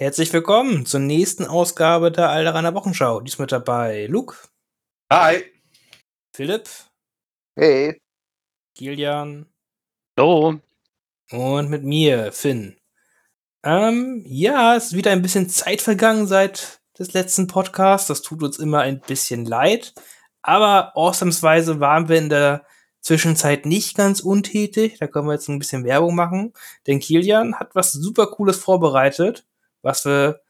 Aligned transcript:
Herzlich 0.00 0.32
willkommen 0.32 0.86
zur 0.86 1.00
nächsten 1.00 1.44
Ausgabe 1.44 2.10
der 2.10 2.30
Alderaner 2.30 2.72
Wochenschau. 2.72 3.20
Diesmal 3.20 3.48
dabei 3.48 4.06
Luke. 4.06 4.34
Hi. 5.12 5.44
Philipp. 6.34 6.70
Hey. 7.54 8.00
Kilian. 8.74 9.44
Hallo. 10.16 10.58
Und 11.30 11.68
mit 11.68 11.84
mir, 11.84 12.32
Finn. 12.32 12.78
Ähm, 13.62 14.22
ja, 14.24 14.74
es 14.74 14.86
ist 14.86 14.94
wieder 14.94 15.10
ein 15.10 15.20
bisschen 15.20 15.50
Zeit 15.50 15.82
vergangen 15.82 16.26
seit 16.26 16.80
des 16.98 17.12
letzten 17.12 17.46
Podcasts. 17.46 18.08
Das 18.08 18.22
tut 18.22 18.42
uns 18.42 18.58
immer 18.58 18.80
ein 18.80 19.02
bisschen 19.02 19.44
leid. 19.44 19.92
Aber 20.40 20.96
ausnahmsweise 20.96 21.78
waren 21.78 22.08
wir 22.08 22.16
in 22.16 22.30
der 22.30 22.64
Zwischenzeit 23.02 23.66
nicht 23.66 23.98
ganz 23.98 24.20
untätig. 24.20 24.96
Da 24.98 25.06
können 25.08 25.26
wir 25.26 25.34
jetzt 25.34 25.48
ein 25.50 25.58
bisschen 25.58 25.84
Werbung 25.84 26.14
machen. 26.14 26.54
Denn 26.86 27.00
Kilian 27.00 27.56
hat 27.56 27.74
was 27.74 27.92
super 27.92 28.28
Cooles 28.28 28.56
vorbereitet, 28.56 29.44
was 29.82 30.04
wir 30.04 30.40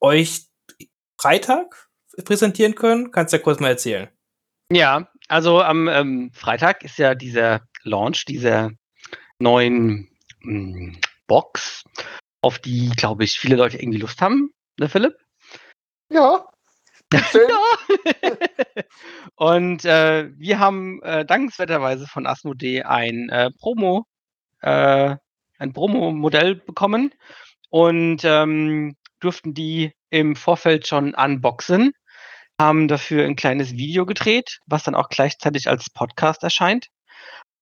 euch 0.00 0.46
Freitag 1.18 1.88
präsentieren 2.24 2.74
können. 2.74 3.10
Kannst 3.10 3.32
du 3.32 3.38
ja 3.38 3.42
kurz 3.42 3.60
mal 3.60 3.68
erzählen. 3.68 4.08
Ja, 4.72 5.08
also 5.28 5.62
am 5.62 5.88
ähm, 5.88 6.30
Freitag 6.32 6.84
ist 6.84 6.98
ja 6.98 7.14
dieser 7.14 7.62
Launch 7.82 8.24
dieser 8.24 8.70
neuen 9.38 10.10
mh, 10.40 10.76
hm, 10.76 11.00
Box, 11.26 11.84
auf 12.42 12.58
die, 12.58 12.90
glaube 12.96 13.24
ich, 13.24 13.38
viele 13.38 13.56
Leute 13.56 13.78
irgendwie 13.78 13.98
Lust 13.98 14.20
haben, 14.20 14.52
ne, 14.78 14.88
Philipp? 14.88 15.16
Ja. 16.10 16.46
ja. 17.12 17.18
Und 19.34 19.84
äh, 19.84 20.30
wir 20.36 20.58
haben 20.58 21.02
äh, 21.02 21.24
dankenswerterweise 21.24 22.06
von 22.06 22.26
Asmodee 22.26 22.82
ein 22.82 23.28
äh, 23.30 23.50
Promo, 23.50 24.06
äh, 24.60 25.16
ein 25.58 25.72
Promo-Modell 25.72 26.56
bekommen 26.56 27.12
und 27.70 28.22
ähm, 28.24 28.96
durften 29.20 29.54
die 29.54 29.92
im 30.10 30.36
Vorfeld 30.36 30.86
schon 30.86 31.14
unboxen, 31.14 31.92
haben 32.60 32.88
dafür 32.88 33.24
ein 33.24 33.36
kleines 33.36 33.72
Video 33.72 34.06
gedreht, 34.06 34.58
was 34.66 34.84
dann 34.84 34.94
auch 34.94 35.08
gleichzeitig 35.08 35.68
als 35.68 35.90
Podcast 35.90 36.42
erscheint 36.42 36.88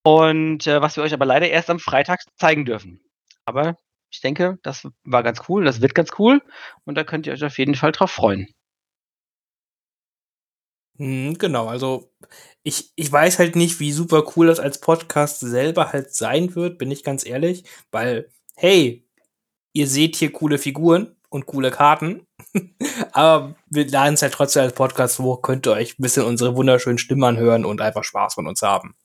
und 0.03 0.67
äh, 0.67 0.83
was 0.83 0.97
wir 0.97 1.05
euch 1.05 1.13
aber 1.15 1.27
leider 1.27 1.49
erst 1.49 1.71
am 1.71 1.79
Freitag 1.79 2.21
zeigen 2.39 2.65
dürfen. 2.65 3.01
Aber 3.45 3.77
ich 4.11 4.21
denke, 4.21 4.59
das 4.63 4.89
war 5.05 5.23
ganz 5.23 5.43
cool, 5.49 5.65
das 5.65 5.81
wird 5.81 5.95
ganz 5.95 6.11
cool 6.19 6.43
und 6.85 6.97
da 6.97 7.05
könnt 7.05 7.27
ihr 7.27 7.33
euch 7.35 7.45
auf 7.45 7.59
jeden 7.59 7.75
Fall 7.75 7.93
drauf 7.93 8.11
freuen. 8.11 8.49
Mhm, 10.99 11.39
genau, 11.39 11.69
also 11.69 12.13
ich, 12.65 12.93
ich 12.97 13.11
weiß 13.11 13.39
halt 13.39 13.55
nicht, 13.55 13.79
wie 13.79 13.93
super 13.93 14.25
cool 14.37 14.49
das 14.49 14.59
als 14.59 14.81
Podcast 14.81 15.41
selber 15.41 15.93
halt 15.93 16.13
sein 16.15 16.55
wird, 16.57 16.79
bin 16.79 16.91
ich 16.91 17.05
ganz 17.05 17.25
ehrlich, 17.25 17.65
weil, 17.93 18.31
hey, 18.57 19.08
ihr 19.79 19.87
seht 19.87 20.17
hier 20.17 20.33
coole 20.33 20.59
Figuren 20.59 21.15
und 21.31 21.47
coole 21.47 21.71
Karten, 21.71 22.27
aber 23.13 23.55
wir 23.71 23.89
laden 23.89 24.15
es 24.15 24.23
halt 24.23 24.33
trotzdem 24.33 24.65
als 24.65 24.73
Podcast 24.73 25.21
hoch, 25.21 25.41
könnt 25.41 25.69
ihr 25.69 25.73
euch 25.73 25.97
ein 25.99 26.03
bisschen 26.03 26.25
unsere 26.25 26.57
wunderschönen 26.57 26.99
Stimmen 26.99 27.23
anhören 27.23 27.65
und 27.65 27.81
einfach 27.81 28.03
Spaß 28.03 28.35
von 28.35 28.49
uns 28.49 28.63
haben. 28.63 28.97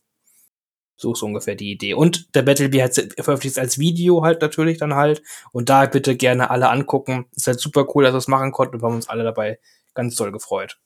So 0.95 1.13
ist 1.13 1.21
ungefähr 1.21 1.55
die 1.55 1.71
Idee. 1.71 1.94
Und 1.94 2.33
der 2.33 2.41
Battlebee 2.44 2.81
hat 2.81 2.95
veröffentlicht 2.95 3.59
als 3.59 3.77
Video 3.77 4.23
halt 4.23 4.41
natürlich 4.41 4.77
dann 4.77 4.94
halt. 4.94 5.21
Und 5.51 5.69
da 5.69 5.85
bitte 5.85 6.16
gerne 6.16 6.49
alle 6.49 6.69
angucken. 6.69 7.25
Ist 7.35 7.47
halt 7.47 7.59
super 7.59 7.88
cool, 7.94 8.03
dass 8.03 8.13
wir 8.13 8.19
es 8.19 8.27
machen 8.27 8.51
konnten. 8.51 8.79
Wir 8.79 8.88
haben 8.88 8.95
uns 8.95 9.09
alle 9.09 9.23
dabei 9.23 9.59
ganz 9.95 10.16
toll 10.16 10.31
gefreut. 10.31 10.79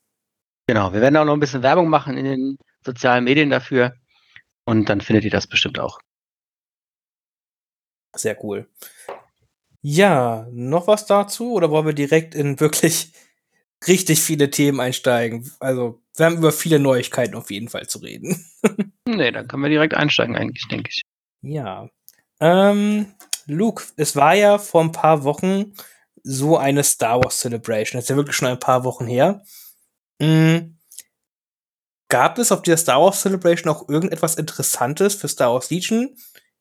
Genau, 0.65 0.93
wir 0.93 1.01
werden 1.01 1.17
auch 1.17 1.25
noch 1.25 1.33
ein 1.33 1.39
bisschen 1.41 1.61
Werbung 1.61 1.89
machen 1.89 2.17
in 2.17 2.25
den 2.25 2.57
sozialen 2.83 3.25
Medien 3.25 3.49
dafür. 3.49 3.93
Und 4.65 4.89
dann 4.89 5.01
findet 5.01 5.25
ihr 5.25 5.31
das 5.31 5.45
bestimmt 5.45 5.77
auch. 5.77 5.99
Sehr 8.15 8.41
cool. 8.43 8.67
Ja, 9.81 10.47
noch 10.51 10.87
was 10.87 11.05
dazu? 11.05 11.53
Oder 11.53 11.69
wollen 11.69 11.85
wir 11.85 11.93
direkt 11.93 12.35
in 12.35 12.59
wirklich 12.59 13.11
richtig 13.87 14.21
viele 14.21 14.49
Themen 14.49 14.79
einsteigen? 14.79 15.49
Also, 15.59 16.01
wir 16.15 16.25
haben 16.25 16.37
über 16.37 16.51
viele 16.51 16.79
Neuigkeiten 16.79 17.35
auf 17.35 17.51
jeden 17.51 17.69
Fall 17.69 17.87
zu 17.87 17.99
reden. 17.99 18.45
nee, 19.07 19.31
dann 19.31 19.47
können 19.47 19.63
wir 19.63 19.69
direkt 19.69 19.93
einsteigen, 19.93 20.35
eigentlich, 20.35 20.67
denke 20.69 20.89
ich. 20.89 21.03
Ja. 21.41 21.89
Ähm, 22.39 23.13
Luke, 23.45 23.83
es 23.95 24.15
war 24.15 24.33
ja 24.35 24.57
vor 24.57 24.81
ein 24.81 24.91
paar 24.91 25.23
Wochen 25.23 25.73
so 26.23 26.57
eine 26.57 26.83
Star 26.83 27.23
Wars 27.23 27.39
Celebration. 27.39 27.97
Das 27.97 28.05
ist 28.05 28.09
ja 28.09 28.15
wirklich 28.15 28.35
schon 28.35 28.49
ein 28.49 28.59
paar 28.59 28.83
Wochen 28.83 29.07
her. 29.07 29.43
Mhm. 30.19 30.77
Gab 32.09 32.37
es 32.37 32.51
auf 32.51 32.61
dieser 32.61 32.77
Star 32.77 33.01
Wars 33.01 33.21
Celebration 33.21 33.71
auch 33.73 33.87
irgendetwas 33.89 34.35
Interessantes 34.35 35.15
für 35.15 35.27
Star 35.27 35.53
Wars 35.53 35.69
Legion? 35.69 36.15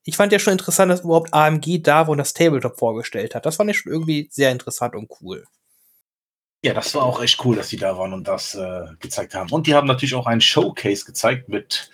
Ich 0.09 0.17
fand 0.17 0.31
ja 0.33 0.39
schon 0.39 0.53
interessant, 0.53 0.91
dass 0.91 1.00
überhaupt 1.00 1.34
AMG 1.34 1.83
da 1.83 2.03
und 2.03 2.19
das 2.19 2.33
Tabletop 2.33 2.78
vorgestellt 2.78 3.34
hat. 3.34 3.44
Das 3.44 3.56
fand 3.56 3.71
ich 3.71 3.78
schon 3.78 3.91
irgendwie 3.91 4.28
sehr 4.31 4.53
interessant 4.53 4.94
und 4.94 5.11
cool. 5.21 5.44
Ja, 6.65 6.75
das 6.75 6.94
war 6.94 7.03
auch 7.03 7.21
echt 7.21 7.44
cool, 7.44 7.56
dass 7.56 7.69
die 7.69 7.77
da 7.77 7.99
waren 7.99 8.12
und 8.12 8.28
das 8.28 8.55
äh, 8.55 8.87
gezeigt 9.00 9.34
haben. 9.34 9.50
Und 9.50 9.67
die 9.67 9.75
haben 9.75 9.89
natürlich 9.89 10.15
auch 10.15 10.27
einen 10.27 10.41
Showcase 10.41 11.05
gezeigt 11.05 11.49
mit 11.49 11.91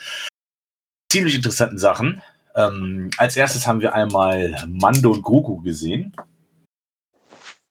ziemlich 1.10 1.34
interessanten 1.34 1.78
Sachen. 1.78 2.22
Ähm, 2.54 3.10
als 3.16 3.34
erstes 3.36 3.66
haben 3.66 3.80
wir 3.80 3.94
einmal 3.94 4.62
Mando 4.68 5.10
und 5.10 5.22
Goku 5.22 5.62
gesehen. 5.62 6.14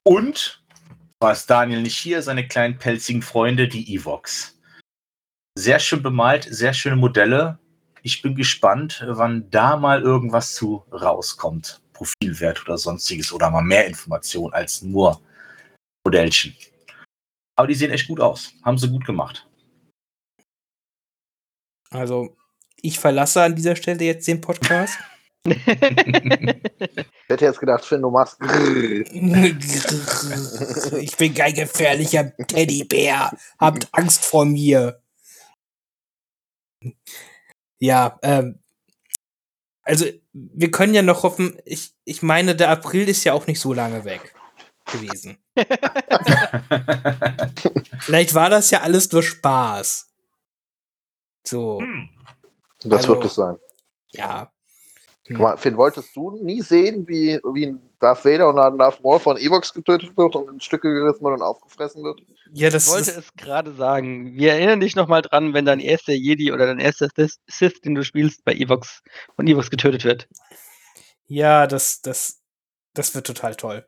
Und 0.03 0.63
war 1.19 1.33
es 1.33 1.45
Daniel 1.45 1.83
nicht 1.83 1.97
hier, 1.97 2.23
seine 2.23 2.47
kleinen 2.47 2.79
pelzigen 2.79 3.21
Freunde, 3.21 3.67
die 3.67 3.93
Evox. 3.93 4.59
Sehr 5.55 5.77
schön 5.77 6.01
bemalt, 6.01 6.47
sehr 6.49 6.73
schöne 6.73 6.95
Modelle. 6.95 7.59
Ich 8.03 8.21
bin 8.21 8.35
gespannt, 8.35 9.03
wann 9.07 9.49
da 9.51 9.77
mal 9.77 10.01
irgendwas 10.01 10.53
zu 10.55 10.83
rauskommt. 10.91 11.81
Profilwert 11.93 12.61
oder 12.63 12.77
sonstiges 12.77 13.31
oder 13.31 13.51
mal 13.51 13.61
mehr 13.61 13.85
Informationen 13.85 14.53
als 14.53 14.81
nur 14.81 15.21
Modellchen. 16.03 16.55
Aber 17.55 17.67
die 17.67 17.75
sehen 17.75 17.91
echt 17.91 18.07
gut 18.07 18.19
aus. 18.19 18.53
Haben 18.63 18.79
sie 18.79 18.89
gut 18.89 19.05
gemacht. 19.05 19.47
Also, 21.91 22.35
ich 22.81 22.97
verlasse 22.97 23.43
an 23.43 23.55
dieser 23.55 23.75
Stelle 23.75 24.03
jetzt 24.03 24.27
den 24.27 24.41
Podcast. 24.41 24.97
ich 25.45 25.57
hätte 27.27 27.45
jetzt 27.45 27.59
gedacht, 27.59 27.85
Finn, 27.85 28.01
du 28.01 28.09
machst. 28.09 28.37
ich 30.99 31.17
bin 31.17 31.33
kein 31.33 31.53
gefährlicher 31.53 32.35
Teddybär. 32.47 33.31
Habt 33.59 33.87
Angst 33.91 34.25
vor 34.25 34.45
mir. 34.45 35.01
Ja, 37.81 38.19
ähm. 38.21 38.59
Also, 39.81 40.05
wir 40.31 40.69
können 40.69 40.93
ja 40.93 41.01
noch 41.01 41.23
hoffen, 41.23 41.57
ich, 41.65 41.95
ich 42.05 42.21
meine, 42.21 42.55
der 42.55 42.69
April 42.69 43.09
ist 43.09 43.23
ja 43.23 43.33
auch 43.33 43.47
nicht 43.47 43.59
so 43.59 43.73
lange 43.73 44.05
weg 44.05 44.35
gewesen. 44.85 45.39
Vielleicht 47.99 48.35
war 48.35 48.51
das 48.51 48.69
ja 48.69 48.81
alles 48.81 49.11
nur 49.11 49.23
Spaß. 49.23 50.07
So. 51.43 51.81
Hm. 51.81 52.09
Das 52.83 53.01
also, 53.01 53.15
wird 53.15 53.25
es 53.25 53.35
sein. 53.35 53.57
Ja, 54.09 54.51
hm. 55.37 55.57
Finn, 55.57 55.77
wolltest 55.77 56.15
du 56.15 56.31
nie 56.43 56.61
sehen, 56.61 57.07
wie, 57.07 57.39
wie 57.53 57.75
Darth 57.99 58.25
Vader 58.25 58.49
und 58.49 58.55
Darth 58.55 59.03
Maul 59.03 59.19
von 59.19 59.37
Evox 59.37 59.73
getötet 59.73 60.15
wird 60.17 60.35
und 60.35 60.49
in 60.49 60.59
Stücke 60.59 60.93
gerissen 60.93 61.23
wird 61.23 61.35
und 61.35 61.41
aufgefressen 61.41 62.03
wird? 62.03 62.21
Ja, 62.53 62.69
das 62.69 62.87
ich 62.87 62.93
wollte 62.93 63.11
es 63.11 63.33
gerade 63.35 63.73
sagen. 63.73 64.35
Wir 64.35 64.53
erinnern 64.53 64.79
dich 64.79 64.95
nochmal 64.95 65.21
dran, 65.21 65.53
wenn 65.53 65.65
dein 65.65 65.79
erster 65.79 66.13
Jedi 66.13 66.51
oder 66.51 66.65
dein 66.65 66.79
erster 66.79 67.09
Sith, 67.15 67.81
den 67.81 67.95
du 67.95 68.03
spielst, 68.03 68.43
bei 68.43 68.53
Evox 68.53 69.01
von 69.35 69.47
Evox 69.47 69.69
getötet 69.69 70.03
wird. 70.03 70.27
Ja, 71.27 71.67
das, 71.67 72.01
das, 72.01 72.41
das 72.93 73.15
wird 73.15 73.27
total 73.27 73.55
toll. 73.55 73.87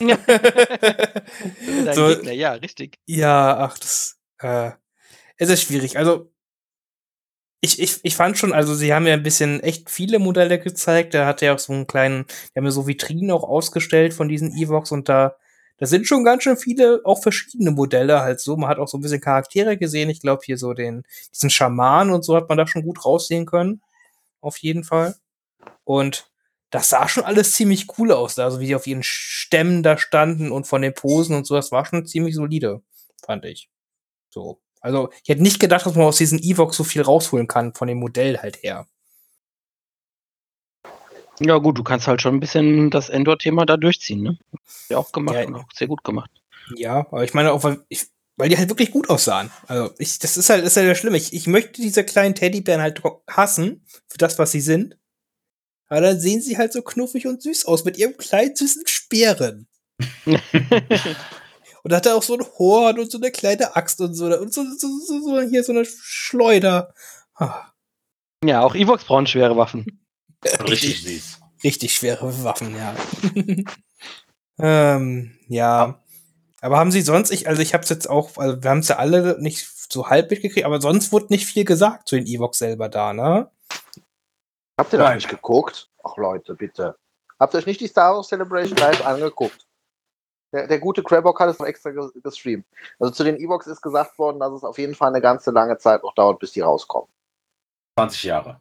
Ja. 0.00 0.18
so, 1.94 2.08
Gegner, 2.08 2.32
ja, 2.32 2.52
richtig. 2.52 2.98
Ja, 3.06 3.56
ach, 3.58 3.78
das, 3.78 4.18
äh, 4.38 4.72
es 5.36 5.48
ist 5.48 5.62
schwierig. 5.62 5.96
Also, 5.98 6.30
ich, 7.60 7.80
ich, 7.80 8.00
ich 8.02 8.16
fand 8.16 8.36
schon, 8.38 8.52
also 8.52 8.74
sie 8.74 8.92
haben 8.92 9.06
ja 9.06 9.14
ein 9.14 9.22
bisschen 9.22 9.60
echt 9.60 9.90
viele 9.90 10.18
Modelle 10.18 10.58
gezeigt. 10.58 11.14
Da 11.14 11.26
hat 11.26 11.40
ja 11.42 11.54
auch 11.54 11.58
so 11.58 11.72
einen 11.72 11.86
kleinen, 11.86 12.26
die 12.26 12.58
haben 12.58 12.64
ja 12.64 12.70
so 12.70 12.86
Vitrinen 12.86 13.30
auch 13.30 13.44
ausgestellt 13.44 14.14
von 14.14 14.28
diesen 14.28 14.52
Evox 14.52 14.92
und 14.92 15.08
da, 15.08 15.36
da 15.78 15.86
sind 15.86 16.06
schon 16.06 16.24
ganz 16.24 16.42
schön 16.42 16.56
viele, 16.56 17.00
auch 17.04 17.22
verschiedene 17.22 17.70
Modelle 17.70 18.20
halt 18.20 18.40
so. 18.40 18.56
Man 18.56 18.68
hat 18.68 18.78
auch 18.78 18.88
so 18.88 18.98
ein 18.98 19.00
bisschen 19.00 19.20
Charaktere 19.20 19.76
gesehen. 19.78 20.10
Ich 20.10 20.20
glaube 20.20 20.42
hier 20.44 20.58
so 20.58 20.74
den, 20.74 21.04
diesen 21.32 21.50
Schaman 21.50 22.10
und 22.10 22.24
so 22.24 22.36
hat 22.36 22.48
man 22.48 22.58
da 22.58 22.66
schon 22.66 22.82
gut 22.82 23.04
raussehen 23.04 23.46
können. 23.46 23.82
Auf 24.40 24.58
jeden 24.58 24.84
Fall. 24.84 25.16
Und 25.84 26.30
das 26.70 26.88
sah 26.88 27.08
schon 27.08 27.24
alles 27.24 27.52
ziemlich 27.52 27.86
cool 27.98 28.10
aus, 28.12 28.38
also 28.38 28.60
wie 28.60 28.66
die 28.66 28.74
auf 28.74 28.86
ihren 28.86 29.04
Stämmen 29.04 29.82
da 29.84 29.96
standen 29.96 30.50
und 30.50 30.66
von 30.66 30.82
den 30.82 30.92
Posen 30.92 31.36
und 31.36 31.46
so, 31.46 31.54
das 31.54 31.70
war 31.70 31.86
schon 31.86 32.04
ziemlich 32.04 32.34
solide, 32.34 32.82
fand 33.24 33.44
ich. 33.44 33.70
So. 34.28 34.60
Also, 34.84 35.08
ich 35.22 35.30
hätte 35.30 35.42
nicht 35.42 35.60
gedacht, 35.60 35.86
dass 35.86 35.94
man 35.94 36.04
aus 36.04 36.18
diesen 36.18 36.38
Evox 36.38 36.76
so 36.76 36.84
viel 36.84 37.00
rausholen 37.00 37.48
kann, 37.48 37.72
von 37.72 37.88
dem 37.88 37.96
Modell 37.96 38.36
halt 38.36 38.62
her. 38.62 38.86
Ja, 41.40 41.56
gut, 41.56 41.78
du 41.78 41.82
kannst 41.82 42.06
halt 42.06 42.20
schon 42.20 42.34
ein 42.34 42.40
bisschen 42.40 42.90
das 42.90 43.08
Endor-Thema 43.08 43.64
da 43.64 43.78
durchziehen, 43.78 44.20
ne? 44.20 44.38
Ja, 44.90 44.98
auch 44.98 45.10
gemacht 45.10 45.36
ja, 45.36 45.54
auch 45.54 45.64
sehr 45.72 45.88
gut 45.88 46.04
gemacht. 46.04 46.30
Ja, 46.76 46.98
aber 46.98 47.24
ich 47.24 47.32
meine 47.32 47.52
auch, 47.52 47.64
weil, 47.64 47.82
ich, 47.88 48.08
weil 48.36 48.50
die 48.50 48.58
halt 48.58 48.68
wirklich 48.68 48.90
gut 48.90 49.08
aussahen. 49.08 49.50
Also, 49.68 49.90
ich, 49.96 50.18
das 50.18 50.36
ist 50.36 50.50
halt, 50.50 50.66
das 50.66 50.76
ist 50.76 50.82
halt 50.84 50.98
schlimm. 50.98 51.14
Ich, 51.14 51.32
ich 51.32 51.46
möchte 51.46 51.80
diese 51.80 52.04
kleinen 52.04 52.34
Teddybären 52.34 52.82
halt 52.82 53.00
hassen, 53.26 53.86
für 54.06 54.18
das, 54.18 54.38
was 54.38 54.52
sie 54.52 54.60
sind. 54.60 54.98
Aber 55.88 56.02
dann 56.02 56.20
sehen 56.20 56.42
sie 56.42 56.58
halt 56.58 56.74
so 56.74 56.82
knuffig 56.82 57.26
und 57.26 57.40
süß 57.40 57.64
aus, 57.64 57.86
mit 57.86 57.96
ihrem 57.96 58.18
kleinen 58.18 58.54
süßen 58.54 58.86
Speeren. 58.86 59.66
Und 61.84 61.92
da 61.92 61.96
hat 61.96 62.06
er 62.06 62.16
auch 62.16 62.22
so 62.22 62.34
ein 62.34 62.44
Horn 62.58 62.98
und 62.98 63.12
so 63.12 63.18
eine 63.18 63.30
kleine 63.30 63.76
Axt 63.76 64.00
und 64.00 64.14
so. 64.14 64.24
Und 64.26 64.52
so, 64.54 64.64
so, 64.78 64.88
so, 65.06 65.20
so 65.20 65.40
hier 65.42 65.62
so 65.62 65.72
eine 65.72 65.84
Schleuder. 65.84 66.94
Ah, 67.34 67.66
ja, 68.42 68.62
auch 68.62 68.74
Evox 68.74 69.04
brauchen 69.04 69.26
schwere 69.26 69.56
Waffen. 69.56 70.00
Richtig 70.66 71.02
süß. 71.02 71.40
richtig 71.62 71.94
schwere 71.94 72.42
Waffen, 72.42 72.74
ja. 72.74 72.94
ähm, 74.96 75.38
ja. 75.48 76.02
Aber 76.62 76.78
haben 76.78 76.90
sie 76.90 77.02
sonst, 77.02 77.30
ich, 77.30 77.48
also 77.48 77.60
ich 77.60 77.74
hab's 77.74 77.90
jetzt 77.90 78.08
auch, 78.08 78.38
also 78.38 78.62
wir 78.62 78.70
haben 78.70 78.78
es 78.78 78.88
ja 78.88 78.96
alle 78.96 79.36
nicht 79.40 79.68
so 79.90 80.08
halb 80.08 80.30
mitgekriegt, 80.30 80.64
aber 80.64 80.80
sonst 80.80 81.12
wurde 81.12 81.26
nicht 81.28 81.44
viel 81.44 81.66
gesagt 81.66 82.08
zu 82.08 82.16
den 82.16 82.26
Evox 82.26 82.58
selber 82.58 82.88
da, 82.88 83.12
ne? 83.12 83.50
Habt 84.78 84.92
ihr 84.94 84.98
Nein. 84.98 85.16
nicht 85.16 85.28
geguckt? 85.28 85.90
Ach 86.02 86.16
Leute, 86.16 86.54
bitte. 86.54 86.96
Habt 87.38 87.54
ihr 87.54 87.58
euch 87.58 87.66
nicht 87.66 87.80
die 87.80 87.88
Star 87.88 88.14
Wars 88.14 88.28
Celebration 88.28 88.76
live 88.78 89.04
angeguckt? 89.04 89.66
Der, 90.54 90.68
der 90.68 90.78
gute 90.78 91.02
Crabbock 91.02 91.40
hat 91.40 91.50
es 91.50 91.58
noch 91.58 91.66
extra 91.66 91.90
ge- 91.90 92.10
gestreamt. 92.22 92.64
Also 93.00 93.12
zu 93.12 93.24
den 93.24 93.36
Evox 93.36 93.66
ist 93.66 93.82
gesagt 93.82 94.16
worden, 94.20 94.38
dass 94.38 94.52
es 94.52 94.62
auf 94.62 94.78
jeden 94.78 94.94
Fall 94.94 95.08
eine 95.08 95.20
ganze 95.20 95.50
lange 95.50 95.76
Zeit 95.78 96.04
noch 96.04 96.14
dauert, 96.14 96.38
bis 96.38 96.52
die 96.52 96.60
rauskommen. 96.60 97.08
20 97.98 98.22
Jahre. 98.22 98.60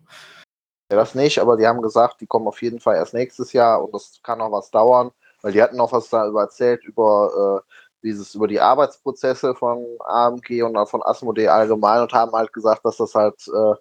Ja, 0.91 0.97
das 0.97 1.13
nicht, 1.13 1.37
aber 1.37 1.55
die 1.55 1.67
haben 1.67 1.83
gesagt, 1.83 2.19
die 2.19 2.25
kommen 2.27 2.47
auf 2.47 2.61
jeden 2.63 2.79
Fall 2.79 2.95
erst 2.95 3.13
nächstes 3.13 3.53
Jahr 3.53 3.83
und 3.83 3.93
das 3.93 4.19
kann 4.23 4.39
noch 4.39 4.51
was 4.51 4.71
dauern, 4.71 5.11
weil 5.43 5.51
die 5.51 5.61
hatten 5.61 5.77
noch 5.77 5.91
was 5.91 6.09
da 6.09 6.27
über 6.27 6.41
erzählt 6.41 6.83
über 6.83 7.63
äh, 7.63 7.73
dieses 8.03 8.33
über 8.33 8.47
die 8.47 8.59
Arbeitsprozesse 8.59 9.53
von 9.53 9.85
AMG 9.99 10.63
und 10.63 10.89
von 10.89 11.03
Asmodee 11.03 11.47
allgemein 11.47 12.01
und 12.01 12.13
haben 12.13 12.31
halt 12.31 12.51
gesagt, 12.51 12.83
dass 12.85 12.97
das 12.97 13.13
halt 13.13 13.47
äh, 13.47 13.75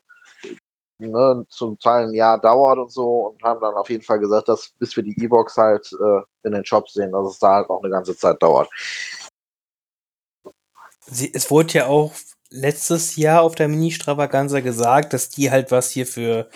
ne, 1.09 1.45
zum 1.49 1.79
Teil 1.79 2.09
ein 2.09 2.15
Jahr 2.15 2.41
dauert 2.41 2.79
und 2.79 2.91
so 2.93 3.29
und 3.29 3.43
haben 3.43 3.61
dann 3.61 3.75
auf 3.75 3.91
jeden 3.91 4.03
Fall 4.03 4.19
gesagt, 4.19 4.49
dass 4.49 4.71
bis 4.79 4.97
wir 4.97 5.03
die 5.03 5.17
E-Box 5.23 5.57
halt 5.57 5.91
äh, 5.93 6.47
in 6.47 6.53
den 6.53 6.65
Shops 6.65 6.95
sehen, 6.95 7.13
dass 7.13 7.29
es 7.29 7.39
da 7.39 7.57
halt 7.57 7.69
noch 7.69 7.83
eine 7.83 7.91
ganze 7.91 8.17
Zeit 8.17 8.43
dauert. 8.43 8.69
Sie, 11.07 11.33
es 11.33 11.51
wurde 11.51 11.73
ja 11.75 11.87
auch 11.87 12.13
letztes 12.51 13.17
Jahr 13.17 13.43
auf 13.43 13.55
der 13.55 13.69
Mini-Stravaganza 13.69 14.61
gesagt, 14.61 15.13
dass 15.13 15.29
die 15.29 15.51
halt 15.51 15.71
was 15.71 15.91
hier 15.91 16.07
für 16.07 16.49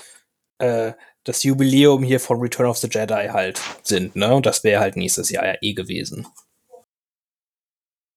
äh, 0.58 0.92
das 1.24 1.42
Jubiläum 1.42 2.02
hier 2.02 2.20
von 2.20 2.40
Return 2.40 2.68
of 2.68 2.78
the 2.78 2.88
Jedi 2.90 3.28
halt 3.32 3.60
sind, 3.82 4.14
ne? 4.14 4.34
Und 4.34 4.46
das 4.46 4.62
wäre 4.62 4.80
halt 4.80 4.96
nächstes 4.96 5.30
Jahr 5.30 5.44
ja 5.44 5.54
eh 5.60 5.74
gewesen. 5.74 6.26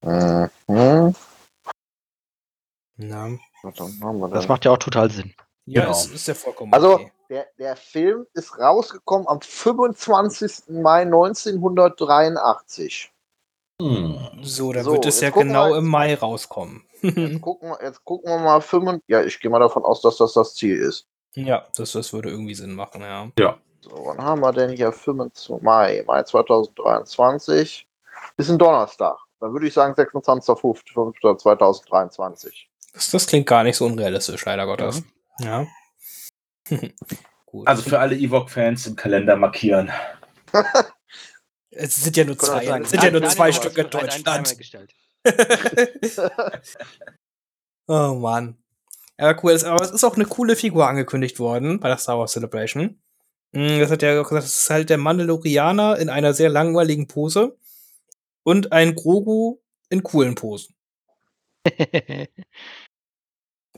Mhm. 0.03 1.15
Na, 2.97 3.29
Das 4.31 4.47
macht 4.47 4.65
ja 4.65 4.71
auch 4.71 4.77
total 4.77 5.09
Sinn. 5.09 5.33
Ja, 5.69 5.81
Genau. 5.81 5.91
ist, 5.91 6.13
ist 6.13 6.27
ja 6.27 6.33
vollkommen 6.33 6.73
Also, 6.73 6.93
okay. 6.95 7.11
der, 7.29 7.47
der 7.57 7.75
Film 7.75 8.25
ist 8.33 8.57
rausgekommen 8.57 9.27
am 9.27 9.41
25. 9.41 10.69
Mai 10.69 11.01
1983. 11.01 13.11
Hm. 13.81 14.17
So, 14.41 14.73
dann 14.73 14.83
so, 14.83 14.91
wird 14.93 15.05
es 15.05 15.21
ja 15.21 15.29
genau 15.29 15.69
wir- 15.69 15.77
im 15.77 15.87
Mai 15.87 16.15
rauskommen. 16.15 16.83
Jetzt 17.01 17.01
gucken, 17.41 17.69
wir- 17.69 17.79
jetzt 17.81 18.03
gucken 18.03 18.29
wir 18.31 18.39
mal. 18.39 18.59
5, 18.61 19.01
ja, 19.07 19.21
ich 19.23 19.39
gehe 19.39 19.49
mal 19.49 19.59
davon 19.59 19.83
aus, 19.85 20.01
dass 20.01 20.17
das 20.17 20.33
das 20.33 20.53
Ziel 20.55 20.77
ist. 20.77 21.05
ja, 21.35 21.65
das, 21.77 21.93
das 21.93 22.11
würde 22.11 22.29
irgendwie 22.29 22.55
Sinn 22.55 22.73
machen, 22.73 23.01
ja. 23.01 23.29
So, 23.81 23.91
wann 24.05 24.21
haben 24.21 24.41
wir 24.41 24.51
denn 24.51 24.71
hier? 24.71 24.91
25. 24.91 25.61
Mai, 25.61 26.03
Mai 26.05 26.23
2023. 26.23 27.87
Ist 28.35 28.49
ein 28.49 28.57
Donnerstag. 28.57 29.17
Dann 29.39 29.53
würde 29.53 29.67
ich 29.67 29.73
sagen 29.73 29.93
26.05.2023. 29.93 32.65
Das, 32.93 33.11
das 33.11 33.27
klingt 33.27 33.47
gar 33.47 33.63
nicht 33.63 33.77
so 33.77 33.85
unrealistisch, 33.85 34.43
leider 34.45 34.65
Gottes. 34.65 35.03
Ja. 35.39 35.67
Gut. 37.45 37.67
Also 37.67 37.81
für 37.83 37.99
alle 37.99 38.15
Ewok-Fans 38.15 38.85
im 38.87 38.95
Kalender 38.95 39.35
markieren. 39.35 39.91
es 41.71 41.95
sind 41.95 42.15
ja 42.17 42.23
nur 42.25 42.37
zwei, 42.37 42.65
sagen, 42.65 42.83
es 42.83 42.91
sind 42.91 43.03
ja 43.03 43.11
nur 43.11 43.23
zwei 43.27 43.51
Stück 43.51 43.77
in 43.77 43.89
Deutschland. 43.89 44.55
oh 47.87 48.15
Mann. 48.15 48.57
Ja, 49.17 49.37
cool. 49.43 49.51
Es- 49.51 49.63
Aber 49.63 49.83
es 49.83 49.91
ist 49.91 50.03
auch 50.03 50.15
eine 50.15 50.25
coole 50.25 50.55
Figur 50.55 50.87
angekündigt 50.87 51.39
worden 51.39 51.79
bei 51.79 51.87
der 51.89 51.97
Star 51.97 52.19
Wars 52.19 52.31
Celebration. 52.33 53.01
Mm, 53.51 53.79
Das 53.79 53.91
hat 53.91 54.01
ja 54.01 54.19
auch 54.21 54.29
gesagt, 54.29 54.43
das 54.45 54.61
ist 54.61 54.69
halt 54.69 54.89
der 54.89 54.97
Mandalorianer 54.97 55.97
in 55.97 56.09
einer 56.09 56.33
sehr 56.33 56.49
langweiligen 56.49 57.07
Pose 57.07 57.57
und 58.43 58.71
ein 58.71 58.95
Grogu 58.95 59.57
in 59.89 60.03
coolen 60.03 60.35
Posen. 60.35 60.75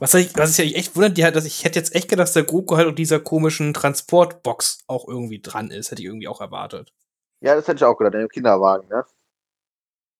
Was 0.02 0.14
ich, 0.14 0.36
was 0.36 0.58
ich 0.58 0.74
echt 0.74 0.96
wundert, 0.96 1.16
die 1.16 1.24
hat, 1.24 1.36
dass 1.36 1.44
ich 1.44 1.62
hätte 1.62 1.78
jetzt 1.78 1.94
echt 1.94 2.08
gedacht, 2.08 2.26
dass 2.26 2.32
der 2.32 2.42
Grogu 2.42 2.76
halt 2.76 2.88
auf 2.88 2.94
dieser 2.96 3.20
komischen 3.20 3.72
Transportbox 3.72 4.82
auch 4.88 5.06
irgendwie 5.06 5.40
dran 5.40 5.70
ist. 5.70 5.92
Hätte 5.92 6.02
ich 6.02 6.08
irgendwie 6.08 6.26
auch 6.26 6.40
erwartet. 6.40 6.92
ja, 7.40 7.54
das 7.54 7.68
hätte 7.68 7.76
ich 7.76 7.84
auch 7.84 7.96
gedacht, 7.96 8.14
in 8.14 8.22
dem 8.22 8.28
Kinderwagen, 8.28 8.88
ne? 8.88 9.04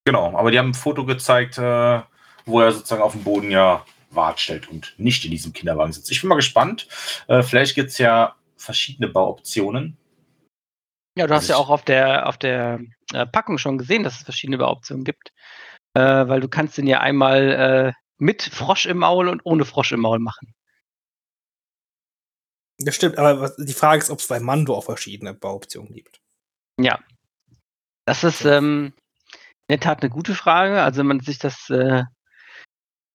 Genau, 0.05 0.37
aber 0.37 0.52
die 0.52 0.61
haben 0.61 0.69
ein 0.69 0.75
Foto 0.75 1.05
gezeigt, 1.05 1.58
äh, 1.58 2.00
wo 2.44 2.61
er 2.61 2.70
sozusagen 2.70 3.02
auf 3.02 3.11
dem 3.11 3.25
Boden 3.25 3.50
ja 3.50 3.84
Wart 4.11 4.38
stellt 4.38 4.69
und 4.69 4.94
nicht 4.99 5.25
in 5.25 5.32
diesem 5.32 5.52
Kinderwagen 5.52 5.93
sitzt. 5.93 6.12
Ich 6.12 6.20
bin 6.20 6.28
mal 6.28 6.37
gespannt. 6.37 6.87
Äh, 7.26 7.43
vielleicht 7.43 7.75
gibt 7.75 7.90
es 7.90 7.99
ja 7.99 8.37
verschiedene 8.56 9.08
Bauoptionen. 9.08 9.96
Ja, 11.19 11.26
du 11.26 11.35
hast 11.35 11.49
ja 11.49 11.56
Also 11.56 11.64
auch 11.64 11.70
auf 11.70 11.85
der, 11.85 12.28
auf 12.28 12.38
der 12.38 12.78
äh, 13.12 13.26
Packung 13.26 13.58
schon 13.58 13.78
gesehen, 13.78 14.05
dass 14.05 14.14
es 14.14 14.23
verschiedene 14.23 14.58
Bauoptionen 14.58 15.02
gibt. 15.02 15.32
Äh, 15.94 16.28
weil 16.28 16.40
du 16.40 16.46
kannst 16.46 16.78
den 16.78 16.87
ja 16.87 17.00
einmal 17.00 17.50
äh, 17.88 18.01
mit 18.22 18.42
Frosch 18.42 18.86
im 18.86 18.98
Maul 18.98 19.28
und 19.28 19.40
ohne 19.44 19.64
Frosch 19.64 19.90
im 19.90 20.00
Maul 20.00 20.20
machen. 20.20 20.54
Das 22.78 22.94
stimmt, 22.94 23.19
aber 23.19 23.52
die 23.58 23.72
Frage 23.72 24.00
ist, 24.00 24.10
ob 24.10 24.20
es 24.20 24.28
bei 24.28 24.38
Mando 24.38 24.74
auch 24.76 24.84
verschiedene 24.84 25.34
Bauoptionen 25.34 25.92
gibt. 25.92 26.20
Ja. 26.80 27.00
Das 28.06 28.22
ist 28.22 28.44
ähm, 28.44 28.94
in 29.66 29.74
der 29.74 29.80
Tat 29.80 30.02
eine 30.02 30.10
gute 30.10 30.36
Frage. 30.36 30.82
Also 30.82 31.00
wenn 31.00 31.08
man 31.08 31.20
sich 31.20 31.38
das, 31.38 31.69
äh, 31.69 32.04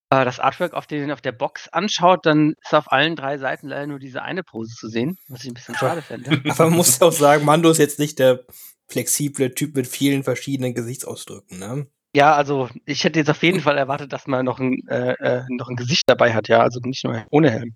äh, 0.09 0.25
das 0.25 0.39
Artwork 0.39 0.73
auf, 0.73 0.87
den, 0.87 1.09
auf 1.11 1.21
der 1.21 1.31
Box 1.31 1.69
anschaut, 1.69 2.25
dann 2.25 2.55
ist 2.61 2.73
auf 2.73 2.91
allen 2.91 3.15
drei 3.15 3.37
Seiten 3.37 3.69
leider 3.69 3.87
nur 3.87 3.99
diese 3.99 4.23
eine 4.23 4.43
Pose 4.43 4.75
zu 4.75 4.89
sehen, 4.89 5.17
was 5.29 5.43
ich 5.43 5.49
ein 5.49 5.53
bisschen 5.53 5.75
schade 5.75 6.01
fände. 6.07 6.41
Aber 6.49 6.65
man 6.65 6.77
muss 6.77 7.01
auch 7.01 7.13
sagen, 7.13 7.45
Mando 7.45 7.71
ist 7.71 7.77
jetzt 7.77 7.99
nicht 7.99 8.19
der 8.19 8.45
flexible 8.89 9.53
Typ 9.53 9.73
mit 9.75 9.87
vielen 9.87 10.23
verschiedenen 10.23 10.73
Gesichtsausdrücken, 10.73 11.59
ne? 11.59 11.87
Ja, 12.15 12.35
also 12.35 12.69
ich 12.85 13.03
hätte 13.03 13.19
jetzt 13.19 13.29
auf 13.29 13.43
jeden 13.43 13.61
Fall 13.61 13.77
erwartet, 13.77 14.13
dass 14.13 14.27
man 14.27 14.45
noch 14.45 14.59
ein, 14.59 14.81
äh, 14.87 15.13
äh, 15.19 15.43
noch 15.49 15.69
ein 15.69 15.75
Gesicht 15.75 16.03
dabei 16.07 16.33
hat, 16.33 16.47
ja. 16.47 16.61
Also 16.61 16.79
nicht 16.79 17.03
nur 17.03 17.25
ohne 17.29 17.51
Helm. 17.51 17.75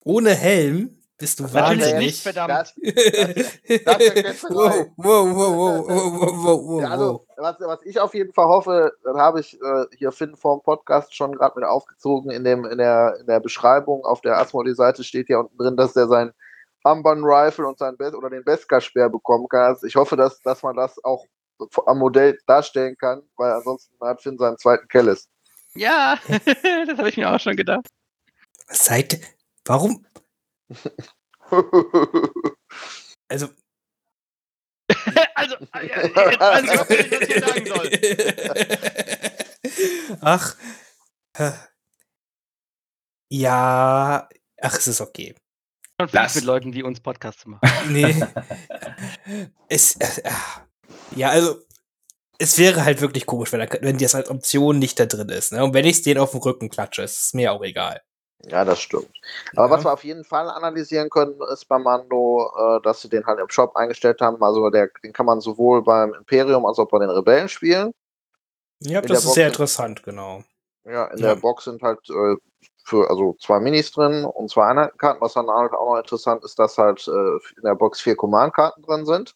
Ohne 0.00 0.34
Helm 0.34 0.98
bist 1.16 1.38
du 1.38 1.44
Natürlich 1.44 1.80
wahnsinnig. 1.84 2.06
nicht, 2.06 2.22
verdammt. 2.22 2.74
Wow, 4.50 4.90
wow, 4.96 5.26
wow, 5.34 5.56
wow, 5.56 5.88
wow, 5.88 6.20
wow, 6.20 6.44
wow, 6.44 6.66
wow. 6.66 6.82
Ja, 6.82 6.90
also, 6.90 7.26
was, 7.36 7.56
was 7.60 7.78
ich 7.84 7.98
auf 8.00 8.14
jeden 8.14 8.32
Fall 8.32 8.46
hoffe, 8.46 8.92
dann 9.04 9.16
habe 9.16 9.40
ich 9.40 9.54
äh, 9.54 9.84
hier 9.96 10.12
Finn 10.12 10.36
vorm 10.36 10.60
Podcast 10.62 11.14
schon 11.14 11.32
gerade 11.32 11.58
mit 11.58 11.64
aufgezogen. 11.66 12.30
In, 12.30 12.44
dem, 12.44 12.64
in, 12.64 12.78
der, 12.78 13.16
in 13.20 13.26
der 13.26 13.40
Beschreibung 13.40 14.04
auf 14.04 14.20
der 14.20 14.38
Asmodee-Seite 14.38 15.04
steht 15.04 15.28
ja 15.28 15.38
unten 15.38 15.56
drin, 15.56 15.76
dass 15.76 15.94
der 15.94 16.08
sein 16.08 16.32
Armband-Rifle 16.82 17.66
und 17.66 17.78
sein 17.78 17.96
Best 17.96 18.14
oder 18.14 18.28
den 18.28 18.44
Beskar-Speer 18.44 19.08
bekommen 19.08 19.48
kann. 19.48 19.62
Also 19.62 19.86
ich 19.86 19.96
hoffe, 19.96 20.16
dass, 20.16 20.40
dass 20.42 20.62
man 20.62 20.76
das 20.76 21.02
auch 21.04 21.24
am 21.86 21.98
Modell 21.98 22.38
darstellen 22.46 22.96
kann, 22.96 23.22
weil 23.36 23.52
ansonsten 23.52 23.94
hat 24.00 24.22
Finn 24.22 24.38
seinen 24.38 24.58
zweiten 24.58 24.88
Kellis. 24.88 25.28
Ja, 25.74 26.18
das 26.28 26.98
habe 26.98 27.08
ich 27.08 27.16
mir 27.16 27.32
auch 27.32 27.40
schon 27.40 27.56
gedacht. 27.56 27.86
Was 28.68 28.84
seid 28.84 29.20
Warum? 29.64 30.04
Also. 33.28 33.48
also, 35.34 35.56
äh, 35.72 35.86
jetzt 35.86 36.14
weiß 36.14 36.64
ich, 36.64 36.78
was 36.78 36.90
ich 36.90 37.10
das 37.10 37.26
hier 37.26 37.40
sagen 37.40 37.66
soll. 37.66 37.90
Ach. 40.20 40.56
äh, 41.38 41.52
Ja. 43.30 44.28
Ach, 44.60 44.76
es 44.76 44.86
ist 44.86 45.00
okay. 45.00 45.34
Schon 46.00 46.10
Lass. 46.12 46.34
mit 46.34 46.44
Leuten 46.44 46.74
wie 46.74 46.82
uns 46.82 47.00
Podcasts 47.00 47.42
zu 47.42 47.48
machen. 47.50 47.68
Nee. 47.88 48.14
es, 49.68 49.96
äh, 49.96 50.20
äh, 50.22 50.30
ja, 51.10 51.28
also, 51.30 51.56
es 52.38 52.58
wäre 52.58 52.84
halt 52.84 53.00
wirklich 53.00 53.26
komisch, 53.26 53.52
wenn, 53.52 53.60
er, 53.60 53.68
wenn 53.82 53.98
das 53.98 54.14
als 54.14 54.28
Option 54.30 54.78
nicht 54.78 54.98
da 54.98 55.06
drin 55.06 55.28
ist. 55.28 55.52
Ne? 55.52 55.62
Und 55.64 55.72
wenn 55.74 55.84
ich 55.84 55.98
es 55.98 56.02
den 56.02 56.18
auf 56.18 56.32
den 56.32 56.40
Rücken 56.40 56.68
klatsche, 56.68 57.02
ist 57.02 57.20
es 57.20 57.34
mir 57.34 57.52
auch 57.52 57.62
egal. 57.62 58.00
ja, 58.46 58.64
das 58.64 58.80
stimmt. 58.80 59.08
Aber 59.56 59.66
Ja. 59.66 59.70
was 59.70 59.84
wir 59.84 59.92
auf 59.92 60.04
jeden 60.04 60.24
Fall 60.24 60.50
analysieren 60.50 61.08
können, 61.10 61.38
ist 61.52 61.66
bei 61.66 61.78
Mando, 61.78 62.50
äh, 62.58 62.82
dass 62.82 63.00
sie 63.00 63.08
den 63.08 63.24
halt 63.24 63.38
im 63.38 63.48
Shop 63.48 63.74
eingestellt 63.76 64.20
haben. 64.20 64.42
Also 64.42 64.68
der, 64.70 64.90
den 65.02 65.12
kann 65.14 65.24
man 65.26 65.40
sowohl 65.40 65.82
beim 65.82 66.12
Imperium 66.12 66.66
als 66.66 66.78
auch 66.78 66.88
bei 66.88 66.98
den 66.98 67.08
Rebellen 67.10 67.48
spielen. 67.48 67.92
Ja, 68.80 69.00
In 69.00 69.06
das 69.06 69.24
ist 69.24 69.32
sehr 69.34 69.46
Box- 69.46 69.54
interessant, 69.54 70.02
genau. 70.02 70.42
Ja, 70.84 71.06
in 71.06 71.18
Ja. 71.20 71.28
der 71.28 71.36
Box 71.36 71.64
sind 71.64 71.80
halt 71.82 72.00
äh, 72.10 72.36
für 72.84 73.08
also 73.08 73.34
zwei 73.40 73.60
Minis 73.60 73.92
drin 73.92 74.24
und 74.26 74.50
zwei 74.50 74.66
Einheitenkarten. 74.66 75.22
Was 75.22 75.32
dann 75.34 75.48
halt 75.48 75.72
auch 75.72 75.92
noch 75.94 75.98
interessant 75.98 76.44
ist, 76.44 76.58
dass 76.58 76.76
halt 76.76 77.06
äh, 77.08 77.10
in 77.56 77.62
der 77.64 77.76
Box 77.76 78.00
vier 78.02 78.16
Command-Karten 78.16 78.82
drin 78.82 79.06
sind. 79.06 79.34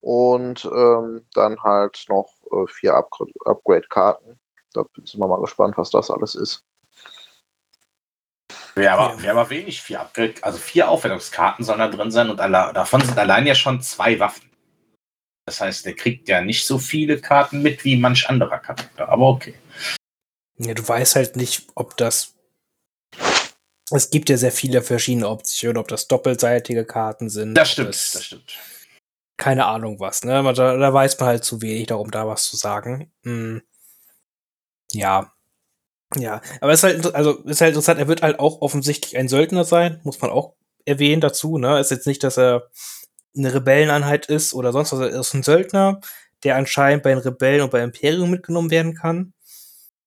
Und 0.00 0.64
ähm, 0.64 1.26
dann 1.34 1.60
halt 1.62 2.04
noch 2.08 2.32
äh, 2.52 2.66
vier 2.72 2.94
Upgra- 2.94 3.30
Upgrade-Karten. 3.44 4.38
Da 4.72 4.84
sind 5.04 5.18
wir 5.20 5.26
mal 5.26 5.40
gespannt, 5.40 5.76
was 5.76 5.90
das 5.90 6.10
alles 6.10 6.34
ist. 6.34 6.62
Wäre 8.74 8.92
aber, 8.92 9.14
Ja. 9.16 9.22
wär 9.22 9.30
aber 9.32 9.50
wenig. 9.50 9.82
Vier 9.82 10.00
Upgrade, 10.00 10.34
also 10.42 10.58
vier 10.58 10.88
Aufwertungskarten 10.88 11.64
sollen 11.64 11.80
da 11.80 11.88
drin 11.88 12.10
sein 12.10 12.30
und 12.30 12.40
alle, 12.40 12.72
davon 12.72 13.00
sind 13.04 13.18
allein 13.18 13.46
ja 13.46 13.54
schon 13.54 13.80
zwei 13.82 14.18
Waffen. 14.20 14.48
Das 15.46 15.60
heißt, 15.60 15.84
der 15.86 15.94
kriegt 15.94 16.28
ja 16.28 16.42
nicht 16.42 16.66
so 16.66 16.78
viele 16.78 17.20
Karten 17.20 17.62
mit 17.62 17.84
wie 17.84 17.96
manch 17.96 18.28
anderer 18.28 18.58
Charakter. 18.58 19.08
Aber 19.08 19.28
okay. 19.28 19.54
Ja, 20.58 20.74
du 20.74 20.86
weißt 20.86 21.16
halt 21.16 21.36
nicht, 21.36 21.66
ob 21.74 21.96
das. 21.96 22.34
Es 23.90 24.10
gibt 24.10 24.28
ja 24.28 24.36
sehr 24.36 24.52
viele 24.52 24.82
verschiedene 24.82 25.28
Optionen, 25.28 25.78
ob 25.78 25.88
das 25.88 26.06
doppelseitige 26.08 26.84
Karten 26.84 27.30
sind. 27.30 27.54
Das 27.54 27.70
stimmt, 27.72 27.88
das- 27.88 28.12
das 28.12 28.24
stimmt. 28.26 28.58
Keine 29.38 29.66
Ahnung 29.66 30.00
was, 30.00 30.24
ne? 30.24 30.42
Da, 30.54 30.76
da 30.76 30.92
weiß 30.92 31.18
man 31.20 31.28
halt 31.28 31.44
zu 31.44 31.62
wenig 31.62 31.86
darum, 31.86 32.10
da 32.10 32.26
was 32.26 32.44
zu 32.44 32.56
sagen. 32.56 33.10
Hm. 33.24 33.62
Ja. 34.92 35.32
Ja, 36.16 36.40
aber 36.60 36.72
es 36.72 36.82
ist 36.82 36.84
halt, 36.84 37.14
also 37.14 37.38
ist 37.44 37.60
halt 37.60 37.70
interessant, 37.70 38.00
er 38.00 38.08
wird 38.08 38.22
halt 38.22 38.40
auch 38.40 38.62
offensichtlich 38.62 39.16
ein 39.18 39.28
Söldner 39.28 39.64
sein, 39.64 40.00
muss 40.04 40.20
man 40.20 40.30
auch 40.30 40.54
erwähnen 40.86 41.20
dazu, 41.20 41.58
ne? 41.58 41.78
Ist 41.80 41.90
jetzt 41.90 42.06
nicht, 42.06 42.24
dass 42.24 42.38
er 42.38 42.70
eine 43.36 43.54
Rebelleneinheit 43.54 44.26
ist 44.26 44.54
oder 44.54 44.72
sonst 44.72 44.92
was, 44.92 45.00
er 45.00 45.20
ist 45.20 45.34
ein 45.34 45.42
Söldner, 45.42 46.00
der 46.44 46.56
anscheinend 46.56 47.02
bei 47.04 47.10
den 47.10 47.18
Rebellen 47.18 47.62
und 47.62 47.70
bei 47.70 47.82
Imperium 47.82 48.30
mitgenommen 48.30 48.70
werden 48.70 48.94
kann. 48.94 49.34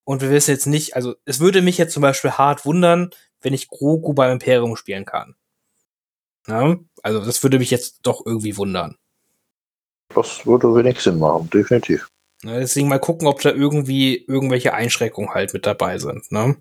Und 0.06 0.22
wir 0.22 0.32
wissen 0.32 0.52
jetzt 0.52 0.68
nicht, 0.68 0.96
also 0.96 1.16
es 1.26 1.40
würde 1.40 1.62
mich 1.62 1.78
jetzt 1.78 1.94
zum 1.94 2.02
Beispiel 2.02 2.32
hart 2.32 2.66
wundern, 2.66 3.12
wenn 3.42 3.54
ich 3.54 3.70
Grogu 3.70 4.14
beim 4.14 4.32
Imperium 4.32 4.76
spielen 4.76 5.06
kann. 5.06 5.36
Ne? 6.48 6.80
Also 7.04 7.24
das 7.24 7.44
würde 7.44 7.60
mich 7.60 7.72
jetzt 7.72 8.00
doch 8.04 8.26
irgendwie 8.26 8.58
wundern. 8.58 8.98
Das 10.16 10.46
würde 10.46 10.74
wenig 10.76 11.00
Sinn 11.00 11.20
machen, 11.20 11.50
definitiv. 11.50 12.08
Ne, 12.44 12.60
deswegen 12.60 12.88
mal 12.88 13.00
gucken, 13.00 13.28
ob 13.28 13.42
da 13.42 13.52
irgendwie 13.52 14.16
irgendwelche 14.28 14.74
Einschränkungen 14.74 15.34
halt 15.34 15.54
mit 15.54 15.66
dabei 15.66 16.00
sind. 16.00 16.32
Ne? 16.32 16.58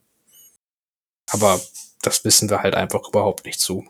Aber 1.31 1.61
das 2.03 2.25
wissen 2.25 2.51
wir 2.51 2.63
halt 2.63 2.75
einfach 2.75 3.09
überhaupt 3.09 3.45
nicht 3.47 3.61
zu. 3.61 3.87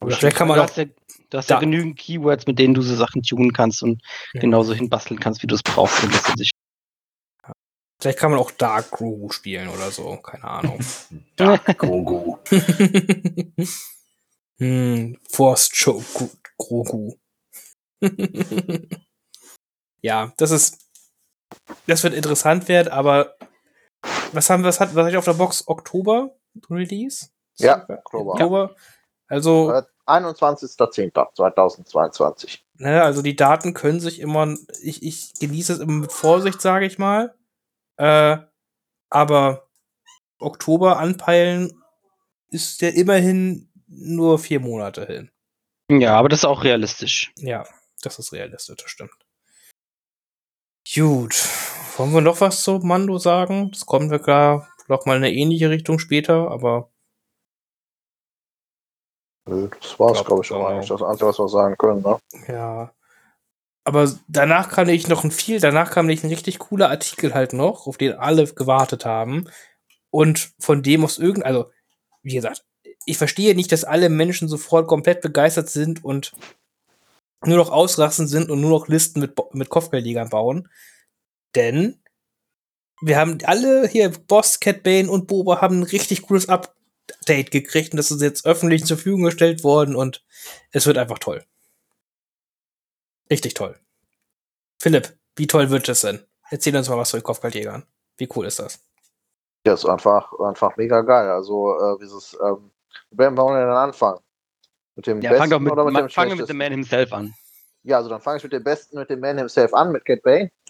Oder 0.00 0.16
vielleicht 0.16 0.36
kann 0.36 0.48
man 0.48 0.56
du 0.56 0.62
auch. 0.64 0.68
hast 0.68 0.76
ja, 0.78 0.84
du 1.30 1.38
hast 1.38 1.50
ja 1.50 1.56
da- 1.56 1.60
genügend 1.60 1.98
Keywords, 1.98 2.46
mit 2.46 2.58
denen 2.58 2.74
du 2.74 2.82
so 2.82 2.94
Sachen 2.96 3.22
tunen 3.22 3.52
kannst 3.52 3.82
und 3.82 4.00
Ja. 4.32 4.40
genauso 4.40 4.72
hinbasteln 4.74 5.20
kannst, 5.20 5.42
wie 5.42 5.46
du 5.46 5.54
es 5.54 5.62
brauchst. 5.62 6.02
Und 6.04 6.14
das 6.14 6.28
ist 6.28 6.38
sich 6.38 6.50
Vielleicht 8.00 8.18
kann 8.18 8.32
man 8.32 8.40
auch 8.40 8.50
Dark 8.50 8.90
Grogu 8.90 9.30
spielen 9.30 9.68
oder 9.68 9.92
so. 9.92 10.16
Keine 10.16 10.42
Ahnung. 10.44 10.80
Dark 11.36 11.78
Grogu. 11.78 12.38
hm, 14.58 15.18
Force 15.30 15.70
Choke 15.70 16.04
Gro- 16.14 16.30
Grogu. 16.58 17.14
ja, 20.02 20.32
das 20.36 20.50
ist. 20.50 20.78
Das 21.86 22.02
wird 22.02 22.14
interessant 22.14 22.66
werden, 22.68 22.92
aber 22.92 23.36
was 24.32 24.48
haben 24.50 24.62
wir, 24.62 24.68
was 24.68 24.80
hat, 24.80 24.94
was 24.94 25.04
hat 25.04 25.12
ich 25.12 25.18
auf 25.18 25.24
der 25.26 25.34
Box? 25.34 25.68
Oktober 25.68 26.34
Release? 26.70 27.28
Ja, 27.58 27.86
Oktober. 27.88 28.32
Oktober. 28.32 28.74
Also, 29.28 29.70
Äh, 29.72 29.82
21.10.2022. 30.06 32.60
ne, 32.74 33.02
also 33.02 33.22
die 33.22 33.36
Daten 33.36 33.74
können 33.74 34.00
sich 34.00 34.20
immer, 34.20 34.54
ich, 34.82 35.02
ich 35.02 35.32
genieße 35.38 35.74
es 35.74 35.78
immer 35.78 35.92
mit 35.92 36.12
Vorsicht, 36.12 36.60
sage 36.60 36.86
ich 36.86 36.98
mal. 36.98 37.34
Äh, 37.98 38.38
aber 39.10 39.68
Oktober 40.40 40.98
anpeilen 40.98 41.72
ist 42.50 42.80
ja 42.80 42.88
immerhin 42.88 43.70
nur 43.86 44.38
vier 44.38 44.60
Monate 44.60 45.06
hin. 45.06 45.30
ja, 45.90 46.16
aber 46.16 46.28
das 46.28 46.40
ist 46.40 46.44
auch 46.46 46.64
realistisch. 46.64 47.32
Ja, 47.36 47.64
das 48.04 48.18
ist 48.18 48.32
realistisch, 48.32 48.76
das 48.76 48.90
stimmt. 48.90 49.16
Gut. 50.94 51.34
Wollen 51.96 52.12
wir 52.12 52.20
noch 52.20 52.40
was 52.40 52.62
zu 52.62 52.78
Mando 52.78 53.18
sagen? 53.18 53.70
Das 53.70 53.86
kommen 53.86 54.10
wir 54.10 54.18
gar 54.18 54.68
noch 54.88 55.06
mal 55.06 55.16
in 55.16 55.24
eine 55.24 55.32
ähnliche 55.32 55.70
Richtung 55.70 55.98
später, 55.98 56.50
aber 56.50 56.90
Das 59.44 59.98
war's, 59.98 60.12
Glaub, 60.14 60.26
glaube 60.26 60.42
ich, 60.44 60.52
auch 60.52 60.56
genau. 60.56 60.66
eigentlich. 60.66 60.88
Das 60.88 61.02
Einzige, 61.02 61.28
was 61.28 61.38
wir 61.38 61.48
sagen 61.48 61.76
können. 61.78 62.02
Ne? 62.02 62.18
ja. 62.48 62.92
Aber 63.84 64.12
danach 64.28 64.68
kam 64.68 64.88
ich 64.88 65.08
noch 65.08 65.24
ein 65.24 65.32
viel, 65.32 65.58
danach 65.58 65.90
kam 65.90 66.06
nicht 66.06 66.22
ein 66.22 66.30
richtig 66.30 66.60
cooler 66.60 66.88
Artikel 66.90 67.34
halt 67.34 67.52
noch, 67.52 67.86
auf 67.86 67.96
den 67.96 68.12
alle 68.12 68.46
gewartet 68.46 69.04
haben. 69.04 69.48
Und 70.10 70.52
von 70.60 70.82
dem 70.82 71.04
aus 71.04 71.18
irgend, 71.18 71.44
also, 71.44 71.70
wie 72.22 72.34
gesagt, 72.34 72.64
ich 73.06 73.18
verstehe 73.18 73.56
nicht, 73.56 73.72
dass 73.72 73.84
alle 73.84 74.08
Menschen 74.08 74.46
sofort 74.46 74.86
komplett 74.86 75.20
begeistert 75.20 75.68
sind 75.68 76.04
und 76.04 76.32
nur 77.44 77.56
noch 77.58 77.70
ausrasten 77.70 78.26
sind 78.26 78.50
und 78.50 78.60
nur 78.60 78.70
noch 78.70 78.88
Listen 78.88 79.20
mit, 79.20 79.38
mit 79.52 79.68
Kopfgeldjägern 79.68 80.30
bauen. 80.30 80.68
Denn 81.54 82.00
wir 83.00 83.18
haben 83.18 83.38
alle 83.44 83.88
hier, 83.88 84.10
Boss, 84.10 84.60
Cat 84.60 84.82
Bane 84.82 85.10
und 85.10 85.26
Boba 85.26 85.60
haben 85.60 85.80
ein 85.80 85.82
richtig 85.84 86.22
cooles 86.22 86.48
Update 86.48 87.50
gekriegt 87.50 87.92
und 87.92 87.96
das 87.96 88.10
ist 88.10 88.22
jetzt 88.22 88.46
öffentlich 88.46 88.84
zur 88.84 88.96
Verfügung 88.96 89.24
gestellt 89.24 89.64
worden 89.64 89.96
und 89.96 90.24
es 90.70 90.86
wird 90.86 90.98
einfach 90.98 91.18
toll. 91.18 91.44
Richtig 93.30 93.54
toll. 93.54 93.78
Philipp, 94.80 95.16
wie 95.36 95.46
toll 95.46 95.70
wird 95.70 95.88
es 95.88 96.02
denn? 96.02 96.24
Erzähl 96.50 96.76
uns 96.76 96.88
mal 96.88 96.98
was 96.98 97.10
zu 97.10 97.16
den 97.16 97.24
Kopfgeldjägern. 97.24 97.84
Wie 98.18 98.28
cool 98.36 98.46
ist 98.46 98.58
das? 98.58 98.78
Ja, 99.66 99.74
ist 99.74 99.86
einfach, 99.86 100.32
einfach 100.40 100.76
mega 100.76 101.00
geil. 101.02 101.30
Also, 101.30 101.78
äh, 101.78 101.98
dieses, 102.00 102.36
ähm, 102.44 102.70
wer 103.10 103.36
wollen 103.36 103.56
wir 103.56 103.66
denn 103.66 103.74
anfangen? 103.74 104.20
Mit 104.96 105.06
dem 105.06 105.20
Ja, 105.20 105.30
besten 105.30 105.42
fang 105.42 105.50
doch 105.50 105.60
mit, 105.60 105.72
oder 105.72 105.84
mit 105.84 105.96
dem 105.96 106.08
fang 106.10 106.36
mit? 106.36 106.46
The 106.46 106.54
Man 106.54 106.72
himself 106.72 107.12
an. 107.12 107.34
Ja, 107.84 107.96
also 107.96 108.08
dann 108.08 108.20
fange 108.20 108.38
ich 108.38 108.42
mit 108.44 108.52
dem 108.52 108.62
besten, 108.62 108.98
mit 108.98 109.10
dem 109.10 109.20
Man 109.20 109.38
himself 109.38 109.74
an, 109.74 109.92
mit 109.92 110.04
Cat 110.04 110.22
Bane. 110.22 110.50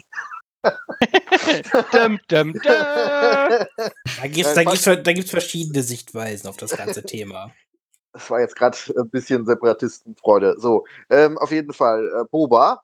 dum, 1.93 2.21
dum, 2.29 2.53
dum. 2.53 2.63
Da 2.63 3.67
gibt's, 4.25 4.55
Ja, 4.55 4.55
da, 4.55 4.65
gibt's, 4.65 4.85
da 4.85 5.13
gibt's 5.13 5.31
verschiedene 5.31 5.83
Sichtweisen 5.83 6.49
auf 6.49 6.57
das 6.57 6.77
ganze 6.77 7.03
Thema. 7.03 7.53
Das 8.15 8.31
war 8.31 8.41
jetzt 8.41 8.57
gerade 8.57 8.77
ein 8.95 9.09
bisschen 9.09 9.47
Separatistenfreude. 9.47 10.57
So, 10.59 10.85
ähm, 11.09 11.39
auf 11.39 11.51
jeden 11.51 11.73
Fall 11.73 12.07
äh, 12.09 12.25
Boba. 12.31 12.83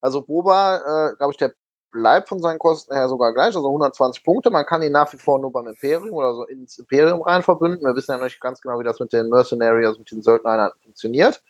Also 0.00 0.20
Boba, 0.22 0.78
äh, 1.12 1.16
glaube 1.16 1.32
ich, 1.32 1.36
der 1.36 1.54
bleibt 1.94 2.28
von 2.28 2.42
seinen 2.42 2.58
Kosten 2.58 2.92
her 2.92 3.08
sogar 3.08 3.32
gleich, 3.32 3.54
also 3.54 3.66
120 3.68 4.24
Punkte. 4.24 4.50
Man 4.50 4.66
kann 4.66 4.82
ihn 4.82 4.92
nach 4.92 5.10
wie 5.12 5.16
vor 5.16 5.38
nur 5.38 5.52
beim 5.52 5.68
Imperium 5.68 6.12
oder 6.12 6.34
so 6.34 6.44
ins 6.44 6.76
Imperium 6.78 7.22
rein 7.22 7.42
verbünden. 7.42 7.86
Wir 7.86 7.94
wissen 7.94 8.10
ja 8.10 8.16
noch 8.18 8.24
nicht 8.24 8.40
ganz 8.40 8.60
genau, 8.60 8.80
wie 8.80 8.84
das 8.84 8.98
mit 8.98 9.12
den 9.12 9.28
Mercenaries, 9.28 9.86
also 9.86 10.00
mit 10.00 10.10
den 10.10 10.20
Söldnereinheiten 10.22 10.78
funktioniert. 10.82 11.40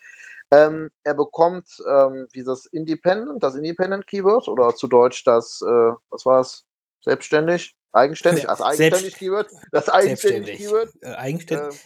Ähm, 0.50 0.90
er 1.02 1.14
bekommt 1.14 1.66
ähm, 1.88 2.28
dieses 2.34 2.66
Independent, 2.66 3.42
das 3.42 3.54
Independent 3.54 4.06
Keyword 4.06 4.46
oder 4.48 4.74
zu 4.74 4.86
Deutsch 4.86 5.24
das, 5.24 5.62
äh, 5.62 5.92
was 6.10 6.26
war 6.26 6.40
es? 6.40 6.66
Selbstständig? 7.00 7.74
Eigenständig? 7.92 8.44
Das 8.48 8.60
eigenständig 8.60 9.00
Selbst- 9.00 9.18
Keyword? 9.18 9.48
Das 9.72 9.88
eigenständig. 9.88 10.58
Keyword? 10.58 10.90
Äh, 11.00 11.14
eigenständig. 11.14 11.80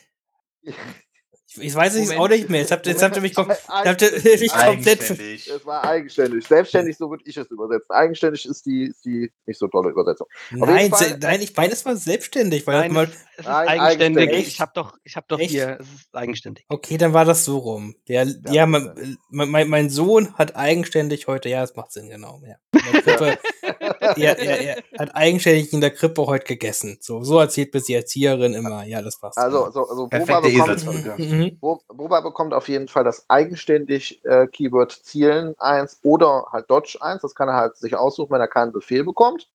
Ähm, 0.65 0.75
ich, 1.51 1.59
ich 1.65 1.75
weiß 1.75 1.95
es 1.95 2.11
auch 2.11 2.29
nicht 2.29 2.51
mehr. 2.51 2.61
Jetzt 2.61 2.73
habt 2.73 2.87
ihr, 2.87 2.93
jetzt 2.93 3.03
habt 3.03 3.17
ihr 3.17 3.23
mich, 3.23 3.35
kom 3.35 3.49
habt 3.69 4.03
ihr 4.03 4.39
mich 4.39 4.53
komplett. 4.53 5.01
Es 5.11 5.65
war 5.65 5.83
eigenständig. 5.85 6.47
Selbstständig, 6.47 6.97
so 6.99 7.09
würde 7.11 7.25
ich 7.27 7.37
es 7.37 7.51
übersetzen. 7.51 7.91
Eigenständig 7.91 8.45
ist 8.45 8.67
die, 8.67 8.85
ist 8.89 9.05
die 9.05 9.33
nicht 9.47 9.59
so 9.59 9.67
tolle 9.69 9.91
Übersetzung. 9.91 10.27
Nein, 10.51 10.91
Fall- 10.91 11.19
nein, 11.21 11.41
ich 11.41 11.57
meine, 11.57 11.73
es 11.73 11.85
war 11.87 11.97
selbstständig, 11.97 12.67
weil 12.67 12.81
Nein, 12.81 12.93
mal, 12.93 13.05
es, 13.05 13.11
es 13.11 13.39
ist 13.39 13.47
Nein, 13.47 13.69
eigenständig. 13.69 14.23
eigenständig. 14.25 14.49
Ich 14.49 14.61
habe 14.61 14.73
doch, 14.75 14.93
ich 15.05 15.17
habe 15.17 15.27
doch 15.29 15.39
Echt? 15.39 15.51
hier, 15.51 15.79
es 15.81 15.87
ist 15.87 16.15
eigenständig. 16.15 16.65
okay, 16.69 16.99
dann 16.99 17.15
war 17.15 17.25
das 17.25 17.45
so 17.47 17.59
rum. 17.59 17.95
Der, 18.09 18.25
ja, 18.25 18.53
Ja, 18.53 18.67
mein, 18.67 19.17
mein, 19.31 19.69
mein 19.69 19.89
Sohn 19.91 20.35
hat 20.35 20.55
eigenständig 20.55 21.29
heute, 21.29 21.49
ja, 21.49 21.63
das 21.63 21.75
macht 21.77 21.93
Sinn, 21.93 22.11
genau. 22.11 22.43
Ja. 22.47 22.57
Krippe, 23.03 23.39
er, 24.01 24.39
er, 24.39 24.61
er 24.61 24.83
hat 24.99 25.15
eigenständig 25.15 25.73
in 25.73 25.81
der 25.81 25.93
Krippe 25.93 26.27
heute 26.27 26.45
gegessen. 26.45 26.99
So, 27.01 27.23
so 27.23 27.39
erzählt 27.39 27.71
bis 27.71 27.85
die 27.85 27.95
Erzieherin 27.95 28.55
immer. 28.55 28.85
Ja, 28.85 29.01
das 29.03 29.19
passt. 29.19 29.39
Also, 29.39 29.59
genau. 29.59 29.67
also, 29.67 29.89
also 29.89 30.07
bekommt, 30.09 30.47
Eselsbrücke. 30.47 31.15
Mhm. 31.39 31.57
Boba 31.61 32.21
bekommt 32.21 32.53
auf 32.53 32.69
jeden 32.69 32.89
Fall 32.89 33.05
das 33.05 33.31
eigenständig 33.31 34.25
äh, 34.25 34.49
Keyword 34.49 34.91
Zielen 34.91 35.55
1 35.59 36.01
oder 36.03 36.47
halt 36.51 36.69
Dodge 36.69 36.99
1. 37.01 37.23
Das 37.23 37.37
kann 37.37 37.49
er 37.49 37.55
halt 37.55 37.77
sich 37.77 37.95
aussuchen, 37.95 38.33
wenn 38.33 38.41
er 38.41 38.49
keinen 38.49 38.73
Befehl 38.73 39.05
bekommt. 39.05 39.49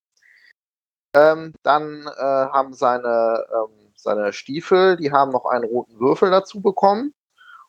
Ähm, 1.13 1.53
dann 1.63 2.07
äh, 2.07 2.21
haben 2.21 2.73
seine, 2.73 3.45
ähm, 3.53 3.91
seine 3.95 4.31
Stiefel, 4.31 4.95
die 4.95 5.11
haben 5.11 5.31
noch 5.31 5.45
einen 5.45 5.65
roten 5.65 5.99
Würfel 5.99 6.31
dazu 6.31 6.61
bekommen. 6.61 7.13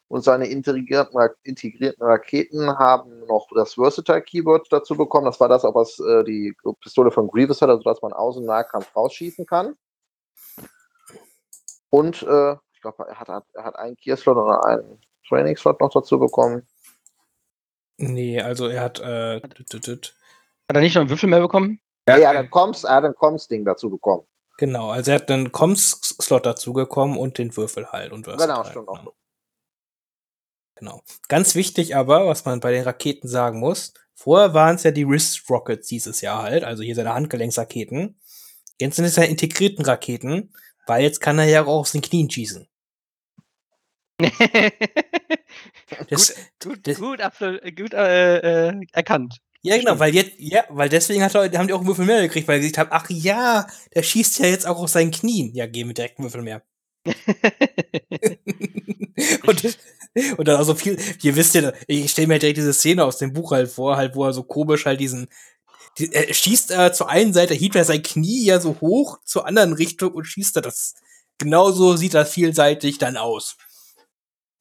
Und 0.07 0.23
seine 0.23 0.47
integrierten, 0.47 1.19
integrierten 1.43 2.07
Raketen 2.07 2.79
haben 2.79 3.27
noch 3.27 3.49
das 3.53 3.75
Versatile 3.75 4.23
Keyword 4.23 4.69
dazu 4.71 4.97
bekommen. 4.97 5.27
Das 5.27 5.41
war 5.41 5.49
das, 5.49 5.65
auch 5.65 5.75
was 5.75 5.99
äh, 5.99 6.23
die 6.23 6.55
Pistole 6.81 7.11
von 7.11 7.27
Grievous 7.27 7.61
hat, 7.63 7.69
also 7.69 7.83
dass 7.83 8.01
man 8.01 8.13
aus 8.13 8.37
dem 8.37 8.45
Nahkampf 8.45 8.95
rausschießen 8.95 9.45
kann. 9.45 9.75
Und 11.91 12.23
äh, 12.23 12.57
glaube, 12.85 13.07
er 13.09 13.19
hat, 13.19 13.45
er 13.53 13.65
hat 13.65 13.77
einen 13.77 13.97
Gearslot 13.97 14.37
oder 14.37 14.65
einen 14.65 15.01
Trainingslot 15.29 15.81
noch 15.81 15.91
dazu 15.91 16.19
bekommen. 16.19 16.67
Nee, 17.97 18.41
also 18.41 18.69
er 18.69 18.83
hat, 18.83 19.01
äh. 19.01 19.41
Hat 19.41 20.77
er 20.77 20.81
nicht 20.81 20.95
noch 20.95 21.03
einen 21.03 21.11
Würfel 21.11 21.29
mehr 21.29 21.41
bekommen? 21.41 21.81
Ja, 22.09 22.19
ja, 22.19 22.33
dann 22.33 22.51
kommst, 22.51 22.85
er 22.85 22.97
hat 22.97 23.05
ein 23.05 23.15
Comms-Ding 23.15 23.65
dazu 23.65 23.89
bekommen. 23.89 24.27
genau, 24.59 24.91
also 24.91 25.11
er 25.11 25.17
hat 25.17 25.31
einen 25.31 25.53
Comms-Slot 25.53 26.45
dazugekommen 26.45 27.17
und 27.17 27.39
den 27.39 27.57
Würfel 27.57 27.91
halt. 27.93 28.13
Und 28.13 28.27
Genau, 28.27 28.65
stimmt 28.65 28.89
auch. 28.89 28.99
Genau. 28.99 29.15
genau. 30.75 31.03
Ganz 31.29 31.55
wichtig 31.55 31.97
aber, 31.97 32.27
was 32.27 32.45
man 32.45 32.61
bei 32.61 32.73
den 32.73 32.85
Raketen 32.85 33.29
sagen 33.29 33.61
muss, 33.61 33.95
vorher 34.15 34.53
waren 34.53 34.77
es 34.77 34.83
ja 34.83 34.91
die 34.91 35.09
Wrist 35.09 35.49
Rockets 35.49 35.89
dieses 35.89 36.21
Jahr 36.21 36.43
halt, 36.43 36.65
also 36.65 36.83
hier 36.83 36.95
seine 36.95 37.15
Handgelenksraketen. 37.15 38.21
Jetzt 38.79 38.97
sind 38.97 39.07
es 39.07 39.17
ja 39.17 39.23
integrierten 39.23 39.85
Raketen, 39.85 40.53
weil 40.87 41.03
jetzt 41.03 41.21
kann 41.21 41.39
er 41.39 41.47
ja 41.47 41.63
auch 41.63 41.81
aus 41.81 41.93
den 41.93 42.03
Knien 42.03 42.29
schießen. 42.29 42.69
Das, 46.11 46.35
Gut, 46.63 46.87
das- 46.87 46.99
gut, 46.99 47.21
absolut, 47.21 47.61
gut 47.77 47.95
äh, 47.95 48.69
äh, 48.71 48.81
erkannt. 48.93 49.37
ja, 49.63 49.77
genau, 49.77 49.91
stimmt. 49.91 50.01
weil 50.01 50.15
jetzt, 50.15 50.33
ja, 50.39 50.65
weil 50.71 50.89
deswegen 50.89 51.23
hat 51.23 51.35
er, 51.35 51.51
haben 51.59 51.67
die 51.69 51.73
auch 51.75 51.79
einen 51.79 51.87
Würfel 51.87 52.05
mehr 52.07 52.23
gekriegt, 52.23 52.49
weil 52.49 52.61
sie 52.63 52.71
gesagt 52.71 52.91
haben, 52.91 53.03
ach 53.05 53.09
ja, 53.11 53.67
der 53.95 54.03
schießt 54.03 54.39
ja 54.41 54.47
jetzt 54.47 54.67
auch 54.67 54.79
aus 54.79 54.93
seinen 54.93 55.11
Knien. 55.11 55.55
Ja, 55.55 55.67
geben 55.67 55.91
wir 55.91 55.95
direkt 55.95 56.19
einen 56.19 56.27
Würfel 56.27 56.43
mehr. 56.43 56.63
und, 59.47 59.79
und 60.39 60.49
dann 60.49 60.61
auch 60.61 60.65
so 60.65 60.75
viel, 60.75 60.99
ihr 61.23 61.37
wisst 61.37 61.55
ja, 61.55 61.73
ich 61.87 62.11
stelle 62.11 62.29
mir 62.29 62.39
direkt 62.39 62.59
diese 62.59 62.73
Szene 62.73 63.05
aus 63.05 63.19
dem 63.19 63.33
Buch 63.33 63.53
halt 63.53 63.71
vor, 63.71 63.97
halt, 63.97 64.15
wo 64.17 64.25
er 64.25 64.33
so 64.33 64.43
komisch 64.43 64.87
halt 64.87 65.01
diesen, 65.01 65.29
die, 65.99 66.13
er 66.13 66.33
schießt 66.33 66.71
äh, 66.73 66.93
zur 66.93 67.09
einen 67.11 67.33
Seite, 67.33 67.55
hebt 67.55 67.77
er 67.77 67.85
sein 67.85 68.03
Knie 68.03 68.45
ja 68.45 68.61
so 68.61 68.77
hoch, 68.81 69.19
zur 69.25 69.47
anderen 69.47 69.73
Richtung 69.75 70.13
und 70.13 70.25
schießt 70.25 70.57
er 70.57 70.63
das. 70.63 70.95
Genauso 71.39 71.97
sieht 71.97 72.15
das 72.15 72.31
vielseitig 72.33 72.99
dann 72.99 73.17
aus. 73.17 73.57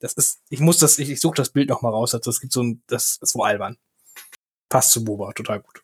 Das 0.03 0.13
ist, 0.13 0.41
ich 0.49 0.59
muss 0.59 0.79
das, 0.79 0.99
ich, 0.99 1.09
ich 1.09 1.21
suche 1.21 1.35
das 1.35 1.51
Bild 1.51 1.69
noch 1.69 1.81
mal 1.81 1.89
raus, 1.89 2.13
also 2.13 2.29
es 2.29 2.41
gibt 2.41 2.51
so 2.51 2.61
ein, 2.61 2.83
das 2.87 3.17
ist 3.21 3.31
so 3.31 3.41
albern. 3.41 3.77
Passt 4.67 4.91
zu 4.91 5.03
Boba, 5.05 5.31
total 5.31 5.61
gut. 5.61 5.81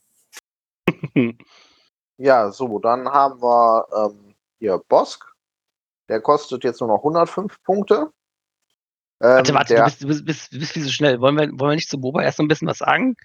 Ja, 2.21 2.51
so, 2.51 2.79
dann 2.79 3.07
haben 3.07 3.41
wir 3.41 3.87
ähm, 3.95 4.35
hier 4.59 4.77
Bosk. 4.89 5.25
Der 6.09 6.19
kostet 6.19 6.65
jetzt 6.65 6.81
nur 6.81 6.89
noch 6.89 6.97
105 6.97 7.63
Punkte. 7.63 8.11
Ähm, 9.21 9.29
Warte, 9.29 9.53
warte, 9.53 9.73
der, 9.73 9.85
du 9.85 9.85
bist, 9.85 10.01
du 10.01 10.07
bist, 10.07 10.25
bist, 10.25 10.51
bist 10.51 10.71
viel 10.73 10.83
so 10.83 10.89
schnell. 10.89 11.21
Wollen 11.21 11.37
wir, 11.37 11.47
wollen 11.57 11.71
wir 11.71 11.75
nicht 11.75 11.89
zu 11.89 12.01
Boba 12.01 12.21
erst 12.21 12.39
noch 12.39 12.43
ein 12.43 12.49
bisschen 12.49 12.67
was 12.67 12.79
sagen? 12.79 13.15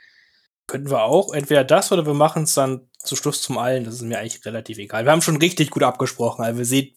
Könnten 0.69 0.91
wir 0.91 1.03
auch, 1.03 1.35
entweder 1.35 1.65
das 1.65 1.91
oder 1.91 2.07
wir 2.07 2.15
machen 2.15 2.45
es 2.45 2.55
dann 2.55 2.89
zu 2.99 3.17
Schluss 3.17 3.43
zum 3.43 3.59
Allen, 3.59 3.83
das 3.83 3.95
ist 3.95 4.03
mir 4.03 4.21
eigentlich 4.21 4.45
relativ 4.47 4.79
egal. 4.79 5.05
Wir 5.05 5.11
haben 5.11 5.23
schon 5.23 5.39
richtig 5.39 5.71
gut 5.71 5.83
abgesprochen, 5.83 6.45
also 6.45 6.59
wir 6.59 6.65
sehen, 6.65 6.97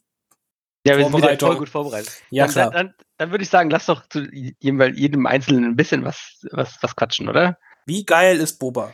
Ja, 0.86 0.98
wir 0.98 1.06
sind 1.06 1.18
wieder 1.18 1.40
voll 1.40 1.58
gut 1.58 1.70
vorbereitet. 1.70 2.12
ja 2.30 2.46
dann, 2.46 2.52
klar. 2.54 2.70
Dann, 2.70 2.94
dann, 3.18 3.32
würde 3.32 3.44
ich 3.44 3.50
sagen, 3.50 3.70
lass 3.70 3.88
doch 3.88 4.08
zu 4.08 4.28
jedem, 4.32 4.82
jedem 4.96 5.26
Einzelnen 5.26 5.66
ein 5.66 5.76
bisschen 5.76 6.04
was, 6.06 6.40
was, 6.52 6.78
was 6.82 6.96
quatschen, 6.96 7.30
oder? 7.30 7.58
Wie 7.86 8.06
geil 8.06 8.38
ist 8.38 8.60
Boba? 8.60 8.94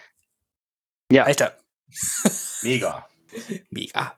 Ja. 1.11 1.23
Alter, 1.23 1.57
Mega. 2.61 3.07
mega. 3.69 4.17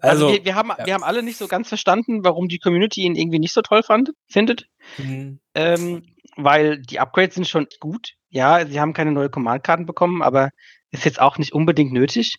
Also, 0.00 0.26
Also, 0.26 0.28
wir, 0.32 0.44
wir, 0.44 0.54
haben, 0.54 0.70
ja. 0.78 0.86
wir 0.86 0.94
haben 0.94 1.02
alle 1.04 1.22
nicht 1.22 1.38
so 1.38 1.48
ganz 1.48 1.68
verstanden, 1.68 2.24
warum 2.24 2.48
die 2.48 2.58
Community 2.58 3.02
ihn 3.02 3.16
irgendwie 3.16 3.38
nicht 3.38 3.52
so 3.54 3.62
toll 3.62 3.82
fand, 3.82 4.10
findet. 4.28 4.68
mh, 4.98 5.38
Ähm, 5.54 6.06
weil 6.36 6.80
die 6.80 7.00
Upgrades 7.00 7.34
sind 7.34 7.48
schon 7.48 7.66
gut. 7.80 8.14
Ja, 8.28 8.64
sie 8.66 8.80
haben 8.80 8.92
keine 8.92 9.12
neue 9.12 9.30
Command-Karten 9.30 9.86
bekommen, 9.86 10.22
aber 10.22 10.50
ist 10.90 11.04
jetzt 11.04 11.20
auch 11.20 11.38
nicht 11.38 11.52
unbedingt 11.52 11.92
nötig. 11.92 12.36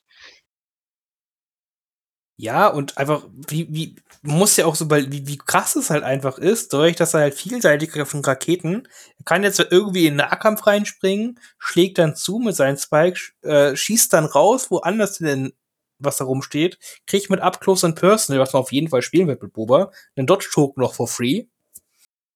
Ja, 2.41 2.67
und 2.67 2.97
einfach, 2.97 3.27
wie, 3.47 3.67
wie, 3.71 3.95
muss 4.23 4.57
ja 4.57 4.65
auch 4.65 4.73
so, 4.73 4.89
weil, 4.89 5.11
wie, 5.11 5.27
wie 5.27 5.37
krass 5.37 5.75
es 5.75 5.91
halt 5.91 6.03
einfach 6.03 6.39
ist, 6.39 6.73
dadurch, 6.73 6.95
dass 6.95 7.13
er 7.13 7.19
halt 7.21 7.35
vielseitig 7.35 7.91
von 8.07 8.25
Raketen, 8.25 8.87
er 9.19 9.25
kann 9.25 9.43
jetzt 9.43 9.59
irgendwie 9.59 10.07
in 10.07 10.13
den 10.13 10.27
Nahkampf 10.27 10.65
reinspringen, 10.65 11.39
schlägt 11.59 11.99
dann 11.99 12.15
zu 12.15 12.39
mit 12.39 12.55
seinen 12.55 12.77
Spike, 12.77 13.19
äh, 13.43 13.75
schießt 13.75 14.11
dann 14.13 14.25
raus, 14.25 14.71
woanders 14.71 15.19
denn 15.19 15.53
was 15.99 16.17
da 16.17 16.25
rumsteht, 16.25 16.79
kriegt 17.05 17.29
mit 17.29 17.41
Up 17.41 17.61
Close 17.61 17.85
and 17.85 17.95
Personal, 17.95 18.41
was 18.41 18.53
man 18.53 18.63
auf 18.63 18.71
jeden 18.71 18.89
Fall 18.89 19.03
spielen 19.03 19.27
wird 19.27 19.43
mit 19.43 19.53
Boba, 19.53 19.91
einen 20.15 20.25
Dodge-Token 20.25 20.81
noch 20.81 20.95
for 20.95 21.07
free 21.07 21.45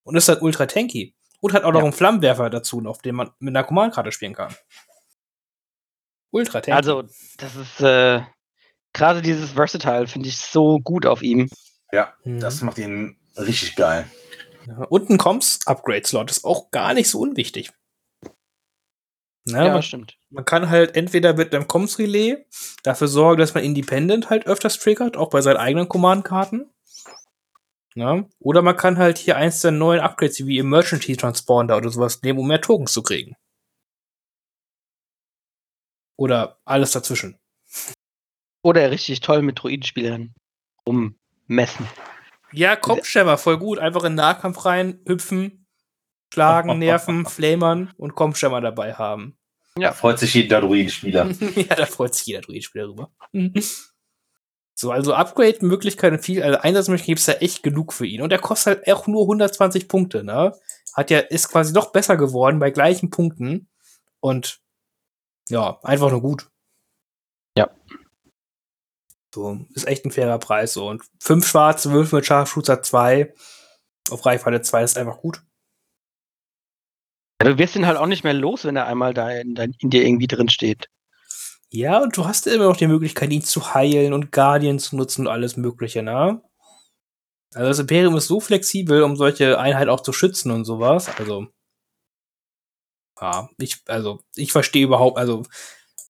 und 0.04 0.16
ist 0.16 0.30
halt 0.30 0.44
ultra 0.44 0.68
tanky. 0.68 1.16
Und 1.40 1.54
hat 1.54 1.64
auch 1.64 1.72
noch 1.72 1.80
Ja. 1.80 1.86
einen 1.86 1.94
Flammenwerfer 1.94 2.52
dazu, 2.52 2.80
auf 2.86 3.02
dem 3.02 3.16
man 3.16 3.32
mit 3.40 3.56
einer 3.56 3.64
Command-Karte 3.64 4.12
spielen 4.12 4.34
kann. 4.36 4.56
Ultra 6.32 6.62
tanky. 6.62 6.72
Also, 6.78 7.04
das 7.38 7.56
ist 7.56 7.82
äh, 7.82 8.22
gerade 8.96 9.22
dieses 9.22 9.52
Versatile 9.52 10.08
finde 10.08 10.30
ich 10.30 10.38
so 10.38 10.80
gut 10.80 11.06
auf 11.06 11.22
ihm. 11.22 11.50
Ja, 11.92 12.14
Mhm. 12.24 12.40
das 12.40 12.62
macht 12.62 12.80
ihn 12.80 13.18
richtig 13.38 13.76
geil. 13.76 14.10
Ja, 14.66 14.86
und 14.90 15.10
ein 15.12 15.20
Comms-Upgrade-Slot 15.20 16.32
ist 16.32 16.44
auch 16.44 16.72
gar 16.72 16.96
nicht 16.96 17.10
so 17.10 17.20
unwichtig. 17.20 17.72
Na, 19.48 19.64
Ja, 19.68 19.74
man, 19.74 19.84
stimmt. 19.84 20.18
man 20.32 20.44
kann 20.44 20.72
halt 20.72 20.96
entweder 20.96 21.34
mit 21.36 21.54
einem 21.54 21.68
Comms-Relay 21.68 22.46
dafür 22.82 23.08
sorgen, 23.08 23.40
dass 23.40 23.54
man 23.54 23.64
Independent 23.64 24.32
halt 24.32 24.48
öfters 24.48 24.80
triggert, 24.80 25.18
auch 25.18 25.30
bei 25.30 25.42
seinen 25.42 25.58
eigenen 25.58 25.88
Command-Karten. 25.88 26.72
Ja, 27.94 28.26
oder 28.40 28.62
man 28.64 28.76
kann 28.76 28.98
halt 28.98 29.20
hier 29.20 29.38
eins 29.38 29.62
der 29.62 29.72
neuen 29.72 30.02
Upgrades 30.02 30.46
wie 30.48 30.58
Emergency 30.60 31.16
Transponder 31.16 31.78
oder 31.78 31.90
sowas 31.92 32.22
nehmen, 32.24 32.40
um 32.40 32.48
mehr 32.48 32.60
Tokens 32.60 32.92
zu 32.92 33.04
kriegen. 33.04 33.36
Oder 36.18 36.60
alles 36.66 36.92
dazwischen. 36.92 37.38
Oder 38.66 38.90
richtig 38.90 39.20
toll 39.20 39.44
mit 39.44 39.62
Droidenspielern 39.62 40.34
rummessen. 40.88 41.88
Ja, 42.52 42.76
Kopfschämmer, 42.76 43.38
voll 43.38 43.60
gut. 43.60 43.78
Einfach 43.78 44.02
in 44.02 44.14
den 44.14 44.16
Nahkampf 44.16 44.66
rein, 44.66 45.02
hüpfen, 45.06 45.68
schlagen, 46.34 46.80
nerven, 46.80 47.28
flamern 47.28 47.94
und 47.98 48.16
Kopfschämmer 48.16 48.62
dabei 48.62 48.96
haben. 48.96 49.38
Da 49.76 49.92
freut 49.92 50.18
sich 50.18 50.34
jeder 50.34 50.62
Druidenspieler. 50.62 51.30
ja, 51.56 51.76
da 51.76 51.86
freut 51.86 52.16
sich 52.16 52.26
jeder 52.26 52.42
Druidenspieler 52.42 52.86
drüber. 52.88 53.12
so, 54.74 54.90
also 54.90 55.14
Upgrade-Möglichkeiten 55.14 56.18
viel, 56.18 56.42
also 56.42 56.58
Einsatzmöglichkeiten 56.58 57.12
gibt's 57.12 57.26
da 57.26 57.34
echt 57.34 57.62
genug 57.62 57.94
für 57.94 58.08
ihn. 58.08 58.24
Und 58.24 58.32
er 58.32 58.40
kostet 58.40 58.88
halt 58.88 58.98
auch 58.98 59.06
nur 59.06 59.22
120 59.26 59.88
Punkte, 59.88 60.24
ne? 60.24 60.54
Hat 60.96 61.12
ja, 61.12 61.20
ist 61.20 61.50
quasi 61.50 61.72
noch 61.72 61.92
besser 61.92 62.18
geworden 62.18 62.58
bei 62.58 62.72
gleichen 62.72 63.12
Punkten. 63.12 63.70
Und 64.22 64.60
ja, 65.50 65.78
einfach 65.84 66.10
nur 66.10 66.24
gut. 66.24 66.50
Ja. 67.56 67.70
So, 69.36 69.60
ist 69.74 69.86
echt 69.86 70.06
ein 70.06 70.12
fairer 70.12 70.40
Preis. 70.40 70.74
So. 70.74 70.88
Und 70.88 71.04
fünf 71.20 71.46
schwarze 71.46 71.92
Würfel 71.92 72.20
mit 72.20 72.26
Scharfschützer 72.26 72.82
2 72.82 73.34
auf 74.10 74.26
Reichweite 74.26 74.62
2 74.62 74.84
ist 74.84 74.98
einfach 74.98 75.18
gut. 75.18 75.42
Ja, 77.42 77.50
Du 77.50 77.58
wirst 77.58 77.76
ihn 77.76 77.86
halt 77.86 77.98
auch 77.98 78.06
nicht 78.08 78.24
mehr 78.24 78.34
los, 78.34 78.64
wenn 78.64 78.78
er 78.78 78.88
einmal 78.88 79.14
da 79.14 79.30
in, 79.30 79.58
in 79.58 79.90
dir 79.90 80.06
irgendwie 80.06 80.28
drin 80.28 80.48
steht. 80.48 80.88
Ja, 81.70 82.02
und 82.02 82.16
du 82.16 82.26
hast 82.26 82.48
immer 82.48 82.66
noch 82.66 82.78
die 82.78 82.88
Möglichkeit, 82.88 83.34
ihn 83.34 83.42
zu 83.42 83.74
heilen 83.74 84.14
und 84.14 84.32
Guardian 84.32 84.80
zu 84.80 84.96
nutzen 84.96 85.28
und 85.28 85.34
alles 85.34 85.58
Mögliche, 85.58 86.02
ne? 86.02 86.42
Also 87.54 87.68
das 87.70 87.80
Imperium 87.80 88.16
ist 88.16 88.28
so 88.28 88.40
flexibel, 88.40 89.04
um 89.04 89.18
solche 89.18 89.60
Einheiten 89.60 89.90
auch 89.90 90.02
zu 90.02 90.14
schützen 90.14 90.52
und 90.52 90.64
sowas. 90.64 91.10
Also, 91.18 91.48
ja, 93.22 93.50
ich, 93.58 93.82
also, 93.88 94.22
ich 94.36 94.52
verstehe 94.52 94.84
überhaupt, 94.86 95.18
also, 95.18 95.44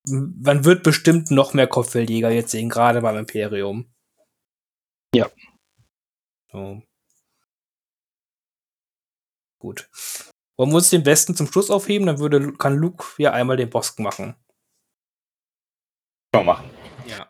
man 0.08 0.66
wird 0.66 0.84
bestimmt 0.84 1.32
noch 1.32 1.54
mehr 1.54 1.68
Kopfgeldjäger 1.68 2.30
jetzt 2.30 2.52
sehen, 2.52 2.70
gerade 2.70 3.02
beim 3.02 3.18
Imperium. 3.18 3.94
Ja. 5.14 5.30
So. 6.52 6.82
Gut. 9.60 9.90
Wollen 10.58 10.70
wir 10.72 10.76
uns 10.78 10.90
den 10.90 11.04
Besten 11.04 11.36
zum 11.36 11.48
Schluss 11.48 11.70
aufheben, 11.70 12.08
dann 12.08 12.20
würde, 12.20 12.54
kann 12.54 12.76
Luke 12.76 13.06
ja 13.18 13.34
einmal 13.34 13.58
den 13.58 13.70
Boss 13.70 13.98
machen. 13.98 14.36
Wir 16.34 16.44
machen. 16.44 16.70
Ja. 17.08 17.30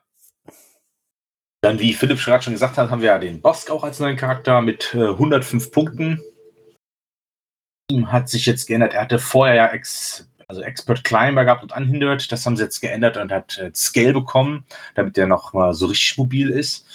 Dann, 1.61 1.79
wie 1.79 1.93
Philipp 1.93 2.19
gerade 2.19 2.43
schon 2.43 2.53
gesagt 2.53 2.77
hat, 2.77 2.91
haben 2.91 3.01
wir 3.01 3.07
ja 3.07 3.19
den 3.19 3.41
Bosk 3.41 3.71
auch 3.71 3.83
als 3.83 3.99
neuen 3.99 4.17
Charakter 4.17 4.61
mit 4.61 4.93
äh, 4.93 5.09
105 5.09 5.71
Punkten. 5.71 6.21
Ihm 7.89 8.11
hat 8.11 8.29
sich 8.29 8.45
jetzt 8.45 8.67
geändert. 8.67 8.93
Er 8.93 9.01
hatte 9.01 9.19
vorher 9.19 9.55
ja 9.55 9.67
Ex, 9.67 10.29
also 10.47 10.62
Expert 10.62 11.03
Climber 11.03 11.45
gehabt 11.45 11.63
und 11.63 11.75
Unhindered. 11.75 12.31
Das 12.31 12.45
haben 12.45 12.58
sie 12.58 12.63
jetzt 12.63 12.81
geändert 12.81 13.17
und 13.17 13.31
hat 13.31 13.58
äh, 13.58 13.71
Scale 13.73 14.13
bekommen, 14.13 14.65
damit 14.95 15.17
er 15.17 15.27
noch 15.27 15.53
mal 15.53 15.73
so 15.73 15.88
richtig 15.88 16.17
mobil 16.17 16.49
ist. 16.49 16.86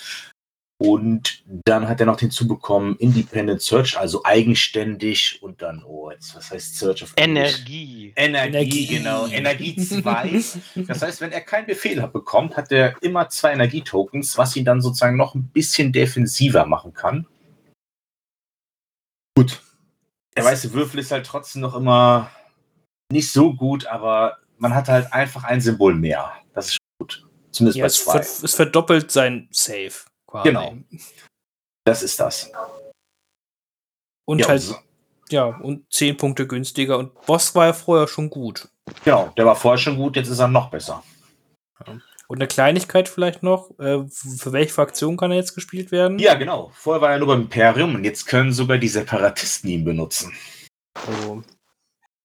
Und 0.82 1.42
dann 1.46 1.86
hat 1.86 2.00
er 2.00 2.06
noch 2.06 2.18
hinzubekommen 2.18 2.96
Independent 2.96 3.60
Search, 3.60 3.98
also 3.98 4.24
eigenständig 4.24 5.38
und 5.42 5.60
dann, 5.60 5.84
oh, 5.84 6.10
jetzt, 6.10 6.34
was 6.34 6.50
heißt 6.50 6.78
Search 6.78 7.02
of? 7.02 7.12
Energie. 7.18 8.14
Energie, 8.16 8.48
Energie. 8.48 8.86
genau. 8.86 9.26
Energie 9.26 9.76
2. 9.76 10.42
Das 10.88 11.02
heißt, 11.02 11.20
wenn 11.20 11.32
er 11.32 11.42
keinen 11.42 11.66
Befehl 11.66 12.00
hat 12.00 12.14
bekommt, 12.14 12.56
hat 12.56 12.72
er 12.72 12.94
immer 13.02 13.28
zwei 13.28 13.52
Energietokens, 13.52 14.38
was 14.38 14.56
ihn 14.56 14.64
dann 14.64 14.80
sozusagen 14.80 15.18
noch 15.18 15.34
ein 15.34 15.48
bisschen 15.48 15.92
defensiver 15.92 16.64
machen 16.64 16.94
kann. 16.94 17.26
Gut. 19.36 19.60
Der 20.34 20.46
weiße 20.46 20.72
Würfel 20.72 21.00
ist 21.00 21.10
halt 21.10 21.26
trotzdem 21.26 21.60
noch 21.60 21.74
immer 21.74 22.30
nicht 23.10 23.30
so 23.32 23.52
gut, 23.54 23.86
aber 23.86 24.38
man 24.58 24.74
hat 24.74 24.88
halt 24.88 25.12
einfach 25.12 25.44
ein 25.44 25.60
Symbol 25.60 25.94
mehr. 25.94 26.32
Das 26.54 26.68
ist 26.68 26.78
gut. 27.00 27.26
Zumindest 27.50 27.78
Ja, 27.78 27.84
bei 27.84 27.88
zwei. 28.20 28.44
es 28.44 28.54
verdoppelt 28.54 29.10
sein 29.10 29.48
Save. 29.50 29.92
Quasi. 30.26 30.48
Genau. 30.48 30.74
Das 31.84 32.02
ist 32.02 32.20
das. 32.20 32.50
Und 34.28 34.38
Ja, 34.40 34.48
halt, 34.48 34.62
so- 34.62 34.76
ja, 35.30 35.44
und 35.46 35.92
10 35.92 36.16
Punkte 36.16 36.46
günstiger. 36.46 36.98
Und 36.98 37.14
Boss 37.26 37.54
war 37.54 37.66
ja 37.66 37.72
vorher 37.72 38.06
schon 38.06 38.30
gut. 38.30 38.68
genau, 39.04 39.28
der 39.36 39.46
war 39.46 39.56
vorher 39.56 39.78
schon 39.78 39.96
gut, 39.96 40.16
jetzt 40.16 40.28
ist 40.28 40.38
er 40.40 40.48
noch 40.48 40.70
besser. 40.70 41.02
Und 42.28 42.36
eine 42.38 42.46
Kleinigkeit 42.46 43.08
vielleicht 43.08 43.42
noch, 43.42 43.70
äh, 43.80 44.04
für 44.08 44.52
welche 44.52 44.72
Fraktion 44.72 45.16
kann 45.16 45.32
er 45.32 45.36
jetzt 45.38 45.54
gespielt 45.54 45.90
werden? 45.90 46.18
Ja, 46.20 46.34
genau. 46.34 46.70
Vorher 46.74 47.00
war 47.00 47.10
er 47.10 47.18
nur 47.18 47.26
beim 47.28 47.42
Imperium 47.42 47.94
und 47.96 48.04
jetzt 48.04 48.26
können 48.26 48.52
sogar 48.52 48.78
die 48.78 48.88
Separatisten 48.88 49.68
ihn 49.70 49.84
benutzen. 49.84 50.32
Also, 50.94 51.42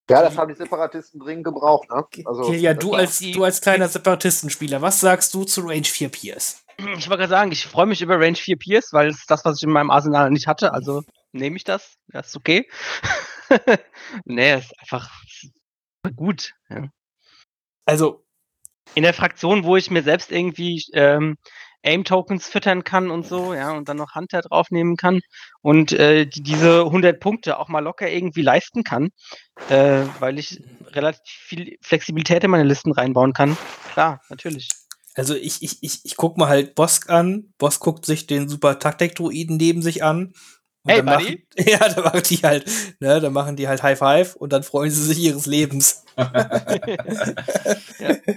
Ja, 0.10 0.22
das 0.22 0.38
haben 0.38 0.50
die 0.50 0.56
Separatisten 0.58 1.20
dringend 1.20 1.46
gebraucht, 1.46 1.90
ne? 1.90 2.06
Also, 2.26 2.44
Kilja, 2.44 2.76
du 2.76 2.94
als, 2.94 3.20
du 3.20 3.44
als 3.44 3.60
kleiner 3.60 3.88
Separatistenspieler, 3.88 4.82
was 4.82 5.00
sagst 5.00 5.34
du 5.34 5.46
zu 5.46 5.62
Range 5.62 5.84
4 5.84 6.10
Piers? 6.10 6.64
Ich 6.78 7.10
wollte 7.10 7.22
gerade 7.22 7.30
sagen, 7.30 7.52
ich 7.52 7.66
freue 7.66 7.86
mich 7.86 8.02
über 8.02 8.20
Range 8.20 8.36
4 8.36 8.58
Pierce, 8.58 8.92
weil 8.92 9.08
es 9.10 9.26
das, 9.26 9.46
was 9.46 9.58
ich 9.58 9.64
in 9.64 9.72
meinem 9.72 9.90
Arsenal 9.90 10.30
nicht 10.30 10.46
hatte. 10.48 10.74
Also 10.74 11.04
nehme 11.32 11.56
ich 11.56 11.64
das. 11.64 11.96
Das 12.10 12.28
ist 12.28 12.36
okay. 12.36 12.70
nee, 14.26 14.56
ist 14.58 14.78
einfach 14.80 15.10
gut. 16.16 16.54
Ja. 16.70 16.90
Also, 17.86 18.24
In 18.94 19.04
der 19.04 19.14
Fraktion, 19.14 19.64
wo 19.64 19.76
ich 19.76 19.90
mir 19.90 20.04
selbst 20.04 20.32
irgendwie 20.32 20.84
ähm, 20.94 21.38
Aim-Tokens 21.86 22.48
füttern 22.48 22.84
kann 22.84 23.12
und 23.12 23.26
so, 23.28 23.54
ja, 23.54 23.72
und 23.72 23.88
dann 23.88 23.98
noch 23.98 24.16
Hunter 24.16 24.42
draufnehmen 24.42 24.98
kann 24.98 25.20
und 25.62 25.92
äh, 25.94 26.26
die, 26.26 26.42
diese 26.42 26.82
100 26.82 27.20
Punkte 27.20 27.60
auch 27.60 27.68
mal 27.70 27.80
locker 27.80 28.10
irgendwie 28.10 28.42
leisten 28.42 28.84
kann, 28.84 29.10
äh, 29.70 30.04
weil 30.20 30.40
ich 30.40 30.62
relativ 30.88 31.22
viel 31.26 31.78
Flexibilität 31.82 32.44
in 32.44 32.52
meine 32.52 32.64
Listen 32.64 32.92
reinbauen 32.92 33.34
kann. 33.34 33.58
Klar, 33.94 34.22
natürlich. 34.30 34.70
also 35.16 35.36
ich, 35.36 35.62
ich, 35.62 35.78
ich, 35.82 36.02
ich 36.04 36.16
guck 36.18 36.38
mal 36.38 36.50
halt 36.50 36.76
Bosk 36.76 37.10
an. 37.10 37.54
Bosk 37.58 37.82
guckt 37.82 38.06
sich 38.06 38.28
den 38.28 38.50
super 38.50 38.80
Taktik-Druiden 38.80 39.58
neben 39.58 39.82
sich 39.82 40.04
an. 40.04 40.34
Und 40.84 40.92
Hey, 40.92 40.98
dann 40.98 41.06
machen. 41.06 41.44
Ja, 41.58 41.90
dann 41.90 42.04
machen 42.04 42.22
die 42.30 42.38
halt, 42.38 42.66
ne, 43.00 43.20
dann 43.20 43.34
machen 43.34 43.56
die 43.56 43.68
halt 43.68 43.82
High 43.82 43.98
Five 43.98 44.36
und 44.36 44.54
dann 44.54 44.64
freuen 44.64 44.92
sie 44.92 45.04
sich 45.04 45.18
ihres 45.20 45.46
Lebens. 45.46 46.04
ja, 46.18 46.28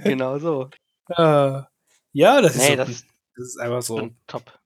genau 0.05 0.39
so. 0.39 0.71
Äh, 1.11 1.63
ja, 2.13 2.41
das 2.41 2.57
ist, 2.57 2.63
Nee, 2.63 2.71
so, 2.71 2.77
das 2.77 3.05
das, 3.38 3.46
ist 3.48 3.61
einfach 3.61 3.83
so. 3.83 4.11
top. 4.27 4.59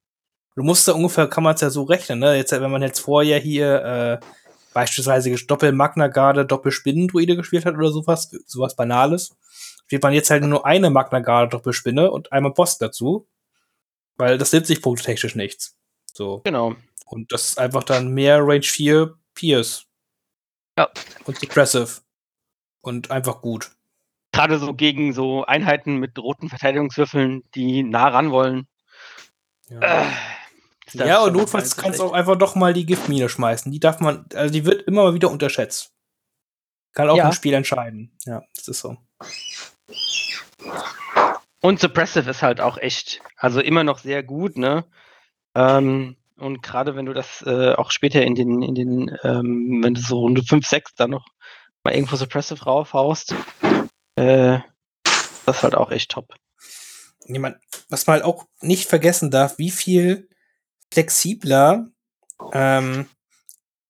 Du 0.55 0.63
musst 0.63 0.87
da 0.87 0.93
ungefähr, 0.93 1.29
kann 1.29 1.45
man 1.45 1.55
es 1.55 1.61
ja 1.61 1.71
so 1.71 1.85
rechnen, 1.85 2.19
ne? 2.19 2.37
Jetzt, 2.37 2.53
wenn 2.53 2.71
man 2.71 2.83
jetzt 2.83 3.01
vorher 3.01 3.39
hier 3.39 4.21
äh, 4.23 4.27
beispielsweise 4.75 5.35
Doppel 5.47 5.73
Magna 5.73 6.09
Garde, 6.09 6.45
Doppel 6.45 6.73
Spinnendruide 6.73 7.37
gespielt 7.37 7.65
hat 7.65 7.75
oder 7.75 7.91
sowas, 7.91 8.31
sowas 8.47 8.77
Banales, 8.77 9.35
spielt 9.85 10.03
man 10.03 10.13
jetzt 10.13 10.31
halt 10.31 10.45
nur 10.45 10.67
eine 10.67 10.91
Magna 10.91 11.21
Garde 11.21 11.51
Doppel 11.51 11.73
Spinne 11.73 12.11
und 12.11 12.33
einmal 12.33 12.53
Boss 12.53 12.79
dazu. 12.79 13.29
Weil 14.17 14.37
das 14.37 14.53
nimmt 14.53 14.67
sich 14.67 14.83
punktetechnisch 14.83 15.37
nichts. 15.37 15.77
So. 16.13 16.43
Genau. 16.45 16.77
Und 17.07 17.33
das 17.33 17.51
ist 17.51 17.59
einfach 17.59 17.83
dann 17.83 18.13
mehr 18.13 18.41
Range 18.41 18.63
4 18.63 19.15
Pierce. 19.35 19.87
Ja. 20.77 20.91
Und 21.25 21.39
Suppressive. 21.39 22.03
Und 22.83 23.11
einfach 23.11 23.41
gut. 23.41 23.71
Gerade 24.33 24.59
so 24.59 24.73
gegen 24.75 25.13
so 25.13 25.45
Einheiten 25.45 25.97
mit 25.97 26.19
roten 26.19 26.49
Verteidigungswürfeln, 26.49 27.43
die 27.55 27.83
nah 27.83 28.09
ran 28.09 28.31
wollen. 28.31 28.67
Äh, 29.69 30.05
ist 30.87 30.99
das 30.99 31.07
Ja, 31.09 31.23
und 31.25 31.35
notfalls 31.35 31.77
kannst 31.77 31.99
du 32.01 32.05
auch 32.05 32.13
einfach 32.13 32.37
doch 32.37 32.55
mal 32.55 32.73
die 32.73 32.87
Giftmine 32.87 33.29
schmeißen. 33.29 33.71
Die 33.71 33.81
darf 33.81 34.01
man, 34.01 34.25
also 34.35 34.53
die 34.53 34.65
wird 34.65 34.83
immer 34.83 35.05
mal 35.05 35.15
wieder 35.15 35.31
unterschätzt. 35.31 35.93
Kann 36.95 37.09
auch 37.11 37.17
Ja. 37.17 37.27
ein 37.27 37.33
Spiel 37.33 37.55
entscheiden. 37.55 38.17
Ja, 38.25 38.43
das 38.55 38.69
ist 38.69 38.81
so. 38.81 38.97
Und 41.61 41.79
Suppressive 41.81 42.29
ist 42.29 42.43
halt 42.43 42.61
auch 42.61 42.77
echt, 42.77 43.21
also 43.37 43.61
immer 43.61 43.85
noch 43.85 43.99
sehr 43.99 44.23
gut, 44.23 44.57
ne? 44.57 44.85
Ähm, 45.55 46.17
und 46.37 46.63
gerade 46.63 46.97
wenn 46.97 47.07
du 47.07 47.13
das 47.13 47.43
äh, 47.47 47.75
auch 47.75 47.91
später 47.93 48.23
in 48.23 48.35
den, 48.35 48.63
in 48.63 48.75
den, 48.75 49.17
ähm, 49.23 49.81
wenn 49.83 49.95
du 49.95 50.01
so 50.01 50.21
Runde 50.21 50.43
5, 50.43 50.67
6 50.67 50.95
dann 50.95 51.11
noch 51.11 51.27
mal 51.85 51.95
irgendwo 51.95 52.17
Suppressive 52.17 52.65
raufhaust, 52.65 53.35
äh, 54.23 54.61
das 55.47 55.57
ist 55.57 55.63
halt 55.63 55.75
auch 55.75 55.91
echt 55.91 56.11
top. 56.11 56.35
Jemand, 57.27 57.59
was 57.89 58.07
man 58.07 58.15
halt 58.15 58.25
auch 58.25 58.47
nicht 58.61 58.89
vergessen 58.89 59.31
darf, 59.31 59.59
wie 59.59 59.71
viel 59.71 60.29
flexibler 60.91 61.89
ähm, 62.53 63.07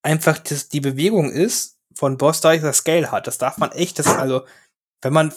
einfach 0.02 0.38
das, 0.38 0.68
die 0.68 0.80
Bewegung 0.80 1.30
ist 1.30 1.78
von 1.94 2.18
Boss, 2.18 2.40
da 2.40 2.56
das 2.56 2.78
Scale 2.78 3.10
hat. 3.10 3.26
Das 3.26 3.38
darf 3.38 3.58
man 3.58 3.72
echt, 3.72 3.98
das, 3.98 4.06
also, 4.06 4.46
wenn 5.00 5.12
man 5.12 5.32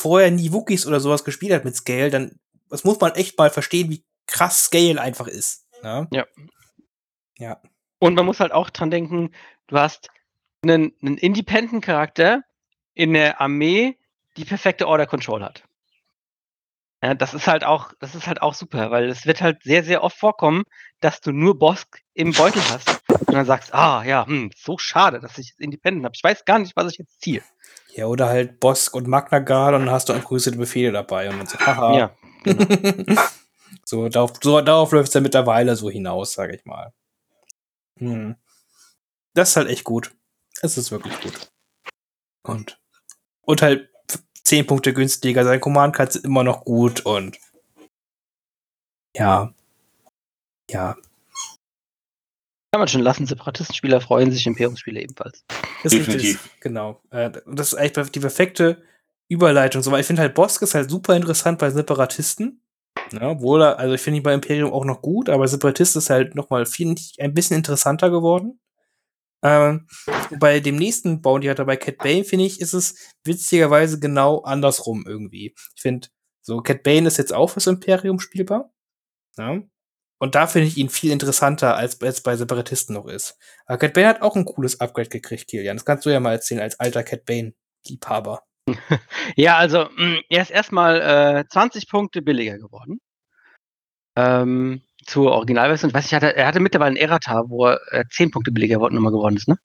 vorher 0.00 0.30
nie 0.30 0.52
Wookies 0.52 0.86
oder 0.86 1.00
sowas 1.00 1.24
gespielt 1.24 1.52
hat 1.52 1.64
mit 1.64 1.76
Scale, 1.76 2.10
dann 2.10 2.38
das 2.68 2.84
muss 2.84 3.00
man 3.00 3.14
echt 3.14 3.38
mal 3.38 3.50
verstehen, 3.50 3.90
wie 3.90 4.04
krass 4.26 4.64
Scale 4.64 5.00
einfach 5.00 5.28
ist. 5.28 5.66
Ne? 5.82 6.08
Ja. 6.10 6.26
Ja. 7.38 7.62
Und 7.98 8.14
man 8.14 8.26
muss 8.26 8.40
halt 8.40 8.52
auch 8.52 8.70
dran 8.70 8.90
denken, 8.90 9.32
du 9.66 9.78
hast 9.78 10.08
einen, 10.62 10.92
einen 11.00 11.18
Independent-Charakter 11.18 12.42
in 12.94 13.12
der 13.12 13.40
Armee, 13.40 13.98
die 14.36 14.44
perfekte 14.44 14.88
Order 14.88 15.06
Control 15.06 15.42
hat. 15.42 15.64
Ja, 17.02 17.14
das 17.14 17.34
ist 17.34 17.46
halt 17.46 17.64
auch, 17.64 17.92
das 18.00 18.14
ist 18.14 18.26
halt 18.26 18.40
auch 18.40 18.54
super, 18.54 18.90
weil 18.90 19.10
es 19.10 19.26
wird 19.26 19.42
halt 19.42 19.62
sehr, 19.62 19.84
sehr 19.84 20.02
oft 20.02 20.16
vorkommen, 20.16 20.64
dass 21.00 21.20
du 21.20 21.32
nur 21.32 21.58
Bosk 21.58 22.00
im 22.14 22.32
Beutel 22.32 22.62
hast 22.70 23.02
und 23.08 23.34
dann 23.34 23.44
sagst, 23.44 23.74
ah 23.74 24.02
ja, 24.04 24.26
hm, 24.26 24.50
so 24.56 24.78
schade, 24.78 25.20
dass 25.20 25.36
ich 25.36 25.48
jetzt 25.48 25.60
Independent 25.60 26.06
habe. 26.06 26.14
Ich 26.16 26.24
weiß 26.24 26.46
gar 26.46 26.58
nicht, 26.58 26.74
was 26.76 26.92
ich 26.92 26.98
jetzt 26.98 27.20
ziehe. 27.20 27.42
Ja, 27.94 28.06
oder 28.06 28.28
halt 28.28 28.58
Bosk 28.58 28.94
und 28.96 29.06
Magna 29.06 29.40
Guard 29.40 29.74
und 29.74 29.86
dann 29.86 29.94
hast 29.94 30.08
du 30.08 30.14
improvisierte 30.14 30.58
Befehle 30.58 30.92
dabei 30.92 31.28
und 31.28 31.38
dann 31.38 31.46
so, 31.46 31.58
haha. 31.58 31.98
Ja, 31.98 32.16
so, 33.84 34.08
darauf, 34.08 34.32
so, 34.42 34.62
darauf 34.62 34.92
läuft 34.92 35.08
es 35.08 35.14
ja 35.14 35.20
mittlerweile 35.20 35.76
so 35.76 35.90
hinaus, 35.90 36.32
sage 36.32 36.56
ich 36.56 36.64
mal. 36.64 36.92
Hm. 37.98 38.36
Das 39.34 39.50
ist 39.50 39.56
halt 39.56 39.68
echt 39.68 39.84
gut. 39.84 40.14
Es 40.62 40.78
ist 40.78 40.90
wirklich 40.90 41.20
gut. 41.20 41.52
Und, 42.42 42.80
und 43.42 43.60
halt 43.60 43.90
10 44.44 44.66
Punkte 44.66 44.92
günstiger. 44.92 45.44
Sein 45.44 45.60
Command 45.60 45.94
Cards 45.96 46.14
sind 46.14 46.24
immer 46.24 46.44
noch 46.44 46.64
gut 46.64 47.00
und 47.06 47.38
ja. 49.16 49.52
Ja. 50.70 50.94
kann 52.72 52.80
man 52.80 52.88
schon 52.88 53.02
lassen. 53.02 53.26
Separatistenspieler 53.26 54.00
freuen 54.00 54.32
sich, 54.32 54.46
Imperiumsspieler 54.46 55.00
ebenfalls. 55.00 55.44
Das 55.82 55.92
ist 55.92 56.00
Definitiv. 56.06 56.42
das- 56.42 56.60
genau. 56.60 57.00
Äh, 57.10 57.30
das 57.46 57.68
ist 57.72 57.74
eigentlich 57.74 58.10
die 58.10 58.20
perfekte 58.20 58.82
Überleitung. 59.28 59.82
So, 59.82 59.90
weil 59.92 60.00
ich 60.00 60.06
finde 60.06 60.22
halt 60.22 60.34
Bosk 60.34 60.62
ist 60.62 60.74
halt 60.74 60.90
super 60.90 61.14
interessant 61.16 61.58
bei 61.58 61.70
Separatisten. 61.70 62.60
Ja, 63.12 63.30
obwohl 63.30 63.62
er, 63.62 63.78
also 63.78 63.94
ich 63.94 64.00
finde 64.00 64.18
ihn 64.18 64.22
bei 64.22 64.34
Imperium 64.34 64.72
auch 64.72 64.84
noch 64.84 65.02
gut, 65.02 65.28
aber 65.28 65.46
Separatist 65.46 65.94
ist 65.96 66.10
halt 66.10 66.34
noch 66.34 66.50
mal 66.50 66.66
viel, 66.66 66.94
ein 67.18 67.34
bisschen 67.34 67.56
interessanter 67.56 68.10
geworden. 68.10 68.58
Ähm, 69.44 69.86
bei 70.40 70.58
dem 70.60 70.76
nächsten 70.76 71.20
Bounty 71.20 71.48
hat 71.48 71.58
er 71.58 71.66
bei 71.66 71.76
Cat 71.76 71.98
Bane, 71.98 72.24
finde 72.24 72.46
ich, 72.46 72.60
ist 72.60 72.72
es 72.72 73.12
witzigerweise 73.24 74.00
genau 74.00 74.40
andersrum 74.40 75.04
irgendwie. 75.06 75.54
Ich 75.76 75.82
finde, 75.82 76.08
so 76.40 76.62
Cat 76.62 76.82
Bane 76.82 77.06
ist 77.06 77.18
jetzt 77.18 77.34
auch 77.34 77.50
fürs 77.50 77.66
Imperium 77.66 78.18
spielbar. 78.18 78.72
Ja. 79.36 79.60
Und 80.18 80.34
da 80.34 80.46
finde 80.46 80.68
ich 80.68 80.78
ihn 80.78 80.88
viel 80.88 81.10
interessanter, 81.10 81.76
als 81.76 81.98
es 82.00 82.22
bei 82.22 82.36
Separatisten 82.36 82.94
noch 82.94 83.06
ist. 83.06 83.36
Aber 83.66 83.78
Cat 83.78 83.92
Bane 83.92 84.08
hat 84.08 84.22
auch 84.22 84.34
ein 84.34 84.46
cooles 84.46 84.80
Upgrade 84.80 85.10
gekriegt, 85.10 85.48
Kilian. 85.48 85.76
Das 85.76 85.84
kannst 85.84 86.06
du 86.06 86.10
ja 86.10 86.20
mal 86.20 86.32
erzählen 86.32 86.62
als 86.62 86.80
alter 86.80 87.02
Cat 87.02 87.24
Bane-Liebhaber. 87.26 88.42
Ja, 89.36 89.58
also 89.58 89.88
mh, 89.94 90.22
er 90.30 90.42
ist 90.42 90.50
erstmal 90.50 91.00
äh, 91.02 91.44
20 91.48 91.88
Punkte 91.90 92.22
billiger 92.22 92.56
geworden. 92.58 92.98
Ähm, 94.16 94.82
zur 95.04 95.32
Originalversion. 95.32 95.90
Ich 95.90 95.94
weiß 95.94 96.04
nicht, 96.04 96.12
er 96.12 96.16
hatte, 96.16 96.36
er 96.36 96.46
hatte 96.46 96.60
mittlerweile 96.60 96.88
einen 96.88 96.96
Errata, 96.96 97.44
wo 97.48 97.66
er 97.66 97.80
äh, 97.92 98.04
10 98.10 98.30
Punkte 98.30 98.52
billiger 98.52 98.78
nochmal 98.78 99.12
geworden 99.12 99.36
ist, 99.36 99.48
ne? 99.48 99.58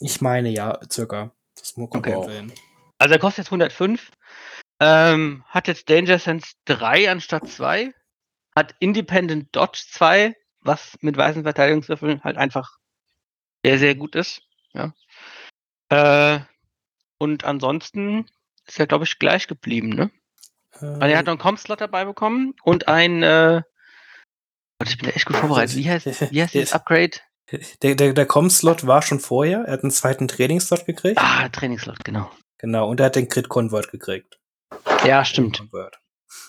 Ich 0.00 0.20
meine 0.20 0.48
ja, 0.50 0.80
circa. 0.90 1.32
Das 1.56 1.76
muss 1.76 1.90
man 1.90 1.98
Okay. 2.00 2.12
erwähnen. 2.12 2.52
Also 2.98 3.14
er 3.14 3.20
kostet 3.20 3.44
jetzt 3.44 3.52
105. 3.52 4.10
Ähm, 4.80 5.44
hat 5.48 5.68
jetzt 5.68 5.88
Danger 5.88 6.18
Sense 6.18 6.54
3 6.64 7.10
anstatt 7.10 7.48
2. 7.48 7.92
Hat 8.56 8.74
Independent 8.80 9.54
Dodge 9.54 9.84
2, 9.90 10.34
was 10.60 10.96
mit 11.00 11.16
weißen 11.16 11.44
Verteidigungswürfeln 11.44 12.22
halt 12.24 12.36
einfach 12.36 12.78
sehr, 13.64 13.78
sehr 13.78 13.94
gut 13.94 14.14
ist. 14.16 14.42
Ja. 14.72 14.92
Äh, 15.88 16.40
und 17.18 17.44
ansonsten 17.44 18.26
ist 18.66 18.80
er, 18.80 18.86
glaube 18.86 19.04
ich, 19.04 19.18
gleich 19.18 19.46
geblieben, 19.46 19.90
ne? 19.90 20.10
Weil 20.80 21.10
er 21.10 21.18
hat 21.18 21.26
noch 21.26 21.32
einen 21.32 21.38
Com-Slot 21.38 21.80
dabei 21.80 22.04
bekommen 22.04 22.54
und 22.62 22.88
ein, 22.88 23.22
äh, 23.22 23.62
Gott, 24.82 24.90
ich 24.90 24.98
bin 24.98 25.08
da 25.08 25.14
echt 25.14 25.26
gut 25.26 25.36
vorbereitet. 25.36 25.76
Wie 25.76 25.88
heißt, 25.88 26.06
wie 26.32 26.42
heißt 26.42 26.54
das 26.56 26.72
Upgrade? 26.72 27.12
Der, 27.82 27.94
der, 27.94 28.12
der 28.14 28.26
Com-Slot 28.26 28.86
war 28.86 29.02
schon 29.02 29.20
vorher. 29.20 29.60
Er 29.64 29.74
hat 29.74 29.82
einen 29.84 29.90
zweiten 29.92 30.26
Trainingsslot 30.26 30.86
gekriegt. 30.86 31.18
Ah, 31.18 31.48
Trainingsslot, 31.48 32.04
genau. 32.04 32.30
Genau. 32.58 32.88
Und 32.88 32.98
er 32.98 33.06
hat 33.06 33.16
den 33.16 33.28
Crit 33.28 33.48
Convert 33.48 33.90
gekriegt. 33.92 34.40
Ja, 35.04 35.24
stimmt. 35.24 35.62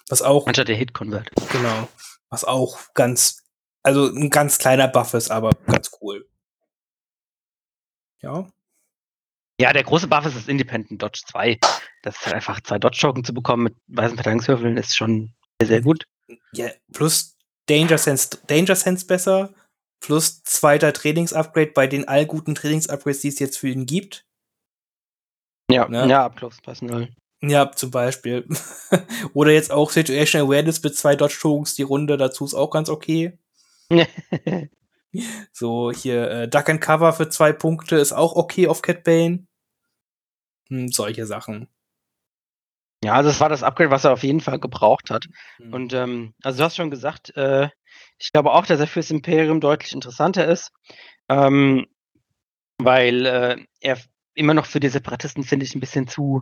Was 0.09 0.21
auch, 0.21 0.47
Anstatt 0.47 0.67
der 0.67 0.75
Hit-Convert. 0.75 1.29
genau. 1.51 1.87
Was 2.29 2.43
auch 2.43 2.79
ganz, 2.95 3.43
also 3.83 4.07
ein 4.07 4.29
ganz 4.31 4.57
kleiner 4.57 4.87
Buff 4.87 5.13
ist, 5.13 5.29
aber 5.29 5.51
ganz 5.67 5.91
cool. 6.01 6.27
Ja. 8.21 8.47
Ja, 9.59 9.73
der 9.73 9.83
große 9.83 10.07
Buff 10.07 10.25
ist 10.25 10.35
das 10.37 10.47
Independent 10.47 11.01
Dodge 11.01 11.21
2. 11.27 11.59
Das 12.01 12.15
ist 12.15 12.25
halt 12.25 12.35
einfach 12.35 12.61
zwei 12.61 12.79
Dodge-Token 12.79 13.23
zu 13.23 13.33
bekommen 13.33 13.63
mit 13.63 13.75
weißen 13.87 14.15
Verteidigungswürfeln, 14.15 14.77
ist 14.77 14.95
schon 14.95 15.33
sehr, 15.59 15.67
sehr 15.67 15.81
gut. 15.81 16.07
Ja, 16.53 16.69
plus 16.93 17.32
Danger 17.67 17.97
Sense, 17.97 18.29
Danger 18.47 18.75
Sense 18.75 19.05
besser, 19.05 19.53
plus 19.99 20.43
zweiter 20.43 20.93
Trainings-Upgrade 20.93 21.71
bei 21.73 21.87
den 21.87 22.07
allguten 22.07 22.55
Trainings-Upgrades, 22.55 23.21
die 23.21 23.29
es 23.29 23.39
jetzt 23.39 23.57
für 23.57 23.69
ihn 23.69 23.85
gibt. 23.85 24.25
Ja, 25.71 25.87
Ne? 25.87 26.07
ja, 26.07 26.29
Close 26.29 26.61
Personal. 26.61 27.09
Ja, 27.41 27.71
zum 27.71 27.91
Beispiel. 27.91 28.47
Oder 29.33 29.51
jetzt 29.51 29.71
auch 29.71 29.91
Situation 29.91 30.41
Awareness 30.41 30.81
mit 30.83 30.95
zwei 30.95 31.15
Dodge 31.15 31.37
Tokens 31.41 31.75
die 31.75 31.83
Runde, 31.83 32.17
dazu 32.17 32.45
ist 32.45 32.53
auch 32.53 32.69
ganz 32.69 32.89
okay. 32.89 33.37
So, 35.51 35.91
hier 35.91 36.29
äh, 36.31 36.47
Duck 36.47 36.69
and 36.69 36.81
Cover 36.81 37.13
für 37.13 37.29
zwei 37.29 37.53
Punkte 37.53 37.97
ist 37.97 38.13
auch 38.13 38.35
okay 38.35 38.67
auf 38.67 38.81
Cat 38.81 39.03
Bane. 39.03 39.45
Hm, 40.69 40.87
solche 40.91 41.27
Sachen. 41.27 41.67
Ja, 43.03 43.21
das 43.21 43.41
war 43.41 43.49
das 43.49 43.63
Upgrade, 43.63 43.91
was 43.91 44.05
er 44.05 44.13
auf 44.13 44.23
jeden 44.23 44.39
Fall 44.39 44.59
gebraucht 44.59 45.09
hat. 45.09 45.25
Mhm. 45.59 45.73
Und 45.73 45.93
ähm, 45.93 46.33
also 46.41 46.59
du 46.59 46.63
hast 46.63 46.77
schon 46.77 46.89
gesagt, 46.89 47.35
äh, 47.35 47.67
ich 48.17 48.31
glaube 48.31 48.51
auch, 48.51 48.65
dass 48.65 48.79
er 48.79 48.87
fürs 48.87 49.11
Imperium 49.11 49.59
deutlich 49.59 49.91
interessanter 49.91 50.47
ist, 50.47 50.71
ähm, 51.27 51.85
weil 52.77 53.25
äh, 53.25 53.57
er 53.81 53.97
immer 54.35 54.53
noch 54.53 54.65
für 54.65 54.79
die 54.79 54.89
Separatisten, 54.89 55.43
finde 55.43 55.65
ich, 55.65 55.75
ein 55.75 55.81
bisschen 55.81 56.07
zu, 56.07 56.41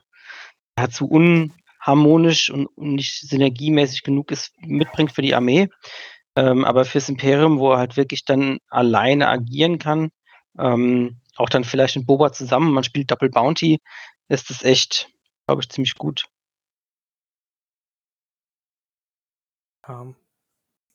ja, 0.77 0.89
zu 0.89 1.07
unharmonisch 1.09 2.51
und, 2.51 2.67
und 2.67 2.93
nicht 2.93 3.27
synergiemäßig 3.27 4.03
genug 4.03 4.31
ist, 4.31 4.53
mitbringt 4.59 5.11
für 5.11 5.23
die 5.23 5.33
Armee. 5.33 5.67
Ähm, 6.35 6.63
aber 6.63 6.85
fürs 6.85 7.09
Imperium, 7.09 7.57
wo 7.59 7.71
er 7.71 7.79
halt 7.79 7.97
wirklich 7.97 8.23
dann 8.23 8.59
alleine 8.69 9.27
agieren 9.27 9.79
kann, 9.79 10.11
ähm, 10.59 11.19
auch 11.37 11.49
dann 11.49 11.63
vielleicht 11.63 11.95
mit 11.95 12.05
Boba 12.05 12.31
zusammen, 12.31 12.71
man 12.71 12.83
spielt 12.83 13.09
Double 13.09 13.29
Bounty, 13.29 13.79
ist 14.29 14.49
das 14.49 14.63
echt, 14.63 15.09
glaube 15.47 15.61
ich, 15.61 15.69
ziemlich 15.69 15.95
gut. 15.95 16.25
Ähm, 19.87 20.15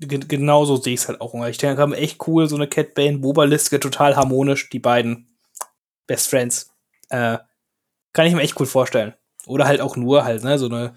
ge 0.01 0.18
genau 0.18 0.64
so 0.64 0.77
sehe 0.77 0.94
ich 0.94 1.01
es 1.01 1.09
halt 1.09 1.20
auch. 1.20 1.35
Ich 1.46 1.59
denke, 1.59 1.81
haben 1.81 1.92
echt 1.92 2.27
cool, 2.27 2.49
so 2.49 2.57
eine 2.57 2.68
Cat 2.68 2.94
Bane, 2.94 3.18
Boba-Liste, 3.18 3.81
total 3.81 4.16
harmonisch, 4.16 4.68
die 4.70 4.79
beiden 4.79 5.37
Best 6.07 6.29
Friends. 6.29 6.72
Äh, 7.11 7.38
kann 8.12 8.27
ich 8.27 8.35
mir 8.35 8.42
echt 8.42 8.59
cool 8.61 8.66
vorstellen. 8.66 9.14
Oder 9.46 9.66
halt 9.66 9.81
auch 9.81 9.96
nur 9.96 10.25
halt, 10.25 10.42
ne, 10.44 10.59
so 10.59 10.66
eine, 10.66 10.94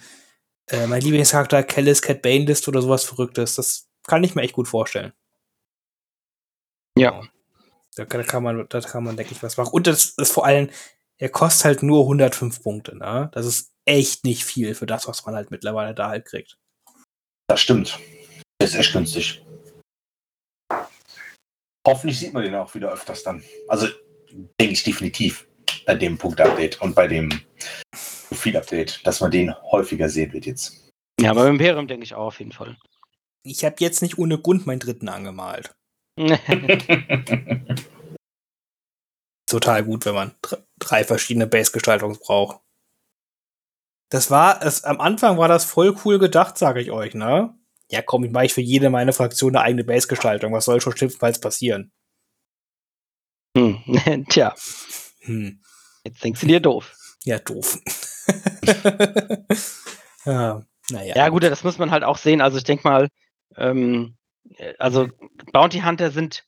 äh, 0.67 0.87
mein 0.87 1.01
Lieblingscharakter, 1.01 1.63
Kellis 1.63 2.01
Cat 2.01 2.21
Bane 2.21 2.45
Liste 2.45 2.69
oder 2.71 2.81
sowas 2.81 3.03
Verrücktes. 3.03 3.55
Das 3.55 3.89
kann 4.07 4.23
ich 4.23 4.35
mir 4.35 4.43
echt 4.43 4.53
gut 4.53 4.67
vorstellen. 4.67 5.13
Ja. 6.97 7.21
Da 7.95 8.05
kann, 8.05 8.21
da 8.21 8.27
kann 8.27 8.43
man, 8.43 8.65
da 8.69 8.81
kann 8.81 9.03
man, 9.03 9.17
denke 9.17 9.33
ich, 9.33 9.43
was 9.43 9.57
machen. 9.57 9.71
Und 9.71 9.87
das 9.87 10.11
ist 10.17 10.31
vor 10.31 10.45
allem, 10.45 10.69
er 11.17 11.29
kostet 11.29 11.65
halt 11.65 11.83
nur 11.83 12.03
105 12.03 12.63
Punkte, 12.63 12.97
ne? 12.97 13.29
Das 13.33 13.45
ist 13.45 13.73
echt 13.85 14.23
nicht 14.23 14.45
viel 14.45 14.73
für 14.75 14.85
das, 14.85 15.07
was 15.07 15.25
man 15.25 15.35
halt 15.35 15.51
mittlerweile 15.51 15.93
da 15.93 16.09
halt 16.09 16.25
kriegt. 16.25 16.57
Das 17.49 17.59
stimmt. 17.61 17.99
Das 18.59 18.69
ist 18.71 18.75
echt 18.79 18.93
günstig. 18.93 19.43
Hoffentlich 21.87 22.19
sieht 22.19 22.33
man 22.33 22.43
den 22.43 22.53
auch 22.55 22.73
wieder 22.75 22.91
öfters 22.91 23.23
dann. 23.23 23.43
Also 23.67 23.87
denke 24.59 24.73
ich 24.73 24.83
definitiv 24.83 25.47
bei 25.85 25.95
dem 25.95 26.17
Punkt-Update 26.17 26.79
und 26.81 26.93
bei 26.93 27.07
dem 27.07 27.29
Profil-Update, 28.27 29.05
dass 29.07 29.21
man 29.21 29.31
den 29.31 29.55
häufiger 29.63 30.07
sehen 30.09 30.31
wird 30.33 30.45
jetzt. 30.45 30.89
Ja, 31.19 31.33
beim 31.33 31.53
Imperium 31.53 31.87
denke 31.87 32.03
ich 32.03 32.13
auch 32.13 32.27
auf 32.27 32.37
jeden 32.39 32.51
Fall. 32.51 32.77
Ich 33.43 33.65
habe 33.65 33.77
jetzt 33.79 34.01
nicht 34.03 34.19
ohne 34.19 34.39
Grund 34.39 34.67
meinen 34.67 34.79
dritten 34.79 35.09
angemalt. 35.09 35.73
Total 39.49 39.83
gut, 39.83 40.05
wenn 40.05 40.13
man 40.13 40.35
dr- 40.43 40.63
drei 40.79 41.03
verschiedene 41.03 41.47
Base-Gestaltungen 41.47 42.19
braucht. 42.19 42.61
Das 44.09 44.31
war, 44.31 44.63
es, 44.63 44.83
am 44.83 44.99
Anfang 44.99 45.37
war 45.37 45.47
das 45.47 45.65
voll 45.65 45.95
cool 46.03 46.17
gedacht, 46.19 46.57
sage 46.57 46.81
ich 46.81 46.91
euch, 46.91 47.13
ne? 47.13 47.53
Ja, 47.91 48.01
komm, 48.01 48.23
ich 48.23 48.31
mache 48.31 48.45
ich 48.45 48.53
für 48.53 48.61
jede 48.61 48.89
meine 48.89 49.13
Fraktion 49.13 49.55
eine 49.55 49.63
eigene 49.65 49.83
Base-Gestaltung. 49.83 50.53
Was 50.53 50.65
soll 50.65 50.81
schon 50.81 50.95
schlimmstenfalls 50.95 51.39
passieren? 51.39 51.91
Hm. 53.57 53.79
Tja, 54.29 54.53
Hm. 55.21 55.61
jetzt 56.03 56.23
denkst 56.23 56.41
du 56.41 56.47
dir 56.47 56.59
doof. 56.59 56.95
Ja, 57.25 57.39
doof. 57.39 57.79
ja, 60.25 60.63
naja. 60.89 61.15
Ja, 61.15 61.29
gut, 61.29 61.43
das 61.43 61.63
muss 61.63 61.77
man 61.77 61.91
halt 61.91 62.03
auch 62.03 62.17
sehen. 62.17 62.41
Also 62.41 62.57
ich 62.57 62.63
denke 62.63 62.87
mal, 62.87 63.09
ähm, 63.57 64.17
äh, 64.57 64.73
also 64.79 65.07
Bounty 65.51 65.81
Hunter 65.81 66.11
sind 66.11 66.45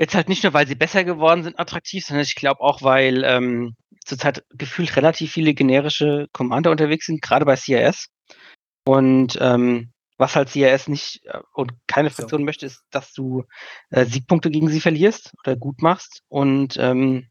jetzt 0.00 0.14
halt 0.14 0.28
nicht 0.28 0.44
nur, 0.44 0.52
weil 0.54 0.66
sie 0.66 0.74
besser 0.76 1.04
geworden 1.04 1.42
sind, 1.42 1.58
attraktiv, 1.58 2.04
sondern 2.04 2.22
ich 2.24 2.36
glaube 2.36 2.60
auch, 2.60 2.82
weil 2.82 3.24
ähm, 3.24 3.74
zurzeit 4.08 4.44
gefühlt 4.50 4.96
relativ 4.96 5.32
viele 5.32 5.54
generische 5.54 6.26
Commander 6.32 6.70
unterwegs 6.70 7.06
sind, 7.06 7.22
gerade 7.22 7.44
bei 7.44 7.56
CRS. 7.56 8.08
Und 8.84 9.38
ähm, 9.40 9.92
was 10.16 10.34
halt 10.34 10.50
CRS 10.50 10.88
nicht 10.88 11.24
äh, 11.26 11.38
und 11.54 11.72
keine 11.86 12.10
So. 12.10 12.16
Fraktion 12.16 12.44
möchte, 12.44 12.66
ist, 12.66 12.82
dass 12.90 13.12
du 13.12 13.44
äh, 13.90 14.04
Siegpunkte 14.04 14.50
gegen 14.50 14.68
sie 14.68 14.80
verlierst 14.80 15.32
oder 15.44 15.56
gut 15.56 15.80
machst. 15.80 16.22
Und 16.28 16.76
ähm, 16.78 17.28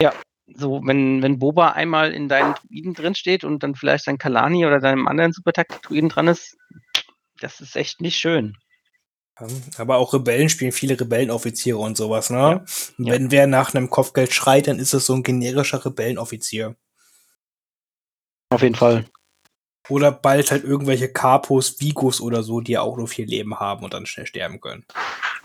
ja, 0.00 0.12
so, 0.46 0.80
wenn, 0.84 1.22
wenn 1.22 1.38
Boba 1.38 1.70
einmal 1.70 2.12
in 2.12 2.28
deinen 2.28 2.54
Druiden 2.54 2.94
drin 2.94 3.14
steht 3.14 3.44
und 3.44 3.62
dann 3.62 3.74
vielleicht 3.74 4.06
dein 4.06 4.18
Kalani 4.18 4.66
oder 4.66 4.78
deinem 4.78 5.08
anderen 5.08 5.32
Supertaktik-Druiden 5.32 6.08
dran 6.08 6.28
ist, 6.28 6.56
das 7.40 7.60
ist 7.60 7.76
echt 7.76 8.00
nicht 8.00 8.18
schön. 8.18 8.56
Aber 9.76 9.96
auch 9.98 10.14
Rebellen 10.14 10.48
spielen 10.48 10.72
viele 10.72 10.98
Rebellenoffiziere 10.98 11.76
und 11.78 11.96
sowas, 11.96 12.30
ne? 12.30 12.36
Ja. 12.38 12.52
Und 12.98 13.04
Ja. 13.06 13.12
Wenn 13.14 13.30
wer 13.30 13.46
nach 13.46 13.74
einem 13.74 13.90
Kopfgeld 13.90 14.32
schreit, 14.32 14.66
dann 14.66 14.78
ist 14.78 14.94
es 14.94 15.06
so 15.06 15.14
ein 15.14 15.22
generischer 15.22 15.84
Rebellenoffizier. 15.84 16.74
Auf 18.50 18.62
jeden 18.62 18.74
Fall. 18.76 19.06
Oder 19.88 20.10
bald 20.10 20.50
halt 20.50 20.64
irgendwelche 20.64 21.12
Capos, 21.12 21.80
Vigos 21.80 22.20
oder 22.20 22.42
so, 22.42 22.60
die 22.60 22.72
ja 22.72 22.80
auch 22.80 22.96
nur 22.96 23.08
vier 23.08 23.26
Leben 23.26 23.60
haben 23.60 23.84
und 23.84 23.94
dann 23.94 24.06
schnell 24.06 24.26
sterben 24.26 24.60
können. 24.60 24.84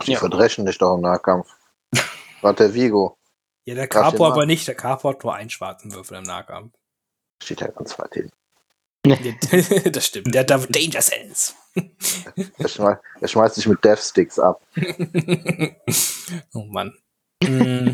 Die 0.06 0.14
Ja. 0.14 0.20
verdreschen 0.20 0.66
dich 0.66 0.78
doch 0.78 0.96
im 0.96 1.02
Nahkampf. 1.02 1.48
Was 2.42 2.56
der 2.56 2.74
Vigo. 2.74 3.18
Ja, 3.66 3.76
der 3.76 3.84
ich 3.84 3.90
Capo 3.92 4.26
aber 4.26 4.46
nicht. 4.48 4.68
Der 4.68 4.74
Capo 4.76 5.10
hat 5.10 5.24
nur 5.24 5.36
einen 5.36 5.50
schwarzen 5.52 5.94
Würfel 5.94 6.18
im 6.18 6.24
Nahkampf. 6.24 6.74
Steht 7.44 7.62
ja 7.62 7.68
ganz 7.68 8.00
weit 8.00 8.14
hin. 8.14 8.32
das 9.92 10.06
stimmt. 10.08 10.34
Der 10.34 10.42
hat 10.42 10.50
da 10.50 10.58
Danger 10.58 11.02
Sense. 11.02 11.54
Er, 12.58 12.68
schmeißt, 12.68 13.02
er 13.22 13.28
schmeißt 13.28 13.56
sich 13.56 13.68
mit 13.68 13.84
Death 13.84 14.00
Sticks 14.00 14.40
ab. 14.40 14.62
oh 16.54 16.66
Mann. 16.66 16.94
Mm. 17.44 17.92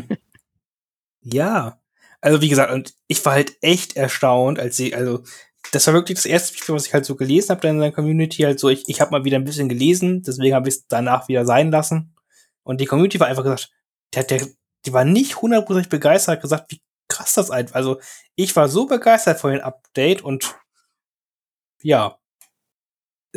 ja. 1.22 1.80
Also 2.20 2.40
wie 2.40 2.48
gesagt, 2.48 2.72
und 2.72 2.94
ich 3.06 3.24
war 3.24 3.34
halt 3.34 3.56
echt 3.60 3.96
erstaunt, 3.96 4.58
als 4.58 4.76
sie, 4.76 4.94
also 4.94 5.22
das 5.72 5.86
war 5.86 5.94
wirklich 5.94 6.18
das 6.18 6.26
erste 6.26 6.56
Spiel, 6.56 6.74
was 6.74 6.86
ich 6.86 6.94
halt 6.94 7.04
so 7.04 7.14
gelesen 7.14 7.50
habe 7.50 7.68
in 7.68 7.78
der 7.78 7.92
Community. 7.92 8.42
Halt 8.42 8.58
so, 8.58 8.68
ich, 8.68 8.84
ich 8.88 9.00
habe 9.00 9.12
mal 9.12 9.24
wieder 9.24 9.36
ein 9.36 9.44
bisschen 9.44 9.68
gelesen, 9.68 10.22
deswegen 10.22 10.54
habe 10.54 10.68
ich 10.68 10.76
es 10.76 10.86
danach 10.88 11.28
wieder 11.28 11.44
sein 11.44 11.70
lassen. 11.70 12.14
Und 12.64 12.80
die 12.80 12.86
Community 12.86 13.20
war 13.20 13.28
einfach 13.28 13.44
gesagt, 13.44 13.70
der, 14.14 14.24
der, 14.24 14.46
die 14.86 14.92
war 14.92 15.04
nicht 15.04 15.40
hundertprozentig 15.40 15.90
begeistert, 15.90 16.42
gesagt, 16.42 16.70
wie 16.70 16.80
krass 17.08 17.34
das 17.34 17.50
einfach. 17.50 17.74
Also 17.74 18.00
ich 18.34 18.54
war 18.56 18.68
so 18.68 18.86
begeistert 18.86 19.40
von 19.40 19.52
dem 19.52 19.60
Update 19.60 20.22
und 20.22 20.56
ja, 21.82 22.18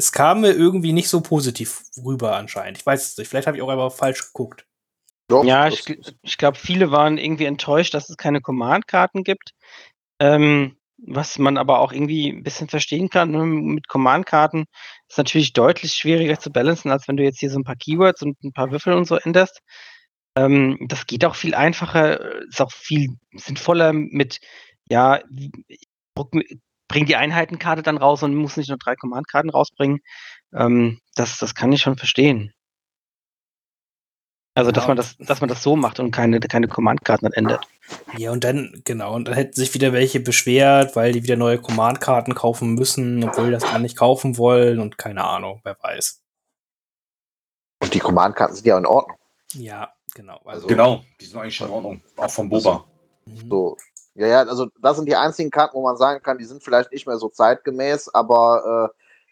es 0.01 0.11
kam 0.11 0.41
mir 0.41 0.51
irgendwie 0.51 0.93
nicht 0.93 1.09
so 1.09 1.21
positiv 1.21 1.83
rüber 2.03 2.35
anscheinend. 2.35 2.79
Ich 2.79 2.85
weiß 2.85 3.11
es 3.11 3.17
nicht. 3.17 3.27
Vielleicht 3.27 3.45
habe 3.45 3.55
ich 3.55 3.61
auch 3.61 3.69
einfach 3.69 3.91
falsch 3.91 4.25
geguckt. 4.33 4.65
Doch, 5.27 5.43
Ja, 5.43 5.67
ich, 5.67 5.83
ich 6.23 6.37
glaube, 6.37 6.57
viele 6.57 6.89
waren 6.89 7.19
irgendwie 7.19 7.45
enttäuscht, 7.45 7.93
dass 7.93 8.09
es 8.09 8.17
keine 8.17 8.41
Command-Karten 8.41 9.23
gibt. 9.23 9.51
Ähm, 10.19 10.75
was 10.97 11.37
man 11.37 11.57
aber 11.57 11.79
auch 11.79 11.93
irgendwie 11.93 12.29
ein 12.29 12.43
bisschen 12.43 12.67
verstehen 12.67 13.09
kann. 13.09 13.31
Ne? 13.31 13.45
Mit 13.45 13.87
Command-Karten 13.87 14.65
ist 15.07 15.17
natürlich 15.19 15.53
deutlich 15.53 15.93
schwieriger 15.93 16.39
zu 16.39 16.51
balancen, 16.51 16.91
als 16.91 17.07
wenn 17.07 17.17
du 17.17 17.23
jetzt 17.23 17.39
hier 17.39 17.51
so 17.51 17.59
ein 17.59 17.63
paar 17.63 17.75
Keywords 17.75 18.23
und 18.23 18.43
ein 18.43 18.53
paar 18.53 18.71
Würfel 18.71 18.93
und 18.93 19.05
so 19.05 19.17
änderst. 19.17 19.61
Ähm, 20.35 20.77
das 20.87 21.05
geht 21.05 21.25
auch 21.25 21.35
viel 21.35 21.53
einfacher, 21.53 22.41
ist 22.45 22.61
auch 22.61 22.71
viel 22.71 23.09
sinnvoller 23.35 23.93
mit, 23.93 24.39
ja, 24.89 25.21
bring 26.91 27.05
die 27.05 27.15
Einheitenkarte 27.15 27.81
dann 27.83 27.97
raus 27.97 28.21
und 28.23 28.35
muss 28.35 28.57
nicht 28.57 28.69
nur 28.69 28.77
drei 28.77 28.95
Command-Karten 28.95 29.49
rausbringen. 29.49 30.01
Ähm, 30.53 30.99
das, 31.15 31.37
das 31.37 31.55
kann 31.55 31.71
ich 31.71 31.81
schon 31.81 31.97
verstehen. 31.97 32.53
Also, 34.53 34.71
dass 34.71 34.83
Ja, 34.83 34.87
man 34.89 34.97
und- 34.99 35.17
das, 35.19 35.27
dass 35.27 35.39
man 35.39 35.47
das 35.47 35.63
so 35.63 35.77
macht 35.77 35.99
und 36.01 36.11
keine, 36.11 36.39
keine 36.41 36.67
Command-Karten 36.67 37.23
dann 37.25 37.33
ändert. 37.33 37.67
Ja, 38.17 38.31
und 38.31 38.43
dann, 38.43 38.81
genau, 38.83 39.15
und 39.15 39.25
dann 39.27 39.35
hätten 39.35 39.53
sich 39.53 39.73
wieder 39.73 39.93
welche 39.93 40.19
beschwert, 40.19 40.95
weil 40.97 41.13
die 41.13 41.23
wieder 41.23 41.37
neue 41.37 41.57
Command-Karten 41.59 42.35
kaufen 42.35 42.73
müssen, 42.73 43.23
obwohl 43.23 43.45
die 43.45 43.51
das 43.51 43.63
gar 43.63 43.79
nicht 43.79 43.97
kaufen 43.97 44.37
wollen 44.37 44.79
und 44.79 44.97
keine 44.97 45.23
Ahnung, 45.23 45.61
wer 45.63 45.77
weiß. 45.81 46.21
Und 47.81 47.93
die 47.93 47.99
Command-Karten 47.99 48.55
sind 48.55 48.67
ja 48.67 48.77
in 48.77 48.85
Ordnung. 48.85 49.17
Ja, 49.53 49.93
genau. 50.13 50.37
Also, 50.43 50.67
Genau, 50.67 51.03
die 51.21 51.25
sind 51.25 51.39
eigentlich 51.39 51.55
schon 51.55 51.67
in 51.67 51.73
Ordnung. 51.73 52.03
Auch 52.17 52.29
von 52.29 52.49
Boba. 52.49 52.85
mhm. 53.25 53.49
So. 53.49 53.77
Ja, 54.15 54.27
ja, 54.27 54.39
also 54.43 54.67
das 54.81 54.97
sind 54.97 55.07
die 55.07 55.15
einzigen 55.15 55.51
Karten, 55.51 55.75
wo 55.75 55.83
man 55.83 55.95
sagen 55.95 56.21
kann, 56.21 56.37
die 56.37 56.43
sind 56.45 56.63
vielleicht 56.63 56.91
nicht 56.91 57.07
mehr 57.07 57.17
so 57.17 57.29
zeitgemäß, 57.29 58.13
aber 58.13 58.91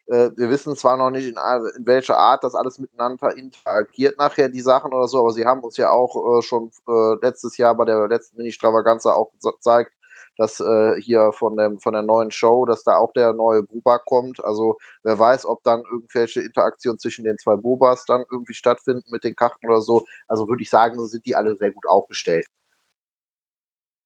äh, 0.10 0.16
äh, 0.16 0.32
wir 0.38 0.50
wissen 0.50 0.76
zwar 0.78 0.96
noch 0.98 1.10
nicht, 1.10 1.26
in, 1.28 1.36
in 1.78 1.86
welcher 1.86 2.18
Art 2.18 2.44
das 2.46 2.56
alles 2.56 2.80
miteinander 2.80 3.36
interagiert 3.36 4.18
nachher, 4.18 4.48
die 4.50 4.62
Sachen 4.62 4.94
oder 4.94 5.08
so, 5.10 5.20
aber 5.20 5.32
sie 5.34 5.46
haben 5.46 5.62
uns 5.64 5.76
ja 5.78 5.92
auch 5.92 6.40
äh, 6.40 6.42
schon 6.42 6.72
äh, 6.88 7.16
letztes 7.22 7.58
Jahr 7.58 7.76
bei 7.76 7.84
der 7.86 8.08
letzten 8.08 8.38
Mini-Stravaganza 8.38 9.12
auch 9.14 9.32
gezeigt, 9.34 9.92
dass 10.38 10.62
äh, 10.62 10.96
hier 11.02 11.34
von, 11.34 11.58
dem, 11.58 11.80
von 11.80 11.92
der 11.94 12.02
neuen 12.04 12.32
Show, 12.32 12.66
dass 12.66 12.84
da 12.84 12.96
auch 12.98 13.12
der 13.14 13.34
neue 13.34 13.64
Boba 13.64 13.98
kommt. 14.00 14.42
Also 14.46 14.78
wer 15.04 15.20
weiß, 15.20 15.46
ob 15.46 15.62
dann 15.64 15.84
irgendwelche 15.92 16.42
Interaktionen 16.42 17.00
zwischen 17.00 17.26
den 17.26 17.38
zwei 17.38 17.58
Bobas 17.58 18.06
dann 18.06 18.24
irgendwie 18.32 18.54
stattfinden 18.54 19.12
mit 19.12 19.26
den 19.26 19.36
Karten 19.36 19.68
oder 19.68 19.82
so. 19.82 20.06
Also 20.30 20.48
würde 20.48 20.64
ich 20.64 20.70
sagen, 20.70 21.06
sind 21.08 21.26
die 21.26 21.36
alle 21.36 21.58
sehr 21.58 21.72
gut 21.72 21.86
aufgestellt. 21.88 22.48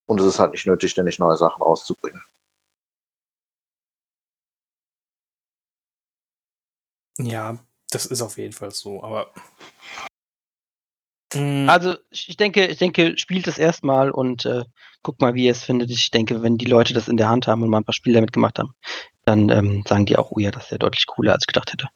Und 0.05 0.19
es 0.19 0.25
ist 0.27 0.39
halt 0.39 0.51
nicht 0.51 0.65
nötig, 0.65 0.91
ständig 0.91 1.19
neue 1.19 1.37
Sachen 1.37 1.61
rauszubringen. 1.61 2.21
Ja, 7.19 7.57
das 7.91 8.05
ist 8.05 8.21
auf 8.21 8.37
jeden 8.37 8.53
Fall 8.53 8.71
so, 8.71 9.03
aber 9.03 9.31
Mm, 11.33 11.67
Also 11.69 11.95
ich 12.11 12.37
denke, 12.37 12.67
ich 12.67 12.77
denke, 12.77 13.17
spielt 13.17 13.47
es 13.47 13.57
erstmal 13.57 14.11
und 14.11 14.45
äh, 14.45 14.63
guck 15.01 15.19
mal, 15.21 15.33
wie 15.33 15.45
ihr 15.45 15.51
es 15.51 15.63
findet. 15.63 15.89
Ich 15.89 16.11
denke, 16.11 16.41
wenn 16.41 16.57
die 16.57 16.65
Leute 16.65 16.93
das 16.93 17.07
in 17.07 17.17
der 17.17 17.29
Hand 17.29 17.47
haben 17.47 17.63
und 17.63 17.69
mal 17.69 17.79
ein 17.79 17.85
paar 17.85 17.93
Spiele 17.93 18.15
damit 18.15 18.33
gemacht 18.33 18.59
haben, 18.59 18.73
dann 19.25 19.49
ähm, 19.49 19.83
sagen 19.87 20.05
die 20.05 20.17
auch, 20.17 20.31
oh 20.31 20.39
ja, 20.39 20.51
das 20.51 20.65
ist 20.65 20.71
ja 20.71 20.77
deutlich 20.77 21.05
cooler, 21.07 21.33
als 21.33 21.43
ich 21.43 21.47
gedacht 21.47 21.71
hätte. 21.71 21.87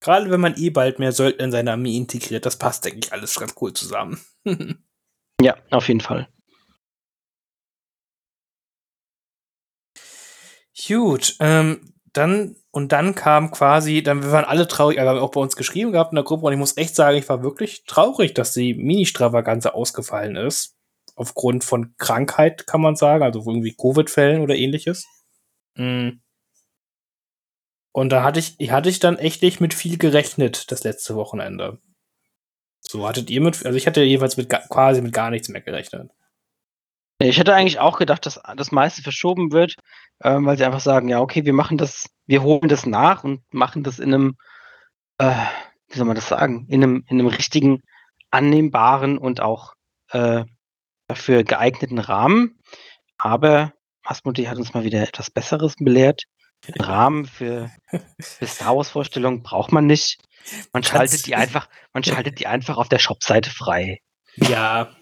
Gerade 0.00 0.30
wenn 0.30 0.40
man 0.40 0.56
eh 0.56 0.70
bald 0.70 0.98
mehr 0.98 1.12
Söldner 1.12 1.44
in 1.44 1.52
seine 1.52 1.72
Armee 1.72 1.96
integriert, 1.96 2.44
das 2.44 2.58
passt, 2.58 2.84
denke 2.84 3.00
ich, 3.04 3.12
alles 3.12 3.38
ganz 3.38 3.54
cool 3.60 3.72
zusammen. 3.72 4.20
Ja, 5.40 5.56
auf 5.72 5.88
jeden 5.88 6.00
Fall. 6.00 6.28
Gut, 10.74 11.36
ähm, 11.40 11.92
dann 12.12 12.56
und 12.70 12.92
dann 12.92 13.14
kam 13.14 13.50
quasi, 13.50 14.02
dann 14.02 14.22
wir 14.22 14.32
waren 14.32 14.46
alle 14.46 14.66
traurig, 14.66 14.98
aber 14.98 15.20
auch 15.20 15.30
bei 15.30 15.40
uns 15.40 15.56
geschrieben 15.56 15.92
gehabt 15.92 16.12
in 16.12 16.16
der 16.16 16.24
Gruppe 16.24 16.46
und 16.46 16.52
ich 16.52 16.58
muss 16.58 16.76
echt 16.76 16.94
sagen, 16.94 17.18
ich 17.18 17.28
war 17.28 17.42
wirklich 17.42 17.84
traurig, 17.84 18.32
dass 18.32 18.54
die 18.54 18.74
Mini-Stravaganze 18.74 19.74
ausgefallen 19.74 20.36
ist. 20.36 20.74
Aufgrund 21.14 21.64
von 21.64 21.94
Krankheit, 21.98 22.66
kann 22.66 22.80
man 22.80 22.96
sagen, 22.96 23.22
also 23.22 23.40
irgendwie 23.40 23.74
Covid-Fällen 23.78 24.40
oder 24.40 24.56
ähnliches. 24.56 25.06
Mm. 25.76 26.20
Und 27.92 28.08
da 28.08 28.24
hatte 28.24 28.40
ich, 28.40 28.56
hatte 28.70 28.88
ich 28.88 29.00
dann 29.00 29.18
echt 29.18 29.42
nicht 29.42 29.60
mit 29.60 29.74
viel 29.74 29.98
gerechnet, 29.98 30.72
das 30.72 30.82
letzte 30.82 31.14
Wochenende. 31.14 31.78
So 32.80 33.06
hattet 33.06 33.28
ihr 33.28 33.42
mit, 33.42 33.66
also 33.66 33.76
ich 33.76 33.86
hatte 33.86 34.02
jeweils 34.02 34.38
mit 34.38 34.48
quasi 34.48 35.02
mit 35.02 35.12
gar 35.12 35.30
nichts 35.30 35.50
mehr 35.50 35.60
gerechnet. 35.60 36.10
Ich 37.18 37.38
hätte 37.38 37.54
eigentlich 37.54 37.78
auch 37.78 37.98
gedacht, 37.98 38.24
dass 38.26 38.40
das 38.56 38.72
meiste 38.72 39.02
verschoben 39.02 39.52
wird, 39.52 39.76
ähm, 40.22 40.46
weil 40.46 40.56
sie 40.56 40.64
einfach 40.64 40.80
sagen, 40.80 41.08
ja, 41.08 41.20
okay, 41.20 41.44
wir 41.44 41.52
machen 41.52 41.78
das, 41.78 42.06
wir 42.26 42.42
holen 42.42 42.68
das 42.68 42.86
nach 42.86 43.24
und 43.24 43.42
machen 43.52 43.82
das 43.82 43.98
in 43.98 44.14
einem, 44.14 44.36
äh, 45.18 45.34
wie 45.88 45.96
soll 45.96 46.06
man 46.06 46.16
das 46.16 46.28
sagen, 46.28 46.66
in 46.68 46.82
einem, 46.82 47.04
in 47.08 47.18
einem 47.18 47.28
richtigen, 47.28 47.82
annehmbaren 48.30 49.18
und 49.18 49.40
auch 49.40 49.74
äh, 50.10 50.44
dafür 51.06 51.44
geeigneten 51.44 51.98
Rahmen. 51.98 52.58
Aber 53.18 53.72
Asmodee 54.02 54.48
hat 54.48 54.58
uns 54.58 54.74
mal 54.74 54.84
wieder 54.84 55.02
etwas 55.02 55.30
Besseres 55.30 55.76
belehrt. 55.76 56.24
Einen 56.66 56.84
Rahmen 56.84 57.24
für, 57.26 57.70
für 58.20 58.46
Star 58.46 58.76
Wars 58.76 58.88
Vorstellungen 58.88 59.42
braucht 59.42 59.72
man 59.72 59.86
nicht. 59.86 60.20
Man 60.72 60.82
schaltet 60.82 61.26
die 61.26 61.34
einfach, 61.34 61.68
man 61.92 62.04
schaltet 62.04 62.38
die 62.38 62.46
einfach 62.46 62.78
auf 62.78 62.88
der 62.88 62.98
Shopseite 62.98 63.50
frei. 63.50 63.98
Ja, 64.36 64.94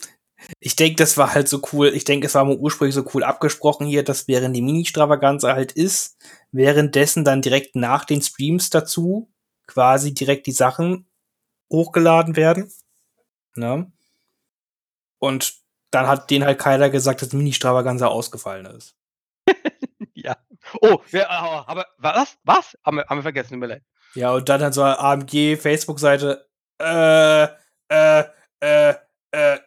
ich 0.59 0.76
denke, 0.76 0.96
das 0.96 1.16
war 1.16 1.35
halt 1.35 1.48
so 1.48 1.62
cool. 1.72 1.88
Ich 1.88 2.05
denke, 2.05 2.26
es 2.26 2.35
war 2.35 2.44
mal 2.44 2.57
ursprünglich 2.57 2.94
so 2.94 3.05
cool 3.14 3.24
abgesprochen 3.24 3.87
hier, 3.87 4.05
dass 4.05 4.29
während 4.29 4.57
die 4.57 4.62
Mini-Stravaganza 4.62 5.55
halt 5.55 5.72
ist, 5.72 6.16
währenddessen 6.53 7.24
dann 7.24 7.42
direkt 7.42 7.76
nach 7.76 8.05
den 8.05 8.22
Streams 8.22 8.70
dazu 8.70 9.31
quasi 9.66 10.14
direkt 10.14 10.46
die 10.46 10.53
Sachen 10.53 11.07
hochgeladen 11.70 12.37
werden. 12.37 12.72
Ne? 13.55 13.90
Und 15.18 15.55
dann 15.90 16.07
hat 16.07 16.31
denen 16.31 16.44
halt 16.44 16.59
keiner 16.59 16.90
gesagt, 16.90 17.22
dass 17.22 17.33
Mini-Stravaganza 17.33 18.07
ausgefallen 18.07 18.66
ist. 18.66 18.96
Ja. 20.14 20.37
Oh, 20.83 20.98
wir, 21.11 21.22
äh, 21.22 21.26
aber 21.26 21.87
was? 21.96 22.37
Was? 22.44 22.76
Haben 22.85 22.98
wir, 22.98 23.07
haben 23.07 23.18
wir 23.18 23.22
vergessen, 23.22 23.53
tut 23.53 23.61
mir 23.61 23.66
leid. 23.68 23.83
Ja, 24.14 24.33
und 24.35 24.48
dann 24.50 24.62
hat 24.62 24.74
so 24.74 24.83
eine 24.83 24.98
AMG 24.98 25.57
Facebook-Seite, 25.57 26.46
äh, 26.79 27.44
äh, 27.88 28.24
äh, 28.61 28.94
äh, 29.31 29.59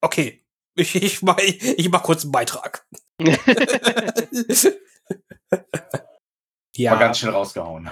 okay. 0.00 0.42
Ich, 0.78 0.94
ich, 0.94 1.22
mach, 1.22 1.38
ich, 1.38 1.78
ich 1.78 1.88
mach 1.88 2.02
kurz 2.02 2.24
einen 2.24 2.32
Beitrag. 2.32 2.86
ja, 6.76 6.90
War 6.90 6.98
ganz 6.98 7.18
schön 7.18 7.30
rausgehauen. 7.30 7.88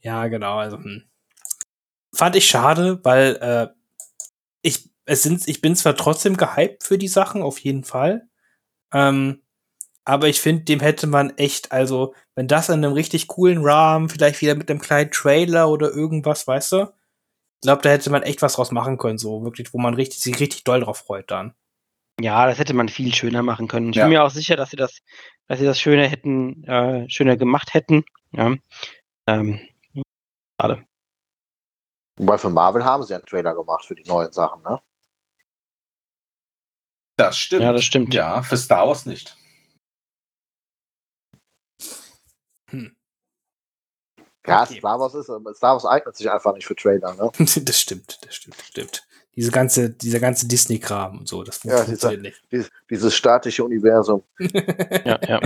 ja, 0.00 0.26
genau. 0.28 0.56
Also, 0.56 0.78
hm. 0.78 1.04
Fand 2.14 2.36
ich 2.36 2.46
schade, 2.46 2.98
weil 3.04 3.36
äh, 3.42 3.68
ich, 4.62 4.88
es 5.04 5.22
sind, 5.22 5.46
ich 5.46 5.60
bin 5.60 5.76
zwar 5.76 5.96
trotzdem 5.96 6.38
gehypt 6.38 6.84
für 6.84 6.96
die 6.96 7.08
Sachen, 7.08 7.42
auf 7.42 7.58
jeden 7.58 7.84
Fall. 7.84 8.26
Ähm, 8.94 9.42
aber 10.06 10.28
ich 10.28 10.40
finde, 10.40 10.64
dem 10.64 10.80
hätte 10.80 11.06
man 11.06 11.36
echt, 11.36 11.72
also, 11.72 12.14
wenn 12.34 12.48
das 12.48 12.68
in 12.70 12.84
einem 12.84 12.92
richtig 12.92 13.26
coolen 13.28 13.62
Rahmen, 13.62 14.08
vielleicht 14.08 14.40
wieder 14.40 14.54
mit 14.54 14.70
einem 14.70 14.80
kleinen 14.80 15.10
Trailer 15.10 15.68
oder 15.68 15.90
irgendwas, 15.90 16.46
weißt 16.46 16.72
du? 16.72 16.92
Ich 17.56 17.66
glaube, 17.66 17.82
da 17.82 17.90
hätte 17.90 18.10
man 18.10 18.22
echt 18.22 18.42
was 18.42 18.54
draus 18.54 18.70
machen 18.72 18.98
können, 18.98 19.18
so 19.18 19.42
wirklich, 19.44 19.72
wo 19.72 19.78
man 19.78 19.94
richtig, 19.94 20.20
sich 20.20 20.38
richtig 20.38 20.64
doll 20.64 20.80
drauf 20.80 20.98
freut 20.98 21.30
dann. 21.30 21.54
Ja, 22.20 22.46
das 22.46 22.58
hätte 22.58 22.74
man 22.74 22.88
viel 22.88 23.14
schöner 23.14 23.42
machen 23.42 23.68
können. 23.68 23.90
Ich 23.90 23.96
Ja. 23.96 24.04
bin 24.04 24.10
mir 24.12 24.22
auch 24.22 24.30
sicher, 24.30 24.54
dass 24.56 24.70
sie 24.70 24.76
das, 24.76 25.00
dass 25.48 25.58
sie 25.58 25.64
das 25.64 25.80
schöner 25.80 26.06
hätten, 26.06 26.62
äh, 26.64 27.08
schöner 27.10 27.36
gemacht 27.36 27.74
hätten. 27.74 28.04
Ja. 28.32 28.54
Ähm, 29.26 29.60
schade. 30.60 30.84
Wobei 32.16 32.38
für 32.38 32.50
Marvel 32.50 32.84
haben 32.84 33.02
sie 33.02 33.14
einen 33.14 33.24
Trailer 33.24 33.54
gemacht 33.54 33.84
für 33.84 33.94
die 33.94 34.04
neuen 34.04 34.30
Sachen, 34.32 34.62
ne? 34.62 34.80
Das 37.16 37.36
stimmt. 37.36 37.62
Ja, 37.62 37.72
das 37.72 37.84
stimmt. 37.84 38.12
Ja, 38.14 38.42
für 38.42 38.56
Star 38.56 38.86
Wars 38.86 39.06
nicht. 39.06 39.36
Ja, 44.46 44.62
Okay. 44.62 44.78
Star 44.78 45.00
Wars 45.00 45.14
ist, 45.14 45.30
aber 45.30 45.54
Star 45.54 45.72
Wars 45.72 45.84
eignet 45.86 46.16
sich 46.16 46.30
einfach 46.30 46.54
nicht 46.54 46.66
für 46.66 46.76
Trailer, 46.76 47.14
ne? 47.14 47.30
das 47.38 47.80
stimmt, 47.80 48.18
das 48.26 48.34
stimmt, 48.34 48.58
das 48.58 48.66
stimmt. 48.66 49.06
Diese 49.36 49.50
ganze, 49.50 49.90
dieser 49.90 50.20
ganze 50.20 50.46
Disney-Kram 50.46 51.18
und 51.18 51.28
so, 51.28 51.42
das 51.42 51.60
Ja, 51.64 51.78
funktioniert 51.78 52.22
nicht. 52.22 52.42
Dies, 52.52 52.70
dieses 52.88 53.14
statische 53.16 53.64
Universum. 53.64 54.22
Ja, 55.04 55.18
ja. 55.26 55.40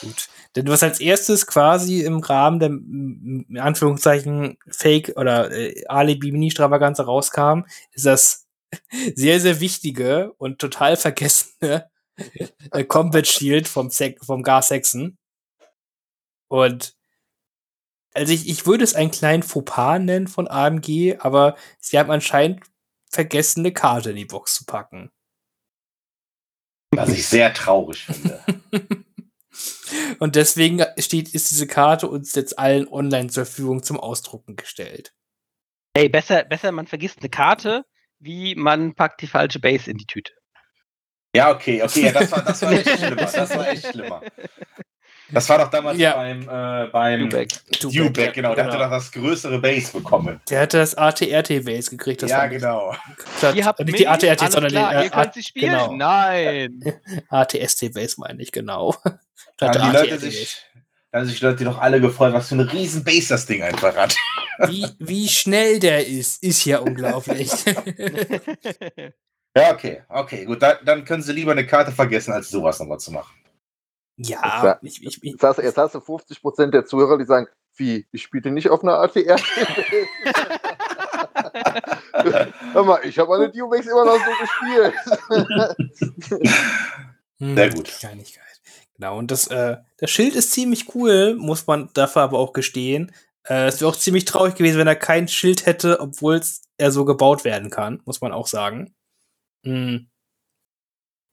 Gut. 0.00 0.28
Denn 0.54 0.68
was 0.68 0.82
als 0.84 1.00
erstes 1.00 1.46
quasi 1.48 2.02
im 2.02 2.20
Rahmen 2.20 2.60
der, 2.60 2.68
in 2.68 3.58
Anführungszeichen, 3.58 4.56
Fake 4.70 5.14
oder 5.16 5.50
äh, 5.50 5.84
Alibi-Mini-Stravaganza 5.86 7.02
rauskam, 7.02 7.62
ist 7.92 8.06
das 8.06 8.46
sehr, 9.16 9.40
sehr 9.40 9.58
wichtige 9.60 10.32
und 10.34 10.60
total 10.60 10.96
vergessene 10.96 11.90
äh, 12.70 12.84
Combat 12.84 13.26
Shield 13.26 13.66
vom, 13.66 13.90
Sek 13.90 14.24
vom 14.24 14.42
Gar 14.44 14.62
Saxon. 14.62 15.18
Und 16.48 16.94
also 18.14 18.32
ich, 18.32 18.48
ich 18.48 18.66
würde 18.66 18.84
es 18.84 18.94
einen 18.94 19.10
kleinen 19.10 19.42
Fauxpas 19.42 19.98
nennen 19.98 20.28
von 20.28 20.48
AMG, 20.48 21.16
aber 21.18 21.56
sie 21.78 21.98
haben 21.98 22.10
anscheinend 22.10 22.62
vergessen, 23.10 23.60
eine 23.60 23.72
Karte 23.72 24.10
in 24.10 24.16
die 24.16 24.24
Box 24.24 24.54
zu 24.54 24.64
packen. 24.64 25.10
Was 26.92 27.10
ich 27.10 27.26
sehr 27.26 27.52
traurig 27.52 28.04
finde. 28.04 28.40
Und 30.18 30.36
deswegen 30.36 30.84
steht, 30.98 31.34
ist 31.34 31.50
diese 31.50 31.66
Karte 31.66 32.08
uns 32.08 32.34
jetzt 32.34 32.58
allen 32.58 32.88
online 32.88 33.28
zur 33.28 33.46
Verfügung 33.46 33.82
zum 33.82 33.98
Ausdrucken 33.98 34.56
gestellt. 34.56 35.12
Hey, 35.96 36.08
besser, 36.08 36.44
besser 36.44 36.72
man 36.72 36.86
vergisst 36.86 37.20
eine 37.20 37.30
Karte, 37.30 37.84
wie 38.18 38.54
man 38.54 38.94
packt 38.94 39.22
die 39.22 39.26
falsche 39.26 39.60
Base 39.60 39.90
in 39.90 39.96
die 39.96 40.06
Tüte. 40.06 40.32
Ja, 41.34 41.52
okay, 41.52 41.82
okay, 41.82 42.06
ja, 42.06 42.12
das 42.12 42.30
war, 42.30 42.42
das 42.42 42.62
war 42.62 42.72
echt 42.72 42.88
schlimmer. 42.98 43.16
Das 43.16 43.50
war 43.50 43.68
echt 43.68 43.86
schlimmer. 43.86 44.22
Das 45.30 45.48
war 45.48 45.58
doch 45.58 45.70
damals 45.70 45.98
Ja. 45.98 46.14
beim, 46.16 46.42
äh, 46.42 46.88
beim 46.90 47.20
Dubeck. 47.30 47.48
Dubeck, 47.80 48.34
genau. 48.34 48.54
Der 48.54 48.64
hatte 48.66 48.78
doch 48.78 48.90
das 48.90 49.10
größere 49.10 49.58
Base 49.58 49.92
bekommen. 49.92 50.40
Der 50.50 50.60
hatte 50.60 50.78
das 50.78 50.94
ATRT-Base 50.94 51.90
gekriegt. 51.90 52.22
Das 52.22 52.30
ja, 52.30 52.38
war 52.38 52.48
genau. 52.48 52.94
Statt, 53.38 53.54
Ihr 53.54 53.64
habt 53.64 53.80
nicht 53.84 53.98
die? 53.98 54.06
ATRT, 54.08 54.52
sondern 54.52 54.70
klar, 54.70 54.90
die 54.90 54.96
äh, 54.96 55.04
ihr 55.04 55.10
könnt 55.10 55.34
sie 55.34 55.42
spielen? 55.42 55.70
Genau, 55.72 55.94
Nein. 55.96 56.80
ATST-Base 57.28 58.16
meine 58.18 58.42
ich, 58.42 58.52
genau. 58.52 58.94
Da 59.56 59.68
haben 59.72 59.92
die 59.92 59.96
Leute 59.96 60.18
sich, 60.18 60.56
da 61.12 61.20
haben 61.20 61.26
sich 61.26 61.38
die 61.38 61.44
Leute 61.44 61.64
doch 61.64 61.78
alle 61.78 62.00
gefreut, 62.00 62.32
was 62.32 62.48
für 62.48 62.54
eine 62.56 62.72
riesen 62.72 63.04
Base 63.04 63.28
das 63.28 63.46
Ding 63.46 63.62
einfach 63.62 63.94
hat. 63.94 64.16
Wie, 64.68 64.86
wie 64.98 65.28
schnell 65.28 65.78
der 65.80 66.06
ist, 66.06 66.42
ist 66.42 66.64
ja 66.64 66.78
unglaublich. 66.78 67.50
Ja, 69.56 69.72
okay, 69.72 70.02
okay, 70.08 70.44
gut. 70.44 70.62
Da, 70.62 70.74
dann 70.84 71.04
können 71.04 71.22
sie 71.22 71.32
lieber 71.32 71.52
eine 71.52 71.66
Karte 71.66 71.92
vergessen, 71.92 72.32
als 72.32 72.50
sowas 72.50 72.78
nochmal 72.80 72.98
zu 72.98 73.12
machen. 73.12 73.32
Ja, 74.16 74.78
ich, 74.82 75.02
ich, 75.02 75.22
ich, 75.22 75.32
Jetzt 75.32 75.42
hast, 75.42 75.58
jetzt 75.58 75.76
hast 75.76 75.94
du 75.94 75.98
50% 75.98 76.70
der 76.70 76.86
Zuhörer, 76.86 77.18
die 77.18 77.24
sagen, 77.24 77.48
wie, 77.76 78.06
ich 78.12 78.22
spiele 78.22 78.52
nicht 78.52 78.70
auf 78.70 78.82
einer 78.82 79.00
ATR. 79.00 79.36
Hör 82.72 82.84
mal, 82.84 83.00
ich 83.04 83.18
habe 83.18 83.28
meine 83.30 83.50
Dubex 83.50 83.86
immer 83.86 84.04
noch 84.04 84.18
so 84.18 84.30
gespielt. 84.40 84.94
Hm, 87.38 87.56
Sehr 87.56 87.70
gut. 87.70 87.86
Kleinigkeit. 87.86 88.44
Genau, 88.96 89.18
und 89.18 89.32
das, 89.32 89.48
äh, 89.48 89.78
das 89.98 90.10
Schild 90.10 90.36
ist 90.36 90.52
ziemlich 90.52 90.94
cool, 90.94 91.34
muss 91.34 91.66
man 91.66 91.90
dafür 91.94 92.22
aber 92.22 92.38
auch 92.38 92.52
gestehen. 92.52 93.10
Äh, 93.42 93.66
es 93.66 93.80
wäre 93.80 93.90
auch 93.90 93.96
ziemlich 93.96 94.24
traurig 94.24 94.54
gewesen, 94.54 94.78
wenn 94.78 94.86
er 94.86 94.94
kein 94.94 95.26
Schild 95.26 95.66
hätte, 95.66 95.98
obwohl 96.00 96.40
er 96.78 96.92
so 96.92 97.04
gebaut 97.04 97.42
werden 97.44 97.70
kann, 97.70 98.00
muss 98.04 98.20
man 98.20 98.30
auch 98.32 98.46
sagen. 98.46 98.94
Hm. 99.64 100.06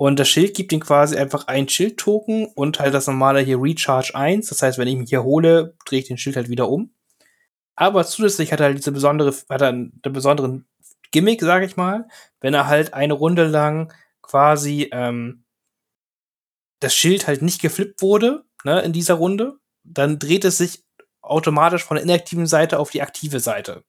Und 0.02 0.18
das 0.18 0.30
Schild 0.30 0.56
gibt 0.56 0.74
ihm 0.74 0.80
quasi 0.80 1.16
einfach 1.16 1.45
ein 1.45 1.70
Schild-Token 1.70 2.47
und 2.56 2.80
halt 2.80 2.95
das 2.95 3.06
normale 3.06 3.39
hier 3.41 3.62
Recharge 3.62 4.16
1. 4.16 4.49
Das 4.49 4.64
heißt, 4.64 4.80
wenn 4.80 4.88
ich 4.88 4.97
mich 4.97 5.10
hier 5.10 5.22
hole, 5.22 5.76
drehe 5.86 5.99
ich 5.99 6.08
den 6.08 6.18
Schild 6.18 6.38
halt 6.38 6.49
wieder 6.49 6.70
um. 6.70 6.95
Aber 7.76 8.04
zusätzlich 8.04 8.52
hat 8.52 8.62
er 8.62 8.66
halt 8.66 8.80
diese 8.80 8.91
besondere, 8.91 9.32
hat 9.47 9.62
er 9.62 9.68
einen, 9.68 10.02
besonderen 10.02 10.66
Gimmick, 11.12 11.41
sage 11.41 11.68
ich 11.68 11.78
mal, 11.78 12.08
wenn 12.39 12.56
er 12.56 12.66
halt 12.66 12.95
eine 12.95 13.14
Runde 13.14 13.45
lang 13.45 13.93
quasi 14.24 14.89
ähm, 14.91 15.43
das 16.80 16.95
Schild 16.95 17.28
halt 17.28 17.43
nicht 17.43 17.62
geflippt 17.62 18.02
wurde, 18.02 18.43
ne, 18.64 18.82
in 18.82 18.93
dieser 18.93 19.14
Runde, 19.14 19.60
dann 19.84 20.18
dreht 20.18 20.45
es 20.45 20.58
sich 20.58 20.84
automatisch 21.22 21.84
von 21.84 21.93
der 21.93 22.04
inaktiven 22.04 22.47
Seite 22.47 22.80
auf 22.80 22.89
die 22.89 23.04
aktive 23.04 23.39
Seite. 23.39 23.84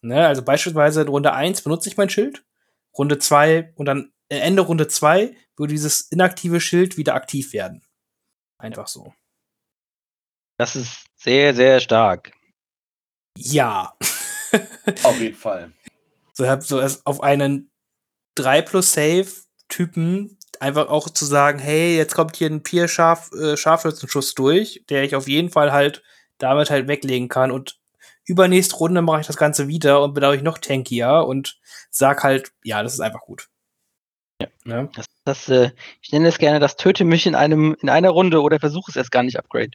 Ne, 0.00 0.26
also 0.26 0.40
beispielsweise 0.40 1.02
in 1.02 1.08
Runde 1.08 1.34
1 1.34 1.60
benutze 1.60 1.90
ich 1.90 1.98
mein 1.98 2.08
Schild, 2.08 2.42
Runde 2.96 3.18
2 3.18 3.74
und 3.76 3.84
dann 3.84 4.12
Ende 4.40 4.62
Runde 4.62 4.88
2 4.88 5.34
würde 5.56 5.72
dieses 5.72 6.02
inaktive 6.02 6.60
Schild 6.60 6.96
wieder 6.96 7.14
aktiv 7.14 7.52
werden. 7.52 7.84
Einfach 8.58 8.86
so. 8.86 9.12
Das 10.58 10.76
ist 10.76 11.04
sehr, 11.16 11.54
sehr 11.54 11.80
stark. 11.80 12.32
Ja. 13.36 13.96
Auf 15.02 15.20
jeden 15.20 15.36
Fall. 15.36 15.72
So, 16.34 16.48
hab 16.48 16.62
so 16.62 16.80
erst 16.80 17.06
auf 17.06 17.22
einen 17.22 17.70
3 18.36 18.62
plus 18.62 18.92
Save 18.92 19.28
Typen 19.68 20.38
einfach 20.60 20.88
auch 20.88 21.10
zu 21.10 21.24
sagen, 21.24 21.58
hey, 21.58 21.96
jetzt 21.96 22.14
kommt 22.14 22.36
hier 22.36 22.48
ein 22.48 22.62
Pier 22.62 22.88
Scharf, 22.88 23.30
äh, 23.32 23.56
Scharfschützenschuss 23.56 24.34
durch, 24.34 24.84
der 24.88 25.02
ich 25.02 25.16
auf 25.16 25.28
jeden 25.28 25.50
Fall 25.50 25.72
halt 25.72 26.02
damit 26.38 26.70
halt 26.70 26.88
weglegen 26.88 27.28
kann 27.28 27.50
und 27.50 27.78
übernächste 28.26 28.76
Runde 28.76 29.02
mache 29.02 29.20
ich 29.20 29.26
das 29.26 29.36
Ganze 29.36 29.68
wieder 29.68 30.02
und 30.02 30.14
bin 30.14 30.22
dadurch 30.22 30.42
noch 30.42 30.58
tankier 30.58 31.24
und 31.26 31.58
sag 31.90 32.22
halt, 32.22 32.52
ja, 32.62 32.82
das 32.82 32.94
ist 32.94 33.00
einfach 33.00 33.22
gut. 33.22 33.48
Ja. 34.64 34.88
Das, 34.94 35.06
das, 35.24 35.48
äh, 35.48 35.70
ich 36.00 36.12
nenne 36.12 36.28
es 36.28 36.38
gerne 36.38 36.60
das 36.60 36.76
Töte 36.76 37.04
mich 37.04 37.26
in 37.26 37.34
einem 37.34 37.76
in 37.80 37.88
einer 37.88 38.10
Runde 38.10 38.42
oder 38.42 38.60
versuche 38.60 38.90
es 38.90 38.96
erst 38.96 39.10
gar 39.10 39.22
nicht 39.22 39.38
Upgrade. 39.38 39.70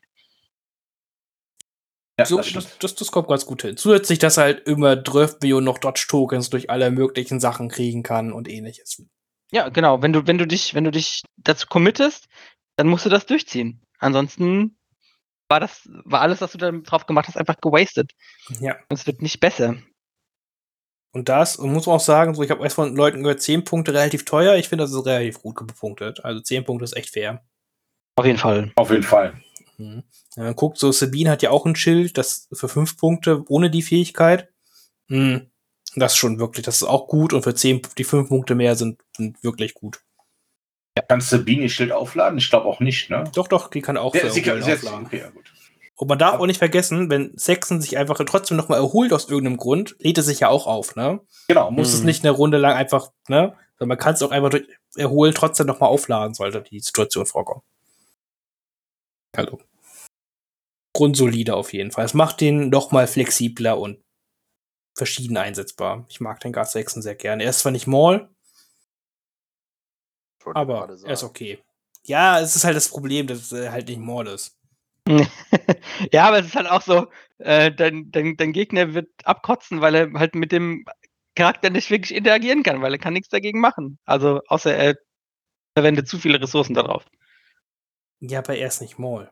Ja, 2.19 2.25
so, 2.25 2.37
das 2.37 2.51
das, 2.51 2.77
das, 2.79 2.95
das 2.95 3.11
kommt 3.11 3.27
ganz 3.27 3.45
gut 3.45 3.61
hin. 3.61 3.77
Zusätzlich, 3.77 4.17
dass 4.17 4.37
er 4.37 4.43
halt 4.43 4.67
immer 4.67 4.95
Dröfbio 4.95 5.61
noch 5.61 5.77
Dodge-Tokens 5.77 6.49
durch 6.49 6.69
alle 6.69 6.89
möglichen 6.89 7.39
Sachen 7.39 7.69
kriegen 7.69 8.01
kann 8.01 8.31
und 8.31 8.47
ähnliches. 8.47 9.03
Ja, 9.51 9.69
genau. 9.69 10.01
Wenn 10.01 10.13
du, 10.13 10.25
wenn 10.25 10.39
du 10.39 10.47
dich, 10.47 10.73
wenn 10.73 10.83
du 10.83 10.91
dich 10.91 11.21
dazu 11.37 11.67
committest, 11.67 12.27
dann 12.75 12.87
musst 12.87 13.05
du 13.05 13.09
das 13.09 13.27
durchziehen. 13.27 13.81
Ansonsten 13.99 14.77
war 15.47 15.59
das, 15.59 15.87
war 16.05 16.21
alles, 16.21 16.41
was 16.41 16.51
du 16.51 16.57
da 16.57 16.71
drauf 16.71 17.05
gemacht 17.05 17.27
hast, 17.27 17.37
einfach 17.37 17.57
gewastet. 17.61 18.11
Ja. 18.59 18.75
Und 18.89 18.99
es 18.99 19.05
wird 19.05 19.21
nicht 19.21 19.39
besser. 19.39 19.77
Und 21.11 21.29
das, 21.29 21.55
und 21.55 21.71
muss 21.71 21.85
man 21.87 21.95
auch 21.95 22.01
sagen, 22.01 22.35
so, 22.35 22.43
ich 22.43 22.51
habe 22.51 22.63
erst 22.63 22.75
von 22.75 22.95
Leuten 22.95 23.23
gehört, 23.23 23.41
10 23.41 23.63
Punkte 23.63 23.93
relativ 23.93 24.25
teuer. 24.25 24.55
Ich 24.55 24.69
finde, 24.69 24.83
das 24.83 24.91
ist 24.91 25.05
relativ 25.05 25.41
gut 25.41 25.55
gepunktet. 25.55 26.23
Also 26.23 26.41
10 26.41 26.65
Punkte 26.65 26.85
ist 26.85 26.95
echt 26.95 27.09
fair. 27.11 27.43
Auf 28.15 28.25
jeden 28.25 28.37
Fall. 28.37 28.71
Auf 28.75 28.91
jeden 28.91 29.03
Fall. 29.03 29.33
Mhm. 29.77 30.03
Ja, 30.35 30.43
man 30.43 30.55
guckt, 30.55 30.77
so 30.77 30.91
Sabine 30.91 31.31
hat 31.31 31.41
ja 31.41 31.51
auch 31.51 31.65
ein 31.65 31.75
Schild, 31.75 32.17
das 32.17 32.47
für 32.51 32.67
5 32.67 32.97
Punkte 32.97 33.43
ohne 33.47 33.69
die 33.69 33.81
Fähigkeit. 33.81 34.49
Mhm. 35.07 35.49
Das 35.95 36.13
ist 36.13 36.17
schon 36.17 36.39
wirklich, 36.39 36.65
das 36.65 36.77
ist 36.77 36.83
auch 36.83 37.07
gut 37.07 37.33
und 37.33 37.43
für 37.43 37.55
10, 37.55 37.81
die 37.97 38.03
5 38.03 38.27
Punkte 38.29 38.53
mehr 38.55 38.75
sind, 38.75 39.01
sind 39.15 39.43
wirklich 39.43 39.73
gut. 39.73 40.01
Kannst 41.07 41.31
du 41.31 41.37
Sabine 41.37 41.63
ihr 41.63 41.69
Schild 41.69 41.91
aufladen? 41.91 42.37
Ich 42.39 42.49
glaube 42.49 42.65
auch 42.65 42.79
nicht, 42.79 43.09
ne? 43.09 43.23
Doch, 43.33 43.47
doch, 43.47 43.69
die 43.69 43.81
kann 43.81 43.97
auch 43.97 44.13
Ja, 44.15 44.21
für 44.21 44.31
sie 44.31 44.41
kann, 44.41 44.57
Erholen 44.57 44.65
sie 44.65 44.71
hat, 44.71 44.77
aufladen. 44.79 45.05
okay, 45.05 45.19
ja, 45.19 45.29
gut. 45.29 45.46
Und 45.99 46.07
man 46.09 46.19
darf 46.19 46.39
auch 46.39 46.45
nicht 46.45 46.59
vergessen, 46.59 47.09
wenn 47.09 47.35
Saxon 47.37 47.81
sich 47.81 47.97
einfach 47.97 48.17
trotzdem 48.25 48.55
noch 48.55 48.69
mal 48.69 48.77
erholt 48.77 49.11
aus 49.13 49.29
irgendeinem 49.29 49.57
Grund, 49.57 49.95
lädt 49.99 50.17
er 50.17 50.23
sich 50.23 50.41
ja 50.41 50.49
auch 50.49 50.67
auf, 50.67 50.95
ne? 50.95 51.19
Genau. 51.47 51.65
Man 51.65 51.75
muss 51.75 51.93
es 51.93 52.01
Mhm. 52.01 52.05
nicht 52.05 52.23
eine 52.23 52.31
Runde 52.31 52.59
lang 52.59 52.75
einfach, 52.75 53.11
ne? 53.27 53.55
Sondern 53.79 53.89
man 53.89 53.97
kann 53.97 54.13
es 54.13 54.21
auch 54.21 54.31
einfach 54.31 54.51
durch 54.51 54.67
Erholen 54.95 55.33
trotzdem 55.33 55.65
noch 55.67 55.79
mal 55.79 55.87
aufladen, 55.87 56.33
sollte 56.35 56.61
die 56.61 56.79
Situation 56.79 57.25
vorkommen. 57.25 57.61
Also. 59.35 59.59
Grundsolide 60.93 61.55
auf 61.55 61.73
jeden 61.73 61.91
Fall. 61.91 62.05
Es 62.05 62.13
macht 62.13 62.41
den 62.41 62.69
noch 62.69 62.91
mal 62.91 63.07
flexibler 63.07 63.77
und 63.79 63.99
verschieden 64.95 65.37
einsetzbar. 65.37 66.05
Ich 66.09 66.19
mag 66.19 66.39
den 66.39 66.53
Guard 66.53 66.69
Saxon 66.69 67.01
sehr 67.03 67.15
gerne. 67.15 67.43
Er 67.43 67.51
ist 67.51 67.59
zwar 67.59 67.71
nicht 67.71 67.85
Maul, 67.87 68.29
aber 70.53 70.89
er 71.03 71.13
ist 71.13 71.23
okay. 71.23 71.59
Ja, 72.03 72.39
es 72.39 72.55
ist 72.55 72.63
halt 72.63 72.75
das 72.75 72.89
Problem, 72.89 73.27
dass 73.27 73.51
er 73.51 73.71
halt 73.71 73.89
nicht 73.89 73.99
Maul 73.99 74.27
ist. 74.27 74.56
ja, 76.11 76.27
aber 76.27 76.39
es 76.39 76.47
ist 76.47 76.55
halt 76.55 76.69
auch 76.69 76.81
so, 76.81 77.07
äh, 77.39 77.71
dein, 77.71 78.11
dein, 78.11 78.37
dein 78.37 78.53
Gegner 78.53 78.93
wird 78.93 79.09
abkotzen, 79.23 79.81
weil 79.81 79.95
er 79.95 80.13
halt 80.13 80.35
mit 80.35 80.51
dem 80.51 80.85
Charakter 81.35 81.69
nicht 81.69 81.89
wirklich 81.89 82.15
interagieren 82.15 82.63
kann, 82.63 82.81
weil 82.81 82.93
er 82.93 82.99
kann 82.99 83.13
nichts 83.13 83.29
dagegen 83.29 83.59
machen. 83.59 83.99
Also 84.05 84.41
außer 84.47 84.75
er 84.75 84.97
verwendet 85.75 86.07
zu 86.07 86.17
viele 86.17 86.41
Ressourcen 86.41 86.73
darauf. 86.73 87.05
Ja, 88.19 88.39
aber 88.39 88.57
er 88.57 88.67
ist 88.67 88.81
nicht 88.81 88.97
Maul. 88.97 89.29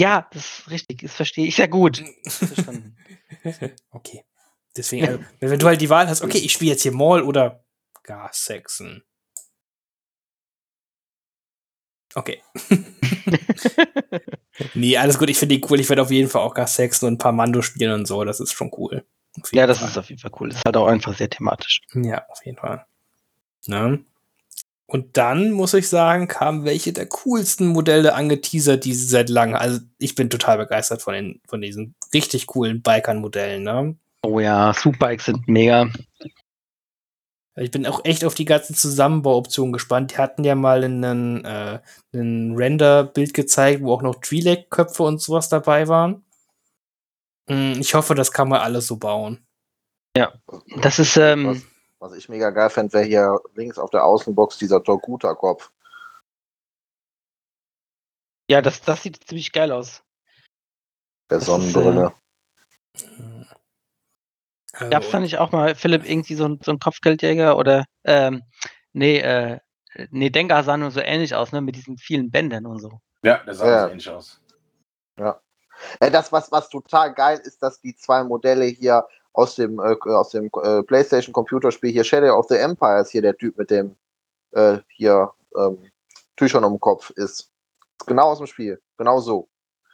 Ja, 0.00 0.26
das 0.32 0.60
ist 0.60 0.70
richtig, 0.70 1.02
das 1.02 1.14
verstehe 1.14 1.46
ich 1.46 1.56
sehr 1.56 1.68
gut. 1.68 2.02
Verstanden. 2.26 2.96
okay. 3.90 4.24
Deswegen, 4.76 5.06
also, 5.06 5.24
wenn, 5.38 5.58
du 5.58 5.66
halt 5.66 5.80
die 5.80 5.90
Wahl 5.90 6.08
hast, 6.08 6.22
okay, 6.22 6.38
ich 6.38 6.52
spiele 6.52 6.72
jetzt 6.72 6.82
hier 6.82 6.92
Maul 6.92 7.22
oder 7.22 7.64
Gas 8.02 8.44
Saxon. 8.44 9.04
Okay. 12.14 12.42
nee, 14.74 14.96
alles 14.96 15.18
gut, 15.18 15.30
ich 15.30 15.38
finde 15.38 15.56
die 15.56 15.64
cool. 15.68 15.80
Ich 15.80 15.88
werde 15.88 16.02
auf 16.02 16.10
jeden 16.10 16.28
Fall 16.28 16.42
auch 16.42 16.54
Gas 16.54 16.76
Saxon 16.76 17.08
und 17.08 17.14
ein 17.14 17.18
paar 17.18 17.32
Mando 17.32 17.62
spielen 17.62 17.92
und 17.92 18.06
so. 18.06 18.24
Das 18.24 18.40
ist 18.40 18.52
schon 18.52 18.70
cool. 18.76 19.04
Ja, 19.52 19.66
das 19.66 19.78
Fall. 19.78 19.88
ist 19.88 19.98
auf 19.98 20.08
jeden 20.08 20.20
Fall 20.20 20.30
cool. 20.38 20.48
Das 20.48 20.58
ist 20.58 20.64
halt 20.64 20.76
auch 20.76 20.86
einfach 20.86 21.16
sehr 21.16 21.28
thematisch. 21.28 21.82
Ja, 21.94 22.24
auf 22.28 22.44
jeden 22.44 22.58
Fall. 22.58 22.86
Ne? 23.66 24.04
Und 24.86 25.16
dann, 25.16 25.50
muss 25.50 25.74
ich 25.74 25.88
sagen, 25.88 26.28
kamen 26.28 26.64
welche 26.64 26.92
der 26.92 27.06
coolsten 27.06 27.66
Modelle 27.66 28.14
angeteasert, 28.14 28.84
die 28.84 28.94
seit 28.94 29.28
langem. 29.28 29.56
Also, 29.56 29.80
ich 29.98 30.14
bin 30.14 30.30
total 30.30 30.58
begeistert 30.58 31.02
von, 31.02 31.14
den, 31.14 31.40
von 31.48 31.60
diesen 31.60 31.94
richtig 32.12 32.46
coolen 32.46 32.82
Bikern-Modellen. 32.82 33.62
Ne? 33.62 33.96
Oh 34.22 34.40
ja, 34.40 34.72
Superbikes 34.72 35.24
sind 35.24 35.48
mega. 35.48 35.88
Ich 37.56 37.70
bin 37.70 37.86
auch 37.86 38.04
echt 38.04 38.24
auf 38.24 38.34
die 38.34 38.44
ganzen 38.46 38.74
Zusammenbauoptionen 38.74 39.72
gespannt. 39.72 40.12
Die 40.12 40.18
hatten 40.18 40.42
ja 40.42 40.56
mal 40.56 40.82
einen, 40.82 41.44
äh, 41.44 41.80
einen 42.12 42.56
Render-Bild 42.56 43.32
gezeigt, 43.32 43.82
wo 43.82 43.92
auch 43.92 44.02
noch 44.02 44.16
Twi'lek-Köpfe 44.16 45.04
und 45.04 45.20
sowas 45.20 45.48
dabei 45.48 45.86
waren. 45.86 46.24
Mm, 47.48 47.78
Ich 47.78 47.94
hoffe, 47.94 48.14
das 48.14 48.32
kann 48.32 48.48
man 48.48 48.60
alles 48.60 48.86
so 48.86 48.96
bauen. 48.96 49.46
Das 50.80 50.98
ist, 50.98 51.16
ähm, 51.16 51.46
was, 51.46 51.62
was 51.98 52.18
ich 52.18 52.28
mega 52.28 52.50
geil 52.50 52.70
fände, 52.70 52.92
wäre 52.92 53.04
hier 53.04 53.40
links 53.54 53.78
auf 53.78 53.90
der 53.90 54.04
Außenbox 54.04 54.58
dieser 54.58 54.82
Torguta-Kopf. 54.82 55.70
ja, 58.50 58.60
das, 58.62 58.80
das 58.82 59.02
sieht 59.02 59.22
ziemlich 59.24 59.52
geil 59.52 59.72
aus. 59.72 60.02
Der 61.30 61.38
Das 61.38 61.42
ist, 61.42 61.46
Sonnenbrille. 61.46 62.12
Also, 64.74 64.90
Gab's 64.90 65.10
da 65.10 65.20
nicht 65.20 65.38
auch 65.38 65.52
mal, 65.52 65.74
Philipp, 65.74 66.08
irgendwie 66.08 66.34
so 66.34 66.46
ein, 66.46 66.58
so 66.62 66.72
ein 66.72 66.78
Kopfgeldjäger 66.78 67.56
oder, 67.56 67.84
ähm, 68.04 68.42
nee, 68.92 69.18
äh, 69.18 69.58
nee, 70.10 70.30
Dengar 70.30 70.64
sah 70.64 70.76
nur 70.76 70.90
so 70.90 71.00
ähnlich 71.00 71.34
aus, 71.34 71.52
ne, 71.52 71.60
mit 71.60 71.76
diesen 71.76 71.96
vielen 71.96 72.30
Bändern 72.30 72.66
und 72.66 72.80
so. 72.80 73.00
Ja, 73.22 73.38
der 73.44 73.54
sah 73.54 73.66
Ja. 73.66 73.84
so 73.84 73.90
ähnlich 73.90 74.10
aus. 74.10 74.40
Äh, 76.00 76.10
das, 76.10 76.32
was, 76.32 76.50
was 76.52 76.68
total 76.68 77.12
geil 77.14 77.40
ist, 77.44 77.62
dass 77.62 77.80
die 77.80 77.94
zwei 77.96 78.22
Modelle 78.24 78.64
hier 78.64 79.06
aus 79.32 79.56
dem, 79.56 79.78
äh, 79.80 79.96
aus 80.10 80.30
dem 80.30 80.50
äh, 80.62 80.82
PlayStation 80.82 81.32
Computerspiel 81.32 81.90
hier 81.90 82.04
Shadow 82.04 82.38
of 82.38 82.46
the 82.48 82.56
Empires, 82.56 83.10
hier 83.10 83.22
der 83.22 83.36
Typ 83.36 83.58
mit 83.58 83.70
dem 83.70 83.96
äh, 84.52 84.78
hier 84.88 85.32
ähm, 85.56 85.78
Tüchern 86.36 86.64
um 86.64 86.74
den 86.74 86.80
Kopf 86.80 87.10
ist. 87.10 87.50
Genau 88.06 88.30
aus 88.30 88.38
dem 88.38 88.46
Spiel. 88.46 88.80
Genau 88.98 89.20
so. 89.20 89.48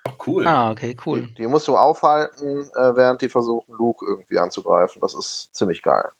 Oh, 0.08 0.12
cool. 0.26 0.46
Ah, 0.46 0.70
okay, 0.70 0.96
cool. 1.04 1.26
Die, 1.26 1.34
die 1.34 1.46
musst 1.46 1.68
du 1.68 1.76
aufhalten, 1.76 2.70
äh, 2.74 2.96
während 2.96 3.20
die 3.22 3.28
versuchen, 3.28 3.74
Luke 3.74 4.04
irgendwie 4.06 4.38
anzugreifen. 4.38 5.00
Das 5.00 5.14
ist 5.14 5.54
ziemlich 5.54 5.82
geil. 5.82 6.10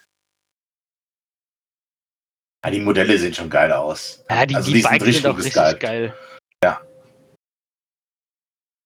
Ah, 2.62 2.70
die 2.70 2.81
Modelle 2.81 3.16
sehen 3.18 3.33
schon 3.33 3.49
geil 3.49 3.72
aus. 3.72 4.22
Ja, 4.28 4.45
die, 4.45 4.55
also 4.55 4.70
die 4.70 4.83
Bikes 4.83 5.14
sind 5.14 5.26
auch 5.26 5.39
ist 5.39 5.47
richtig 5.47 5.81
geil. 5.81 6.14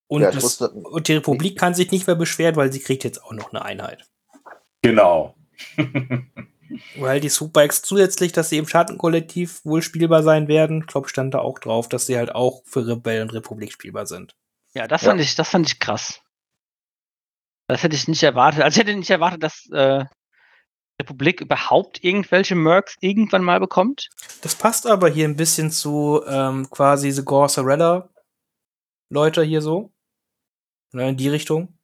und, 0.06 0.22
ja, 0.22 0.28
ich 0.28 0.34
das, 0.36 0.44
wusste, 0.44 0.70
und 0.70 1.08
die 1.08 1.14
Republik 1.14 1.58
kann 1.58 1.74
sich 1.74 1.90
nicht 1.90 2.06
mehr 2.06 2.14
beschweren, 2.14 2.54
weil 2.54 2.72
sie 2.72 2.78
kriegt 2.78 3.02
jetzt 3.02 3.24
auch 3.24 3.32
noch 3.32 3.52
eine 3.52 3.64
Einheit. 3.64 4.08
Genau. 4.82 5.34
Weil 6.96 7.20
die 7.20 7.28
Superbikes 7.28 7.82
zusätzlich, 7.82 8.32
dass 8.32 8.48
sie 8.48 8.58
im 8.58 8.66
Schattenkollektiv 8.66 9.64
wohl 9.64 9.82
spielbar 9.82 10.22
sein 10.22 10.48
werden, 10.48 10.80
ich 10.80 10.86
glaube, 10.86 11.08
stand 11.08 11.34
da 11.34 11.38
auch 11.38 11.58
drauf, 11.58 11.88
dass 11.88 12.06
sie 12.06 12.16
halt 12.16 12.34
auch 12.34 12.62
für 12.64 12.86
Rebell 12.86 13.22
und 13.22 13.32
Republik 13.32 13.72
spielbar 13.72 14.06
sind. 14.06 14.34
Ja, 14.74 14.86
das 14.88 15.02
Ja. 15.02 15.10
fand 15.10 15.20
ich, 15.20 15.34
das 15.34 15.48
fand 15.48 15.66
ich 15.66 15.78
krass. 15.78 16.20
Das 17.68 17.82
hätte 17.82 17.96
ich 17.96 18.08
nicht 18.08 18.22
erwartet. 18.22 18.62
Also 18.62 18.76
ich 18.80 18.86
hätte 18.86 18.96
nicht 18.98 19.10
erwartet, 19.10 19.42
dass 19.42 19.66
äh, 19.72 20.04
Republik 21.00 21.40
überhaupt 21.40 22.04
irgendwelche 22.04 22.54
Mercs 22.54 22.96
irgendwann 23.00 23.42
mal 23.42 23.58
bekommt. 23.60 24.10
Das 24.42 24.54
passt 24.54 24.86
aber 24.86 25.08
hier 25.08 25.26
ein 25.26 25.36
bisschen 25.36 25.70
zu 25.70 26.22
ähm, 26.26 26.68
quasi 26.70 27.10
The 27.10 27.24
Gore 27.24 27.48
Sorella 27.48 28.10
Leute 29.10 29.42
hier 29.42 29.62
so. 29.62 29.92
Ne, 30.92 31.08
in 31.10 31.16
die 31.16 31.28
Richtung. 31.28 31.78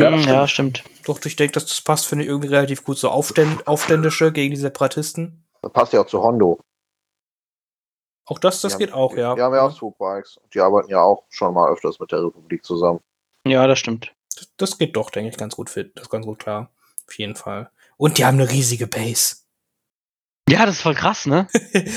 Ja, 0.00 0.10
Hm, 0.12 0.20
ja, 0.22 0.46
stimmt. 0.46 0.84
Doch, 1.06 1.24
ich 1.24 1.34
denke, 1.34 1.54
dass 1.54 1.66
das 1.66 1.80
passt, 1.80 2.06
finde 2.06 2.24
ich 2.24 2.30
irgendwie 2.30 2.48
relativ 2.48 2.84
gut. 2.84 2.98
So 2.98 3.10
Aufständ 3.10 3.66
Aufständische 3.66 4.30
gegen 4.32 4.54
die 4.54 4.60
Separatisten. 4.60 5.44
das 5.62 5.72
passt 5.72 5.92
ja 5.92 6.00
auch 6.00 6.06
zu 6.06 6.22
Hondo. 6.22 6.60
Auch 8.28 8.38
das, 8.38 8.60
das 8.60 8.74
Die 8.74 8.84
geht 8.84 8.92
haben, 8.92 9.00
auch, 9.00 9.16
ja. 9.16 9.34
Die 9.34 9.40
haben 9.40 9.54
ja 9.54 9.62
auch 9.62 9.70
Superbikes. 9.70 10.38
Die 10.52 10.60
arbeiten 10.60 10.90
ja 10.90 11.00
auch 11.00 11.24
schon 11.30 11.54
mal 11.54 11.72
öfters 11.72 11.98
mit 11.98 12.12
der 12.12 12.22
Republik 12.22 12.62
zusammen. 12.62 13.00
Ja, 13.46 13.66
das 13.66 13.78
stimmt. 13.78 14.12
Das, 14.36 14.52
das 14.58 14.78
geht 14.78 14.96
doch, 14.96 15.08
denke 15.08 15.30
ich, 15.30 15.38
ganz 15.38 15.56
gut 15.56 15.70
fit. 15.70 15.92
Das 15.94 16.04
ist 16.04 16.10
ganz 16.10 16.26
gut 16.26 16.38
klar. 16.38 16.70
Auf 17.06 17.18
jeden 17.18 17.36
Fall. 17.36 17.70
Und 17.96 18.18
die 18.18 18.26
haben 18.26 18.38
eine 18.38 18.50
riesige 18.50 18.86
Base. 18.86 19.36
Ja, 20.46 20.66
das 20.66 20.76
ist 20.76 20.82
voll 20.82 20.94
krass, 20.94 21.26
ne? 21.26 21.48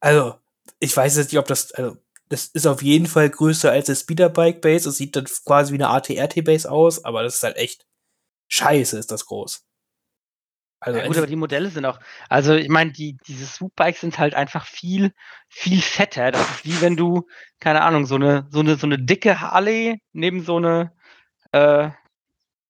Also, 0.00 0.34
ich 0.78 0.96
weiß 0.96 1.16
jetzt 1.16 1.32
nicht, 1.32 1.40
ob 1.40 1.46
das, 1.46 1.72
also, 1.72 1.96
das 2.28 2.46
ist 2.46 2.68
auf 2.68 2.82
jeden 2.82 3.06
Fall 3.06 3.28
größer 3.30 3.72
als 3.72 3.86
das 3.86 4.00
Speederbike 4.00 4.60
Base. 4.60 4.88
Es 4.88 4.96
sieht 4.96 5.16
dann 5.16 5.24
quasi 5.24 5.72
wie 5.72 5.82
eine 5.82 5.88
ATRT 5.88 6.44
Base 6.44 6.70
aus, 6.70 7.04
aber 7.04 7.24
das 7.24 7.36
ist 7.36 7.42
halt 7.42 7.56
echt 7.56 7.84
scheiße, 8.46 8.96
ist 8.96 9.10
das 9.10 9.26
groß. 9.26 9.66
Also 10.80 10.98
Ja, 10.98 11.06
gut, 11.06 11.16
aber 11.16 11.26
die 11.26 11.36
Modelle 11.36 11.70
sind 11.70 11.84
auch, 11.84 11.98
also 12.28 12.54
ich 12.54 12.68
meine, 12.68 12.92
die, 12.92 13.16
diese 13.26 13.46
Swoopbikes 13.46 14.00
sind 14.00 14.18
halt 14.18 14.34
einfach 14.34 14.66
viel, 14.66 15.12
viel 15.48 15.80
fetter. 15.80 16.30
Das 16.30 16.40
ist 16.42 16.64
wie 16.64 16.80
wenn 16.80 16.96
du, 16.96 17.26
keine 17.60 17.82
Ahnung, 17.82 18.06
so 18.06 18.14
eine, 18.14 18.46
so 18.50 18.60
eine, 18.60 18.76
so 18.76 18.86
eine 18.86 18.98
dicke 18.98 19.40
Harley 19.40 20.00
neben 20.12 20.44
so 20.44 20.56
eine, 20.56 20.92
äh, 21.52 21.90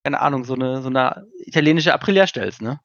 keine 0.04 0.20
Ahnung, 0.20 0.44
so 0.44 0.54
eine, 0.54 0.80
so 0.80 0.88
eine 0.88 1.26
italienische 1.38 1.92
Aprilia 1.92 2.26
stellst, 2.26 2.62
ne? 2.62 2.80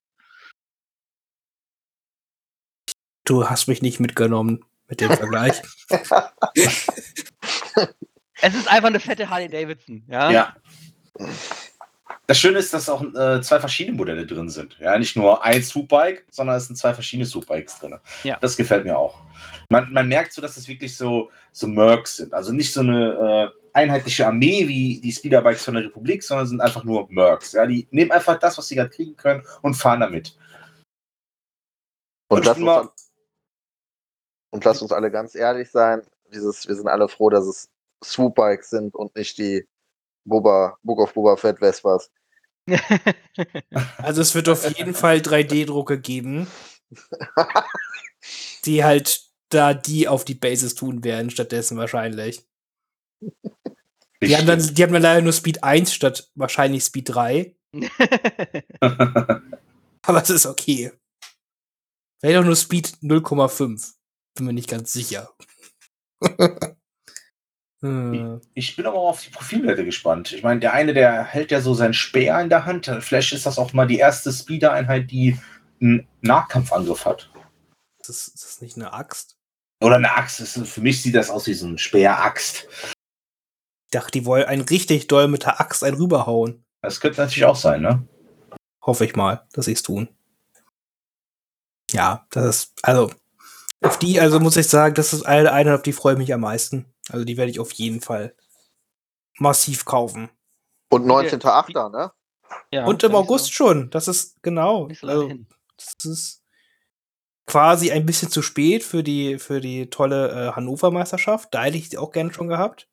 du 3.26 3.50
hast 3.50 3.68
mich 3.68 3.82
nicht 3.82 4.00
mitgenommen 4.00 4.64
mit 4.88 5.02
dem 5.02 5.12
Vergleich. 5.12 5.62
Es 8.42 8.56
ist 8.56 8.68
einfach 8.68 8.90
eine 8.90 9.00
fette 9.00 9.30
Harley 9.30 9.48
Davidson, 9.48 10.04
ja? 10.10 10.30
Ja. 10.30 10.56
Das 12.26 12.40
Schöne 12.40 12.60
ist, 12.60 12.74
dass 12.74 12.88
auch 12.88 13.04
äh, 13.04 13.42
zwei 13.42 13.60
verschiedene 13.60 13.98
Modelle 13.98 14.26
drin 14.26 14.50
sind. 14.50 14.78
Ja, 14.80 14.98
nicht 14.98 15.16
nur 15.18 15.44
ein 15.44 15.62
Swoopbike, 15.62 16.26
sondern 16.30 16.56
es 16.56 16.68
sind 16.68 16.78
zwei 16.78 16.94
verschiedene 16.94 17.26
Swoopbikes 17.26 17.80
drin. 17.80 18.00
Ja. 18.24 18.38
Das 18.40 18.56
gefällt 18.56 18.86
mir 18.86 18.98
auch. 18.98 19.22
Man, 19.70 19.92
man 19.92 20.08
merkt 20.08 20.32
so, 20.32 20.42
dass 20.42 20.56
es 20.56 20.68
wirklich 20.68 20.96
so, 20.96 21.32
so 21.52 21.68
Mercs 21.68 22.18
sind. 22.18 22.34
Also 22.34 22.54
nicht 22.54 22.72
so 22.72 22.80
eine 22.80 23.52
äh, 23.54 23.60
einheitliche 23.74 24.26
Armee 24.26 24.68
wie 24.68 25.02
die 25.02 25.12
Speederbikes 25.12 25.66
von 25.66 25.74
der 25.74 25.84
Republik, 25.84 26.24
sondern 26.24 26.48
sind 26.48 26.62
einfach 26.62 26.86
nur 26.86 27.08
Mercs. 27.10 27.52
Ja, 27.52 27.66
die 27.66 27.88
nehmen 27.92 28.12
einfach 28.12 28.40
das, 28.40 28.58
was 28.58 28.68
sie 28.68 28.76
gerade 28.76 28.90
kriegen 28.90 29.18
können 29.18 29.44
und 29.62 29.74
fahren 29.74 30.00
damit. 30.00 30.38
Und 32.30 32.40
ich 32.40 32.46
lass, 32.46 32.58
uns, 32.58 32.66
mal- 32.66 32.90
und 34.52 34.64
lass 34.64 34.82
uns 34.82 34.94
alle 34.94 35.12
ganz 35.12 35.36
ehrlich 35.36 35.70
sein, 35.70 36.04
dieses, 36.34 36.68
wir 36.68 36.76
sind 36.76 36.88
alle 36.88 37.10
froh, 37.10 37.30
dass 37.30 37.46
es 37.46 37.70
Swoop-Bikes 38.04 38.70
sind 38.70 38.96
und 38.96 39.16
nicht 39.16 39.38
die 39.38 39.68
Boba, 40.26 40.78
Book 40.84 41.00
of 41.00 41.14
Boba 41.14 41.36
Fett 41.36 41.60
Vespas. 41.60 42.12
Also 43.98 44.22
es 44.22 44.36
wird 44.36 44.48
auf 44.50 44.66
jeden 44.78 44.94
Fall 44.94 45.18
3D-Drucke 45.18 46.00
geben, 46.00 46.48
die 48.66 48.84
halt 48.84 49.22
da 49.50 49.74
die 49.74 50.08
auf 50.08 50.26
die 50.26 50.36
Bases 50.36 50.76
tun 50.76 51.04
werden, 51.04 51.30
stattdessen 51.30 51.78
wahrscheinlich. 51.78 52.46
Die 54.22 54.38
haben, 54.38 54.48
dann, 54.48 54.60
die 54.60 54.84
haben 54.84 54.94
dann 54.94 55.02
leider 55.02 55.22
nur 55.22 55.34
Speed 55.34 55.64
1 55.64 55.94
statt 55.94 56.32
wahrscheinlich 56.36 56.84
Speed 56.84 57.10
3. 57.10 57.56
Aber 60.02 60.22
es 60.22 60.30
ist 60.30 60.46
okay. 60.46 60.92
Vielleicht 62.20 62.40
auch 62.40 62.46
nur 62.46 62.56
Speed 62.56 63.00
0,5. 63.02 63.96
Bin 64.36 64.46
mir 64.46 64.54
nicht 64.54 64.70
ganz 64.70 64.94
sicher. 64.94 65.34
Hm. 67.84 68.40
Ich 68.54 68.78
bin 68.78 68.86
aber 68.86 68.98
auf 68.98 69.22
die 69.22 69.30
Profilwerte 69.30 69.84
gespannt. 69.84 70.32
Ich 70.32 70.42
meine, 70.42 70.62
der 70.62 70.72
eine, 70.74 70.94
der 70.94 71.24
hält 71.26 71.52
ja 71.52 71.60
so 71.60 71.74
seinen 71.74 71.94
Speer 71.94 72.40
in 72.40 72.48
der 72.50 72.64
Hand. 72.66 72.90
Vielleicht 73.02 73.34
ist 73.34 73.46
das 73.46 73.60
auch 73.60 73.74
mal 73.74 73.86
die 73.88 73.98
erste 73.98 74.32
Speeder-Einheit, 74.32 75.12
die 75.12 75.38
einen 75.82 76.08
Nahkampfangriff 76.22 77.04
hat. 77.06 77.30
ist, 78.00 78.08
das, 78.10 78.28
ist 78.30 78.44
das 78.46 78.62
nicht 78.62 78.78
eine 78.78 78.94
Axt? 78.94 79.36
Oder 79.82 79.98
eine 79.98 80.16
Axt. 80.16 80.40
Ist- 80.40 80.66
Für 80.66 80.80
mich 80.80 81.02
sieht 81.02 81.14
das 81.16 81.30
aus 81.30 81.46
wie 81.46 81.54
so 81.54 81.68
ein 81.68 81.78
Speer-Axt. 81.78 82.68
Ich 82.86 83.92
dachte, 83.92 84.12
die 84.12 84.26
wollen 84.26 84.46
einen 84.46 84.62
richtig 84.62 85.08
doll 85.08 85.28
mit 85.28 85.44
der 85.44 85.60
Axt 85.60 85.84
einen 85.84 85.98
rüberhauen. 85.98 86.64
Das 86.82 87.02
könnte 87.02 87.20
natürlich 87.20 87.46
auch 87.46 87.56
sein, 87.58 87.82
ne? 87.82 88.08
Hoffe 88.82 89.04
ich 89.06 89.16
mal, 89.18 89.46
dass 89.52 89.66
sie 89.66 89.74
es 89.74 89.84
tun. 89.84 90.08
Ja, 91.92 92.26
das 92.32 92.46
ist, 92.46 92.74
also, 92.82 93.12
auf 93.82 94.00
die, 94.00 94.20
also 94.22 94.40
muss 94.40 94.56
ich 94.58 94.68
sagen, 94.68 94.96
das 94.96 95.12
ist 95.14 95.24
eine, 95.24 95.52
eine, 95.52 95.76
auf 95.76 95.82
die 95.84 95.94
freue 95.94 96.14
ich 96.14 96.18
mich 96.20 96.34
am 96.34 96.42
meisten. 96.42 96.86
Also 97.10 97.26
die 97.26 97.38
werde 97.38 97.52
ich 97.52 97.60
auf 97.60 97.72
jeden 97.74 98.02
Fall 98.02 98.36
massiv 99.38 99.86
kaufen. 99.86 100.30
Und 100.90 101.06
19.8., 101.06 101.90
ne? 101.92 102.12
Ja, 102.72 102.86
Und 102.86 103.04
im 103.04 103.16
August 103.16 103.54
schon. 103.54 103.90
Das 103.90 104.08
ist 104.08 104.42
genau. 104.44 104.88
So, 104.90 104.96
so 104.96 105.08
Also, 105.08 105.32
das 105.78 106.06
ist 106.06 106.44
quasi 107.46 107.92
ein 107.92 108.06
bisschen 108.06 108.30
zu 108.30 108.42
spät 108.42 108.84
für 108.84 109.04
die, 109.04 109.40
für 109.40 109.60
die 109.60 109.90
tolle 109.90 110.30
äh, 110.30 110.52
Hannover 110.54 110.92
Meisterschaft. 110.92 111.54
Da 111.54 111.64
hätte 111.64 111.78
ich 111.78 111.90
sie 111.90 111.98
auch 111.98 112.12
gerne 112.12 112.34
schon 112.34 112.48
gehabt. 112.48 112.88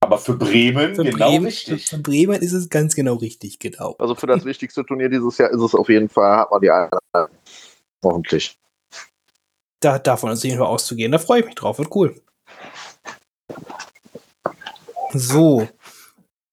Aber 0.00 0.18
für 0.18 0.34
Bremen 0.34 0.94
Für, 0.94 1.04
genau 1.04 1.30
Bremen, 1.30 1.46
richtig. 1.46 1.86
für 1.86 1.98
Bremen 1.98 2.40
ist 2.40 2.52
es 2.52 2.68
ganz 2.68 2.94
genau 2.94 3.14
richtig, 3.14 3.58
genau. 3.58 3.96
Also 3.98 4.14
für 4.14 4.28
das 4.28 4.44
wichtigste 4.44 4.86
Turnier 4.86 5.08
dieses 5.08 5.38
Jahr 5.38 5.50
ist 5.50 5.60
es 5.60 5.74
auf 5.74 5.88
jeden 5.88 6.08
Fall, 6.08 6.36
hat 6.36 6.50
man 6.50 6.60
die 6.60 6.70
Einladung. 6.70 7.36
Hoffentlich. 8.04 8.56
Da, 9.80 9.98
davon 9.98 10.30
ist 10.30 10.44
jeden 10.44 10.58
Fall 10.58 10.66
auszugehen. 10.66 11.10
Da 11.10 11.18
freue 11.18 11.40
ich 11.40 11.46
mich 11.46 11.54
drauf. 11.56 11.78
Wird 11.78 11.94
cool. 11.94 12.20
So. 15.12 15.68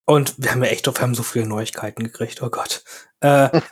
Und 0.06 0.36
wir 0.38 0.52
haben 0.52 0.64
ja 0.64 0.70
echt, 0.70 0.88
wir 0.88 1.02
haben 1.02 1.16
so 1.16 1.24
viele 1.24 1.48
Neuigkeiten 1.48 2.04
gekriegt. 2.04 2.42
Oh 2.42 2.50
Gott. 2.50 2.84
Äh, 3.22 3.62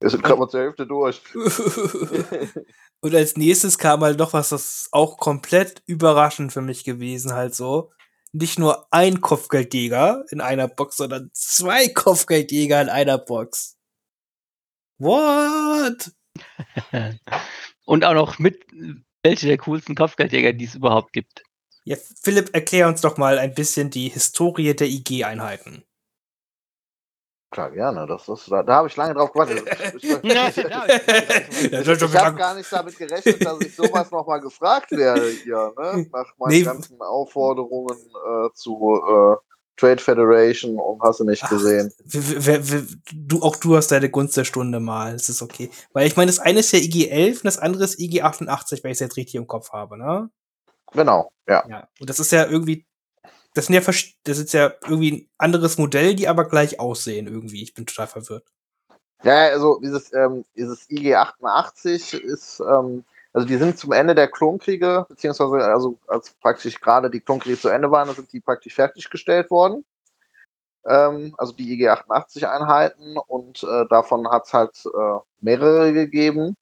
Wir 0.00 0.10
sind 0.10 0.22
gerade 0.22 0.38
mal 0.38 0.48
zur 0.48 0.60
Hälfte 0.60 0.86
durch. 0.86 1.22
und 3.00 3.14
als 3.14 3.36
nächstes 3.36 3.78
kam 3.78 4.02
halt 4.02 4.18
noch 4.18 4.34
was, 4.34 4.50
das 4.50 4.82
ist 4.82 4.88
auch 4.92 5.16
komplett 5.16 5.82
überraschend 5.86 6.52
für 6.52 6.60
mich 6.60 6.84
gewesen, 6.84 7.32
halt 7.32 7.54
so. 7.54 7.90
Nicht 8.32 8.58
nur 8.58 8.86
ein 8.92 9.22
Kopfgeldjäger 9.22 10.24
in 10.30 10.42
einer 10.42 10.68
Box, 10.68 10.98
sondern 10.98 11.30
zwei 11.32 11.88
Kopfgeldjäger 11.88 12.82
in 12.82 12.90
einer 12.90 13.16
Box. 13.16 13.78
What? 14.98 16.12
Und 17.86 18.04
auch 18.04 18.14
noch 18.14 18.38
mit 18.38 18.66
welche 19.22 19.46
der 19.46 19.58
coolsten 19.58 19.94
Kopfgeldjäger, 19.94 20.52
die 20.52 20.66
es 20.66 20.74
überhaupt 20.74 21.14
gibt. 21.14 21.42
Ja, 21.86 21.96
Philipp, 22.20 22.50
erklär 22.52 22.88
uns 22.88 23.00
doch 23.00 23.16
mal 23.16 23.38
ein 23.38 23.54
bisschen 23.54 23.90
die 23.90 24.08
Historie 24.08 24.74
der 24.74 24.88
IG-Einheiten. 24.88 25.84
Klar, 27.52 27.70
gerne. 27.70 28.08
Das 28.08 28.28
ist, 28.28 28.50
da, 28.50 28.64
da 28.64 28.74
habe 28.74 28.88
ich 28.88 28.96
lange 28.96 29.14
drauf 29.14 29.32
gewartet. 29.32 29.62
Ich, 29.96 30.02
ich, 30.02 30.12
ich, 31.72 32.02
ich, 32.02 32.16
habe 32.16 32.36
gar 32.36 32.54
nicht 32.56 32.70
damit 32.72 32.98
gerechnet, 32.98 33.44
dass 33.44 33.60
ich 33.60 33.76
sowas 33.76 34.10
nochmal 34.10 34.40
gefragt 34.40 34.90
werde 34.90 35.30
hier, 35.30 35.72
ne? 35.78 36.06
Nach 36.12 36.26
meinen 36.38 36.50
Nee. 36.50 36.62
ganzen 36.62 37.00
Aufforderungen 37.00 37.96
äh, 37.96 38.48
zu 38.54 39.00
äh, 39.08 39.36
Trade 39.76 40.02
Federation 40.02 40.80
und 40.80 41.00
hast 41.02 41.20
du 41.20 41.24
nicht 41.24 41.44
Ach, 41.44 41.50
gesehen. 41.50 41.92
Du, 43.14 43.42
auch 43.42 43.56
du 43.56 43.76
hast 43.76 43.92
deine 43.92 44.10
Gunst 44.10 44.36
der 44.36 44.44
Stunde 44.44 44.80
mal. 44.80 45.12
Das 45.12 45.28
ist 45.28 45.40
okay. 45.40 45.70
Weil 45.92 46.08
ich 46.08 46.16
meine, 46.16 46.30
das 46.30 46.40
eine 46.40 46.60
ist 46.60 46.72
ja 46.72 46.80
IG 46.80 47.08
11 47.08 47.38
und 47.38 47.44
das 47.44 47.58
andere 47.58 47.84
ist 47.84 48.00
IG 48.00 48.22
88, 48.22 48.82
wenn 48.82 48.90
ich 48.90 48.96
es 48.96 49.00
jetzt 49.00 49.16
richtig 49.16 49.36
im 49.36 49.46
Kopf 49.46 49.70
habe, 49.70 49.96
ne? 49.96 50.30
Genau, 50.92 51.30
ja. 51.48 51.64
Ja. 51.68 51.88
Und 52.00 52.08
das 52.08 52.20
ist 52.20 52.32
ja 52.32 52.46
irgendwie, 52.46 52.86
das 53.54 53.66
sind 53.66 53.74
ja, 53.74 53.80
das 53.80 54.38
ist 54.38 54.52
ja 54.52 54.72
irgendwie 54.82 55.12
ein 55.12 55.28
anderes 55.38 55.78
Modell, 55.78 56.14
die 56.14 56.28
aber 56.28 56.48
gleich 56.48 56.78
aussehen 56.78 57.26
irgendwie. 57.26 57.62
Ich 57.62 57.74
bin 57.74 57.86
total 57.86 58.06
verwirrt. 58.06 58.44
Ja, 59.22 59.48
also 59.48 59.80
dieses, 59.80 60.12
ähm, 60.12 60.44
dieses 60.54 60.88
IG-88 60.90 62.18
ist, 62.18 62.60
ähm, 62.60 63.04
also 63.32 63.46
die 63.46 63.56
sind 63.56 63.78
zum 63.78 63.92
Ende 63.92 64.14
der 64.14 64.28
Klonkriege, 64.28 65.06
beziehungsweise 65.08 65.64
also 65.64 65.98
als 66.06 66.30
praktisch 66.40 66.80
gerade 66.80 67.10
die 67.10 67.20
Klonkriege 67.20 67.58
zu 67.58 67.68
Ende 67.68 67.90
waren, 67.90 68.14
sind 68.14 68.32
die 68.32 68.40
praktisch 68.40 68.74
fertiggestellt 68.74 69.50
worden. 69.50 69.84
Ähm, 70.86 71.34
also 71.38 71.52
die 71.52 71.72
IG-88-Einheiten 71.72 73.16
und 73.16 73.62
äh, 73.62 73.86
davon 73.88 74.28
hat 74.30 74.46
es 74.46 74.52
halt 74.54 74.84
äh, 74.86 75.18
mehrere 75.40 75.92
gegeben. 75.92 76.56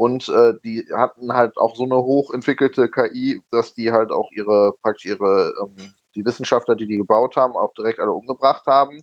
Und 0.00 0.30
äh, 0.30 0.54
die 0.64 0.88
hatten 0.94 1.34
halt 1.34 1.58
auch 1.58 1.76
so 1.76 1.84
eine 1.84 1.96
hochentwickelte 1.96 2.88
KI, 2.88 3.42
dass 3.50 3.74
die 3.74 3.92
halt 3.92 4.10
auch 4.10 4.30
ihre, 4.32 4.72
praktisch 4.80 5.04
ihre, 5.04 5.52
ähm, 5.60 5.92
die 6.14 6.24
Wissenschaftler, 6.24 6.74
die 6.74 6.86
die 6.86 6.96
gebaut 6.96 7.36
haben, 7.36 7.54
auch 7.54 7.74
direkt 7.74 8.00
alle 8.00 8.12
umgebracht 8.12 8.64
haben. 8.66 9.02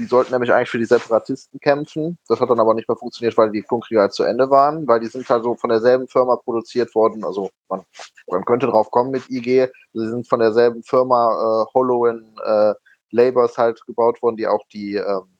Die 0.00 0.04
sollten 0.04 0.32
nämlich 0.32 0.52
eigentlich 0.52 0.68
für 0.68 0.80
die 0.80 0.84
Separatisten 0.84 1.60
kämpfen. 1.60 2.18
Das 2.26 2.40
hat 2.40 2.50
dann 2.50 2.58
aber 2.58 2.74
nicht 2.74 2.88
mehr 2.88 2.96
funktioniert, 2.96 3.38
weil 3.38 3.52
die 3.52 3.62
Klonkriege 3.62 4.00
halt 4.00 4.14
zu 4.14 4.24
Ende 4.24 4.50
waren, 4.50 4.88
weil 4.88 4.98
die 4.98 5.06
sind 5.06 5.30
halt 5.30 5.44
so 5.44 5.54
von 5.54 5.70
derselben 5.70 6.08
Firma 6.08 6.34
produziert 6.34 6.92
worden. 6.96 7.24
Also 7.24 7.50
man, 7.68 7.84
man 8.26 8.44
könnte 8.44 8.66
drauf 8.66 8.90
kommen 8.90 9.12
mit 9.12 9.30
IG. 9.30 9.68
Sie 9.92 10.08
sind 10.08 10.28
von 10.28 10.40
derselben 10.40 10.82
Firma 10.82 11.30
äh, 11.62 11.72
Hollowen 11.72 12.34
äh, 12.44 12.74
Labors 13.12 13.58
halt 13.58 13.80
gebaut 13.86 14.20
worden, 14.20 14.38
die 14.38 14.48
auch 14.48 14.66
die, 14.72 14.96
ähm, 14.96 15.38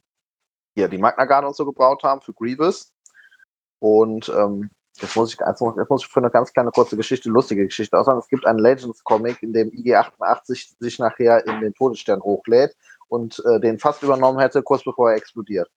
ja, 0.76 0.86
die 0.86 0.98
Magna 0.98 1.24
Guard 1.24 1.44
und 1.44 1.56
so 1.56 1.66
gebaut 1.66 2.04
haben 2.04 2.20
für 2.20 2.34
Grievous. 2.34 2.92
Und 3.80 4.28
ähm, 4.28 4.70
jetzt 5.00 5.16
muss 5.16 5.32
ich, 5.32 5.40
muss 5.40 5.76
jetzt 5.76 5.90
muss 5.90 6.02
ich 6.02 6.08
für 6.08 6.20
eine 6.20 6.30
ganz 6.30 6.52
kleine 6.52 6.70
kurze 6.70 6.96
Geschichte, 6.96 7.28
lustige 7.28 7.64
Geschichte 7.66 7.98
aussagen. 7.98 8.18
Es 8.18 8.28
gibt 8.28 8.46
einen 8.46 8.58
Legends-Comic, 8.58 9.42
in 9.42 9.52
dem 9.52 9.70
IG-88 9.70 10.74
sich 10.78 10.98
nachher 10.98 11.46
in 11.46 11.60
den 11.60 11.74
Todesstern 11.74 12.22
hochlädt 12.22 12.76
und 13.08 13.42
äh, 13.46 13.60
den 13.60 13.78
fast 13.78 14.02
übernommen 14.02 14.38
hätte, 14.38 14.62
kurz 14.62 14.84
bevor 14.84 15.10
er 15.10 15.16
explodiert. 15.16 15.70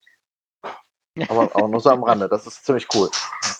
Aber, 1.30 1.44
aber 1.56 1.68
nur 1.70 1.80
so 1.80 1.90
am 1.90 2.04
Rande, 2.04 2.28
das 2.28 2.46
ist 2.46 2.66
ziemlich 2.66 2.88
cool. 2.94 3.10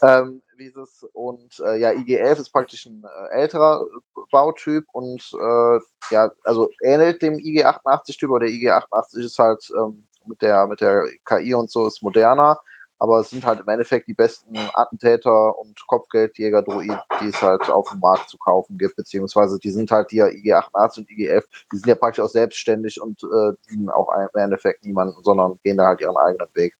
Ähm, 0.02 0.42
dieses, 0.60 1.04
und 1.14 1.58
äh, 1.60 1.78
ja, 1.80 1.92
IG-11 1.92 2.40
ist 2.42 2.50
praktisch 2.50 2.86
ein 2.86 3.04
äh, 3.04 3.34
älterer 3.34 3.86
Bautyp 4.32 4.86
und 4.92 5.22
äh, 5.34 5.80
ja, 6.12 6.32
also 6.44 6.70
ähnelt 6.82 7.22
dem 7.22 7.40
IG-88-Typ, 7.40 8.30
aber 8.30 8.42
der 8.42 8.50
IG-88 8.50 9.20
ist 9.20 9.40
halt 9.40 9.70
ähm, 9.78 10.06
mit, 10.26 10.42
der, 10.42 10.68
mit 10.68 10.82
der 10.82 11.06
KI 11.24 11.54
und 11.54 11.72
so 11.72 11.88
ist 11.88 12.02
moderner, 12.02 12.60
aber 13.00 13.20
es 13.20 13.30
sind 13.30 13.46
halt 13.46 13.60
im 13.60 13.68
Endeffekt 13.68 14.08
die 14.08 14.14
besten 14.14 14.58
Attentäter 14.74 15.58
und 15.58 15.80
Kopfgeldjäger-Droiden, 15.88 17.00
die 17.22 17.28
es 17.28 17.42
halt 17.42 17.70
auf 17.70 17.90
dem 17.90 18.00
Markt 18.00 18.30
zu 18.30 18.38
kaufen 18.38 18.78
gibt, 18.78 18.96
beziehungsweise 18.96 19.60
die 19.60 19.72
sind 19.72 19.92
halt 19.92 20.12
die 20.12 20.22
IG-88 20.22 21.00
und 21.00 21.10
IG-11, 21.10 21.44
die 21.72 21.78
sind 21.78 21.88
ja 21.88 21.96
praktisch 21.96 22.24
auch 22.24 22.30
selbstständig 22.30 23.02
und 23.02 23.24
äh, 23.24 23.54
dienen 23.70 23.90
auch 23.90 24.10
im 24.14 24.40
Endeffekt 24.40 24.86
niemanden, 24.86 25.22
sondern 25.24 25.60
gehen 25.64 25.78
da 25.78 25.88
halt 25.88 26.02
ihren 26.02 26.18
eigenen 26.18 26.48
Weg. 26.54 26.76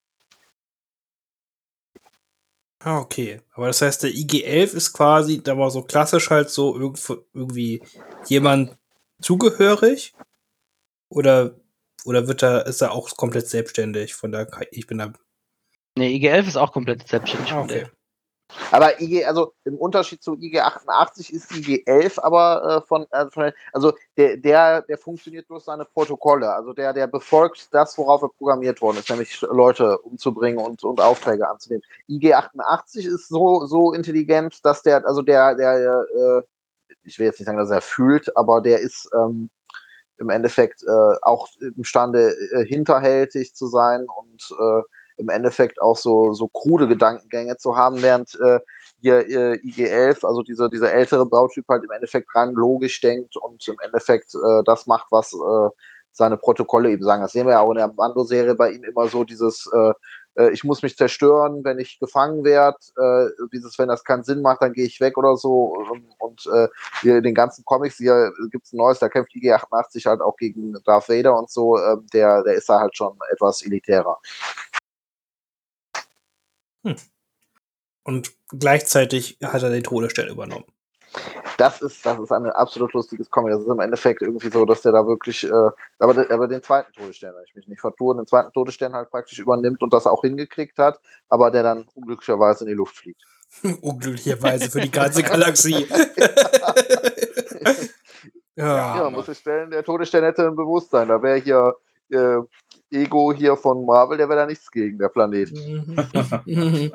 Ah, 2.86 3.00
okay. 3.00 3.42
Aber 3.54 3.66
das 3.68 3.82
heißt, 3.82 4.04
der 4.04 4.12
IG-11 4.12 4.76
ist 4.76 4.94
quasi, 4.94 5.42
da 5.42 5.58
war 5.58 5.72
so 5.72 5.82
klassisch 5.82 6.30
halt 6.30 6.52
so 6.52 6.76
irgendwie 6.76 7.82
jemand 8.28 8.78
zugehörig? 9.22 10.14
Oder, 11.10 11.56
oder 12.06 12.28
wird 12.28 12.44
er, 12.44 12.68
ist 12.68 12.82
er 12.82 12.92
auch 12.92 13.10
komplett 13.18 13.48
selbstständig 13.48 14.14
von 14.14 14.32
der 14.32 14.48
Ich 14.72 14.86
bin 14.86 15.00
da. 15.00 15.14
Nee, 15.98 16.16
IG-11 16.16 16.48
ist 16.48 16.58
auch 16.58 16.74
komplett 16.74 17.08
selbstständig 17.08 17.54
ah, 17.54 17.62
okay. 17.62 17.86
Aber 18.72 19.02
IG, 19.02 19.26
also 19.26 19.54
im 19.64 19.76
Unterschied 19.78 20.22
zu 20.22 20.36
IG 20.36 20.60
88 20.60 21.34
ist 21.34 21.52
IG 21.52 21.84
11 21.86 22.20
aber 22.20 22.84
äh, 22.84 22.88
von, 22.88 23.06
äh, 23.12 23.30
von, 23.30 23.52
also 23.74 23.94
der, 24.18 24.38
der, 24.38 24.82
der 24.84 24.98
funktioniert 24.98 25.50
durch 25.50 25.64
seine 25.64 25.86
Protokolle. 25.86 26.54
Also 26.54 26.74
der, 26.74 26.94
der 26.94 27.08
befolgt 27.08 27.74
das, 27.74 27.98
worauf 27.98 28.22
er 28.22 28.30
programmiert 28.30 28.82
worden 28.82 28.98
ist, 28.98 29.10
nämlich 29.10 29.42
Leute 29.42 29.98
umzubringen 30.00 30.60
und, 30.60 30.84
und 30.84 31.02
Aufträge 31.02 31.48
anzunehmen. 31.48 31.84
IG 32.08 32.34
88 32.34 33.06
ist 33.06 33.28
so, 33.30 33.66
so 33.66 33.94
intelligent, 33.94 34.64
dass 34.64 34.84
der, 34.84 35.06
also 35.06 35.22
der, 35.22 35.56
der, 35.56 36.06
äh, 36.16 36.42
ich 37.04 37.18
will 37.18 37.26
jetzt 37.26 37.40
nicht 37.40 37.48
sagen, 37.48 37.58
dass 37.58 37.72
er 37.72 37.82
fühlt, 37.82 38.36
aber 38.38 38.62
der 38.62 38.80
ist 38.80 39.10
ähm, 39.14 39.50
im 40.18 40.30
Endeffekt 40.30 40.84
äh, 40.84 41.16
auch 41.22 41.48
imstande, 41.76 42.36
äh, 42.54 42.66
hinterhältig 42.66 43.56
zu 43.56 43.68
sein 43.68 44.06
und 44.08 44.56
äh, 44.60 44.82
im 45.18 45.30
Endeffekt 45.30 45.82
auch 45.82 45.98
so, 45.98 46.34
so 46.34 46.48
krude 46.48 46.88
Gedankengänge 46.88 47.58
zu 47.58 47.76
haben, 47.76 48.02
während 48.02 48.38
äh, 48.40 48.60
hier 49.02 49.28
äh, 49.28 49.60
IG-11, 49.64 50.26
also 50.26 50.42
dieser, 50.42 50.70
dieser 50.70 50.94
ältere 50.94 51.26
Bautyp 51.26 51.66
halt 51.70 51.84
im 51.84 51.92
Endeffekt 51.92 52.34
rein 52.36 52.54
logisch 52.54 53.02
denkt 53.02 53.38
und 53.38 53.68
im 53.68 53.78
Endeffekt 53.84 54.34
äh, 54.36 54.64
das 54.66 54.88
macht, 54.88 55.08
was 55.12 55.34
äh, 55.34 55.70
seine 56.12 56.38
Protokolle 56.38 56.92
eben 56.92 57.04
sagen. 57.04 57.22
Das 57.22 57.34
sehen 57.34 57.46
wir 57.46 57.54
ja 57.54 57.60
auch 57.60 57.72
in 57.72 57.78
der 57.78 57.92
Mando-Serie 57.94 58.56
bei 58.56 58.72
ihm 58.72 58.84
immer 58.84 59.08
so, 59.08 59.24
dieses 59.24 59.70
äh, 59.74 59.94
äh, 60.36 60.52
ich 60.52 60.64
muss 60.64 60.84
mich 60.84 60.98
zerstören, 60.98 61.64
wenn 61.64 61.80
ich 61.80 62.00
gefangen 62.00 62.44
werde, 62.44 62.78
äh, 62.98 63.48
dieses, 63.54 63.78
wenn 63.80 63.88
das 63.88 64.04
keinen 64.04 64.24
Sinn 64.24 64.42
macht, 64.42 64.62
dann 64.62 64.74
gehe 64.74 64.86
ich 64.86 65.00
weg 65.00 65.18
oder 65.18 65.38
so. 65.38 65.76
Und, 65.90 66.06
und 66.20 66.46
äh, 66.54 66.68
hier 67.02 67.18
in 67.18 67.24
den 67.24 67.36
ganzen 67.36 67.66
Comics, 67.66 67.98
hier 67.98 68.32
gibt 68.52 68.66
es 68.66 68.74
ein 68.74 68.78
neues, 68.78 69.00
da 69.00 69.10
kämpft 69.10 69.34
IG-88 69.36 70.06
halt 70.06 70.22
auch 70.22 70.36
gegen 70.38 70.74
Darth 70.86 71.10
Vader 71.10 71.38
und 71.38 71.50
so, 71.50 71.78
äh, 71.78 71.98
der, 72.14 72.44
der 72.44 72.56
ist 72.56 72.70
da 72.70 72.80
halt 72.80 72.96
schon 72.96 73.18
etwas 73.32 73.66
elitärer. 73.66 74.20
Hm. 76.86 76.96
Und 78.04 78.34
gleichzeitig 78.58 79.40
hat 79.44 79.64
er 79.64 79.72
die 79.72 79.82
Todesstelle 79.82 80.32
übernommen. 80.32 80.66
Das 81.58 81.82
ist, 81.82 82.06
das 82.06 82.20
ist 82.20 82.32
ein 82.32 82.46
absolut 82.52 82.94
lustiges 82.94 83.32
Comic. 83.32 83.54
Das 83.54 83.62
ist 83.62 83.68
im 83.68 83.80
Endeffekt 83.80 84.22
irgendwie 84.22 84.50
so, 84.50 84.66
dass 84.66 84.82
der 84.82 84.92
da 84.92 85.08
wirklich, 85.08 85.46
äh, 85.46 85.70
aber, 86.00 86.30
aber 86.30 86.48
den 86.48 86.62
zweiten 86.62 86.92
Todesstern, 86.94 87.34
wenn 87.36 87.46
ich 87.46 87.56
mich 87.56 87.68
nicht 87.68 87.80
vertue, 87.80 88.16
den 88.16 88.28
zweiten 88.28 88.52
Todesstern 88.52 88.94
halt 88.94 89.10
praktisch 89.10 89.40
übernimmt 89.40 89.82
und 89.82 89.94
das 89.94 90.06
auch 90.06 90.22
hingekriegt 90.22 90.78
hat, 90.78 91.00
aber 91.30 91.52
der 91.52 91.64
dann 91.64 91.88
unglücklicherweise 91.96 92.66
in 92.66 92.70
die 92.70 92.76
Luft 92.76 92.98
fliegt. 92.98 93.24
unglücklicherweise 93.82 94.70
für 94.70 94.82
die 94.82 94.92
ganze 94.92 95.24
Galaxie. 95.24 95.88
ja, 98.56 98.98
ja, 98.98 99.10
muss 99.10 99.30
ich 99.30 99.38
stellen, 99.38 99.72
der 99.72 99.84
Todesstern 99.84 100.26
hätte 100.26 100.46
ein 100.46 100.56
Bewusstsein. 100.56 101.08
Da 101.08 101.24
wäre 101.24 101.40
hier 101.40 101.76
äh, 102.10 102.38
Ego 102.92 103.34
hier 103.34 103.58
von 103.58 103.86
Marvel, 103.86 104.18
der 104.18 104.30
wäre 104.30 104.42
da 104.42 104.46
nichts 104.46 104.72
gegen, 104.72 104.98
der 104.98 105.10
Planet. 105.10 105.52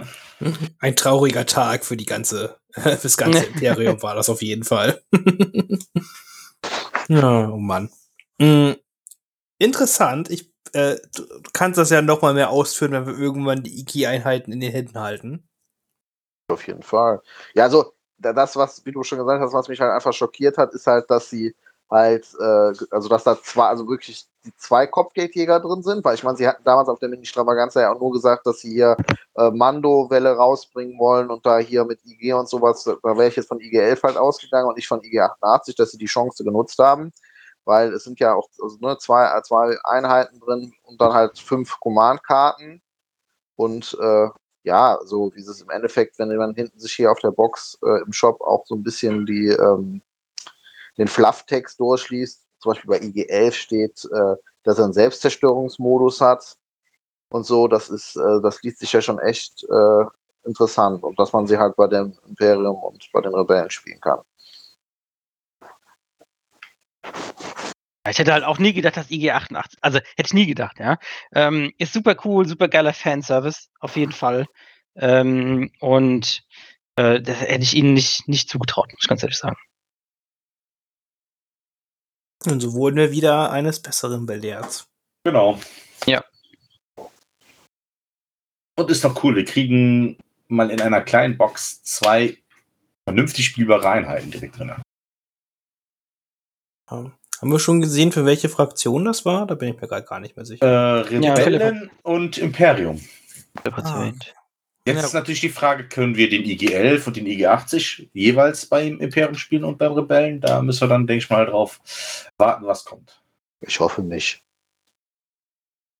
Ein 0.78 0.96
trauriger 0.96 1.46
Tag 1.46 1.84
für 1.84 1.96
die 1.96 2.06
ganze, 2.06 2.56
fürs 2.70 3.16
ganze 3.16 3.44
Imperium 3.54 4.02
war 4.02 4.14
das 4.14 4.30
auf 4.30 4.42
jeden 4.42 4.64
Fall. 4.64 5.02
ja, 7.08 7.48
oh 7.48 7.58
Mann. 7.58 7.90
Mhm. 8.38 8.76
Interessant. 9.58 10.30
Ich, 10.30 10.52
äh, 10.72 10.96
du 11.14 11.24
kannst 11.52 11.78
das 11.78 11.90
ja 11.90 12.00
noch 12.02 12.22
mal 12.22 12.34
mehr 12.34 12.50
ausführen, 12.50 12.92
wenn 12.92 13.06
wir 13.06 13.18
irgendwann 13.18 13.62
die 13.62 13.80
Iki-Einheiten 13.80 14.52
in 14.52 14.60
den 14.60 14.72
Händen 14.72 14.98
halten. 14.98 15.46
Auf 16.48 16.66
jeden 16.66 16.82
Fall. 16.82 17.20
Ja, 17.54 17.64
also 17.64 17.92
das, 18.18 18.56
was, 18.56 18.84
wie 18.84 18.92
du 18.92 19.02
schon 19.02 19.18
gesagt 19.18 19.40
hast, 19.40 19.52
was 19.52 19.68
mich 19.68 19.80
halt 19.80 19.92
einfach 19.92 20.12
schockiert 20.12 20.58
hat, 20.58 20.74
ist 20.74 20.86
halt, 20.86 21.10
dass 21.10 21.30
sie 21.30 21.54
halt, 21.90 22.26
äh, 22.40 22.72
also 22.90 23.08
dass 23.08 23.24
da 23.24 23.40
zwei, 23.42 23.66
also 23.66 23.88
wirklich 23.88 24.26
die 24.44 24.54
zwei 24.56 24.86
Kopfgeldjäger 24.86 25.60
drin 25.60 25.82
sind, 25.82 26.04
weil 26.04 26.14
ich 26.14 26.22
meine, 26.22 26.36
sie 26.36 26.46
hatten 26.46 26.64
damals 26.64 26.88
auf 26.88 26.98
der 26.98 27.08
Mini-Stravaganza 27.08 27.80
ja 27.80 27.92
auch 27.92 28.00
nur 28.00 28.12
gesagt, 28.12 28.46
dass 28.46 28.60
sie 28.60 28.72
hier 28.72 28.96
äh, 29.36 29.50
Mando-Welle 29.50 30.36
rausbringen 30.36 30.98
wollen 30.98 31.30
und 31.30 31.44
da 31.44 31.58
hier 31.58 31.84
mit 31.84 32.00
IG 32.04 32.32
und 32.32 32.48
sowas, 32.48 32.84
da 32.84 32.96
wäre 33.02 33.28
ich 33.28 33.36
jetzt 33.36 33.48
von 33.48 33.60
IG-11 33.60 34.02
halt 34.02 34.16
ausgegangen 34.16 34.68
und 34.68 34.76
nicht 34.76 34.88
von 34.88 35.02
IG-88, 35.02 35.76
dass 35.76 35.90
sie 35.90 35.98
die 35.98 36.06
Chance 36.06 36.44
genutzt 36.44 36.78
haben, 36.78 37.12
weil 37.64 37.92
es 37.92 38.04
sind 38.04 38.20
ja 38.20 38.34
auch 38.34 38.48
also, 38.62 38.78
ne, 38.80 38.96
zwei, 38.98 39.40
zwei 39.42 39.76
Einheiten 39.84 40.40
drin 40.40 40.72
und 40.84 41.00
dann 41.00 41.12
halt 41.12 41.38
fünf 41.38 41.78
Command-Karten 41.80 42.80
und 43.56 43.96
äh, 44.00 44.28
ja, 44.62 44.98
so 45.04 45.32
wie 45.34 45.40
es 45.40 45.60
im 45.60 45.70
Endeffekt, 45.70 46.18
wenn 46.18 46.34
man 46.36 46.54
hinten 46.54 46.78
sich 46.78 46.92
hier 46.92 47.10
auf 47.10 47.18
der 47.20 47.30
Box 47.30 47.78
äh, 47.84 48.02
im 48.02 48.12
Shop 48.12 48.40
auch 48.42 48.64
so 48.66 48.74
ein 48.74 48.82
bisschen 48.82 49.26
die 49.26 49.48
ähm, 49.48 50.02
den 50.98 51.08
Flufftext 51.08 51.80
durchliest, 51.80 52.46
zum 52.58 52.72
Beispiel 52.72 52.90
bei 52.90 52.98
IG11 52.98 53.52
steht, 53.52 54.04
äh, 54.12 54.36
dass 54.64 54.78
er 54.78 54.84
einen 54.84 54.92
Selbstzerstörungsmodus 54.92 56.20
hat 56.20 56.56
und 57.30 57.46
so, 57.46 57.68
das 57.68 57.88
ist, 57.88 58.16
äh, 58.16 58.40
das 58.42 58.62
liest 58.62 58.80
sich 58.80 58.92
ja 58.92 59.00
schon 59.00 59.18
echt 59.18 59.64
äh, 59.64 60.04
interessant 60.44 61.02
und 61.02 61.18
dass 61.18 61.32
man 61.32 61.46
sie 61.46 61.58
halt 61.58 61.76
bei 61.76 61.86
dem 61.86 62.16
Imperium 62.28 62.76
und 62.76 63.08
bei 63.12 63.20
den 63.20 63.34
Rebellen 63.34 63.70
spielen 63.70 64.00
kann. 64.00 64.20
Ich 68.08 68.18
hätte 68.18 68.32
halt 68.32 68.44
auch 68.44 68.58
nie 68.58 68.72
gedacht, 68.72 68.96
dass 68.96 69.10
IG88, 69.10 69.76
also 69.82 69.98
hätte 69.98 70.26
ich 70.26 70.34
nie 70.34 70.46
gedacht, 70.46 70.78
ja. 70.80 70.98
Ähm, 71.32 71.72
ist 71.78 71.92
super 71.92 72.16
cool, 72.24 72.46
super 72.46 72.68
geiler 72.68 72.92
Fanservice, 72.92 73.68
auf 73.78 73.94
jeden 73.96 74.12
Fall. 74.12 74.46
Ähm, 74.96 75.70
und 75.80 76.42
äh, 76.96 77.20
das 77.20 77.40
hätte 77.40 77.62
ich 77.62 77.74
ihnen 77.74 77.94
nicht, 77.94 78.26
nicht 78.26 78.48
zugetraut, 78.48 78.90
muss 78.92 79.02
ich 79.02 79.08
ganz 79.08 79.22
ehrlich 79.22 79.38
sagen. 79.38 79.56
Und 82.46 82.60
so 82.60 82.72
wurden 82.72 82.96
wir 82.96 83.10
wieder 83.10 83.50
eines 83.50 83.80
Besseren 83.80 84.26
belehrt. 84.26 84.86
Genau. 85.24 85.58
Ja. 86.06 86.24
Und 88.76 88.90
ist 88.90 89.04
doch 89.04 89.22
cool, 89.22 89.36
wir 89.36 89.44
kriegen 89.44 90.16
mal 90.48 90.70
in 90.70 90.80
einer 90.80 91.02
kleinen 91.02 91.36
Box 91.36 91.82
zwei 91.82 92.38
vernünftig 93.04 93.44
spielbare 93.46 93.88
Einheiten 93.88 94.30
direkt 94.30 94.58
drin. 94.58 94.68
Ja. 94.68 94.80
Haben 97.40 97.52
wir 97.52 97.58
schon 97.58 97.80
gesehen, 97.80 98.12
für 98.12 98.26
welche 98.26 98.48
Fraktion 98.48 99.04
das 99.04 99.24
war? 99.24 99.46
Da 99.46 99.54
bin 99.54 99.74
ich 99.74 99.80
mir 99.80 99.88
gerade 99.88 100.06
gar 100.06 100.20
nicht 100.20 100.36
mehr 100.36 100.44
sicher. 100.44 100.66
Äh, 100.66 101.00
Rebellen 101.02 101.84
ja, 101.84 101.90
und 102.02 102.36
Imperium. 102.38 103.00
Ah. 103.64 104.12
Jetzt 104.86 105.00
ja. 105.00 105.04
ist 105.04 105.14
natürlich 105.14 105.40
die 105.40 105.50
Frage, 105.50 105.86
können 105.88 106.16
wir 106.16 106.30
den 106.30 106.42
IG-11 106.42 107.06
und 107.06 107.16
den 107.16 107.26
IG-80 107.26 108.08
jeweils 108.12 108.66
beim 108.66 108.98
Imperium 108.98 109.34
spielen 109.34 109.64
und 109.64 109.78
beim 109.78 109.92
Rebellen? 109.92 110.40
Da 110.40 110.62
müssen 110.62 110.80
wir 110.82 110.88
dann, 110.88 111.06
denke 111.06 111.24
ich 111.24 111.30
mal, 111.30 111.44
drauf 111.44 111.80
warten, 112.38 112.66
was 112.66 112.84
kommt. 112.84 113.22
Ich 113.60 113.78
hoffe 113.78 114.02
nicht. 114.02 114.42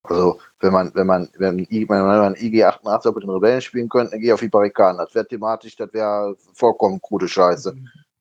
Also, 0.03 0.41
wenn 0.61 0.73
man, 0.73 0.95
wenn 0.95 1.07
man, 1.07 1.29
wenn, 1.37 1.59
wenn 1.59 1.89
man 1.89 2.35
IG-88 2.35 3.15
mit 3.15 3.23
den 3.23 3.31
Rebellen 3.31 3.61
spielen 3.61 3.89
könnte, 3.91 4.13
dann 4.13 4.21
gehe 4.21 4.31
ich 4.31 4.33
auf 4.33 4.41
die 4.41 4.49
Barrikaden. 4.49 4.99
Das 4.99 5.15
wäre 5.15 5.29
thematisch, 5.29 5.77
das 5.77 5.93
wäre 5.93 6.35
vollkommen 6.55 7.03
krude 7.03 7.29
Scheiße. 7.29 7.77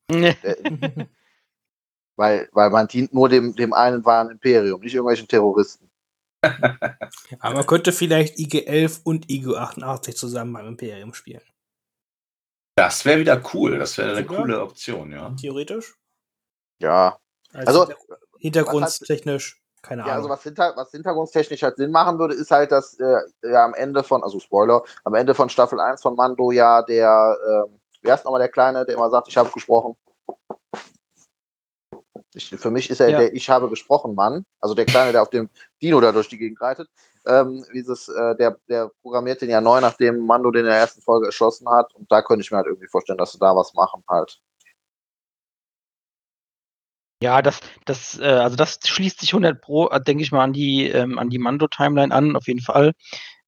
weil, 2.17 2.49
weil 2.51 2.69
man 2.69 2.87
dient 2.87 3.13
nur 3.13 3.29
dem, 3.29 3.55
dem 3.55 3.71
einen 3.73 4.03
wahren 4.03 4.29
Imperium, 4.29 4.81
nicht 4.81 4.93
irgendwelchen 4.93 5.27
Terroristen. 5.27 5.88
Aber 7.39 7.55
man 7.55 7.65
könnte 7.65 7.91
vielleicht 7.91 8.37
IG-11 8.37 9.01
und 9.03 9.29
IG-88 9.29 10.15
zusammen 10.15 10.53
beim 10.53 10.67
Imperium 10.67 11.13
spielen. 11.13 11.41
Das 12.75 13.03
wäre 13.03 13.19
wieder 13.19 13.41
cool. 13.53 13.77
Das 13.77 13.97
wäre 13.97 14.15
eine 14.15 14.25
coole 14.25 14.61
Option, 14.61 15.11
ja. 15.11 15.29
Theoretisch? 15.31 15.95
Ja. 16.79 17.19
Also, 17.53 17.81
also 17.81 17.93
hintergrundtechnisch, 18.37 19.61
keine 19.81 20.03
Ahnung. 20.03 20.11
Ja, 20.11 20.15
also 20.17 20.29
was, 20.29 20.43
hinter, 20.43 20.73
was 20.75 20.91
hintergrundstechnisch 20.91 21.63
halt 21.63 21.77
Sinn 21.77 21.91
machen 21.91 22.19
würde, 22.19 22.35
ist 22.35 22.51
halt, 22.51 22.71
dass 22.71 22.97
äh, 22.99 23.17
ja 23.43 23.65
am 23.65 23.73
Ende 23.73 24.03
von, 24.03 24.23
also 24.23 24.39
Spoiler, 24.39 24.83
am 25.03 25.13
Ende 25.13 25.35
von 25.35 25.49
Staffel 25.49 25.79
1 25.79 26.01
von 26.01 26.15
Mando 26.15 26.51
ja 26.51 26.81
der, 26.83 27.37
äh, 27.45 27.71
wer 28.01 28.15
ist 28.15 28.23
nochmal 28.23 28.39
der 28.39 28.49
Kleine, 28.49 28.85
der 28.85 28.95
immer 28.95 29.09
sagt, 29.09 29.27
ich 29.27 29.35
habe 29.35 29.51
gesprochen? 29.51 29.97
Ich, 32.35 32.49
für 32.49 32.69
mich 32.69 32.89
ist 32.89 32.99
er 32.99 33.09
ja. 33.09 33.19
der 33.19 33.33
Ich 33.33 33.49
habe 33.49 33.69
gesprochen 33.69 34.13
Mann, 34.13 34.45
also 34.59 34.75
der 34.75 34.85
Kleine, 34.85 35.11
der 35.11 35.21
auf 35.21 35.29
dem 35.29 35.49
Dino 35.81 35.99
da 35.99 36.11
durch 36.11 36.29
die 36.29 36.37
Gegend 36.37 36.61
reitet. 36.61 36.87
Ähm, 37.25 37.65
dieses, 37.73 38.07
äh, 38.07 38.35
der, 38.35 38.57
der 38.69 38.91
programmiert 39.01 39.41
den 39.41 39.49
ja 39.49 39.61
neu, 39.61 39.81
nachdem 39.81 40.25
Mando 40.25 40.51
den 40.51 40.61
in 40.61 40.67
der 40.67 40.77
ersten 40.77 41.01
Folge 41.01 41.27
erschossen 41.27 41.67
hat. 41.69 41.93
Und 41.95 42.11
da 42.11 42.21
könnte 42.21 42.41
ich 42.41 42.51
mir 42.51 42.57
halt 42.57 42.67
irgendwie 42.67 42.87
vorstellen, 42.87 43.17
dass 43.17 43.31
sie 43.31 43.39
da 43.39 43.55
was 43.55 43.73
machen 43.73 44.03
halt. 44.07 44.39
Ja, 47.21 47.41
das, 47.41 47.59
das, 47.85 48.17
äh, 48.19 48.23
also 48.23 48.55
das 48.55 48.79
schließt 48.85 49.19
sich 49.19 49.33
100 49.33 49.59
Pro, 49.59 49.89
äh, 49.89 50.01
denke 50.01 50.23
ich 50.23 50.31
mal, 50.31 50.43
an 50.43 50.53
die, 50.53 50.87
ähm, 50.87 51.19
an 51.19 51.29
die 51.29 51.39
Mando-Timeline 51.39 52.13
an, 52.13 52.35
auf 52.37 52.47
jeden 52.47 52.61
Fall. 52.61 52.93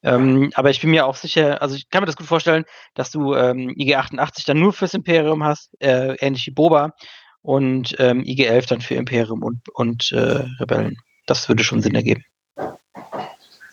Ähm, 0.03 0.51
aber 0.55 0.71
ich 0.71 0.81
bin 0.81 0.89
mir 0.89 1.05
auch 1.05 1.15
sicher, 1.15 1.61
also 1.61 1.75
ich 1.75 1.89
kann 1.89 2.01
mir 2.01 2.07
das 2.07 2.17
gut 2.17 2.27
vorstellen, 2.27 2.65
dass 2.95 3.11
du 3.11 3.35
ähm, 3.35 3.69
IG-88 3.69 4.45
dann 4.45 4.59
nur 4.59 4.73
fürs 4.73 4.93
Imperium 4.93 5.43
hast, 5.43 5.75
äh, 5.79 6.15
ähnlich 6.15 6.47
wie 6.47 6.51
Boba, 6.51 6.93
und 7.41 7.95
ähm, 7.99 8.23
IG-11 8.23 8.67
dann 8.67 8.81
für 8.81 8.95
Imperium 8.95 9.43
und, 9.43 9.67
und 9.69 10.11
äh, 10.11 10.45
Rebellen. 10.59 10.97
Das 11.25 11.47
würde 11.49 11.63
schon 11.63 11.81
Sinn 11.81 11.95
ergeben. 11.95 12.23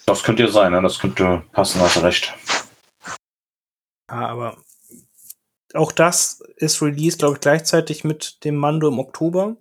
Das 0.07 0.23
könnte 0.23 0.45
ja 0.45 0.51
sein, 0.51 0.73
ne? 0.73 0.81
das 0.81 0.99
könnte 0.99 1.45
passen, 1.53 1.81
hast 1.81 2.03
recht. 2.03 2.35
Ja, 4.11 4.29
aber 4.29 4.57
auch 5.75 5.93
das 5.93 6.41
ist 6.57 6.81
released, 6.81 7.19
glaube 7.19 7.35
ich, 7.35 7.41
gleichzeitig 7.41 8.05
mit 8.05 8.43
dem 8.45 8.57
Mando 8.57 8.89
im 8.89 8.99
Oktober. 8.99 9.57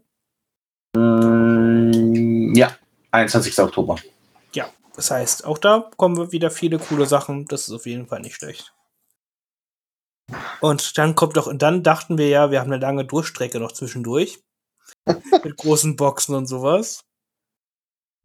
Mm, 0.96 2.54
ja, 2.56 2.78
21. 3.12 3.60
Oktober. 3.60 3.98
Ja, 4.54 4.70
das 4.96 5.12
heißt, 5.12 5.46
auch 5.46 5.58
da 5.58 5.92
kommen 5.98 6.16
wir 6.16 6.32
wieder 6.32 6.50
viele 6.50 6.80
coole 6.80 7.06
Sachen. 7.06 7.46
Das 7.46 7.68
ist 7.68 7.74
auf 7.74 7.86
jeden 7.86 8.08
Fall 8.08 8.22
nicht 8.22 8.36
schlecht. 8.36 8.74
Und 10.62 10.98
dann 10.98 11.16
kommt 11.16 11.38
doch, 11.38 11.48
und 11.48 11.62
dann 11.62 11.84
dachten 11.84 12.18
wir 12.18 12.28
ja, 12.28 12.52
wir 12.52 12.60
haben 12.60 12.72
eine 12.72 12.82
lange 12.82 13.06
Durchstrecke 13.06 13.60
noch 13.60 13.72
zwischendurch. 13.72 14.40
mit 15.44 15.58
großen 15.58 15.96
Boxen 15.96 16.36
und 16.36 16.48
sowas. 16.48 17.06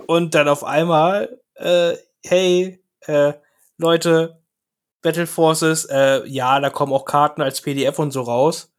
Und 0.07 0.35
dann 0.35 0.49
auf 0.49 0.65
einmal, 0.65 1.41
äh, 1.55 1.97
hey, 2.25 2.83
äh, 3.01 3.35
Leute, 3.79 4.43
Battle 5.03 5.27
Forces, 5.27 5.85
äh, 5.87 6.27
ja, 6.27 6.61
da 6.61 6.71
kommen 6.71 6.93
auch 6.93 7.05
Karten 7.05 7.43
als 7.43 7.61
PDF 7.61 7.99
und 7.99 8.11
so 8.13 8.23
raus. 8.23 8.73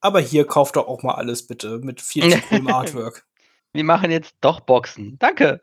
Aber 0.00 0.20
hier 0.20 0.46
kauft 0.46 0.76
doch 0.76 0.88
auch 0.88 1.02
mal 1.02 1.14
alles 1.14 1.46
bitte 1.46 1.78
mit 1.78 2.00
viel 2.00 2.28
zu 2.30 2.40
coolem 2.48 2.68
Artwork. 2.68 3.26
Wir 3.72 3.84
machen 3.84 4.10
jetzt 4.10 4.34
doch 4.40 4.60
Boxen. 4.60 5.16
Danke. 5.18 5.62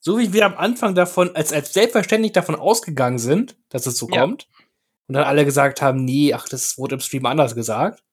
So 0.00 0.18
wie 0.18 0.32
wir 0.32 0.46
am 0.46 0.54
Anfang 0.56 0.94
davon, 0.94 1.34
als, 1.34 1.52
als 1.52 1.72
selbstverständlich 1.72 2.32
davon 2.32 2.54
ausgegangen 2.54 3.18
sind, 3.18 3.58
dass 3.68 3.86
es 3.86 3.96
so 3.98 4.08
Ja. 4.08 4.22
kommt. 4.22 4.48
Und 5.10 5.14
dann 5.14 5.24
alle 5.24 5.44
gesagt 5.44 5.82
haben, 5.82 6.04
nee, 6.04 6.32
ach, 6.32 6.48
das 6.48 6.78
wurde 6.78 6.94
im 6.94 7.00
Stream 7.00 7.26
anders 7.26 7.56
gesagt. 7.56 8.04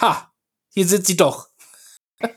Ha, 0.00 0.32
hier 0.72 0.86
sind 0.86 1.04
sie 1.04 1.16
doch. 1.16 1.48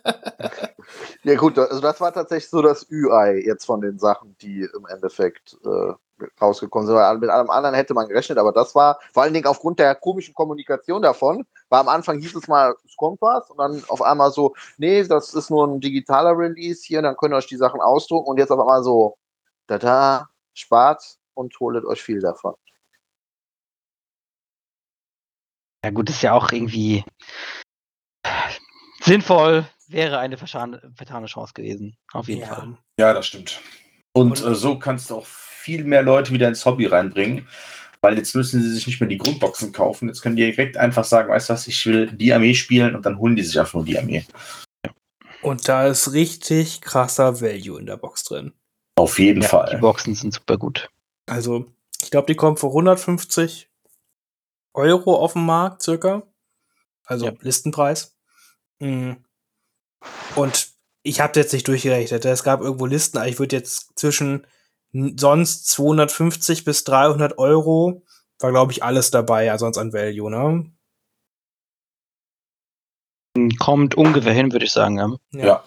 Ja 1.24 1.36
gut, 1.36 1.58
also 1.58 1.80
das 1.80 2.01
war 2.01 2.14
tatsächlich 2.14 2.49
so 2.49 2.62
das 2.62 2.86
Ü-Ei 2.91 3.43
jetzt 3.45 3.64
von 3.64 3.80
den 3.80 3.97
Sachen, 3.97 4.36
die 4.41 4.68
im 4.76 4.86
Endeffekt 4.88 5.58
äh, 5.64 5.93
rausgekommen 6.41 6.86
sind. 6.86 6.97
Weil 6.97 7.18
Mit 7.18 7.30
allem 7.30 7.49
anderen 7.49 7.76
hätte 7.76 7.93
man 7.93 8.10
gerechnet, 8.10 8.38
aber 8.38 8.51
das 8.51 8.76
war 8.76 8.99
vor 9.14 9.24
allen 9.24 9.34
Dingen 9.34 9.45
aufgrund 9.45 9.80
der 9.80 9.95
komischen 9.95 10.34
Kommunikation 10.34 11.01
davon, 11.01 11.45
weil 11.70 11.80
am 11.80 11.88
Anfang 11.88 12.20
hieß 12.20 12.36
es 12.36 12.49
mal, 12.49 12.76
es 12.86 12.97
kommt 12.97 13.22
was 13.22 13.49
und 13.49 13.58
dann 13.58 13.84
auf 13.88 14.01
einmal 14.01 14.32
so, 14.32 14.54
nee, 14.78 15.01
das 15.04 15.34
ist 15.34 15.49
nur 15.49 15.66
ein 15.66 15.80
digitaler 15.80 16.38
Release 16.38 16.84
hier, 16.84 17.01
dann 17.01 17.16
könnt 17.16 17.34
ihr 17.34 17.38
euch 17.38 17.47
die 17.47 17.56
Sachen 17.56 17.80
ausdrucken 17.80 18.30
und 18.30 18.38
jetzt 18.38 18.51
auf 18.51 18.60
einmal 18.60 18.84
so, 18.84 19.16
da 19.68 20.28
spart 20.54 21.20
und 21.36 21.58
holet 21.62 21.86
euch 21.86 22.01
viel 22.04 22.20
davon. 22.20 22.56
Ja 25.84 25.89
gut, 25.89 26.09
ist 26.09 26.21
ja 26.21 26.34
auch 26.34 26.51
irgendwie 26.51 27.03
sinnvoll, 29.01 29.67
wäre 29.88 30.19
eine 30.19 30.38
vertane 30.38 31.25
Chance 31.25 31.53
gewesen. 31.53 31.97
Auf 32.13 32.27
jeden 32.29 32.45
Fall. 32.45 32.77
Ja, 32.99 33.13
das 33.13 33.27
stimmt. 33.27 33.59
Und, 34.15 34.41
Und- 34.41 34.51
äh, 34.51 34.55
so 34.55 34.79
kannst 34.79 35.09
du 35.09 35.17
auch 35.17 35.25
viel 35.25 35.84
mehr 35.84 36.03
Leute 36.03 36.31
wieder 36.31 36.47
ins 36.47 36.65
Hobby 36.65 36.86
reinbringen, 36.86 37.47
weil 38.01 38.17
jetzt 38.17 38.36
müssen 38.36 38.61
sie 38.61 38.69
sich 38.71 38.88
nicht 38.88 38.99
mehr 38.99 39.09
die 39.09 39.17
Grundboxen 39.17 39.71
kaufen. 39.71 40.07
Jetzt 40.07 40.21
können 40.21 40.36
die 40.36 40.43
direkt 40.45 40.77
einfach 40.77 41.03
sagen, 41.03 41.29
weißt 41.29 41.49
du 41.49 41.53
was, 41.53 41.67
ich 41.67 41.86
will 41.86 42.07
die 42.11 42.34
Armee 42.34 42.53
spielen 42.53 42.95
und 42.95 43.05
dann 43.05 43.17
holen 43.17 43.36
die 43.36 43.43
sich 43.43 43.59
einfach 43.59 43.73
nur 43.75 43.86
die 43.86 43.97
Armee. 43.97 44.25
Und 45.41 45.67
da 45.67 45.88
ist 45.88 46.13
richtig 46.13 46.81
krasser 46.81 47.41
Value 47.41 47.79
in 47.79 47.86
der 47.86 47.97
Box 47.97 48.23
drin. 48.23 48.53
Auf 48.97 49.19
jeden 49.19 49.41
Ja, 49.41 49.47
Fall. 49.49 49.69
die 49.75 49.81
Boxen 49.81 50.15
sind 50.15 50.34
super 50.34 50.57
gut. 50.57 50.89
Also, 51.29 51.65
ich 52.01 52.11
glaube, 52.11 52.27
die 52.27 52.36
kommen 52.36 52.55
für 52.57 52.67
150 52.67 53.67
Euro 54.74 55.15
auf 55.15 55.34
den 55.34 55.45
Markt, 55.45 55.82
circa. 55.82 56.24
Also 57.05 57.28
Ja. 57.28 57.34
Listenpreis. 57.41 58.17
Mm. 58.80 59.13
Und 60.36 60.69
ich 61.03 61.19
habe 61.21 61.39
jetzt 61.39 61.53
nicht 61.53 61.67
durchgerechnet. 61.67 62.26
Es 62.26 62.43
gab 62.43 62.61
irgendwo 62.61 62.86
Listen, 62.86 63.17
aber 63.17 63.28
ich 63.28 63.39
würde 63.39 63.55
jetzt 63.55 63.97
zwischen 63.97 64.47
sonst 64.91 65.67
250 65.69 66.65
bis 66.65 66.84
300 66.84 67.38
Euro 67.38 68.03
war, 68.39 68.51
glaube 68.51 68.71
ich, 68.71 68.84
alles 68.84 69.11
dabei, 69.11 69.45
ja, 69.45 69.57
sonst 69.57 69.78
an 69.78 69.93
Value, 69.93 70.30
ne? 70.30 70.71
Kommt 73.57 73.95
ungefähr 73.95 74.34
hin, 74.34 74.51
würde 74.51 74.65
ich 74.65 74.71
sagen. 74.71 74.97
Ja. 75.32 75.45
Ja. 75.45 75.63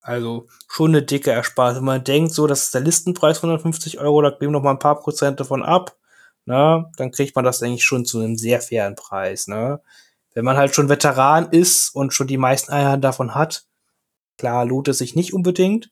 Also 0.00 0.46
schon 0.68 0.90
eine 0.90 1.02
dicke 1.02 1.30
Ersparnis. 1.30 1.78
Wenn 1.78 1.84
man 1.84 2.04
denkt, 2.04 2.32
so, 2.32 2.46
das 2.46 2.64
ist 2.64 2.74
der 2.74 2.80
Listenpreis 2.80 3.38
150 3.38 3.98
Euro, 3.98 4.22
da 4.22 4.30
geben 4.30 4.52
noch 4.52 4.62
mal 4.62 4.70
ein 4.72 4.78
paar 4.78 5.00
Prozent 5.00 5.40
davon 5.40 5.62
ab, 5.62 5.97
ne, 6.48 6.90
dann 6.96 7.10
kriegt 7.10 7.36
man 7.36 7.44
das 7.44 7.62
eigentlich 7.62 7.84
schon 7.84 8.04
zu 8.06 8.18
einem 8.20 8.36
sehr 8.36 8.60
fairen 8.60 8.94
Preis, 8.94 9.46
ne. 9.46 9.80
Wenn 10.34 10.44
man 10.44 10.56
halt 10.56 10.74
schon 10.74 10.88
Veteran 10.88 11.48
ist 11.50 11.94
und 11.94 12.14
schon 12.14 12.26
die 12.26 12.38
meisten 12.38 12.72
Einheiten 12.72 13.02
davon 13.02 13.34
hat, 13.34 13.66
klar 14.38 14.64
lohnt 14.64 14.88
es 14.88 14.98
sich 14.98 15.14
nicht 15.14 15.34
unbedingt. 15.34 15.90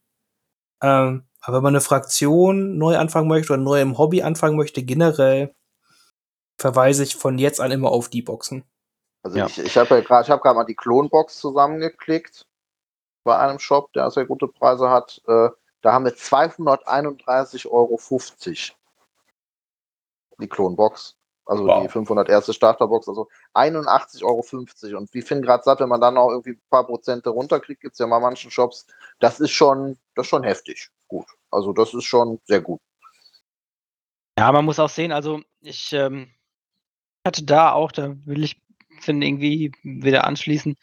Ähm, 0.83 1.25
aber 1.41 1.59
wenn 1.59 1.63
man 1.65 1.75
eine 1.75 1.81
Fraktion 1.81 2.79
neu 2.79 2.97
anfangen 2.97 3.29
möchte 3.29 3.53
oder 3.53 3.63
neu 3.63 3.81
im 3.81 3.99
Hobby 3.99 4.23
anfangen 4.23 4.57
möchte, 4.57 4.83
generell 4.83 5.55
verweise 6.59 7.03
ich 7.03 7.17
von 7.17 7.39
jetzt 7.39 7.61
an 7.61 7.71
immer 7.71 7.91
auf 7.91 8.09
die 8.09 8.23
Boxen. 8.23 8.65
Also 9.23 9.39
Ja. 9.39 9.47
ich, 9.47 9.59
ich 9.59 9.77
habe 9.77 9.97
ja 9.97 10.01
gerade, 10.01 10.27
gerade 10.27 10.55
mal 10.55 10.65
die 10.65 10.75
Klonbox 10.75 11.39
zusammengeklickt 11.39 12.47
bei 13.25 13.37
einem 13.37 13.59
Shop, 13.59 13.93
der 13.93 14.11
sehr 14.11 14.25
gute 14.27 14.49
Preise 14.49 14.89
hat. 14.89 15.21
Äh, 15.27 15.49
da 15.83 15.93
haben 15.93 16.05
wir 16.05 16.13
231,50 16.13 17.69
Euro 17.69 17.99
die 20.41 20.49
Klonbox. 20.49 21.17
Also 21.49 21.65
Wow. 21.65 21.85
die 21.85 21.89
500 21.89 22.29
erste 22.29 22.53
Starterbox, 22.53 23.09
also 23.09 23.29
81,50 23.55 24.25
Euro. 24.25 24.99
Und 24.99 25.15
wie 25.15 25.23
Finn 25.23 25.43
gerade 25.43 25.63
sagt, 25.63 25.81
wenn 25.81 25.89
man 25.89 26.01
dann 26.01 26.15
noch 26.15 26.29
irgendwie 26.29 26.51
ein 26.51 26.63
paar 26.71 26.85
Prozente 26.85 27.31
runterkriegt, 27.31 27.81
gibt 27.81 27.93
es 27.93 28.01
ja 28.01 28.09
mal 28.09 28.19
manchen 28.19 28.51
Shops, 28.51 28.87
das 29.21 29.39
ist 29.39 29.53
schon, 29.53 29.97
das 30.17 30.27
ist 30.27 30.31
schon 30.31 30.43
heftig. 30.43 30.91
Gut. 31.07 31.27
Also 31.53 31.73
das 31.73 31.95
ist 31.95 32.05
schon 32.05 32.41
sehr 32.47 32.61
gut. 32.61 32.81
Ja, 34.37 34.51
man 34.51 34.65
muss 34.65 34.81
auch 34.81 34.89
sehen, 34.89 35.13
also 35.13 35.41
ich 35.61 35.93
ähm, 35.93 36.35
hatte 37.25 37.45
da 37.45 37.73
auch, 37.73 37.93
da 37.93 38.15
will 38.25 38.43
ich 38.43 38.61
Finn 39.01 39.23
irgendwie 39.23 39.73
wieder 39.83 40.27
anschließen, 40.27 40.77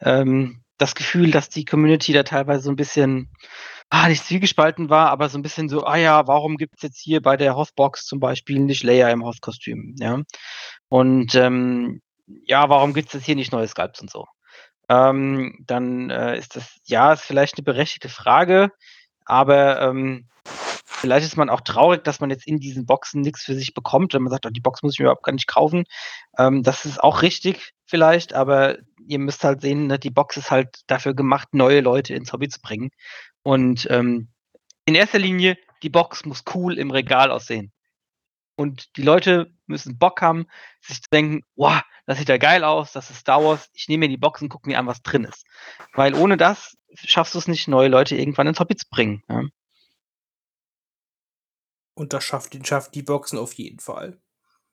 ähm, 0.00 0.62
das 0.78 0.94
Gefühl, 0.94 1.30
dass 1.30 1.48
die 1.48 1.64
Community 1.64 2.12
da 2.12 2.24
teilweise 2.24 2.62
so 2.62 2.70
ein 2.70 2.76
bisschen, 2.76 3.30
ah, 3.90 4.08
nicht 4.08 4.24
zwiegespalten 4.24 4.90
war, 4.90 5.10
aber 5.10 5.28
so 5.28 5.38
ein 5.38 5.42
bisschen 5.42 5.68
so, 5.68 5.84
ah 5.84 5.96
ja, 5.96 6.26
warum 6.26 6.56
gibt 6.56 6.74
es 6.76 6.82
jetzt 6.82 6.98
hier 7.00 7.22
bei 7.22 7.36
der 7.36 7.56
Hothbox 7.56 8.04
zum 8.04 8.20
Beispiel 8.20 8.58
nicht 8.60 8.82
Leia 8.82 9.08
im 9.10 9.24
Hoth-Kostüm, 9.24 9.94
ja? 9.98 10.22
Und 10.88 11.34
ähm, 11.34 12.00
ja, 12.46 12.68
warum 12.68 12.94
gibt 12.94 13.08
es 13.08 13.14
jetzt 13.14 13.24
hier 13.24 13.36
nicht 13.36 13.52
neue 13.52 13.68
Sculpts 13.68 14.00
und 14.00 14.10
so? 14.10 14.26
Ähm, 14.88 15.58
dann 15.66 16.10
äh, 16.10 16.38
ist 16.38 16.56
das, 16.56 16.76
ja, 16.84 17.12
ist 17.12 17.22
vielleicht 17.22 17.58
eine 17.58 17.64
berechtigte 17.64 18.08
Frage, 18.08 18.70
aber 19.24 19.80
ähm, 19.82 20.28
vielleicht 20.98 21.26
ist 21.26 21.36
man 21.36 21.50
auch 21.50 21.60
traurig, 21.60 22.04
dass 22.04 22.20
man 22.20 22.30
jetzt 22.30 22.46
in 22.46 22.58
diesen 22.58 22.86
Boxen 22.86 23.20
nichts 23.20 23.42
für 23.42 23.54
sich 23.54 23.74
bekommt, 23.74 24.14
wenn 24.14 24.22
man 24.22 24.30
sagt, 24.30 24.46
oh, 24.46 24.50
die 24.50 24.60
Box 24.60 24.82
muss 24.82 24.94
ich 24.94 24.98
mir 24.98 25.06
überhaupt 25.06 25.24
gar 25.24 25.32
nicht 25.32 25.46
kaufen. 25.46 25.84
Ähm, 26.38 26.62
das 26.62 26.84
ist 26.84 27.02
auch 27.02 27.22
richtig 27.22 27.72
vielleicht, 27.86 28.34
aber 28.34 28.78
ihr 29.06 29.18
müsst 29.18 29.44
halt 29.44 29.60
sehen, 29.60 29.86
ne, 29.86 29.98
die 29.98 30.10
Box 30.10 30.36
ist 30.36 30.50
halt 30.50 30.80
dafür 30.86 31.14
gemacht, 31.14 31.48
neue 31.52 31.80
Leute 31.80 32.14
ins 32.14 32.32
Hobby 32.32 32.48
zu 32.48 32.60
bringen. 32.60 32.90
Und 33.42 33.86
ähm, 33.90 34.28
in 34.84 34.94
erster 34.94 35.18
Linie, 35.18 35.56
die 35.82 35.90
Box 35.90 36.24
muss 36.24 36.44
cool 36.54 36.78
im 36.78 36.90
Regal 36.90 37.30
aussehen. 37.30 37.72
Und 38.56 38.96
die 38.96 39.02
Leute 39.02 39.52
müssen 39.66 39.98
Bock 39.98 40.20
haben, 40.20 40.46
sich 40.80 41.00
zu 41.00 41.08
denken, 41.12 41.44
wow, 41.54 41.80
das 42.06 42.18
sieht 42.18 42.28
ja 42.28 42.38
geil 42.38 42.64
aus, 42.64 42.92
das 42.92 43.10
ist 43.10 43.20
Star 43.20 43.44
Wars, 43.44 43.68
ich 43.72 43.86
nehme 43.88 44.06
mir 44.06 44.08
die 44.08 44.16
Box 44.16 44.42
und 44.42 44.48
gucke 44.48 44.68
mir 44.68 44.78
an, 44.78 44.86
was 44.86 45.02
drin 45.02 45.24
ist. 45.24 45.44
Weil 45.92 46.14
ohne 46.14 46.36
das 46.36 46.76
schaffst 46.94 47.34
du 47.34 47.38
es 47.38 47.46
nicht, 47.46 47.68
neue 47.68 47.88
Leute 47.88 48.16
irgendwann 48.16 48.48
ins 48.48 48.58
Hobby 48.58 48.74
zu 48.74 48.86
bringen. 48.90 49.22
Ja? 49.28 49.44
Und 51.94 52.12
das 52.12 52.24
schafft, 52.24 52.52
die- 52.52 52.64
schafft 52.64 52.94
die 52.94 53.02
Boxen 53.02 53.38
auf 53.38 53.52
jeden 53.54 53.78
Fall. 53.80 54.20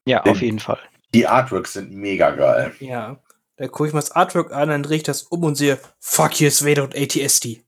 Ja, 0.05 0.23
auf 0.23 0.41
jeden 0.41 0.59
Fall. 0.59 0.79
Die 1.13 1.27
Artworks 1.27 1.73
sind 1.73 1.91
mega 1.91 2.31
geil. 2.31 2.75
Ja. 2.79 3.21
Da 3.57 3.67
gucke 3.67 3.87
ich 3.87 3.93
mir 3.93 3.99
das 4.01 4.11
Artwork 4.11 4.51
an, 4.51 4.69
dann 4.69 4.83
drehe 4.83 4.97
ich 4.97 5.03
das 5.03 5.23
um 5.23 5.43
und 5.43 5.55
sehe, 5.55 5.79
fuck, 5.99 6.33
hier 6.33 6.49
ist 6.49 6.65
Vader 6.65 6.83
und 6.83 6.95
ATST. 6.95 7.64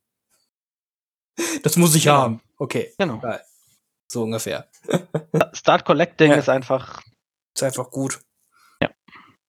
Das 1.64 1.76
muss 1.78 1.96
ich 1.96 2.04
Genau. 2.04 2.16
haben. 2.18 2.42
Okay, 2.58 2.94
Genau. 2.98 3.22
So 4.10 4.24
ungefähr. 4.24 4.70
Start 5.54 5.84
Collecting 5.86 6.32
Ja. 6.32 6.38
ist 6.38 6.50
einfach, 6.50 7.02
Ist 7.54 7.64
einfach 7.64 7.92
gut. 7.92 8.22
Ja. 8.82 8.90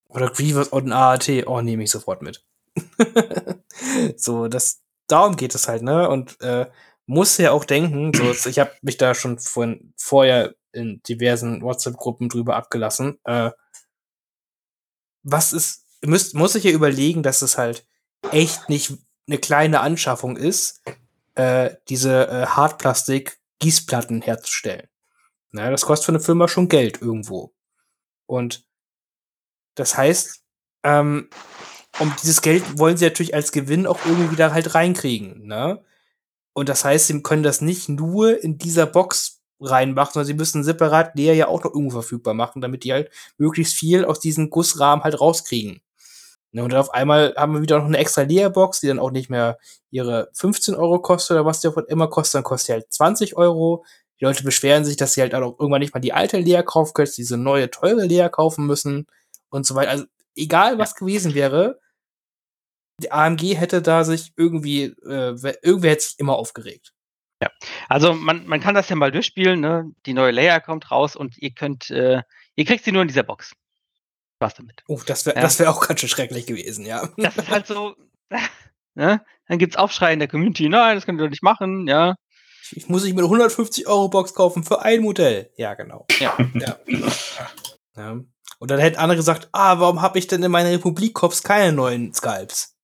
Oder 0.09 0.31
Grievous 0.31 0.69
und 0.69 0.87
ein 0.89 0.93
AAT. 0.93 1.47
Oh, 1.47 1.61
nehme 1.61 1.85
ich 1.85 1.91
sofort 1.91 2.23
mit. 2.23 2.45
so, 4.17 4.49
das, 4.49 4.83
darum 5.07 5.37
geht 5.37 5.55
es 5.55 5.69
halt, 5.69 5.83
ne? 5.83 6.09
Und 6.09 6.41
äh, 6.41 6.67
muss 7.07 7.39
ja 7.39 7.53
auch 7.53 7.65
denken, 7.65 8.13
so, 8.15 8.49
ich 8.49 8.59
habe 8.59 8.73
mich 8.83 8.97
da 8.97 9.15
schon 9.15 9.39
von, 9.39 9.95
vorher 9.97 10.55
in 10.73 11.03
diversen 11.09 11.63
WhatsApp-Gruppen 11.63 12.29
drüber 12.29 12.57
abgelassen. 12.57 13.19
Äh, 13.25 13.51
was 15.23 15.53
ist, 15.53 15.87
müsst, 16.05 16.35
muss 16.35 16.55
ich 16.55 16.65
ja 16.65 16.71
überlegen, 16.71 17.23
dass 17.23 17.43
es 17.43 17.57
halt 17.59 17.87
echt 18.33 18.69
nicht 18.69 18.93
eine 19.27 19.39
kleine 19.39 19.81
Anschaffung 19.81 20.37
ist, 20.37 20.83
äh, 21.39 21.77
diese 21.89 22.29
äh, 22.29 22.47
Hartplastik-Gießplatten 22.47 24.23
herzustellen. 24.23 24.89
Na, 25.53 25.71
das 25.71 25.87
kostet 25.87 26.07
für 26.07 26.13
eine 26.13 26.21
Firma 26.21 26.49
schon 26.49 26.69
Geld 26.69 27.01
irgendwo. 27.01 27.55
Und 28.27 28.67
das 29.77 29.97
heißt, 29.97 30.43
ähm, 30.83 31.31
um 32.01 32.13
dieses 32.21 32.43
Geld 32.43 32.79
wollen 32.79 32.97
sie 32.97 33.05
natürlich 33.05 33.35
als 33.35 33.53
Gewinn 33.53 33.87
auch 33.87 34.05
irgendwie 34.05 34.33
wieder 34.33 34.53
halt 34.53 34.75
reinkriegen, 34.75 35.47
ne? 35.47 35.83
Und 36.53 36.69
das 36.69 36.85
heißt, 36.85 37.07
sie 37.07 37.23
können 37.23 37.45
das 37.45 37.61
nicht 37.61 37.89
nur 37.89 38.43
in 38.43 38.59
dieser 38.59 38.87
Box 38.87 39.41
reinmacht, 39.61 40.13
sondern 40.13 40.27
sie 40.27 40.35
müssen 40.35 40.65
separat 40.65 41.15
Lea 41.15 41.35
ja 41.35 41.47
auch 41.47 41.63
noch 41.63 41.73
irgendwo 41.73 42.01
verfügbar 42.01 42.35
machen, 42.35 42.61
damit 42.61 42.83
die 42.83 42.93
halt 42.93 43.11
möglichst 43.39 43.75
viel 43.75 44.05
aus 44.05 44.19
diesem 44.19 44.51
Gussrahmen 44.51 45.05
halt 45.05 45.21
rauskriegen. 45.21 45.81
Ne, 46.53 46.65
und 46.65 46.73
dann 46.73 46.81
auf 46.81 46.95
einmal 46.95 47.35
haben 47.37 47.55
wir 47.55 47.63
wieder 47.63 47.79
noch 47.79 47.87
eine 47.87 47.99
extra 47.99 48.23
Lea-Box, 48.23 48.81
die 48.81 48.87
dann 48.87 48.99
auch 48.99 49.11
nicht 49.11 49.29
mehr 49.29 49.59
ihre 49.91 50.31
15 50.33 50.75
Euro 50.75 51.01
kostet 51.01 51.33
oder 51.33 51.45
was 51.45 51.61
die 51.61 51.69
davon 51.69 51.85
immer 51.89 52.09
kostet, 52.09 52.37
dann 52.37 52.45
kostet 52.45 52.69
die 52.69 52.73
halt 52.73 52.93
20 52.93 53.37
Euro. 53.37 53.85
Die 54.21 54.25
Leute 54.25 54.45
beschweren 54.45 54.85
sich, 54.85 54.97
dass 54.97 55.13
sie 55.13 55.21
halt 55.21 55.35
auch 55.35 55.59
irgendwann 55.59 55.81
nicht 55.81 55.95
mal 55.95 56.01
die 56.01 56.15
alte 56.15 56.39
Lea 56.39 56.63
kaufen 56.65 56.95
können, 56.95 57.11
diese 57.17 57.37
neue 57.37 57.71
teure 57.71 58.05
Lea 58.07 58.29
kaufen 58.31 58.67
müssen 58.67 59.07
und 59.51 59.67
so 59.67 59.75
weiter. 59.75 59.91
Also 59.91 60.05
egal 60.37 60.79
was 60.79 60.95
gewesen 60.95 61.35
wäre, 61.35 61.79
die 63.01 63.13
AMG 63.13 63.57
hätte 63.57 63.83
da 63.83 64.05
sich 64.05 64.33
irgendwie, 64.37 64.85
äh, 65.07 65.35
irgendwer 65.63 65.91
hätte 65.91 66.03
sich 66.03 66.19
immer 66.19 66.37
aufgeregt. 66.37 66.93
Ja, 67.43 67.51
also 67.89 68.15
man, 68.15 68.47
man 68.47 68.61
kann 68.61 68.75
das 68.75 68.89
ja 68.89 68.97
mal 68.97 69.13
durchspielen, 69.13 69.61
ne? 69.61 69.93
Die 70.07 70.15
neue 70.15 70.33
Layer 70.33 70.61
kommt 70.61 70.91
raus 70.91 71.15
und 71.15 71.39
ihr 71.39 71.53
könnt, 71.53 71.91
äh, 71.91 72.23
ihr 72.57 72.65
kriegt 72.65 72.85
sie 72.85 72.91
nur 72.91 73.03
in 73.03 73.09
dieser 73.09 73.23
Box. 73.23 73.55
Was 74.41 74.55
damit? 74.55 74.83
Oh, 74.87 75.01
das 75.05 75.27
wäre 75.27 75.37
Ja. 75.37 75.43
das 75.43 75.59
wär 75.59 75.71
auch 75.71 75.87
ganz 75.87 76.01
schön 76.01 76.09
schrecklich 76.09 76.47
gewesen, 76.47 76.87
ja. 76.87 77.09
Das 77.17 77.37
ist 77.37 77.49
halt 77.49 77.67
so, 77.67 77.97
ne? 78.95 79.25
Dann 79.49 79.59
gibt's 79.59 79.77
Aufschrei 79.77 80.13
in 80.13 80.19
der 80.19 80.29
Community, 80.29 80.69
nein, 80.69 80.97
das 80.97 81.07
könnt 81.07 81.21
ihr 81.21 81.25
doch 81.25 81.31
nicht 81.31 81.43
machen, 81.43 81.87
ja. 81.87 82.15
Ich, 82.71 82.89
muss 82.89 83.05
ich 83.05 83.13
eine 83.13 83.23
150 83.23 83.87
Euro 83.87 84.09
Box 84.09 84.35
kaufen 84.35 84.63
für 84.63 84.83
ein 84.83 85.01
Modell. 85.01 85.51
Ja, 85.57 85.75
genau. 85.75 86.07
Ja. 86.21 86.37
ja. 86.55 86.79
ja. 87.97 88.21
Und 88.59 88.71
dann 88.71 88.79
hätten 88.79 88.99
andere 88.99 89.17
gesagt, 89.17 89.49
ah, 89.53 89.81
warum 89.81 90.03
habe 90.03 90.19
ich 90.19 90.27
denn 90.27 90.43
in 90.43 90.51
meinen 90.51 90.73
Republik-Cops 90.73 91.43
keine 91.43 91.73
neuen 91.73 92.13
Skalps? 92.13 92.77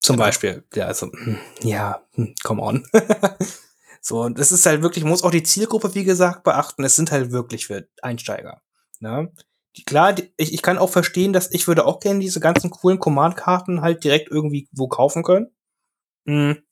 Zum 0.00 0.16
Beispiel. 0.16 0.64
Ja, 0.74 0.86
also, 0.86 1.10
hm, 1.12 1.38
ja, 1.62 2.06
hm, 2.14 2.34
come 2.42 2.62
on. 2.62 2.86
so, 4.00 4.22
und 4.22 4.38
das 4.38 4.52
ist 4.52 4.64
halt 4.66 4.82
wirklich, 4.82 5.04
man 5.04 5.10
muss 5.10 5.22
auch 5.22 5.30
die 5.30 5.42
Zielgruppe, 5.42 5.94
wie 5.94 6.04
gesagt, 6.04 6.42
beachten. 6.44 6.84
Es 6.84 6.96
sind 6.96 7.10
halt 7.12 7.32
wirklich 7.32 7.66
für 7.66 7.88
Einsteiger. 8.02 8.62
Ne? 9.00 9.32
Die, 9.76 9.84
klar, 9.84 10.12
die, 10.12 10.32
ich, 10.36 10.54
ich 10.54 10.62
kann 10.62 10.78
auch 10.78 10.90
verstehen, 10.90 11.32
dass 11.32 11.52
ich 11.52 11.68
würde 11.68 11.84
auch 11.84 12.00
gerne 12.00 12.20
diese 12.20 12.40
ganzen 12.40 12.70
coolen 12.70 12.98
Command-Karten 12.98 13.82
halt 13.82 14.04
direkt 14.04 14.30
irgendwie 14.30 14.68
wo 14.72 14.88
kaufen 14.88 15.22
können. 15.22 15.50
Hm. 16.26 16.62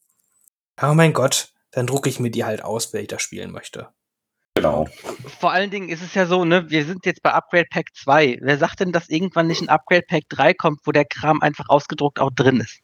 Aber 0.76 0.94
mein 0.94 1.12
Gott, 1.12 1.52
dann 1.70 1.86
drucke 1.86 2.08
ich 2.08 2.20
mir 2.20 2.30
die 2.30 2.44
halt 2.44 2.64
aus, 2.64 2.92
wenn 2.92 3.02
ich 3.02 3.08
das 3.08 3.22
spielen 3.22 3.52
möchte. 3.52 3.88
Genau. 4.54 4.86
Vor 5.40 5.50
allen 5.52 5.70
Dingen 5.70 5.88
ist 5.88 6.02
es 6.02 6.14
ja 6.14 6.26
so, 6.26 6.44
ne, 6.44 6.70
wir 6.70 6.84
sind 6.84 7.04
jetzt 7.06 7.22
bei 7.22 7.32
Upgrade 7.32 7.66
Pack 7.70 7.88
2. 7.94 8.38
Wer 8.40 8.56
sagt 8.56 8.80
denn, 8.80 8.92
dass 8.92 9.08
irgendwann 9.08 9.48
nicht 9.48 9.60
ein 9.60 9.68
Upgrade 9.68 10.04
Pack 10.08 10.24
3 10.28 10.54
kommt, 10.54 10.80
wo 10.84 10.92
der 10.92 11.04
Kram 11.04 11.42
einfach 11.42 11.68
ausgedruckt 11.68 12.20
auch 12.20 12.30
drin 12.30 12.60
ist? 12.60 12.80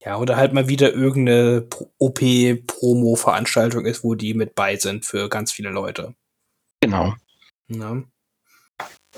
Ja, 0.00 0.18
oder 0.18 0.36
halt 0.36 0.52
mal 0.52 0.68
wieder 0.68 0.92
irgendeine 0.92 1.62
Pro- 1.62 1.90
OP-Promo-Veranstaltung 1.98 3.86
ist, 3.86 4.04
wo 4.04 4.14
die 4.14 4.34
mit 4.34 4.54
bei 4.54 4.76
sind 4.76 5.04
für 5.04 5.28
ganz 5.28 5.50
viele 5.50 5.70
Leute. 5.70 6.14
Genau. 6.80 7.14
Ne? 7.68 8.08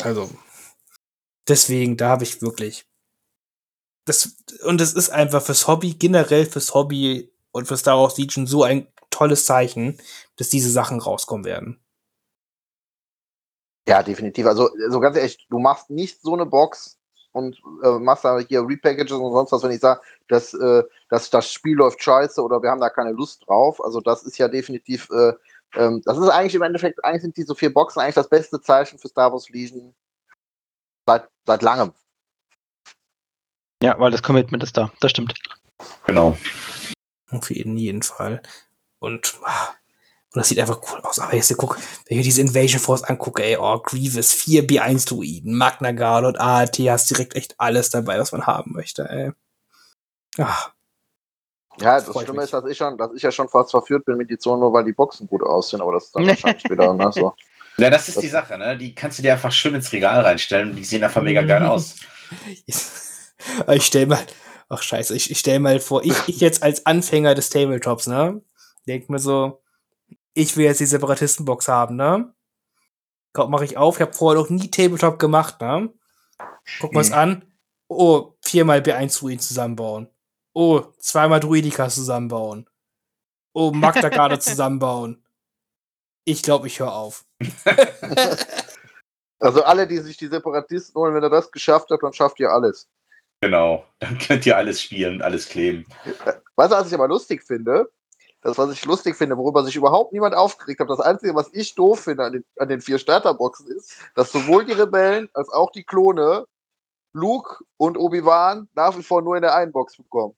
Also, 0.00 0.30
deswegen, 1.46 1.96
da 1.96 2.10
habe 2.10 2.24
ich 2.24 2.40
wirklich. 2.42 2.86
Das, 4.04 4.36
und 4.64 4.80
es 4.80 4.94
ist 4.94 5.10
einfach 5.10 5.42
fürs 5.42 5.66
Hobby, 5.66 5.94
generell 5.94 6.46
fürs 6.46 6.72
Hobby 6.74 7.30
und 7.52 7.66
für 7.66 7.76
Star 7.76 7.98
Wars 7.98 8.16
Legion 8.16 8.46
so 8.46 8.62
ein 8.62 8.88
tolles 9.10 9.44
Zeichen, 9.44 9.98
dass 10.36 10.48
diese 10.48 10.70
Sachen 10.70 11.00
rauskommen 11.00 11.44
werden. 11.44 11.80
Ja, 13.88 14.02
definitiv. 14.02 14.46
Also, 14.46 14.70
so 14.88 15.00
ganz 15.00 15.16
ehrlich, 15.16 15.46
du 15.48 15.58
machst 15.58 15.90
nicht 15.90 16.20
so 16.22 16.34
eine 16.34 16.46
Box 16.46 16.98
und 17.32 17.60
äh, 17.82 17.98
machst 17.98 18.24
da 18.24 18.38
hier 18.38 18.66
Repackages 18.66 19.12
und 19.12 19.32
sonst 19.32 19.52
was, 19.52 19.62
wenn 19.62 19.70
ich 19.70 19.80
sage, 19.80 20.00
dass, 20.28 20.54
äh, 20.54 20.82
dass 21.08 21.30
das 21.30 21.50
Spiel 21.50 21.76
läuft 21.76 22.02
scheiße 22.02 22.42
oder 22.42 22.62
wir 22.62 22.70
haben 22.70 22.80
da 22.80 22.90
keine 22.90 23.12
Lust 23.12 23.46
drauf. 23.46 23.82
Also, 23.82 24.00
das 24.00 24.22
ist 24.24 24.38
ja 24.38 24.48
definitiv, 24.48 25.08
äh, 25.10 25.32
ähm, 25.74 26.02
das 26.04 26.18
ist 26.18 26.28
eigentlich 26.28 26.54
im 26.54 26.62
Endeffekt, 26.62 27.04
eigentlich 27.04 27.22
sind 27.22 27.36
diese 27.36 27.54
vier 27.54 27.72
Boxen 27.72 28.00
eigentlich 28.00 28.14
das 28.14 28.28
beste 28.28 28.60
Zeichen 28.60 28.98
für 28.98 29.08
Star 29.08 29.32
Wars 29.32 29.48
Legion 29.50 29.94
seit, 31.06 31.28
seit 31.46 31.62
langem. 31.62 31.92
Ja, 33.82 33.98
weil 33.98 34.10
das 34.10 34.22
Commitment 34.22 34.62
ist 34.62 34.76
da. 34.76 34.90
Das 35.00 35.10
stimmt. 35.10 35.34
Genau. 36.06 36.36
Auf 37.30 37.50
jeden, 37.50 37.76
jeden 37.76 38.02
Fall. 38.02 38.42
Und, 38.98 39.38
ah, 39.44 39.68
und 40.34 40.40
das 40.40 40.48
sieht 40.48 40.58
einfach 40.58 40.80
cool 40.90 41.00
aus. 41.02 41.18
Aber 41.18 41.34
jetzt 41.34 41.54
guck, 41.56 41.78
wenn 42.08 42.18
ich 42.18 42.26
diese 42.26 42.40
Invasion 42.40 42.80
Force 42.80 43.04
angucke, 43.04 43.42
ey, 43.42 43.56
oh, 43.56 43.78
Grievous, 43.78 44.32
4 44.32 44.66
B1-Druiden, 44.66 45.56
Magna 45.56 45.92
Guard 45.92 46.24
und 46.24 46.40
AAT, 46.40 46.78
hast 46.80 47.10
direkt 47.10 47.36
echt 47.36 47.54
alles 47.58 47.90
dabei, 47.90 48.18
was 48.18 48.32
man 48.32 48.46
haben 48.46 48.72
möchte, 48.72 49.08
ey. 49.08 49.32
Ach, 50.38 50.72
Ja, 51.80 51.96
das 51.96 52.06
Freut 52.06 52.24
Schlimme 52.24 52.38
mich. 52.38 52.44
ist, 52.46 52.52
dass 52.52 52.64
ich, 52.66 52.76
schon, 52.76 52.96
dass 52.98 53.12
ich 53.14 53.22
ja 53.22 53.30
schon 53.30 53.48
fast 53.48 53.70
verführt 53.70 54.04
bin 54.04 54.16
mit 54.16 54.30
die 54.30 54.38
Zone, 54.38 54.60
nur 54.60 54.72
weil 54.72 54.84
die 54.84 54.92
Boxen 54.92 55.26
gut 55.28 55.42
aussehen, 55.42 55.80
aber 55.80 55.92
das 55.92 56.06
ist 56.06 56.16
dann 56.16 56.26
wahrscheinlich 56.28 56.64
wieder 56.70 56.92
ne, 56.94 57.10
so. 57.12 57.34
Ja, 57.76 57.90
das 57.90 58.08
ist 58.08 58.20
die 58.20 58.28
Sache, 58.28 58.58
ne? 58.58 58.76
Die 58.76 58.94
kannst 58.94 59.18
du 59.18 59.22
dir 59.22 59.34
einfach 59.34 59.52
schön 59.52 59.74
ins 59.74 59.92
Regal 59.92 60.20
reinstellen 60.22 60.70
und 60.70 60.76
die 60.76 60.84
sehen 60.84 61.04
einfach 61.04 61.22
mega 61.22 61.42
geil 61.42 61.64
aus. 61.64 61.94
ich 62.66 63.84
stell 63.86 64.06
mal, 64.06 64.18
ach 64.68 64.82
scheiße, 64.82 65.14
ich, 65.14 65.30
ich 65.30 65.38
stell 65.38 65.60
mal 65.60 65.78
vor, 65.80 66.04
ich, 66.04 66.14
ich 66.28 66.40
jetzt 66.40 66.62
als 66.62 66.86
Anfänger 66.86 67.34
des 67.34 67.50
Tabletops, 67.50 68.06
ne? 68.06 68.42
Denk 68.86 69.08
mir 69.10 69.18
so, 69.18 69.62
ich 70.34 70.56
will 70.56 70.64
jetzt 70.64 70.80
die 70.80 70.86
Separatistenbox 70.86 71.68
haben, 71.68 71.96
ne? 71.96 72.32
Komm, 73.32 73.50
Mach 73.50 73.60
ich 73.60 73.76
auf, 73.76 73.96
ich 73.96 74.02
habe 74.02 74.12
vorher 74.12 74.40
noch 74.42 74.48
nie 74.50 74.70
Tabletop 74.70 75.18
gemacht, 75.18 75.60
ne? 75.60 75.92
Guck 76.80 76.92
mal's 76.92 77.10
Mhm. 77.10 77.14
an. 77.14 77.44
Oh, 77.88 78.34
viermal 78.42 78.80
B1 78.80 79.18
Druiden 79.18 79.40
zusammenbauen. 79.40 80.08
Oh, 80.60 80.80
zweimal 80.98 81.38
Druidikas 81.38 81.94
zusammenbauen. 81.94 82.68
Oh, 83.52 83.70
Magda 83.70 84.08
Garde 84.08 84.38
zusammenbauen. 84.40 85.24
Ich 86.24 86.42
glaube, 86.42 86.66
ich 86.66 86.80
höre 86.80 86.92
auf. 86.92 87.24
Also 89.40 89.62
alle, 89.62 89.86
die 89.86 89.98
sich 89.98 90.16
die 90.16 90.26
Separatisten 90.26 91.00
holen, 91.00 91.14
wenn 91.14 91.22
er 91.22 91.30
das 91.30 91.52
geschafft 91.52 91.90
hat, 91.90 92.02
dann 92.02 92.12
schafft 92.12 92.40
ihr 92.40 92.50
alles. 92.50 92.88
Genau. 93.40 93.84
Dann 94.00 94.18
könnt 94.18 94.44
ihr 94.46 94.56
alles 94.56 94.82
spielen, 94.82 95.22
alles 95.22 95.48
kleben. 95.48 95.86
Weißt 96.56 96.72
du, 96.72 96.76
was 96.76 96.88
ich 96.88 96.94
aber 96.94 97.06
lustig 97.06 97.44
finde? 97.44 97.88
Das, 98.40 98.58
was 98.58 98.72
ich 98.72 98.84
lustig 98.84 99.14
finde, 99.14 99.38
worüber 99.38 99.62
sich 99.62 99.76
überhaupt 99.76 100.12
niemand 100.12 100.34
aufgeregt 100.34 100.80
hat, 100.80 100.90
das 100.90 100.98
Einzige, 100.98 101.36
was 101.36 101.50
ich 101.52 101.76
doof 101.76 102.00
finde 102.00 102.24
an 102.24 102.32
den, 102.32 102.44
an 102.56 102.68
den 102.68 102.80
vier 102.80 102.98
Starterboxen 102.98 103.68
ist, 103.68 103.94
dass 104.16 104.32
sowohl 104.32 104.64
die 104.64 104.72
Rebellen 104.72 105.28
als 105.34 105.50
auch 105.50 105.70
die 105.70 105.84
Klone 105.84 106.46
Luke 107.12 107.62
und 107.76 107.96
Obi-Wan 107.96 108.68
nach 108.74 108.98
wie 108.98 109.04
vor 109.04 109.22
nur 109.22 109.36
in 109.36 109.42
der 109.42 109.54
einen 109.54 109.70
Box 109.70 109.96
bekommen. 109.96 110.34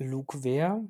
Luke 0.00 0.38
wer? 0.42 0.82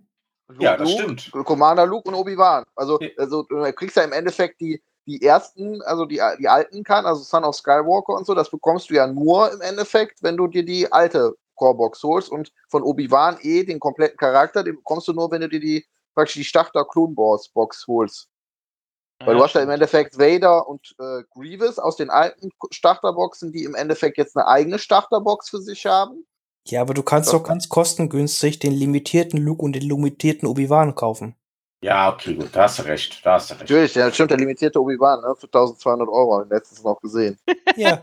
Luke, 0.48 0.64
Ja, 0.64 0.76
das 0.76 0.88
Luke, 0.90 1.18
stimmt. 1.18 1.32
Commander 1.44 1.86
Luke 1.86 2.08
und 2.08 2.14
Obi-Wan. 2.14 2.64
Also, 2.74 2.98
Ja. 3.00 3.08
also 3.18 3.42
du 3.44 3.72
kriegst 3.72 3.96
ja 3.96 4.02
im 4.02 4.12
Endeffekt 4.12 4.60
die, 4.60 4.82
die 5.06 5.22
ersten, 5.22 5.82
also 5.82 6.04
die, 6.04 6.20
die 6.38 6.48
alten 6.48 6.84
kann, 6.84 7.06
also 7.06 7.22
Son 7.22 7.44
of 7.44 7.54
Skywalker 7.54 8.14
und 8.14 8.26
so, 8.26 8.34
das 8.34 8.50
bekommst 8.50 8.90
du 8.90 8.94
ja 8.94 9.06
nur 9.06 9.52
im 9.52 9.60
Endeffekt, 9.60 10.22
wenn 10.22 10.36
du 10.36 10.46
dir 10.46 10.64
die 10.64 10.90
alte 10.90 11.34
Corebox 11.54 12.02
holst 12.02 12.30
und 12.30 12.52
von 12.68 12.82
Obi-Wan 12.82 13.38
eh 13.42 13.64
den 13.64 13.80
kompletten 13.80 14.16
Charakter, 14.16 14.64
den 14.64 14.76
bekommst 14.76 15.08
du 15.08 15.12
nur, 15.12 15.30
wenn 15.30 15.42
du 15.42 15.48
dir 15.48 15.60
die 15.60 15.86
praktisch 16.14 16.34
die 16.34 16.44
Starter 16.44 16.84
Clone 16.84 17.16
Wars 17.16 17.48
Box 17.48 17.86
holst. 17.86 18.28
Weil 19.22 19.36
du 19.36 19.42
hast 19.42 19.54
ja 19.54 19.60
im 19.60 19.68
Endeffekt 19.68 20.18
Vader 20.18 20.66
und 20.66 20.94
äh, 20.98 21.22
Grievous 21.34 21.78
aus 21.78 21.96
den 21.96 22.08
alten 22.08 22.50
Starterboxen, 22.70 23.52
die 23.52 23.64
im 23.64 23.74
Endeffekt 23.74 24.16
jetzt 24.16 24.34
eine 24.34 24.48
eigene 24.48 24.78
Starterbox 24.78 25.50
für 25.50 25.60
sich 25.60 25.84
haben. 25.84 26.26
Ja, 26.66 26.82
aber 26.82 26.94
du 26.94 27.02
kannst 27.02 27.32
Doch. 27.32 27.38
doch 27.40 27.48
ganz 27.48 27.68
kostengünstig 27.68 28.58
den 28.58 28.72
limitierten 28.72 29.38
Luke 29.40 29.62
und 29.62 29.72
den 29.72 29.82
limitierten 29.82 30.46
Obi-Wan 30.48 30.94
kaufen. 30.94 31.34
Ja, 31.82 32.12
okay, 32.12 32.34
gut, 32.34 32.50
da 32.52 32.64
hast 32.64 32.78
du 32.78 32.82
recht. 32.82 33.24
Da 33.24 33.34
hast 33.34 33.48
du 33.50 33.54
recht. 33.54 33.62
Natürlich, 33.62 33.94
ja, 33.94 34.12
stimmt, 34.12 34.30
der 34.30 34.38
limitierte 34.38 34.80
Obi-Wan, 34.80 35.22
ne, 35.22 35.34
für 35.34 35.46
1200 35.46 36.08
Euro, 36.08 36.34
habe 36.34 36.44
ich 36.44 36.50
letztens 36.50 36.82
noch 36.84 37.00
gesehen. 37.00 37.38
Ja. 37.76 38.02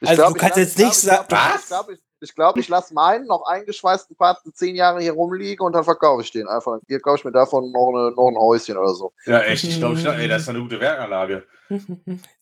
Ich 0.00 0.08
Also 0.08 0.22
glaub, 0.22 0.34
du 0.34 0.40
kannst 0.40 0.56
ich 0.58 0.64
jetzt 0.64 0.78
nicht 0.78 0.88
ich 0.88 0.94
sagen- 0.98 1.26
Was? 1.28 1.60
Ich 1.62 1.66
glaube, 1.68 1.92
ich, 1.94 2.00
ich, 2.20 2.34
glaub, 2.34 2.56
ich 2.56 2.68
lasse 2.68 2.94
meinen 2.94 3.26
noch 3.26 3.44
eingeschweißten 3.46 4.16
Part 4.16 4.40
zehn 4.54 4.74
Jahre 4.74 5.00
hier 5.00 5.12
rumliegen 5.12 5.64
und 5.64 5.72
dann 5.72 5.84
verkaufe 5.84 6.22
ich 6.22 6.32
den 6.32 6.48
einfach. 6.48 6.78
Hier 6.88 6.98
kaufe 7.00 7.18
ich 7.18 7.24
mir 7.24 7.30
davon 7.32 7.70
noch, 7.70 7.90
eine, 7.94 8.10
noch 8.10 8.28
ein 8.28 8.36
Häuschen 8.36 8.76
oder 8.76 8.92
so. 8.94 9.12
Ja, 9.26 9.40
echt. 9.42 9.62
Ich 9.64 9.78
glaube, 9.78 10.00
ey, 10.16 10.26
das 10.28 10.42
ist 10.42 10.48
eine 10.48 10.58
gute 10.60 10.80
Werkanlage. 10.80 11.44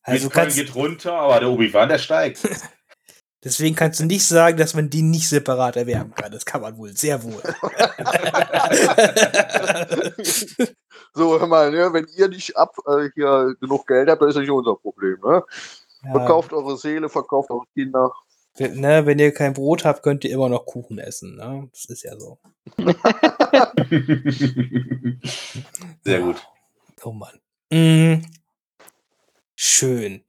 Also 0.03 0.28
Bitcoin 0.28 0.30
kannst, 0.30 0.57
geht 0.57 0.74
runter, 0.76 1.12
aber 1.14 1.41
der 1.41 1.51
Obi-Wan, 1.51 1.89
der 1.89 1.99
steigt. 1.99 2.39
Deswegen 3.45 3.76
kannst 3.76 4.01
du 4.01 4.05
nicht 4.05 4.26
sagen, 4.26 4.57
dass 4.57 4.74
man 4.74 4.91
die 4.91 5.03
nicht 5.03 5.28
separat 5.28 5.76
erwerben 5.76 6.14
kann. 6.14 6.32
Das 6.32 6.45
kann 6.45 6.61
man 6.62 6.76
wohl, 6.76 6.97
sehr 6.97 7.22
wohl. 7.22 7.43
so, 11.14 11.39
hör 11.39 11.47
mal, 11.47 11.70
ne, 11.70 11.93
wenn 11.93 12.07
ihr 12.16 12.28
nicht 12.28 12.57
ab 12.57 12.76
äh, 12.87 13.11
hier 13.14 13.55
genug 13.61 13.87
Geld 13.87 14.09
habt, 14.09 14.22
dann 14.22 14.28
ist 14.28 14.34
das 14.34 14.43
nicht 14.43 14.51
unser 14.51 14.76
Problem. 14.76 15.18
Ne? 15.24 15.43
Verkauft 16.12 16.53
eure 16.53 16.76
Seele, 16.76 17.09
verkauft 17.09 17.51
eure 17.51 17.66
Kinder. 17.74 18.12
Ja, 18.59 18.68
ne, 18.68 19.05
wenn 19.05 19.18
ihr 19.18 19.32
kein 19.34 19.53
Brot 19.53 19.84
habt, 19.84 20.03
könnt 20.03 20.24
ihr 20.24 20.30
immer 20.30 20.49
noch 20.49 20.64
Kuchen 20.64 20.99
essen. 20.99 21.37
Ne? 21.37 21.68
Das 21.72 21.84
ist 21.87 22.05
ja 22.05 22.18
so. 22.18 22.39
Sehr 26.05 26.20
gut. 26.20 26.37
Oh 27.05 27.12
Mann. 27.12 27.39
Mm, 27.70 28.22
schön. 29.55 30.26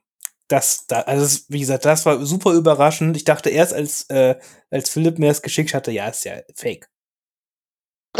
Das, 0.48 0.88
da, 0.88 1.02
also 1.02 1.39
wie 1.50 1.60
gesagt, 1.60 1.86
das 1.86 2.06
war 2.06 2.26
super 2.26 2.54
überraschend. 2.54 3.18
Ich 3.18 3.26
dachte 3.26 3.50
erst, 3.50 3.74
als, 3.74 4.04
äh, 4.10 4.39
als 4.70 4.89
Philipp 4.89 5.20
mir 5.20 5.28
das 5.28 5.41
geschickt 5.41 5.74
hatte, 5.74 5.91
ja, 5.91 6.08
ist 6.08 6.24
ja 6.24 6.41
fake. 6.56 6.89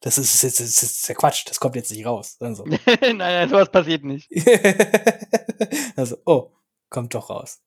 das 0.00 0.18
ist, 0.18 0.42
ist, 0.42 0.60
das 0.60 0.82
ist 0.82 1.08
der 1.08 1.16
Quatsch, 1.16 1.44
das 1.46 1.60
kommt 1.60 1.76
jetzt 1.76 1.90
nicht 1.92 2.06
raus. 2.06 2.38
Dann 2.38 2.54
so. 2.54 2.64
nein, 3.00 3.18
nein, 3.18 3.48
sowas 3.48 3.70
passiert 3.70 4.04
nicht. 4.04 4.30
also, 5.96 6.16
oh, 6.24 6.52
kommt 6.88 7.14
doch 7.14 7.28
raus. 7.28 7.60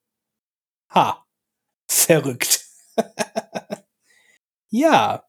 Ha. 0.89 1.26
Verrückt. 1.88 2.66
ja. 4.70 5.24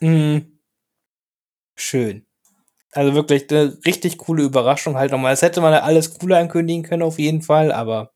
Mm. 0.00 0.38
Schön. 1.76 2.26
Also 2.94 3.14
wirklich 3.14 3.50
eine 3.50 3.76
richtig 3.84 4.18
coole 4.18 4.44
Überraschung 4.44 4.96
halt 4.96 5.10
nochmal. 5.10 5.32
Das 5.32 5.42
hätte 5.42 5.60
man 5.60 5.72
ja 5.72 5.82
alles 5.82 6.18
cooler 6.18 6.38
ankündigen 6.38 6.84
können 6.84 7.02
auf 7.02 7.18
jeden 7.18 7.42
Fall, 7.42 7.72
aber 7.72 8.12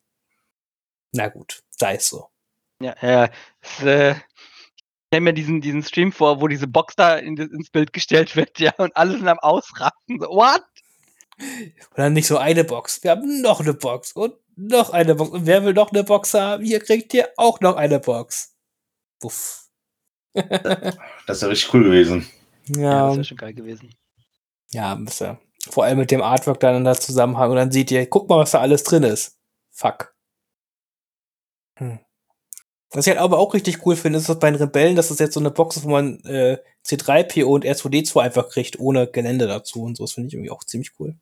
na 1.12 1.28
gut, 1.28 1.62
sei 1.70 1.96
es 1.96 2.08
so. 2.08 2.28
Ja, 2.80 2.94
ja. 3.02 3.30
Es, 3.60 3.82
äh, 3.82 4.12
ich 4.12 5.10
stelle 5.10 5.22
mir 5.22 5.32
diesen, 5.32 5.60
diesen 5.60 5.82
Stream 5.82 6.12
vor, 6.12 6.40
wo 6.40 6.48
diese 6.48 6.66
Box 6.66 6.94
da 6.94 7.16
in, 7.16 7.36
ins 7.36 7.70
Bild 7.70 7.92
gestellt 7.92 8.36
wird, 8.36 8.58
ja, 8.60 8.72
und 8.76 8.94
alle 8.96 9.12
sind 9.16 9.26
am 9.26 9.38
Ausrasten. 9.38 10.20
So, 10.20 10.28
what? 10.28 10.62
Und 11.40 11.96
dann 11.96 12.12
nicht 12.12 12.26
so 12.26 12.36
eine 12.36 12.64
Box. 12.64 13.02
Wir 13.02 13.12
haben 13.12 13.40
noch 13.40 13.60
eine 13.60 13.72
Box 13.74 14.12
und 14.12 14.34
noch 14.56 14.90
eine 14.90 15.14
Box. 15.14 15.30
Und 15.30 15.46
wer 15.46 15.64
will 15.64 15.72
noch 15.72 15.92
eine 15.92 16.04
Box 16.04 16.34
haben? 16.34 16.64
Hier 16.64 16.80
kriegt 16.80 17.14
ihr 17.14 17.28
auch 17.36 17.60
noch 17.60 17.76
eine 17.76 18.00
Box. 18.00 18.54
Puff. 19.20 19.68
Das 20.34 21.40
wäre 21.42 21.50
richtig 21.50 21.72
cool 21.74 21.84
gewesen. 21.84 22.28
Ja, 22.66 22.82
Ja, 22.82 23.06
das 23.06 23.16
wäre 23.16 23.24
schon 23.24 23.36
geil 23.38 23.54
gewesen. 23.54 23.94
Ja, 24.70 24.94
müsst 24.96 25.22
ihr. 25.22 25.38
Vor 25.70 25.84
allem 25.84 25.98
mit 25.98 26.10
dem 26.10 26.22
Artwork 26.22 26.60
dann 26.60 26.76
in 26.76 26.84
der 26.84 26.94
Zusammenhang. 26.94 27.50
Und 27.50 27.56
dann 27.56 27.72
seht 27.72 27.90
ihr, 27.90 28.08
guck 28.08 28.28
mal, 28.28 28.38
was 28.38 28.52
da 28.52 28.60
alles 28.60 28.84
drin 28.84 29.02
ist. 29.02 29.36
Fuck. 29.70 30.14
Hm. 31.76 31.98
Was 32.90 33.06
ich 33.06 33.10
halt 33.10 33.20
aber 33.20 33.38
auch 33.38 33.52
richtig 33.52 33.84
cool 33.84 33.96
finde, 33.96 34.18
ist, 34.18 34.28
dass 34.28 34.38
bei 34.38 34.50
den 34.50 34.60
Rebellen, 34.60 34.96
dass 34.96 35.08
das 35.08 35.18
jetzt 35.18 35.34
so 35.34 35.40
eine 35.40 35.50
Box 35.50 35.76
ist, 35.76 35.84
wo 35.84 35.90
man 35.90 36.20
äh, 36.24 36.58
C3PO 36.86 37.44
und 37.44 37.64
R2D2 37.66 38.20
einfach 38.20 38.48
kriegt, 38.48 38.80
ohne 38.80 39.06
Gelände 39.06 39.46
dazu 39.46 39.82
und 39.82 39.96
so. 39.96 40.04
Das 40.04 40.12
finde 40.12 40.28
ich 40.28 40.34
irgendwie 40.34 40.50
auch 40.50 40.64
ziemlich 40.64 40.92
cool. 40.98 41.16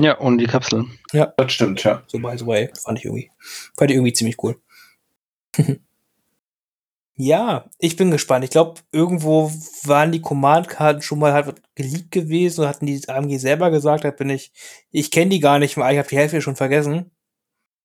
Ja, 0.00 0.16
und 0.18 0.38
die 0.38 0.46
Kapsel. 0.46 0.86
Das 1.12 1.52
stimmt, 1.52 1.84
ja. 1.84 2.02
So 2.08 2.18
by 2.18 2.36
the 2.36 2.46
way, 2.46 2.70
fand 2.82 2.98
ich 2.98 3.04
irgendwie, 3.04 3.30
fand 3.76 3.90
ich 3.90 3.96
irgendwie 3.96 4.12
ziemlich 4.12 4.42
cool. 4.42 4.60
ja, 7.22 7.68
ich 7.78 7.96
bin 7.96 8.10
gespannt. 8.10 8.44
Ich 8.44 8.50
glaube, 8.50 8.80
irgendwo 8.92 9.50
waren 9.84 10.10
die 10.12 10.22
Command-Karten 10.22 11.02
schon 11.02 11.18
mal 11.18 11.32
halt 11.32 11.60
geleakt 11.74 12.10
gewesen 12.12 12.62
und 12.62 12.68
hatten 12.68 12.86
die 12.86 13.06
AMG 13.08 13.38
selber 13.38 13.70
gesagt, 13.70 14.04
da 14.04 14.10
bin 14.10 14.30
ich, 14.30 14.52
ich 14.90 15.10
kenne 15.10 15.30
die 15.30 15.40
gar 15.40 15.58
nicht 15.58 15.76
mehr, 15.76 15.90
ich 15.90 15.98
habe 15.98 16.08
die 16.08 16.16
Hälfte 16.16 16.40
schon 16.40 16.56
vergessen. 16.56 17.10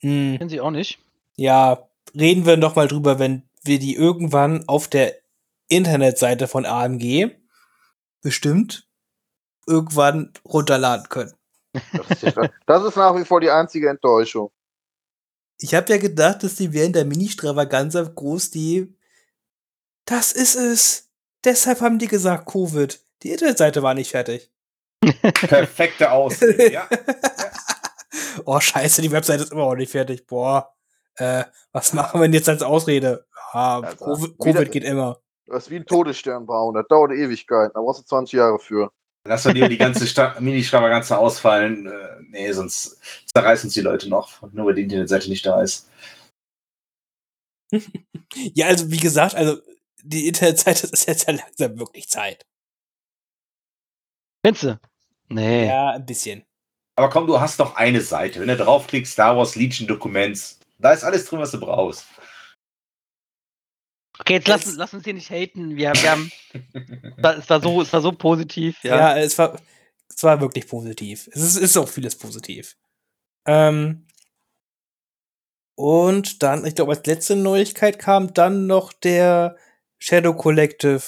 Hm, 0.02 0.38
Kennen 0.38 0.50
Sie 0.50 0.62
auch 0.62 0.72
nicht? 0.72 1.00
ja, 1.38 1.90
reden 2.18 2.46
wir 2.46 2.56
noch 2.58 2.76
mal 2.76 2.88
drüber, 2.88 3.20
wenn 3.20 3.44
wir 3.64 3.80
die 3.80 3.96
irgendwann 3.96 4.64
auf 4.68 4.88
der 4.88 5.16
Internetseite 5.68 6.48
von 6.48 6.66
AMG 6.66 7.32
bestimmt 8.22 8.88
irgendwann 9.68 10.32
runterladen 10.46 11.10
können. 11.10 11.34
Das 11.92 12.24
ist, 12.24 12.38
das 12.68 12.84
ist 12.86 12.96
nach 12.96 13.16
wie 13.18 13.26
vor 13.26 13.42
die 13.42 13.50
einzige 13.50 13.90
Enttäuschung. 13.90 14.52
Ich 15.60 15.74
habe 15.74 15.92
ja 15.92 15.98
gedacht, 15.98 16.44
dass 16.44 16.56
die 16.56 16.72
während 16.74 16.96
der 16.96 17.06
Mini-Stravaganza 17.06 18.04
groß 18.04 18.52
die. 18.52 18.95
Das 20.06 20.32
ist 20.32 20.56
es. 20.56 21.10
Deshalb 21.43 21.82
haben 21.82 21.99
die 21.99 22.08
gesagt, 22.08 22.47
Covid. 22.47 22.99
Die 23.24 23.32
Internetseite 23.32 23.82
war 23.84 23.93
nicht 23.93 24.12
fertig. 24.12 24.51
Perfekte 25.22 26.12
Ausrede, 26.12 26.72
ja. 26.72 26.88
oh, 28.45 28.60
scheiße, 28.60 29.01
die 29.01 29.12
Webseite 29.12 29.43
ist 29.43 29.51
immer 29.51 29.66
noch 29.66 29.76
nicht 29.76 29.91
fertig. 29.91 30.26
Boah. 30.26 30.74
Äh, 31.18 31.45
was 31.72 31.93
machen 31.93 32.20
wir 32.20 32.28
denn 32.28 32.34
jetzt 32.34 32.49
als 32.49 32.62
Ausrede? 32.62 33.26
Ja, 33.53 33.80
Also, 33.80 33.97
Covid, 34.06 34.39
Covid 34.39 34.72
geht 34.72 34.84
immer. 34.84 35.22
Das 35.47 35.66
ist 35.66 35.70
wie 35.70 35.78
ein 35.78 35.86
Todesstern 35.86 36.45
bauen. 36.45 36.74
Das 36.74 36.88
dauert 36.88 37.12
Ewigkeiten. 37.12 37.72
Da 37.74 37.82
brauchst 37.82 38.01
du 38.01 38.06
20 38.06 38.34
Jahre 38.34 38.60
für. 38.60 38.91
Lass 39.28 39.43
doch 39.43 39.53
lieber 39.53 39.70
die 39.70 39.78
ganze 39.78 40.06
Mini-Stravaganza 40.39 41.18
ausfallen. 41.18 41.88
Äh, 41.88 42.22
nee, 42.30 42.51
sonst 42.51 42.99
zerreißen 43.34 43.68
uns 43.68 43.74
die 43.74 43.82
Leute 43.82 44.10
noch. 44.10 44.41
Nur 44.51 44.68
weil 44.68 44.76
die 44.76 44.84
Internetseite 44.84 45.30
nicht 45.30 45.45
da 45.45 45.62
ist. 45.62 45.89
Ja, 48.53 48.68
also 48.68 48.91
wie 48.91 48.97
gesagt, 48.97 49.36
also 49.36 49.58
die 50.08 50.28
Internetseite 50.28 50.88
ist 50.88 51.08
jetzt 51.08 51.28
ja 51.28 51.34
langsam 51.34 51.78
wirklich 51.80 52.08
Zeit. 52.10 52.45
Findest 54.45 54.64
du? 54.64 54.80
Nee. 55.30 55.68
Ja, 55.68 55.91
ein 55.91 56.06
bisschen. 56.06 56.45
Aber 56.97 57.10
komm, 57.10 57.28
du 57.28 57.39
hast 57.39 57.60
doch 57.60 57.76
eine 57.76 58.01
Seite. 58.01 58.39
Wenn 58.39 58.47
du 58.47 58.56
draufklickst, 58.58 59.14
Star 59.14 59.36
Wars 59.36 59.56
Legion 59.56 59.88
Documents, 59.88 60.60
da 60.78 60.93
ist 60.93 61.03
alles 61.03 61.26
drin, 61.26 61.39
was 61.39 61.51
du 61.51 61.60
brauchst. 61.60 62.06
Okay, 64.20 64.34
jetzt 64.36 64.47
lass, 64.47 64.66
Jetzt- 64.66 64.78
lass 64.78 64.93
uns 64.93 65.03
hier 65.03 65.14
nicht 65.14 65.30
haten. 65.30 65.76
Wir, 65.76 65.91
wir 65.93 66.12
haben. 66.12 66.32
Es 67.18 67.49
war 67.49 67.62
so, 67.62 67.82
es 67.82 67.91
war 67.91 68.01
so 68.01 68.12
positiv, 68.14 68.78
Ja, 68.84 68.95
ja. 69.16 69.18
es, 69.18 69.38
war, 69.38 69.60
es 70.08 70.24
war 70.24 70.39
wirklich 70.39 70.68
positiv. 70.68 71.28
Es 71.34 71.41
ist, 71.41 71.56
ist 71.58 71.76
auch 71.76 71.89
vieles 71.89 72.18
positiv. 72.18 72.78
Ähm, 73.45 74.08
und 75.78 76.41
dann, 76.43 76.66
ich 76.66 76.76
glaube, 76.76 76.93
als 76.93 77.06
letzte 77.06 77.36
Neuigkeit 77.36 77.99
kam 77.99 78.34
dann 78.34 78.68
noch 78.68 78.93
der 78.93 79.58
Shadow 80.00 80.34
Collective 80.34 81.02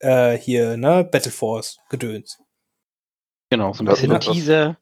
äh, 0.00 0.36
hier, 0.36 0.76
ne, 0.76 1.04
Battle 1.04 1.30
Force 1.32 1.78
Gedöns. 1.90 2.38
Genau, 3.50 3.72
so 3.72 3.82
ein 3.82 3.86
Das- 3.86 4.00
bisschen 4.00 4.10
das- 4.14 4.24
Teaser. 4.26 4.78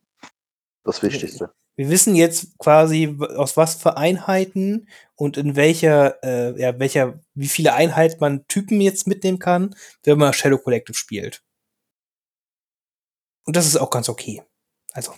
Das 0.85 1.03
Wichtigste. 1.03 1.55
Wir 1.77 1.89
wissen 1.89 2.15
jetzt 2.15 2.59
quasi, 2.59 3.17
aus 3.37 3.57
was 3.57 3.77
für 3.77 3.97
Einheiten 3.97 4.89
und 5.15 5.37
in 5.39 5.57
welcher, 5.57 6.23
äh, 6.23 6.61
ja, 6.61 6.79
welcher, 6.79 7.21
wie 7.35 7.49
viele 7.49 7.73
Einheiten 7.73 8.19
man 8.21 8.47
Typen 8.47 8.81
jetzt 8.81 9.07
mitnehmen 9.07 9.39
kann, 9.39 9.75
wenn 10.05 10.19
man 10.19 10.33
Shadow 10.35 10.59
Collective 10.59 10.95
spielt. 10.97 11.43
Und 13.45 13.57
das 13.57 13.67
ist 13.67 13.77
auch 13.77 13.91
ganz 13.91 14.09
okay. 14.09 14.43
Also, 14.93 15.15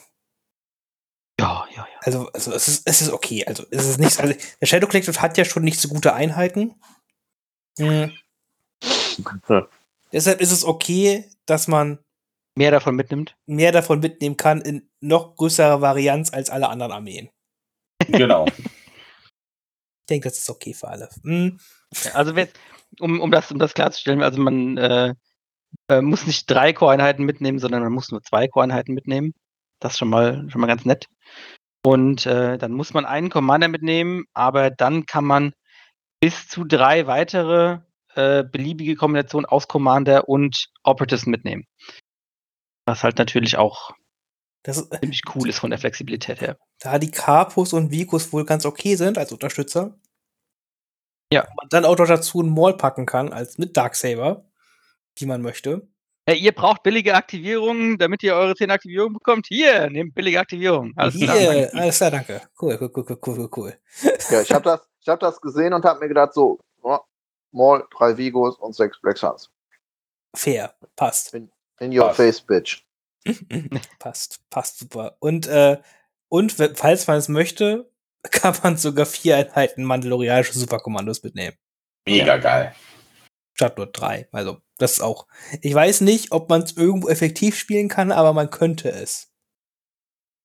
Ja, 1.41 1.67
ja, 1.75 1.87
ja. 1.91 1.99
Also, 2.03 2.29
also 2.33 2.53
es, 2.53 2.69
ist, 2.69 2.83
es 2.87 3.03
ist 3.03 3.11
okay. 3.11 3.45
Also, 3.47 3.65
es 3.71 3.87
ist 3.89 3.99
nicht, 3.99 4.21
also 4.21 4.35
der 4.61 4.67
Shadow 4.67 4.87
Collective 4.87 5.21
hat 5.21 5.37
ja 5.37 5.45
schon 5.45 5.65
nicht 5.65 5.81
so 5.81 5.89
gute 5.89 6.15
Einheiten. 6.15 6.75
Mhm. 7.79 8.13
Ja. 9.49 9.69
Deshalb 10.13 10.41
ist 10.41 10.53
es 10.53 10.65
okay, 10.65 11.29
dass 11.47 11.69
man 11.69 11.99
Mehr 12.57 12.71
davon 12.71 12.95
mitnimmt. 12.95 13.37
mehr 13.47 13.73
davon 13.73 13.99
mitnehmen 13.99 14.37
kann 14.37 14.61
in 14.61 14.89
noch 15.01 15.35
größerer 15.37 15.81
Varianz 15.81 16.33
als 16.33 16.51
alle 16.51 16.69
anderen 16.69 16.93
Armeen. 16.93 17.31
Genau. 18.09 18.47
Ich 18.47 20.09
denke, 20.11 20.29
das 20.29 20.39
ist 20.39 20.51
okay 20.51 20.75
für 20.75 20.89
alle. 20.89 21.09
Mhm. 21.23 21.59
Also, 22.13 22.35
um, 23.01 23.21
um, 23.21 23.31
das, 23.31 23.51
um 23.51 23.59
das 23.59 23.75
klarzustellen, 23.75 24.23
also 24.23 24.41
man 24.41 24.77
äh, 24.77 25.15
äh, 25.89 26.01
muss 26.01 26.27
nicht 26.27 26.49
drei 26.51 26.73
Core-Einheiten 26.73 27.25
mitnehmen, 27.25 27.59
sondern 27.59 27.83
man 27.83 27.93
muss 27.93 28.11
nur 28.11 28.23
zwei 28.23 28.47
Core-Einheiten 28.47 28.95
mitnehmen. 28.95 29.35
Das 29.81 29.93
ist 29.93 29.99
schon 29.99 30.11
mal, 30.11 30.49
schon 30.51 30.61
mal 30.61 30.67
ganz 30.67 30.85
nett. 30.85 31.07
Und 31.85 32.27
äh, 32.27 32.57
dann 32.59 32.73
muss 32.73 32.95
man 32.95 33.05
einen 33.05 33.31
Commander 33.31 33.69
mitnehmen, 33.69 34.25
aber 34.33 34.71
dann 34.71 35.07
kann 35.07 35.25
man 35.25 35.55
bis 36.21 36.49
zu 36.49 36.65
drei 36.65 37.07
weitere 37.07 37.79
äh, 38.17 38.45
beliebige 38.45 38.97
Kombinationen 38.97 39.47
aus 39.47 39.69
Commander 39.69 40.29
und 40.29 40.69
Operatives 40.83 41.27
mitnehmen. 41.27 41.67
Was 42.87 43.03
halt 43.03 43.19
natürlich 43.19 43.57
auch 43.57 43.93
Das 44.63 44.79
ist, 44.79 44.93
ziemlich 45.01 45.23
cool 45.35 45.49
ist 45.49 45.59
von 45.59 45.71
der 45.71 45.79
Flexibilität 45.79 46.41
her. 46.41 46.57
da 46.81 46.99
die 46.99 47.11
Carpus 47.11 47.73
und 47.73 47.91
Vicus 47.91 48.33
wohl 48.33 48.45
ganz 48.45 48.67
okay 48.67 48.97
sind 48.97 49.19
als 49.19 49.33
Unterstützer. 49.33 49.99
Ja. 51.33 51.43
Und 51.43 51.57
man 51.57 51.69
dann 51.71 51.85
auch 51.85 51.99
noch 51.99 52.07
dazu 52.07 52.41
einen 52.41 52.51
Maul 52.51 52.77
packen 52.77 53.07
kann, 53.07 53.33
als 53.33 53.59
mit 53.59 53.77
Darksaber, 53.77 54.45
wie 55.17 55.27
man 55.27 55.43
möchte. 55.43 55.89
Hey, 56.27 56.39
ihr 56.39 56.53
braucht 56.53 56.83
billige 56.83 57.15
Aktivierungen, 57.15 57.99
damit 57.99 58.23
ihr 58.23 58.35
eure 58.35 58.55
10 58.55 58.71
Aktivierungen 58.71 59.13
bekommt. 59.13 59.47
Hier, 59.47 59.91
nehmt 59.91 60.15
billige 60.15 60.41
Aktivierungen. 60.41 60.95
Alles 60.97 61.21
klar. 61.21 61.37
Hier, 61.37 61.75
alles 61.75 61.97
klar, 61.99 62.11
danke. 62.13 62.41
Cool, 62.61 62.79
cool, 62.81 62.91
cool, 62.97 63.19
cool, 63.27 63.39
cool, 63.39 63.51
cool. 63.57 63.79
Ja, 64.31 64.41
ich 64.41 64.51
habe 64.53 64.65
das, 64.65 64.81
ich 65.03 65.09
hab 65.09 65.21
das 65.21 65.39
gesehen 65.41 65.75
und 65.75 65.85
habe 65.85 66.01
mir 66.01 66.09
gedacht, 66.09 66.33
so, 66.33 66.61
Maul, 67.55 67.87
drei 67.97 68.17
Vigos 68.17 68.57
und 68.57 68.75
sechs 68.75 69.01
Black 69.01 69.17
Suns. 69.17 69.51
Fair, 70.35 70.75
passt. 70.97 71.33
In 71.35 71.51
your 71.81 72.07
Passt. 72.07 72.17
face, 72.17 72.41
bitch. 72.41 72.87
passt, 73.99 74.41
passt 74.51 74.79
super. 74.79 75.17
Und, 75.21 75.47
äh, 75.47 75.79
und 76.29 76.53
falls 76.53 77.07
man 77.07 77.17
es 77.17 77.29
möchte, 77.29 77.91
kann 78.31 78.57
man 78.63 78.77
sogar 78.77 79.07
vier 79.07 79.37
Einheiten 79.37 79.85
mandalorianische 79.85 80.59
Superkommandos 80.59 81.23
mitnehmen. 81.23 81.57
Mega 82.07 82.37
geil. 82.37 82.75
Statt 83.55 83.79
nur 83.79 83.87
drei. 83.87 84.29
Also, 84.33 84.61
das 84.79 84.93
ist 84.95 85.01
auch. 85.01 85.27
Ich 85.63 85.75
weiß 85.75 86.01
nicht, 86.01 86.33
ob 86.33 86.49
man 86.49 86.63
es 86.63 86.77
irgendwo 86.77 87.09
effektiv 87.09 87.57
spielen 87.57 87.89
kann, 87.89 88.11
aber 88.11 88.33
man 88.33 88.51
könnte 88.51 88.91
es. 88.91 89.33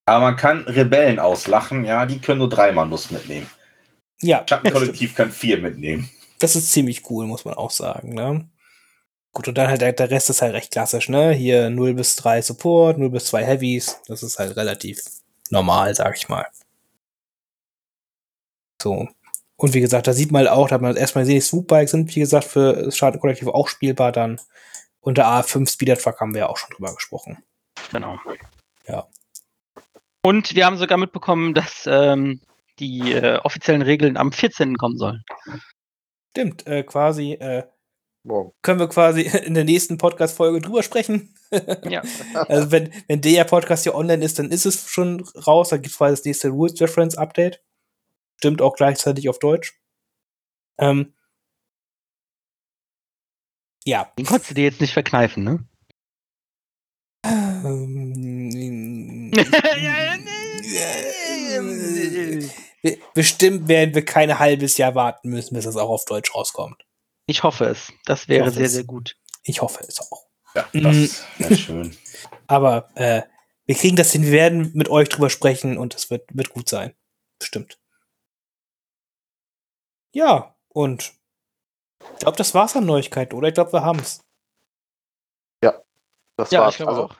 Aber 0.05 0.21
man 0.21 0.35
kann 0.35 0.63
Rebellen 0.63 1.19
auslachen, 1.19 1.85
ja, 1.85 2.05
die 2.05 2.19
können 2.19 2.39
nur 2.39 2.49
drei 2.49 2.71
Mandos 2.71 3.11
mitnehmen. 3.11 3.49
Ja, 4.21 4.45
Schattenkollektiv 4.47 5.15
kann 5.15 5.31
vier 5.31 5.57
mitnehmen. 5.57 6.09
Das 6.39 6.55
ist 6.55 6.71
ziemlich 6.71 7.09
cool, 7.09 7.25
muss 7.25 7.45
man 7.45 7.53
auch 7.55 7.71
sagen, 7.71 8.13
ne? 8.13 8.49
Gut, 9.31 9.47
und 9.47 9.57
dann 9.57 9.67
halt 9.67 9.81
der, 9.81 9.93
der 9.93 10.09
Rest 10.09 10.29
ist 10.29 10.41
halt 10.41 10.53
recht 10.53 10.71
klassisch, 10.71 11.09
ne? 11.09 11.31
Hier 11.33 11.69
0 11.69 11.93
bis 11.93 12.15
3 12.15 12.41
Support, 12.41 12.97
0 12.97 13.09
bis 13.11 13.25
2 13.25 13.45
Heavies. 13.45 14.01
Das 14.07 14.23
ist 14.23 14.39
halt 14.39 14.55
relativ 14.57 15.01
normal, 15.51 15.93
sag 15.95 16.17
ich 16.17 16.29
mal. 16.29 16.47
So. 18.81 19.07
Und 19.57 19.73
wie 19.73 19.81
gesagt, 19.81 20.07
da 20.07 20.13
sieht 20.13 20.31
man 20.31 20.39
halt 20.41 20.51
auch, 20.51 20.69
da 20.69 20.75
hat 20.75 20.81
man 20.81 20.95
erstmal 20.95 21.23
gesehen, 21.23 21.35
die 21.35 21.41
Swoopbikes 21.41 21.91
sind, 21.91 22.15
wie 22.15 22.21
gesagt, 22.21 22.45
für 22.45 22.73
das 22.73 22.95
Startkollektiv 22.95 23.49
auch 23.49 23.67
spielbar 23.67 24.11
dann. 24.11 24.39
Und 25.01 25.17
der 25.17 25.27
A5 25.27 25.69
Speedertruck 25.71 26.19
haben 26.19 26.33
wir 26.33 26.39
ja 26.39 26.47
auch 26.47 26.57
schon 26.57 26.71
drüber 26.71 26.93
gesprochen. 26.93 27.43
Genau. 27.91 28.17
Ja. 28.87 29.07
Und 30.21 30.55
wir 30.55 30.65
haben 30.65 30.77
sogar 30.77 30.97
mitbekommen, 30.97 31.53
dass 31.53 31.85
ähm, 31.87 32.41
die 32.79 33.13
äh, 33.13 33.37
offiziellen 33.43 33.81
Regeln 33.81 34.17
am 34.17 34.31
14. 34.31 34.77
kommen 34.77 34.97
sollen. 34.97 35.23
Stimmt, 36.31 36.67
äh, 36.67 36.83
quasi, 36.83 37.33
äh, 37.33 37.63
Morgen. 38.23 38.51
können 38.61 38.79
wir 38.79 38.89
quasi 38.89 39.21
in 39.45 39.53
der 39.53 39.63
nächsten 39.63 39.97
Podcast-Folge 39.97 40.61
drüber 40.61 40.83
sprechen. 40.83 41.33
Ja. 41.89 42.03
Also 42.47 42.71
wenn, 42.71 42.93
wenn 43.07 43.21
der 43.21 43.43
Podcast 43.43 43.83
hier 43.83 43.95
online 43.95 44.23
ist, 44.23 44.37
dann 44.37 44.51
ist 44.51 44.65
es 44.65 44.87
schon 44.87 45.21
raus. 45.47 45.69
Dann 45.69 45.81
gibt 45.81 45.91
es 45.93 45.97
quasi 45.97 46.13
das 46.17 46.25
nächste 46.25 46.49
Rules 46.49 46.79
Reference 46.79 47.17
Update. 47.17 47.63
Stimmt 48.37 48.61
auch 48.61 48.75
gleichzeitig 48.75 49.29
auf 49.29 49.39
Deutsch. 49.39 49.79
Ähm, 50.77 51.13
ja. 53.83 54.11
Den 54.17 54.25
konntest 54.25 54.51
du 54.51 54.55
dir 54.55 54.65
jetzt 54.65 54.79
nicht 54.81 54.93
verkneifen, 54.93 55.43
ne? 55.43 55.65
Ähm, 57.25 59.31
Be- 59.31 59.45
Bestimmt 63.13 63.67
werden 63.67 63.93
wir 63.93 64.05
kein 64.05 64.39
halbes 64.39 64.77
Jahr 64.77 64.95
warten 64.95 65.29
müssen, 65.29 65.53
bis 65.53 65.65
das 65.65 65.75
auch 65.75 65.89
auf 65.89 66.05
Deutsch 66.05 66.33
rauskommt. 66.33 66.85
Ich 67.25 67.43
hoffe 67.43 67.65
es. 67.65 67.91
Das 68.05 68.27
wäre 68.27 68.45
hoffe 68.45 68.55
sehr, 68.55 68.65
es. 68.65 68.73
sehr 68.73 68.83
gut. 68.85 69.15
Ich 69.43 69.61
hoffe 69.61 69.83
es 69.87 69.99
auch. 69.99 70.25
Ja, 70.55 70.67
Mhm. 70.73 70.83
das 70.83 71.23
wäre 71.37 71.55
schön. 71.55 71.97
Aber 72.47 72.89
äh, 72.95 73.21
wir 73.65 73.75
kriegen 73.75 73.95
das 73.95 74.11
hin, 74.11 74.23
wir 74.23 74.31
werden 74.31 74.71
mit 74.73 74.89
euch 74.89 75.09
drüber 75.09 75.29
sprechen 75.29 75.77
und 75.77 75.93
es 75.95 76.09
wird, 76.09 76.23
wird 76.33 76.49
gut 76.49 76.69
sein. 76.69 76.95
Bestimmt. 77.37 77.79
Ja, 80.13 80.55
und 80.69 81.13
ich 82.13 82.19
glaube, 82.19 82.37
das 82.37 82.53
war's 82.55 82.75
an 82.75 82.85
Neuigkeiten, 82.85 83.35
oder? 83.35 83.49
Ich 83.49 83.53
glaube, 83.53 83.73
wir 83.73 83.83
haben's. 83.83 84.21
Das 86.37 86.51
Ja, 86.51 86.61
war's. 86.61 86.73
ich 86.75 86.77
glaube 86.77 86.91
also, 86.91 87.03
auch. 87.09 87.15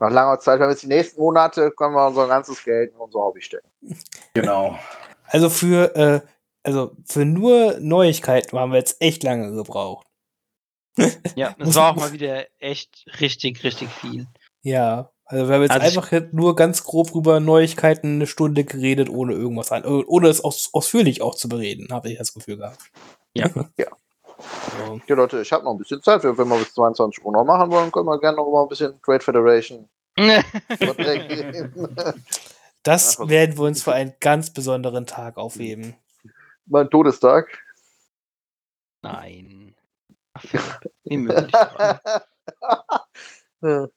Nach 0.00 0.10
langer 0.10 0.38
Zeit, 0.40 0.58
wenn 0.60 0.66
wir 0.66 0.72
jetzt 0.72 0.82
die 0.82 0.88
nächsten 0.88 1.20
Monate, 1.20 1.70
können 1.70 1.94
wir 1.94 2.06
unser 2.06 2.26
ganzes 2.26 2.62
Geld 2.64 2.92
in 2.92 2.98
unser 2.98 3.20
Hobby 3.20 3.40
stecken. 3.42 3.68
Genau. 4.34 4.78
Also 5.26 5.48
für, 5.50 5.94
äh, 5.94 6.20
also 6.62 6.96
für 7.06 7.24
nur 7.24 7.78
Neuigkeiten 7.80 8.58
haben 8.58 8.72
wir 8.72 8.78
jetzt 8.78 9.00
echt 9.00 9.22
lange 9.22 9.52
gebraucht. 9.52 10.06
Ja, 11.36 11.54
das 11.58 11.66
Muss- 11.68 11.76
war 11.76 11.92
auch 11.92 11.96
mal 11.96 12.12
wieder 12.12 12.46
echt 12.58 13.06
richtig, 13.20 13.62
richtig 13.62 13.88
viel. 13.90 14.26
Ja, 14.62 15.10
also 15.24 15.48
wir 15.48 15.54
haben 15.54 15.62
jetzt 15.62 15.70
Also 15.70 16.00
einfach 16.00 16.32
nur 16.32 16.56
ganz 16.56 16.82
grob 16.84 17.14
über 17.14 17.38
Neuigkeiten 17.40 18.16
eine 18.16 18.26
Stunde 18.26 18.64
geredet, 18.64 19.08
ohne 19.08 19.32
irgendwas 19.32 19.70
an, 19.72 19.84
ohne 19.84 20.28
es 20.28 20.42
aus, 20.42 20.70
ausführlich 20.74 21.22
auch 21.22 21.34
zu 21.36 21.48
bereden, 21.48 21.88
habe 21.92 22.10
ich 22.10 22.18
das 22.18 22.34
Gefühl 22.34 22.56
gehabt. 22.58 22.78
Ja. 23.34 23.48
Ja. 23.78 23.86
Ja, 25.06 25.14
Leute, 25.14 25.40
ich 25.40 25.52
habe 25.52 25.64
noch 25.64 25.72
ein 25.72 25.78
bisschen 25.78 26.02
Zeit. 26.02 26.24
Wenn 26.24 26.36
wir 26.36 26.58
bis 26.58 26.74
22 26.74 27.24
Uhr 27.24 27.32
noch 27.32 27.44
machen 27.44 27.70
wollen, 27.70 27.92
können 27.92 28.06
wir 28.06 28.18
gerne 28.18 28.36
noch 28.36 28.50
mal 28.50 28.62
ein 28.62 28.68
bisschen 28.68 29.00
Trade 29.02 29.20
Federation. 29.20 29.88
Das 32.82 33.18
werden 33.18 33.58
wir 33.58 33.64
uns 33.64 33.82
für 33.82 33.92
einen 33.92 34.14
ganz 34.20 34.50
besonderen 34.52 35.04
Tag 35.06 35.36
aufheben. 35.36 35.96
mein 36.64 36.88
Todestag. 36.88 37.62
Nein. 39.02 39.74
Ach. 43.62 43.88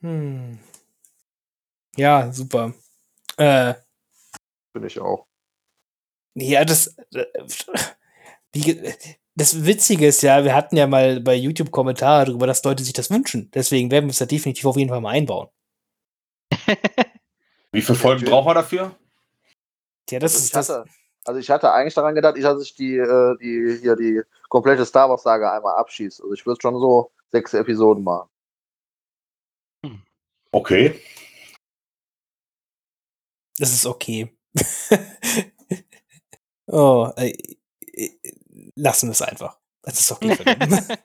Hm. 0.00 0.60
Ja, 1.96 2.32
super. 2.32 2.72
Äh, 3.36 3.74
Bin 4.72 4.84
ich 4.84 5.00
auch. 5.00 5.27
Ja, 6.40 6.64
das, 6.64 6.96
äh, 7.14 7.24
wie, 8.52 8.92
das 9.34 9.64
Witzige 9.64 10.06
ist 10.08 10.22
ja, 10.22 10.44
wir 10.44 10.54
hatten 10.54 10.76
ja 10.76 10.86
mal 10.86 11.20
bei 11.20 11.34
YouTube 11.34 11.70
Kommentare 11.70 12.26
darüber, 12.26 12.46
dass 12.46 12.64
Leute 12.64 12.82
sich 12.84 12.92
das 12.92 13.10
wünschen. 13.10 13.50
Deswegen 13.54 13.90
werden 13.90 14.06
wir 14.06 14.10
es 14.10 14.18
da 14.18 14.26
definitiv 14.26 14.66
auf 14.66 14.76
jeden 14.76 14.90
Fall 14.90 15.00
mal 15.00 15.10
einbauen. 15.10 15.48
Wie 17.72 17.82
viele 17.82 17.98
Folgen 17.98 18.20
Natürlich. 18.22 18.30
brauchen 18.30 18.48
wir 18.48 18.54
dafür? 18.54 18.96
Ja, 20.10 20.18
das 20.18 20.34
Also 20.34 20.44
ist 20.44 20.56
das. 20.56 20.68
hatte, 20.70 20.84
also 21.24 21.40
ich 21.40 21.50
hatte 21.50 21.72
eigentlich 21.72 21.94
daran 21.94 22.14
gedacht, 22.14 22.36
ich, 22.36 22.42
dass 22.42 22.62
ich 22.62 22.74
die, 22.74 22.96
äh, 22.96 23.36
die, 23.40 23.78
hier 23.80 23.94
die 23.96 24.22
komplette 24.48 24.86
Star 24.86 25.10
Wars 25.10 25.22
Saga 25.22 25.54
einmal 25.54 25.76
abschieße. 25.76 26.22
Also 26.22 26.32
ich 26.34 26.46
würde 26.46 26.60
schon 26.62 26.78
so 26.80 27.12
sechs 27.30 27.52
Episoden 27.54 28.02
machen. 28.02 28.28
Okay. 30.50 30.98
Das 33.58 33.72
ist 33.72 33.84
okay. 33.86 34.34
oh, 36.68 37.10
äh, 37.16 37.32
äh, 37.92 38.10
lassen 38.76 39.08
wir 39.08 39.12
es 39.12 39.22
einfach. 39.22 39.58
Das 39.82 40.00
ist 40.00 40.10
okay. 40.12 40.34
Philipp. 40.36 40.98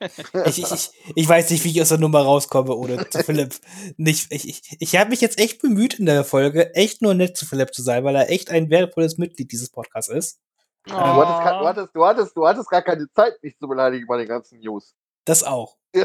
ich, 0.48 0.58
ich, 0.60 0.72
ich, 0.72 0.92
ich 1.16 1.30
weiß 1.30 1.50
nicht, 1.52 1.64
wie 1.64 1.70
ich 1.70 1.82
aus 1.82 1.90
der 1.90 2.00
Nummer 2.00 2.22
rauskomme, 2.22 2.76
ohne 2.76 3.10
zu 3.10 3.24
Philipp 3.24 3.56
nicht. 3.98 4.28
Ich, 4.32 4.48
ich, 4.48 4.62
ich 4.80 4.96
habe 4.98 5.10
mich 5.12 5.22
jetzt 5.22 5.40
echt 5.40 5.62
bemüht 5.62 6.00
in 6.00 6.06
der 6.06 6.24
Folge, 6.26 6.74
echt 6.76 7.02
nur 7.02 7.14
nett 7.14 7.38
zu 7.38 7.46
Philipp 7.46 7.74
zu 7.74 7.82
sein, 7.82 8.04
weil 8.04 8.16
er 8.16 8.30
echt 8.30 8.50
ein 8.50 8.70
wertvolles 8.70 9.18
Mitglied 9.18 9.52
dieses 9.52 9.70
Podcasts 9.70 10.12
ist. 10.12 10.40
Du, 10.86 10.94
hattest, 10.94 11.46
du, 11.46 11.60
Oh. 11.62 11.66
hattest, 11.66 11.96
du, 11.96 12.06
hattest, 12.06 12.36
du 12.38 12.46
hattest 12.48 12.70
gar 12.70 12.82
keine 12.82 13.08
Zeit, 13.14 13.42
mich 13.42 13.58
zu 13.58 13.68
beleidigen 13.70 14.06
bei 14.06 14.18
den 14.18 14.28
ganzen 14.28 14.60
News. 14.60 14.96
Das 15.24 15.44
auch. 15.44 15.78
du 15.94 16.02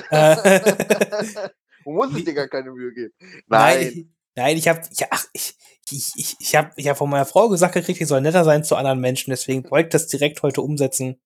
musst 1.87 2.15
Wie- 2.15 2.25
dir 2.25 2.35
gar 2.35 2.49
keine 2.49 2.71
Mühe 2.71 2.93
geben. 2.93 3.13
Nein. 3.47 3.79
Nein, 3.95 4.15
nein 4.39 4.57
ich 4.57 4.69
habe 4.69 4.81
ich, 4.91 5.05
ach, 5.11 5.25
ich, 5.33 5.55
ich, 5.91 6.13
ich, 6.17 6.37
ich 6.39 6.57
habe 6.57 6.71
ich 6.77 6.89
hab 6.89 6.97
von 6.99 7.11
meiner 7.11 7.27
Frau 7.27 7.49
gesagt 7.49 7.75
gekriegt, 7.75 8.01
ich 8.01 8.09
soll 8.09 8.21
netter 8.21 8.45
sein 8.45 8.65
zu 8.65 8.77
anderen 8.77 9.01
Menschen, 9.01 9.31
deswegen 9.31 9.69
wollte 9.71 9.89
ich 9.89 9.93
das 9.93 10.07
direkt 10.09 10.43
heute 10.43 10.63
umsetzen. 10.63 11.21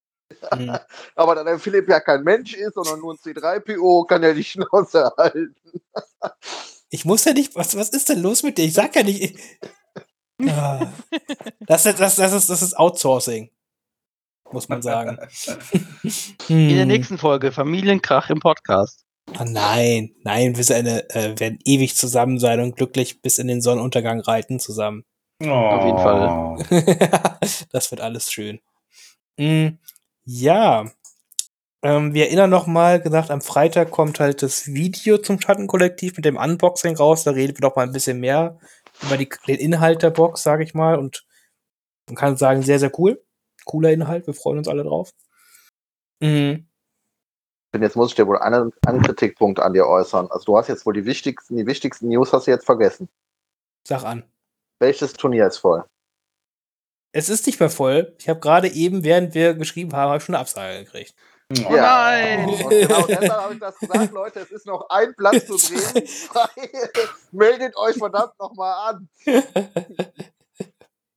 Hm. 0.50 0.78
Aber 1.14 1.34
da 1.34 1.44
der 1.44 1.58
Philipp 1.58 1.88
ja 1.88 2.00
kein 2.00 2.22
Mensch 2.22 2.54
ist, 2.54 2.74
sondern 2.74 3.00
nur 3.00 3.14
ein 3.14 3.18
C3PO, 3.18 4.06
kann 4.06 4.22
er 4.22 4.34
die 4.34 4.44
Schnauze 4.44 5.12
halten. 5.18 5.54
Ich 6.90 7.04
muss 7.04 7.24
ja 7.24 7.32
nicht, 7.32 7.54
was, 7.54 7.76
was 7.76 7.90
ist 7.90 8.08
denn 8.08 8.20
los 8.22 8.42
mit 8.42 8.58
dir? 8.58 8.64
Ich 8.64 8.74
sag 8.74 8.94
ja 8.96 9.02
nicht. 9.02 9.22
Ich, 9.22 9.34
Ah. 10.50 10.92
das, 11.60 11.86
ist, 11.86 12.00
das, 12.00 12.16
das, 12.16 12.32
ist, 12.32 12.50
das 12.50 12.62
ist 12.62 12.76
Outsourcing. 12.76 13.50
Muss 14.50 14.68
man 14.68 14.82
sagen. 14.82 15.16
In 16.48 16.68
der 16.70 16.82
Hm. 16.82 16.88
nächsten 16.88 17.16
Folge 17.18 17.52
Familienkrach 17.52 18.28
im 18.28 18.40
Podcast. 18.40 19.04
Ah, 19.34 19.44
nein, 19.44 20.14
nein, 20.24 20.56
wir, 20.56 20.64
sind 20.64 20.76
eine, 20.76 21.08
äh, 21.10 21.38
werden 21.38 21.58
ewig 21.64 21.96
zusammen 21.96 22.38
sein 22.38 22.60
und 22.60 22.76
glücklich 22.76 23.22
bis 23.22 23.38
in 23.38 23.48
den 23.48 23.62
Sonnenuntergang 23.62 24.20
reiten 24.20 24.58
zusammen. 24.58 25.04
Auf 25.40 25.84
jeden 25.84 25.98
Fall. 25.98 27.38
das 27.72 27.90
wird 27.90 28.00
alles 28.00 28.30
schön. 28.30 28.60
Mm, 29.38 29.78
ja. 30.24 30.84
Ähm, 31.82 32.14
wir 32.14 32.26
erinnern 32.26 32.50
noch 32.50 32.66
mal, 32.66 33.00
gesagt, 33.00 33.30
am 33.30 33.40
Freitag 33.40 33.90
kommt 33.90 34.20
halt 34.20 34.42
das 34.42 34.68
Video 34.68 35.18
zum 35.18 35.40
Schattenkollektiv 35.40 36.16
mit 36.16 36.24
dem 36.24 36.36
Unboxing 36.36 36.96
raus. 36.96 37.24
Da 37.24 37.32
reden 37.32 37.56
wir 37.56 37.68
doch 37.68 37.76
mal 37.76 37.86
ein 37.86 37.92
bisschen 37.92 38.20
mehr 38.20 38.58
über 39.02 39.16
die, 39.16 39.28
den 39.48 39.56
Inhalt 39.56 40.02
der 40.02 40.10
Box, 40.10 40.42
sage 40.42 40.62
ich 40.62 40.74
mal. 40.74 40.96
Und 40.96 41.26
man 42.06 42.16
kann 42.16 42.36
sagen, 42.36 42.62
sehr, 42.62 42.78
sehr 42.78 42.92
cool. 42.98 43.24
Cooler 43.64 43.90
Inhalt. 43.90 44.26
Wir 44.26 44.34
freuen 44.34 44.58
uns 44.58 44.68
alle 44.68 44.84
drauf. 44.84 45.12
Mm, 46.20 46.66
Und 47.74 47.82
jetzt 47.82 47.96
muss 47.96 48.10
ich 48.10 48.14
dir 48.14 48.26
wohl 48.26 48.38
einen, 48.38 48.72
einen 48.86 49.02
Kritikpunkt 49.02 49.58
an 49.58 49.72
dir 49.72 49.86
äußern. 49.86 50.30
Also 50.30 50.44
du 50.44 50.58
hast 50.58 50.68
jetzt 50.68 50.84
wohl 50.84 50.92
die 50.92 51.06
wichtigsten, 51.06 51.56
die 51.56 51.66
wichtigsten 51.66 52.08
News 52.08 52.32
hast 52.32 52.46
du 52.46 52.50
jetzt 52.50 52.66
vergessen. 52.66 53.08
sag 53.86 54.04
an. 54.04 54.24
Welches 54.78 55.14
Turnier 55.14 55.46
ist 55.46 55.58
voll? 55.58 55.84
Es 57.12 57.28
ist 57.28 57.46
nicht 57.46 57.60
mehr 57.60 57.70
voll. 57.70 58.14
Ich 58.18 58.28
habe 58.28 58.40
gerade 58.40 58.68
eben, 58.68 59.04
während 59.04 59.34
wir 59.34 59.54
geschrieben 59.54 59.92
haben, 59.94 60.10
hab 60.10 60.18
ich 60.18 60.24
schon 60.24 60.34
eine 60.34 60.42
Absage 60.42 60.84
gekriegt. 60.84 61.14
Oh 61.66 61.72
nein! 61.74 62.48
Und 62.48 62.70
genau 62.70 63.02
deshalb 63.06 63.30
habe 63.30 63.54
ich 63.54 63.60
das 63.60 63.78
gesagt, 63.78 64.12
Leute, 64.12 64.40
es 64.40 64.50
ist 64.50 64.66
noch 64.66 64.88
ein 64.88 65.14
Platz 65.14 65.46
zu 65.46 65.56
drehen. 65.56 66.08
Meldet 67.32 67.76
euch 67.76 67.96
verdammt 67.96 68.32
nochmal 68.38 68.94
an. 68.94 69.08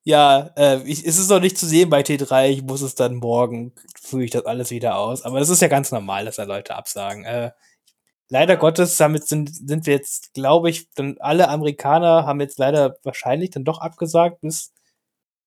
Ja, 0.07 0.51
äh, 0.55 0.83
ich, 0.83 1.03
es 1.05 1.17
ist 1.17 1.29
noch 1.31 1.39
nicht 1.39 1.57
zu 1.57 1.65
sehen 1.65 1.89
bei 1.89 2.01
T3. 2.01 2.49
Ich 2.49 2.61
muss 2.61 2.81
es 2.81 2.93
dann 2.93 3.15
morgen, 3.15 3.73
führe 3.99 4.23
ich 4.23 4.31
das 4.31 4.45
alles 4.45 4.69
wieder 4.69 4.97
aus. 4.97 5.23
Aber 5.23 5.39
das 5.39 5.49
ist 5.49 5.63
ja 5.63 5.67
ganz 5.67 5.91
normal, 5.91 6.25
dass 6.25 6.35
da 6.35 6.43
Leute 6.43 6.75
absagen. 6.75 7.25
Äh, 7.25 7.51
leider 8.29 8.55
Gottes, 8.55 8.97
damit 8.97 9.27
sind, 9.27 9.49
sind 9.53 9.87
wir 9.87 9.95
jetzt, 9.95 10.35
glaube 10.35 10.69
ich, 10.69 10.91
dann 10.91 11.17
alle 11.19 11.49
Amerikaner 11.49 12.27
haben 12.27 12.39
jetzt 12.39 12.59
leider 12.59 12.97
wahrscheinlich 13.03 13.49
dann 13.49 13.63
doch 13.63 13.79
abgesagt, 13.79 14.41
bis, 14.41 14.73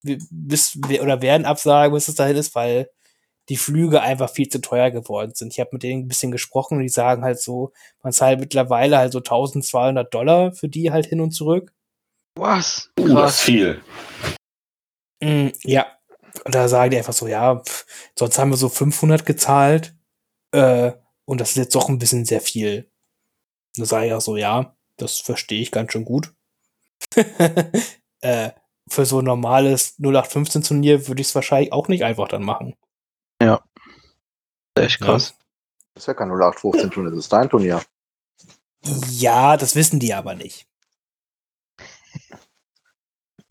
bis 0.03 0.77
oder 1.01 1.21
werden 1.21 1.45
absagen, 1.45 1.93
bis 1.93 2.09
es 2.09 2.15
dahin 2.15 2.35
ist, 2.35 2.53
weil 2.53 2.89
die 3.47 3.57
Flüge 3.57 4.01
einfach 4.01 4.29
viel 4.29 4.49
zu 4.49 4.59
teuer 4.59 4.91
geworden 4.91 5.31
sind. 5.35 5.53
Ich 5.53 5.61
habe 5.61 5.69
mit 5.71 5.83
denen 5.83 6.03
ein 6.03 6.07
bisschen 6.09 6.31
gesprochen 6.31 6.77
und 6.77 6.83
die 6.83 6.89
sagen 6.89 7.23
halt 7.23 7.41
so, 7.41 7.71
man 8.03 8.11
zahlt 8.11 8.41
mittlerweile 8.41 8.97
halt 8.97 9.13
so 9.13 9.19
1200 9.19 10.13
Dollar 10.13 10.51
für 10.51 10.67
die 10.67 10.91
halt 10.91 11.05
hin 11.05 11.21
und 11.21 11.31
zurück. 11.31 11.73
Was? 12.35 12.91
Uh, 12.99 13.03
das 13.03 13.07
ist 13.07 13.15
Krass. 13.15 13.39
viel. 13.41 13.81
Mm, 15.21 15.49
ja. 15.63 15.87
Da 16.45 16.67
sagen 16.67 16.91
die 16.91 16.97
einfach 16.97 17.13
so, 17.13 17.27
ja, 17.27 17.59
pff, 17.59 17.85
sonst 18.17 18.37
haben 18.37 18.51
wir 18.51 18.57
so 18.57 18.69
500 18.69 19.25
gezahlt. 19.25 19.95
Äh, 20.51 20.93
und 21.25 21.41
das 21.41 21.51
ist 21.51 21.57
jetzt 21.57 21.75
doch 21.75 21.89
ein 21.89 21.99
bisschen 21.99 22.25
sehr 22.25 22.41
viel. 22.41 22.89
Da 23.75 23.85
sage 23.85 24.07
ich 24.07 24.13
auch 24.13 24.21
so, 24.21 24.37
ja, 24.37 24.75
das 24.97 25.17
verstehe 25.17 25.61
ich 25.61 25.71
ganz 25.71 25.91
schön 25.91 26.05
gut. 26.05 26.33
äh, 28.21 28.51
für 28.89 29.05
so 29.05 29.19
ein 29.19 29.25
normales 29.25 29.99
0815-Turnier 29.99 31.07
würde 31.07 31.21
ich 31.21 31.27
es 31.27 31.35
wahrscheinlich 31.35 31.71
auch 31.71 31.87
nicht 31.87 32.03
einfach 32.03 32.27
dann 32.27 32.43
machen. 32.43 32.75
Echt 34.75 34.99
krass. 35.01 35.35
Das 35.93 36.03
ist 36.03 36.07
ja 36.07 36.13
kein 36.13 36.29
0815 36.29 36.91
Turnier, 36.91 37.11
das 37.11 37.19
ist 37.19 37.33
dein 37.33 37.49
Turnier. 37.49 37.81
Ja, 39.11 39.57
das 39.57 39.75
wissen 39.75 39.99
die 39.99 40.13
aber 40.13 40.35
nicht. 40.35 40.67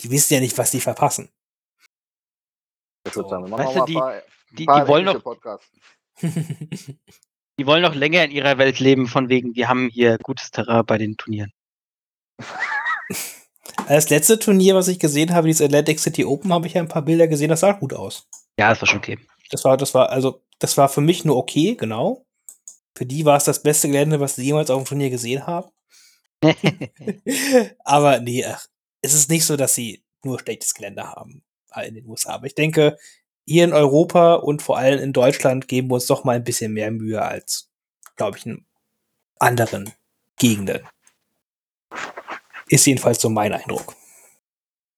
Die 0.01 0.11
wissen 0.11 0.33
ja 0.33 0.39
nicht, 0.39 0.57
was 0.57 0.71
die 0.71 0.79
verpassen. 0.79 1.29
Dann 3.15 3.45
immer 3.45 3.57
Weißt 3.57 3.75
mal 3.75 3.85
die- 3.85 3.95
ein 3.95 3.99
paar- 3.99 4.21
Die, 4.51 4.65
paar 4.65 4.81
die, 4.81 4.87
wollen 4.87 5.05
noch, 5.05 5.23
Podcasts. 5.23 5.67
die 6.21 7.65
wollen 7.65 7.81
noch 7.83 7.93
länger 7.95 8.23
in 8.25 8.31
ihrer 8.31 8.57
Welt 8.57 8.79
leben, 8.79 9.07
von 9.07 9.29
wegen, 9.29 9.55
wir 9.55 9.67
haben 9.69 9.89
hier 9.89 10.17
gutes 10.19 10.49
Terrain 10.51 10.85
bei 10.85 10.97
den 10.97 11.17
Turnieren. 11.17 11.51
Das 13.87 14.09
letzte 14.09 14.37
Turnier, 14.37 14.75
was 14.75 14.87
ich 14.87 14.99
gesehen 14.99 15.33
habe, 15.33 15.47
dieses 15.47 15.65
Atlantic 15.65 15.99
City 15.99 16.23
Open, 16.25 16.53
habe 16.53 16.67
ich 16.67 16.73
ja 16.73 16.81
ein 16.81 16.87
paar 16.87 17.01
Bilder 17.01 17.27
gesehen, 17.27 17.49
das 17.49 17.61
sah 17.61 17.71
gut 17.71 17.93
aus. 17.93 18.27
Ja, 18.59 18.69
das 18.69 18.81
war 18.81 18.87
schon 18.87 18.99
okay. 18.99 19.17
Das 19.49 19.63
war, 19.63 19.77
das 19.77 19.93
war, 19.95 20.09
also, 20.09 20.43
das 20.59 20.77
war 20.77 20.89
für 20.89 21.01
mich 21.01 21.25
nur 21.25 21.37
okay, 21.37 21.75
genau. 21.75 22.23
Für 22.95 23.05
die 23.07 23.25
war 23.25 23.37
es 23.37 23.45
das 23.45 23.63
beste 23.63 23.87
Gelände, 23.87 24.19
was 24.19 24.35
sie 24.35 24.43
jemals 24.45 24.69
auf 24.69 24.83
dem 24.83 24.85
Turnier 24.87 25.09
gesehen 25.09 25.47
haben. 25.47 25.69
Aber 27.83 28.19
nee, 28.19 28.45
ach, 28.45 28.67
es 29.01 29.13
ist 29.13 29.29
nicht 29.29 29.45
so, 29.45 29.55
dass 29.57 29.73
sie 29.75 30.03
nur 30.23 30.39
schlechtes 30.39 30.73
Gelände 30.73 31.03
haben 31.09 31.41
in 31.83 31.95
den 31.95 32.05
USA. 32.05 32.33
Aber 32.33 32.45
ich 32.45 32.55
denke, 32.55 32.97
hier 33.45 33.63
in 33.63 33.73
Europa 33.73 34.35
und 34.35 34.61
vor 34.61 34.77
allem 34.77 34.99
in 34.99 35.13
Deutschland 35.13 35.67
geben 35.67 35.89
wir 35.89 35.95
uns 35.95 36.05
doch 36.05 36.23
mal 36.23 36.35
ein 36.35 36.43
bisschen 36.43 36.73
mehr 36.73 36.91
Mühe 36.91 37.21
als, 37.21 37.69
glaube 38.15 38.37
ich, 38.37 38.45
in 38.45 38.65
anderen 39.39 39.91
Gegenden. 40.37 40.81
Ist 42.67 42.85
jedenfalls 42.85 43.21
so 43.21 43.29
mein 43.29 43.53
Eindruck. 43.53 43.95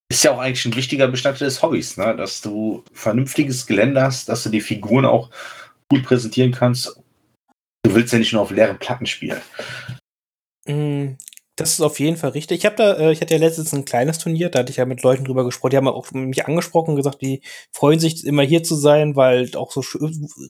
Ist 0.10 0.24
ja 0.24 0.34
auch 0.34 0.40
eigentlich 0.40 0.66
ein 0.66 0.76
wichtiger 0.76 1.08
Bestandteil 1.08 1.48
des 1.48 1.62
Hobbys, 1.62 1.96
ne? 1.96 2.16
dass 2.18 2.42
du 2.42 2.84
vernünftiges 2.92 3.66
Gelände 3.66 4.02
hast, 4.02 4.28
dass 4.28 4.44
du 4.44 4.50
die 4.50 4.60
Figuren 4.60 5.06
auch 5.06 5.30
gut 5.90 6.04
präsentieren 6.04 6.52
kannst. 6.52 7.00
Du 7.84 7.96
willst 7.96 8.12
ja 8.12 8.20
nicht 8.20 8.34
nur 8.34 8.42
auf 8.42 8.52
leeren 8.52 8.78
Platten 8.78 9.06
spielen. 9.06 9.42
Mm, 10.68 11.14
Das 11.62 11.74
ist 11.74 11.82
auf 11.82 12.00
jeden 12.00 12.18
Fall 12.18 12.32
richtig. 12.32 12.60
Ich 12.60 12.66
habe 12.66 12.76
da, 12.76 12.94
äh, 12.98 13.12
ich 13.12 13.22
hatte 13.22 13.36
ja 13.36 13.40
letztens 13.40 13.72
ein 13.72 13.86
kleines 13.86 14.18
Turnier, 14.18 14.50
da 14.50 14.60
hatte 14.60 14.72
ich 14.72 14.78
ja 14.78 14.86
mit 14.86 15.04
Leuten 15.04 15.26
drüber 15.26 15.46
gesprochen, 15.46 15.70
die 15.70 15.78
haben 15.78 15.88
auch 15.88 16.12
mich 16.12 16.46
angesprochen 16.48 16.92
und 16.92 16.96
gesagt, 16.96 17.22
die 17.22 17.42
freuen 17.72 18.00
sich 18.00 18.26
immer 18.26 18.42
hier 18.42 18.64
zu 18.64 18.74
sein, 18.76 19.16
weil 19.16 19.56
auch 19.56 19.72
so 19.72 19.84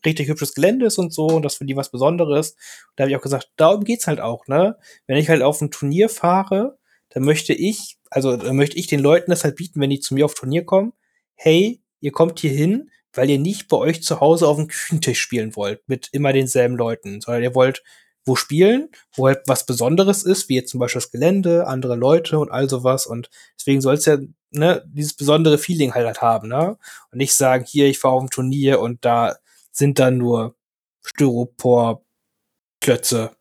richtig 0.06 0.30
hübsches 0.30 0.54
Gelände 0.54 0.86
ist 0.86 0.98
und 0.98 1.14
so 1.14 1.28
und 1.28 1.44
das 1.44 1.56
für 1.56 1.66
die 1.66 1.76
was 1.76 1.92
Besonderes. 1.92 2.52
Und 2.52 2.94
da 2.96 3.04
habe 3.04 3.12
ich 3.12 3.18
auch 3.18 3.22
gesagt, 3.22 3.52
darum 3.58 3.84
geht's 3.84 4.08
halt 4.08 4.22
auch, 4.22 4.48
ne? 4.48 4.78
Wenn 5.06 5.18
ich 5.18 5.28
halt 5.28 5.42
auf 5.42 5.60
ein 5.60 5.70
Turnier 5.70 6.08
fahre, 6.08 6.78
dann 7.10 7.24
möchte 7.24 7.54
ich, 7.54 7.98
also 8.10 8.38
dann 8.38 8.56
möchte 8.56 8.78
ich 8.78 8.88
den 8.88 9.02
Leuten 9.02 9.32
das 9.32 9.44
halt 9.44 9.58
bieten, 9.58 9.82
wenn 9.82 9.90
die 9.90 10.00
zu 10.00 10.14
mir 10.14 10.24
auf 10.26 10.34
Turnier 10.34 10.64
kommen, 10.64 10.94
hey, 11.36 11.82
ihr 12.00 12.12
kommt 12.14 12.40
hier 12.40 12.52
hin, 12.52 12.90
weil 13.12 13.30
ihr 13.30 13.40
nicht 13.40 13.68
bei 13.68 13.76
euch 13.76 14.02
zu 14.02 14.22
Hause 14.22 14.48
auf 14.48 14.56
dem 14.56 14.68
Küchentisch 14.70 15.20
spielen 15.20 15.58
wollt, 15.58 15.82
mit 15.88 16.08
immer 16.14 16.32
denselben 16.32 16.78
Leuten, 16.78 17.20
sondern 17.20 17.44
ihr 17.44 17.54
wollt 17.54 17.84
wo 18.26 18.36
spielen, 18.36 18.90
wo 19.16 19.28
halt 19.28 19.42
was 19.48 19.66
Besonderes 19.66 20.24
ist, 20.24 20.50
wie 20.50 20.56
jetzt 20.56 20.72
zum 20.72 20.80
Beispiel 20.80 21.02
das 21.02 21.12
Gelände, 21.12 21.68
andere 21.68 21.96
Leute 21.96 22.40
und 22.40 22.52
all 22.52 22.70
sowas. 22.70 23.06
Und 23.08 23.30
deswegen 23.58 23.82
soll 23.82 23.96
es 23.96 24.06
ja 24.06 24.18
ne, 24.52 24.84
dieses 24.88 25.14
besondere 25.16 25.58
Feeling 25.58 25.94
halt, 25.94 26.06
halt 26.06 26.22
haben, 26.22 26.48
ne? 26.50 26.78
Und 27.12 27.18
nicht 27.18 27.34
sagen, 27.34 27.66
hier, 27.66 27.88
ich 27.88 28.00
fahre 28.00 28.16
auf 28.16 28.24
ein 28.24 28.30
Turnier 28.30 28.80
und 28.80 29.04
da 29.06 29.36
sind 29.72 30.00
dann 30.00 30.18
nur 30.18 30.56
Styropor-Klötze 31.06 33.36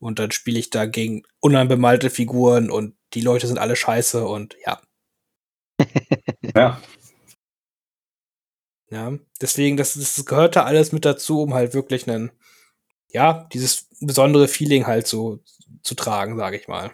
und 0.00 0.18
dann 0.18 0.30
spiele 0.32 0.58
ich 0.58 0.70
da 0.70 0.86
gegen 0.86 1.22
unanbemalte 1.40 2.10
Figuren 2.10 2.70
und 2.70 2.96
die 3.14 3.20
Leute 3.22 3.46
sind 3.46 3.58
alle 3.58 3.76
scheiße 3.76 4.26
und 4.26 4.56
ja. 4.66 4.80
Ja, 6.54 6.80
Ja, 8.90 9.12
deswegen, 9.40 9.76
das, 9.76 9.94
das 9.94 10.24
gehört 10.24 10.56
da 10.56 10.64
alles 10.64 10.92
mit 10.92 11.04
dazu, 11.04 11.42
um 11.42 11.54
halt 11.54 11.74
wirklich 11.74 12.08
einen, 12.08 12.30
ja, 13.12 13.46
dieses 13.52 13.87
besondere 14.00 14.48
Feeling 14.48 14.86
halt 14.86 15.06
so 15.06 15.40
zu 15.82 15.94
tragen, 15.94 16.36
sage 16.36 16.56
ich 16.58 16.68
mal. 16.68 16.90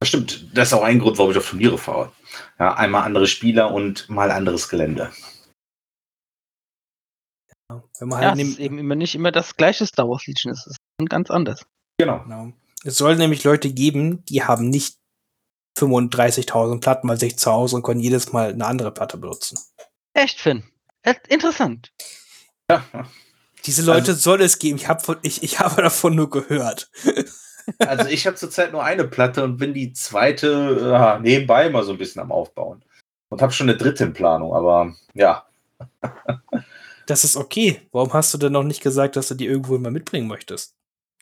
das 0.00 0.08
stimmt. 0.08 0.50
Das 0.56 0.68
ist 0.68 0.74
auch 0.74 0.82
ein 0.82 0.98
Grund, 0.98 1.18
warum 1.18 1.30
ich 1.32 1.38
auf 1.38 1.48
Turniere 1.48 1.78
fahre. 1.78 2.12
Ja, 2.58 2.74
einmal 2.74 3.02
andere 3.04 3.26
Spieler 3.26 3.72
und 3.72 4.08
mal 4.08 4.30
anderes 4.30 4.68
Gelände. 4.68 5.10
Wenn 7.98 8.08
man 8.08 8.22
Ja, 8.22 8.28
halt 8.30 8.40
es 8.40 8.48
ist 8.48 8.58
eben 8.58 8.78
immer 8.78 8.94
nicht 8.94 9.14
immer 9.14 9.32
das 9.32 9.56
gleiche 9.56 9.86
Star 9.86 10.08
Wars 10.08 10.26
Legion, 10.26 10.52
es 10.52 10.66
ist 10.66 10.76
ganz 11.08 11.30
anders. 11.30 11.64
Genau. 11.98 12.22
Genau. 12.24 12.52
Es 12.84 12.96
soll 12.98 13.16
nämlich 13.16 13.44
Leute 13.44 13.72
geben, 13.72 14.24
die 14.26 14.44
haben 14.44 14.68
nicht 14.68 14.98
35.000 15.78 16.80
Platten 16.80 17.08
bei 17.08 17.16
sich 17.16 17.38
zu 17.38 17.50
Hause 17.50 17.76
und 17.76 17.82
können 17.82 18.00
jedes 18.00 18.32
Mal 18.32 18.52
eine 18.52 18.66
andere 18.66 18.92
Platte 18.92 19.16
benutzen. 19.16 19.58
Echt, 20.12 20.38
Finn? 20.38 20.64
Interessant. 21.28 21.92
Ja, 22.70 22.84
Diese 23.66 23.82
Leute 23.82 24.14
soll 24.14 24.40
es 24.42 24.58
geben. 24.58 24.76
Ich 24.76 24.88
habe 24.88 25.18
ich, 25.22 25.42
ich 25.42 25.58
habe 25.60 25.82
davon 25.82 26.14
nur 26.14 26.30
gehört. 26.30 26.90
also 27.78 28.08
ich 28.08 28.26
habe 28.26 28.36
zurzeit 28.36 28.72
nur 28.72 28.84
eine 28.84 29.04
Platte 29.04 29.42
und 29.44 29.56
bin 29.56 29.74
die 29.74 29.92
zweite 29.92 31.16
äh, 31.18 31.20
nebenbei 31.20 31.70
mal 31.70 31.82
so 31.82 31.92
ein 31.92 31.98
bisschen 31.98 32.22
am 32.22 32.32
Aufbauen. 32.32 32.82
Und 33.30 33.42
habe 33.42 33.52
schon 33.52 33.68
eine 33.68 33.78
dritte 33.78 34.04
in 34.04 34.12
Planung, 34.12 34.54
aber 34.54 34.94
ja. 35.14 35.46
Das 37.06 37.22
ist 37.22 37.36
okay. 37.36 37.82
Warum 37.92 38.12
hast 38.14 38.32
du 38.32 38.38
denn 38.38 38.52
noch 38.52 38.62
nicht 38.62 38.82
gesagt, 38.82 39.16
dass 39.16 39.28
du 39.28 39.34
die 39.34 39.44
irgendwo 39.46 39.76
mal 39.76 39.90
mitbringen 39.90 40.26
möchtest? 40.26 40.74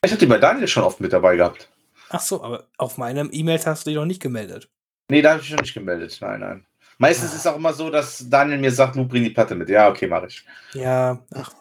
Ich 0.04 0.12
habe 0.12 0.20
die 0.20 0.26
bei 0.26 0.38
Daniel 0.38 0.68
schon 0.68 0.84
oft 0.84 1.00
mit 1.00 1.12
dabei 1.12 1.34
gehabt. 1.36 1.68
Ach 2.10 2.20
so, 2.20 2.42
aber 2.42 2.68
auf 2.78 2.98
meinem 2.98 3.30
E-Mail 3.32 3.58
hast 3.64 3.84
du 3.86 3.90
dich 3.90 3.96
noch 3.96 4.04
nicht 4.04 4.22
gemeldet. 4.22 4.68
Nee, 5.08 5.22
da 5.22 5.32
habe 5.32 5.40
ich 5.42 5.48
schon 5.48 5.58
nicht 5.58 5.74
gemeldet. 5.74 6.16
Nein, 6.20 6.40
nein. 6.40 6.66
Meistens 6.98 7.30
Ah. 7.30 7.34
ist 7.34 7.40
es 7.40 7.46
auch 7.48 7.56
immer 7.56 7.72
so, 7.72 7.90
dass 7.90 8.28
Daniel 8.28 8.58
mir 8.58 8.70
sagt, 8.70 8.94
du 8.94 9.04
bring 9.04 9.24
die 9.24 9.30
Platte 9.30 9.56
mit. 9.56 9.68
Ja, 9.68 9.88
okay, 9.88 10.06
mache 10.06 10.26
ich. 10.26 10.44
Ja, 10.74 11.18
ach, 11.34 11.52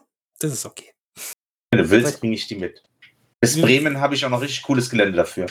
das 0.43 0.53
ist 0.53 0.65
okay. 0.65 0.91
Wenn 1.72 1.84
du 1.84 1.89
willst, 1.89 2.19
bringe 2.19 2.35
ich 2.35 2.47
die 2.47 2.55
mit. 2.55 2.84
Bis 3.39 3.55
Ja. 3.55 3.65
Bremen 3.65 3.99
habe 3.99 4.15
ich 4.15 4.26
auch 4.26 4.30
noch 4.30 4.41
richtig 4.41 4.61
cooles 4.63 4.89
Gelände 4.89 5.15
dafür. 5.18 5.47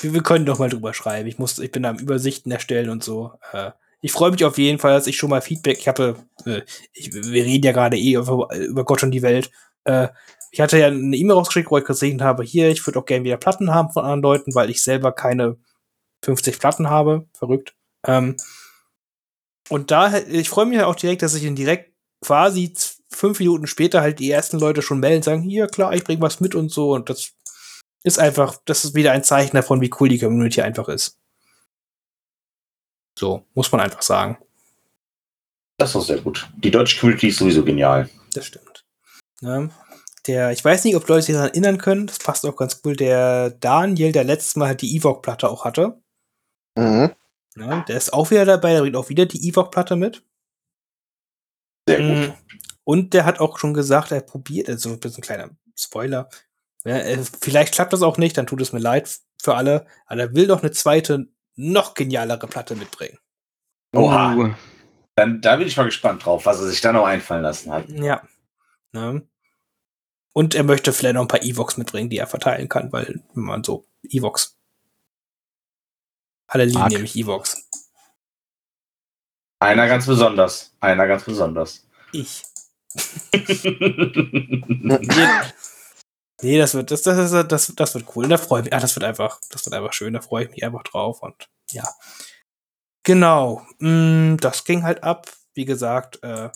Wir, 0.00 0.14
wir 0.14 0.22
können 0.22 0.46
doch 0.46 0.58
mal 0.58 0.68
drüber 0.68 0.94
schreiben. 0.94 1.28
Ich 1.28 1.38
muss, 1.38 1.58
ich 1.58 1.72
bin 1.72 1.84
am 1.84 1.98
Übersichten 1.98 2.52
erstellen 2.52 2.90
und 2.90 3.02
so. 3.02 3.32
Äh, 3.52 3.72
ich 4.00 4.12
freue 4.12 4.30
mich 4.30 4.44
auf 4.44 4.58
jeden 4.58 4.78
Fall, 4.78 4.92
dass 4.92 5.06
ich 5.06 5.16
schon 5.16 5.30
mal 5.30 5.42
Feedback. 5.42 5.78
Ich 5.78 5.88
habe, 5.88 6.16
äh, 6.44 6.62
ich, 6.92 7.12
wir 7.12 7.44
reden 7.44 7.64
ja 7.64 7.72
gerade 7.72 7.96
eh 7.96 8.14
über, 8.14 8.54
über 8.54 8.84
Gott 8.84 9.02
und 9.02 9.10
die 9.10 9.22
Welt. 9.22 9.50
Äh, 9.84 10.08
ich 10.50 10.60
hatte 10.60 10.78
ja 10.78 10.86
eine 10.86 11.16
E-Mail 11.16 11.36
rausgeschickt, 11.36 11.70
wo 11.70 11.78
ich 11.78 11.84
gesehen 11.84 12.22
habe, 12.22 12.42
hier, 12.42 12.70
ich 12.70 12.86
würde 12.86 12.98
auch 12.98 13.04
gerne 13.04 13.24
wieder 13.24 13.36
Platten 13.36 13.74
haben 13.74 13.90
von 13.92 14.04
anderen 14.04 14.22
Leuten, 14.22 14.54
weil 14.54 14.70
ich 14.70 14.82
selber 14.82 15.12
keine 15.12 15.56
50 16.24 16.58
Platten 16.58 16.88
habe. 16.88 17.26
Verrückt. 17.34 17.74
Ähm, 18.06 18.36
und 19.68 19.90
da, 19.90 20.16
ich 20.18 20.48
freue 20.48 20.66
mich 20.66 20.78
halt 20.78 20.86
auch 20.86 20.94
direkt, 20.94 21.22
dass 21.22 21.34
ich 21.34 21.44
ihn 21.44 21.56
direkt 21.56 21.92
quasi 22.24 22.72
fünf 23.18 23.40
Minuten 23.40 23.66
später 23.66 24.00
halt 24.00 24.20
die 24.20 24.30
ersten 24.30 24.58
Leute 24.58 24.80
schon 24.80 25.00
melden, 25.00 25.22
sagen, 25.22 25.42
hier, 25.42 25.66
klar, 25.66 25.92
ich 25.92 26.04
bringe 26.04 26.22
was 26.22 26.40
mit 26.40 26.54
und 26.54 26.70
so. 26.70 26.92
Und 26.94 27.10
das 27.10 27.32
ist 28.04 28.18
einfach, 28.18 28.56
das 28.64 28.84
ist 28.84 28.94
wieder 28.94 29.12
ein 29.12 29.24
Zeichen 29.24 29.56
davon, 29.56 29.80
wie 29.80 29.90
cool 29.98 30.08
die 30.08 30.18
Community 30.18 30.62
einfach 30.62 30.88
ist. 30.88 31.18
So, 33.18 33.44
muss 33.54 33.72
man 33.72 33.80
einfach 33.80 34.02
sagen. 34.02 34.38
Das 35.78 35.90
ist 35.90 35.94
doch 35.94 36.04
sehr 36.04 36.20
gut. 36.20 36.48
Die 36.56 36.70
deutsche 36.70 36.98
Community 37.00 37.28
ist 37.28 37.38
sowieso 37.38 37.64
genial. 37.64 38.08
Das 38.32 38.46
stimmt. 38.46 38.84
Ja, 39.40 39.68
der, 40.26 40.52
ich 40.52 40.64
weiß 40.64 40.84
nicht, 40.84 40.94
ob 40.94 41.08
Leute 41.08 41.22
sich 41.22 41.34
daran 41.34 41.50
erinnern 41.50 41.78
können, 41.78 42.06
das 42.06 42.18
passt 42.18 42.46
auch 42.46 42.56
ganz 42.56 42.80
cool, 42.84 42.94
der 42.94 43.50
Daniel, 43.50 44.12
der 44.12 44.24
letztes 44.24 44.56
Mal 44.56 44.68
halt 44.68 44.82
die 44.82 44.96
Evoque-Platte 44.96 45.48
auch 45.48 45.64
hatte. 45.64 46.00
Mhm. 46.76 47.12
Ja, 47.56 47.80
der 47.80 47.96
ist 47.96 48.12
auch 48.12 48.30
wieder 48.30 48.44
dabei, 48.44 48.74
der 48.74 48.82
bringt 48.82 48.96
auch 48.96 49.08
wieder 49.08 49.26
die 49.26 49.48
Evoque-Platte 49.48 49.96
mit. 49.96 50.22
Sehr 51.88 52.26
gut. 52.26 52.34
Und 52.88 53.12
der 53.12 53.26
hat 53.26 53.38
auch 53.38 53.58
schon 53.58 53.74
gesagt, 53.74 54.12
er 54.12 54.22
probiert, 54.22 54.70
also 54.70 54.88
ein 54.88 54.98
bisschen 54.98 55.22
kleiner 55.22 55.50
Spoiler. 55.76 56.30
Ja, 56.86 56.96
äh, 56.96 57.22
vielleicht 57.38 57.74
klappt 57.74 57.92
das 57.92 58.00
auch 58.00 58.16
nicht, 58.16 58.38
dann 58.38 58.46
tut 58.46 58.62
es 58.62 58.72
mir 58.72 58.78
leid 58.78 59.14
für 59.42 59.56
alle. 59.56 59.86
Aber 60.06 60.22
er 60.22 60.34
will 60.34 60.46
doch 60.46 60.62
eine 60.62 60.70
zweite, 60.70 61.28
noch 61.54 61.92
genialere 61.92 62.46
Platte 62.46 62.76
mitbringen. 62.76 63.18
Oha. 63.94 64.34
Uh, 64.34 64.54
Dann, 65.16 65.42
da 65.42 65.56
bin 65.56 65.68
ich 65.68 65.76
mal 65.76 65.84
gespannt 65.84 66.24
drauf, 66.24 66.46
was 66.46 66.60
er 66.60 66.68
sich 66.68 66.80
da 66.80 66.94
noch 66.94 67.04
einfallen 67.04 67.42
lassen 67.42 67.70
hat. 67.70 67.90
Ja. 67.90 68.26
Ne? 68.92 69.28
Und 70.32 70.54
er 70.54 70.64
möchte 70.64 70.94
vielleicht 70.94 71.16
noch 71.16 71.22
ein 71.22 71.28
paar 71.28 71.42
Evox 71.42 71.76
mitbringen, 71.76 72.08
die 72.08 72.16
er 72.16 72.26
verteilen 72.26 72.70
kann, 72.70 72.90
weil 72.90 73.22
wenn 73.34 73.44
man 73.44 73.64
so 73.64 73.84
Evox. 74.02 74.56
Alle 76.46 76.64
lieben 76.64 76.88
nämlich 76.88 77.16
Evox. 77.16 77.68
Einer 79.58 79.86
ganz 79.88 80.06
besonders. 80.06 80.74
Einer 80.80 81.06
ganz 81.06 81.24
besonders. 81.24 81.86
Ich. 82.12 82.44
Nee, 86.40 86.58
das 86.58 86.74
wird, 86.74 86.92
das, 86.92 87.02
das, 87.02 87.48
das, 87.48 87.72
das, 87.74 87.94
wird 87.94 88.04
cool. 88.14 88.28
Da 88.28 88.36
freue 88.36 88.60
ich 88.60 88.66
mich. 88.66 88.74
Ah, 88.74 88.78
das 88.78 88.94
wird 88.94 89.04
einfach, 89.04 89.40
das 89.50 89.66
wird 89.66 89.74
einfach 89.74 89.92
schön. 89.92 90.12
Da 90.12 90.20
freue 90.20 90.44
ich 90.44 90.50
mich 90.50 90.64
einfach 90.64 90.84
drauf 90.84 91.22
und 91.22 91.48
ja. 91.72 91.82
Genau. 93.02 93.66
Mm, 93.80 94.36
das 94.36 94.64
ging 94.64 94.84
halt 94.84 95.02
ab. 95.02 95.26
Wie 95.54 95.64
gesagt, 95.64 96.22
äh, 96.22 96.50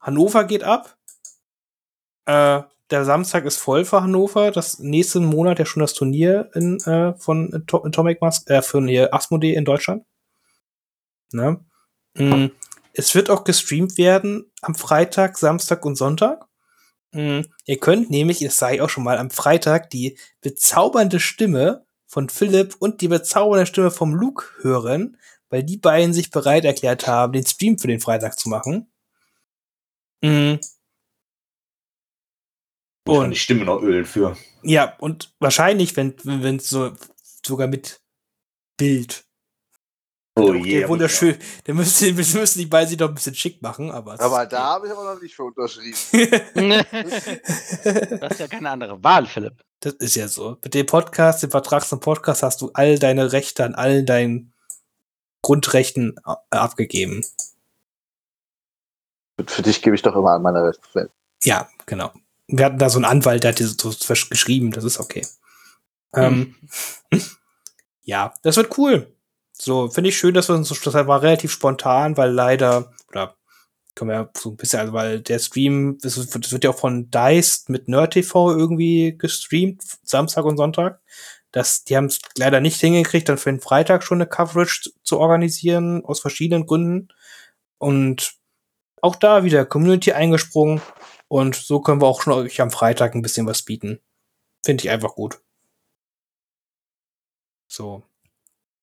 Hannover 0.00 0.44
geht 0.44 0.64
ab. 0.64 0.96
Äh, 2.26 2.62
der 2.90 3.04
Samstag 3.04 3.44
ist 3.44 3.58
voll 3.58 3.84
für 3.84 4.02
Hannover. 4.02 4.50
Das 4.50 4.80
nächsten 4.80 5.24
Monat 5.24 5.60
ja 5.60 5.64
schon 5.64 5.80
das 5.80 5.94
Turnier 5.94 6.50
in, 6.54 6.78
äh, 6.80 7.14
von 7.14 7.54
Atomic 7.54 8.20
Mask, 8.20 8.50
äh, 8.50 8.62
von 8.62 8.88
Asmodee 8.88 9.54
in 9.54 9.64
Deutschland. 9.64 10.04
Ne? 11.32 11.64
Mhm. 12.14 12.50
Es 12.92 13.14
wird 13.14 13.30
auch 13.30 13.44
gestreamt 13.44 13.96
werden 13.98 14.50
am 14.60 14.74
Freitag, 14.74 15.38
Samstag 15.38 15.84
und 15.84 15.96
Sonntag. 15.96 16.46
Mhm. 17.12 17.46
Ihr 17.66 17.78
könnt 17.78 18.10
nämlich, 18.10 18.40
das 18.40 18.58
sage 18.58 18.76
ich 18.76 18.80
auch 18.80 18.90
schon 18.90 19.04
mal, 19.04 19.18
am 19.18 19.30
Freitag 19.30 19.90
die 19.90 20.18
bezaubernde 20.40 21.20
Stimme 21.20 21.84
von 22.06 22.28
Philipp 22.28 22.76
und 22.78 23.00
die 23.00 23.08
bezaubernde 23.08 23.66
Stimme 23.66 23.90
vom 23.90 24.14
Luke 24.14 24.46
hören, 24.60 25.18
weil 25.48 25.62
die 25.62 25.78
beiden 25.78 26.12
sich 26.12 26.30
bereit 26.30 26.64
erklärt 26.64 27.06
haben, 27.06 27.32
den 27.32 27.46
Stream 27.46 27.78
für 27.78 27.88
den 27.88 28.00
Freitag 28.00 28.38
zu 28.38 28.48
machen. 28.48 28.90
Mhm. 30.22 30.60
Und 33.04 33.30
die 33.30 33.36
Stimme 33.36 33.64
noch 33.64 33.82
ölen 33.82 34.04
für. 34.04 34.36
Ja, 34.62 34.96
und 34.98 35.34
wahrscheinlich, 35.40 35.96
wenn 35.96 36.14
wenn 36.22 36.56
es 36.56 36.68
so 36.70 36.92
sogar 37.44 37.66
mit 37.66 38.00
Bild. 38.76 39.24
Oh 40.34 40.54
je. 40.54 40.80
Der 40.80 40.88
wunderschön. 40.88 41.36
Der 41.66 41.76
wir 41.76 41.84
müssen 41.84 42.58
die 42.58 42.66
beiden 42.66 42.88
sich 42.88 42.96
doch 42.96 43.08
ein 43.08 43.14
bisschen 43.14 43.34
schick 43.34 43.60
machen, 43.60 43.90
aber. 43.90 44.18
Aber 44.18 44.46
da 44.46 44.60
habe 44.60 44.86
ich 44.86 44.92
aber 44.92 45.14
noch 45.14 45.20
nicht 45.20 45.34
für 45.34 45.44
unterschrieben. 45.44 45.96
das 48.20 48.32
ist 48.32 48.40
ja 48.40 48.48
keine 48.48 48.70
andere 48.70 49.02
Wahl, 49.04 49.26
Philipp. 49.26 49.62
Das 49.80 49.94
ist 49.94 50.14
ja 50.14 50.28
so. 50.28 50.58
Mit 50.62 50.74
dem 50.74 50.86
Podcast, 50.86 51.42
dem 51.42 51.50
Vertrag 51.50 51.84
zum 51.84 52.00
Podcast 52.00 52.42
hast 52.42 52.62
du 52.62 52.70
all 52.72 52.98
deine 52.98 53.32
Rechte 53.32 53.64
an 53.64 53.74
allen 53.74 54.06
deinen 54.06 54.52
Grundrechten 55.42 56.14
abgegeben. 56.50 57.26
Für 59.46 59.62
dich 59.62 59.82
gebe 59.82 59.96
ich 59.96 60.02
doch 60.02 60.14
immer 60.14 60.30
an 60.30 60.42
meine 60.42 60.64
Rechte. 60.64 61.10
Ja, 61.42 61.68
genau. 61.84 62.12
Wir 62.46 62.66
hatten 62.66 62.78
da 62.78 62.88
so 62.88 62.98
einen 62.98 63.06
Anwalt, 63.06 63.42
der 63.42 63.50
hat 63.50 63.58
dir 63.58 63.66
so 63.66 63.92
geschrieben, 64.30 64.70
das 64.70 64.84
ist 64.84 65.00
okay. 65.00 65.26
Ähm, 66.14 66.54
ja, 68.02 68.32
das 68.42 68.56
wird 68.56 68.78
cool. 68.78 69.11
So, 69.64 69.88
finde 69.88 70.10
ich 70.10 70.18
schön, 70.18 70.34
dass 70.34 70.48
wir 70.48 70.56
uns, 70.56 70.70
das 70.70 70.92
war 70.92 71.22
relativ 71.22 71.52
spontan, 71.52 72.16
weil 72.16 72.32
leider, 72.32 72.92
oder 73.08 73.36
können 73.94 74.10
wir 74.10 74.16
ja 74.16 74.30
so 74.36 74.50
ein 74.50 74.56
bisschen, 74.56 74.80
also 74.80 74.92
weil 74.92 75.20
der 75.20 75.38
Stream, 75.38 75.98
das 76.02 76.16
wird 76.50 76.64
ja 76.64 76.70
auch 76.70 76.78
von 76.78 77.12
Dice 77.12 77.68
mit 77.68 77.86
NerdTV 77.86 78.50
irgendwie 78.50 79.16
gestreamt, 79.16 79.82
Samstag 80.02 80.46
und 80.46 80.56
Sonntag. 80.56 81.00
Das, 81.52 81.84
die 81.84 81.96
haben 81.96 82.06
es 82.06 82.20
leider 82.36 82.58
nicht 82.60 82.80
hingekriegt, 82.80 83.28
dann 83.28 83.38
für 83.38 83.52
den 83.52 83.60
Freitag 83.60 84.02
schon 84.02 84.18
eine 84.18 84.26
Coverage 84.28 84.90
zu 85.04 85.20
organisieren, 85.20 86.04
aus 86.04 86.18
verschiedenen 86.18 86.66
Gründen. 86.66 87.08
Und 87.78 88.34
auch 89.00 89.14
da 89.14 89.44
wieder 89.44 89.64
Community 89.64 90.12
eingesprungen. 90.12 90.82
Und 91.28 91.54
so 91.54 91.80
können 91.80 92.00
wir 92.02 92.08
auch 92.08 92.22
schon 92.22 92.32
euch 92.32 92.60
am 92.60 92.72
Freitag 92.72 93.14
ein 93.14 93.22
bisschen 93.22 93.46
was 93.46 93.62
bieten. 93.62 94.00
Finde 94.64 94.82
ich 94.84 94.90
einfach 94.90 95.14
gut. 95.14 95.40
So. 97.68 98.02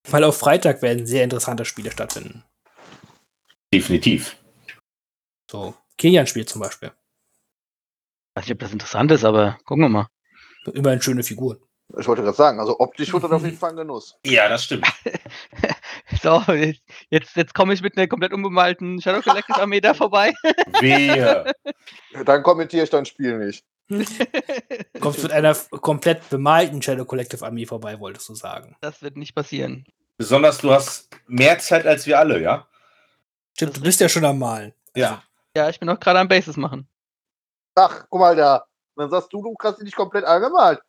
Weil 0.07 0.23
auf 0.23 0.38
Freitag 0.38 0.81
werden 0.81 1.05
sehr 1.05 1.23
interessante 1.23 1.65
Spiele 1.65 1.91
stattfinden. 1.91 2.43
Definitiv. 3.73 4.38
So, 5.49 5.76
Kilian-Spiel 5.97 6.45
zum 6.45 6.61
Beispiel. 6.61 6.91
Weiß 8.35 8.45
nicht, 8.45 8.53
ob 8.53 8.59
das 8.59 8.71
interessant 8.71 9.11
ist, 9.11 9.23
aber 9.23 9.57
gucken 9.65 9.84
wir 9.84 9.89
mal. 9.89 10.07
Immerhin 10.73 11.01
schöne 11.01 11.23
Figuren. 11.23 11.57
Ich 11.97 12.07
wollte 12.07 12.21
gerade 12.21 12.38
sagen, 12.38 12.59
also 12.59 12.80
optisch 12.80 13.11
wird 13.11 13.23
das 13.23 13.31
auf 13.31 13.43
jeden 13.43 13.57
Fall 13.57 13.71
ein 13.71 13.76
Genuss. 13.76 14.15
Ja, 14.23 14.47
das 14.47 14.65
stimmt. 14.65 14.85
so, 16.21 16.43
jetzt, 17.09 17.35
jetzt 17.35 17.53
komme 17.55 17.73
ich 17.73 17.81
mit 17.81 17.97
einer 17.97 18.07
komplett 18.07 18.31
unbemalten 18.31 19.01
Shadow 19.01 19.21
Collective 19.21 19.59
Armee 19.59 19.81
da 19.81 19.95
vorbei. 19.95 20.34
Wehe. 20.80 21.51
Dann 22.26 22.43
kommentiere 22.43 22.84
ich 22.84 22.91
dein 22.91 23.05
Spiel 23.05 23.39
nicht. 23.39 23.65
Kommst 24.99 25.24
mit 25.24 25.32
einer 25.32 25.56
komplett 25.82 26.30
bemalten 26.30 26.82
Shadow 26.82 27.06
Collective 27.06 27.45
Armee 27.45 27.66
vorbei, 27.66 27.99
wolltest 27.99 28.30
du 28.30 28.36
sagen. 28.36 28.76
Das 28.82 29.02
wird 29.02 29.18
nicht 29.18 29.34
passieren. 29.34 29.86
Besonders 30.18 30.60
du 30.60 30.72
hast 30.72 31.10
mehr 31.28 31.57
Zeit 31.60 31.88
als 31.88 32.06
wir 32.06 32.20
alle, 32.20 32.41
ja? 32.41 32.68
Stimmt, 33.53 33.78
du 33.78 33.82
bist 33.82 33.99
ja 33.99 34.10
schon 34.10 34.26
am 34.26 34.38
Malen. 34.40 34.74
Ja. 34.95 35.24
Ja, 35.56 35.70
ich 35.70 35.80
bin 35.80 35.90
auch 35.90 35.99
gerade 35.99 36.20
am 36.20 36.28
Bases 36.28 36.56
machen. 36.57 36.88
Ach, 37.76 38.06
guck 38.10 38.20
mal 38.20 38.36
da. 38.36 38.66
Dann 38.95 39.10
sagst 39.10 39.32
du, 39.34 39.41
du 39.41 39.53
kannst 39.56 39.82
dich 39.82 39.95
komplett 39.95 40.26
angemalt. 40.26 40.82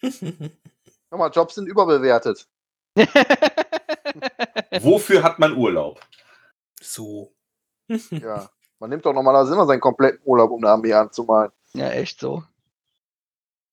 Guck 0.02 1.18
mal, 1.18 1.30
Jobs 1.30 1.56
sind 1.56 1.66
überbewertet. 1.66 2.46
Wofür 4.80 5.24
hat 5.24 5.40
man 5.40 5.56
Urlaub? 5.56 6.00
So. 6.80 7.32
ja. 7.88 8.48
Man 8.78 8.90
nimmt 8.90 9.04
doch 9.04 9.12
normalerweise 9.12 9.52
immer 9.52 9.66
seinen 9.66 9.80
kompletten 9.80 10.20
Urlaub, 10.24 10.52
um 10.52 10.62
eine 10.64 10.72
Armee 10.72 10.92
anzumalen. 10.92 11.50
Ja, 11.74 11.90
echt 11.90 12.20
so. 12.20 12.42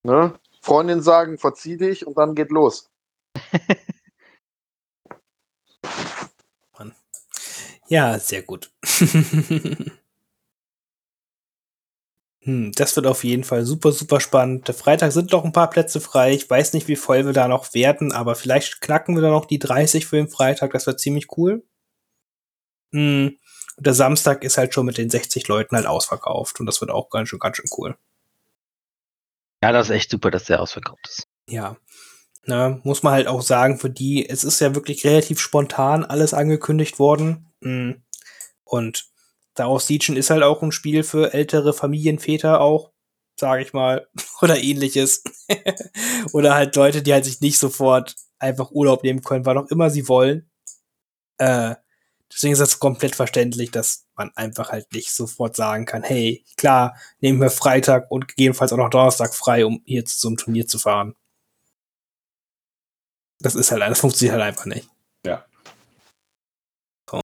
Ne? 0.03 0.39
Freundin 0.61 1.01
sagen, 1.01 1.37
verzieh 1.37 1.77
dich 1.77 2.05
und 2.05 2.17
dann 2.17 2.35
geht 2.35 2.51
los. 2.51 2.89
Mann. 6.77 6.93
Ja, 7.87 8.19
sehr 8.19 8.43
gut. 8.43 8.71
hm, 12.41 12.71
das 12.73 12.95
wird 12.95 13.07
auf 13.07 13.23
jeden 13.23 13.43
Fall 13.43 13.65
super, 13.65 13.91
super 13.91 14.19
spannend. 14.19 14.67
Der 14.67 14.75
Freitag 14.75 15.11
sind 15.11 15.31
noch 15.31 15.43
ein 15.45 15.51
paar 15.51 15.69
Plätze 15.69 15.99
frei. 16.01 16.33
Ich 16.33 16.49
weiß 16.49 16.73
nicht, 16.73 16.87
wie 16.87 16.95
voll 16.95 17.25
wir 17.25 17.33
da 17.33 17.47
noch 17.47 17.73
werden, 17.73 18.11
aber 18.11 18.35
vielleicht 18.35 18.81
knacken 18.81 19.15
wir 19.15 19.21
da 19.21 19.29
noch 19.29 19.45
die 19.45 19.59
30 19.59 20.05
für 20.05 20.17
den 20.17 20.29
Freitag. 20.29 20.71
Das 20.73 20.85
wird 20.87 20.99
ziemlich 20.99 21.27
cool. 21.37 21.63
Hm. 22.91 23.37
Und 23.77 23.85
der 23.85 23.93
Samstag 23.93 24.43
ist 24.43 24.57
halt 24.57 24.73
schon 24.73 24.85
mit 24.85 24.97
den 24.97 25.09
60 25.09 25.47
Leuten 25.47 25.75
halt 25.75 25.85
ausverkauft. 25.85 26.59
Und 26.59 26.65
das 26.65 26.81
wird 26.81 26.91
auch 26.91 27.09
ganz 27.09 27.29
schön, 27.29 27.39
ganz 27.39 27.57
schön 27.57 27.69
cool. 27.77 27.95
Ja, 29.63 29.71
das 29.71 29.89
ist 29.89 29.95
echt 29.95 30.09
super, 30.09 30.31
dass 30.31 30.45
der 30.45 30.61
ausverkauft 30.61 31.07
ist. 31.07 31.27
Ja. 31.47 31.77
Na, 32.45 32.79
muss 32.83 33.03
man 33.03 33.13
halt 33.13 33.27
auch 33.27 33.41
sagen, 33.41 33.77
für 33.77 33.89
die, 33.89 34.27
es 34.27 34.43
ist 34.43 34.61
ja 34.61 34.73
wirklich 34.73 35.05
relativ 35.05 35.39
spontan 35.39 36.05
alles 36.05 36.33
angekündigt 36.33 36.97
worden. 36.97 37.51
Hm. 37.61 38.03
Und 38.63 39.05
daraus 39.53 39.87
Siegen 39.87 40.15
ist 40.15 40.29
halt 40.29 40.43
auch 40.43 40.63
ein 40.63 40.71
Spiel 40.71 41.03
für 41.03 41.33
ältere 41.33 41.73
Familienväter 41.73 42.61
auch, 42.61 42.91
sage 43.39 43.61
ich 43.61 43.73
mal, 43.73 44.07
oder 44.41 44.57
ähnliches. 44.57 45.23
oder 46.33 46.55
halt 46.55 46.75
Leute, 46.75 47.03
die 47.03 47.13
halt 47.13 47.25
sich 47.25 47.41
nicht 47.41 47.59
sofort 47.59 48.15
einfach 48.39 48.71
Urlaub 48.71 49.03
nehmen 49.03 49.21
können, 49.21 49.45
wann 49.45 49.57
auch 49.57 49.67
immer 49.67 49.89
sie 49.89 50.07
wollen. 50.07 50.49
Äh, 51.37 51.75
Deswegen 52.31 52.53
ist 52.53 52.59
es 52.59 52.79
komplett 52.79 53.15
verständlich, 53.15 53.71
dass 53.71 54.05
man 54.15 54.31
einfach 54.35 54.71
halt 54.71 54.91
nicht 54.91 55.13
sofort 55.13 55.55
sagen 55.55 55.85
kann, 55.85 56.03
hey, 56.03 56.45
klar, 56.57 56.97
nehmen 57.19 57.39
wir 57.39 57.49
Freitag 57.49 58.11
und 58.11 58.27
gegebenenfalls 58.27 58.73
auch 58.73 58.77
noch 58.77 58.89
Donnerstag 58.89 59.33
frei, 59.33 59.65
um 59.65 59.81
hier 59.85 60.05
zu 60.05 60.19
so 60.19 60.27
einem 60.27 60.37
Turnier 60.37 60.67
zu 60.67 60.77
fahren. 60.77 61.15
Das 63.39 63.55
ist 63.55 63.71
halt, 63.71 63.81
das 63.81 63.99
funktioniert 63.99 64.33
halt 64.33 64.43
einfach 64.43 64.65
nicht. 64.65 64.89
Ja. 65.25 65.45
So. 67.09 67.21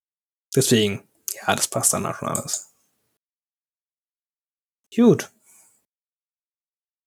Deswegen, 0.55 1.07
ja, 1.34 1.55
das 1.55 1.67
passt 1.67 1.93
dann 1.93 2.05
auch 2.05 2.15
schon 2.15 2.30
alles. 2.30 2.73
Gut. 4.95 5.31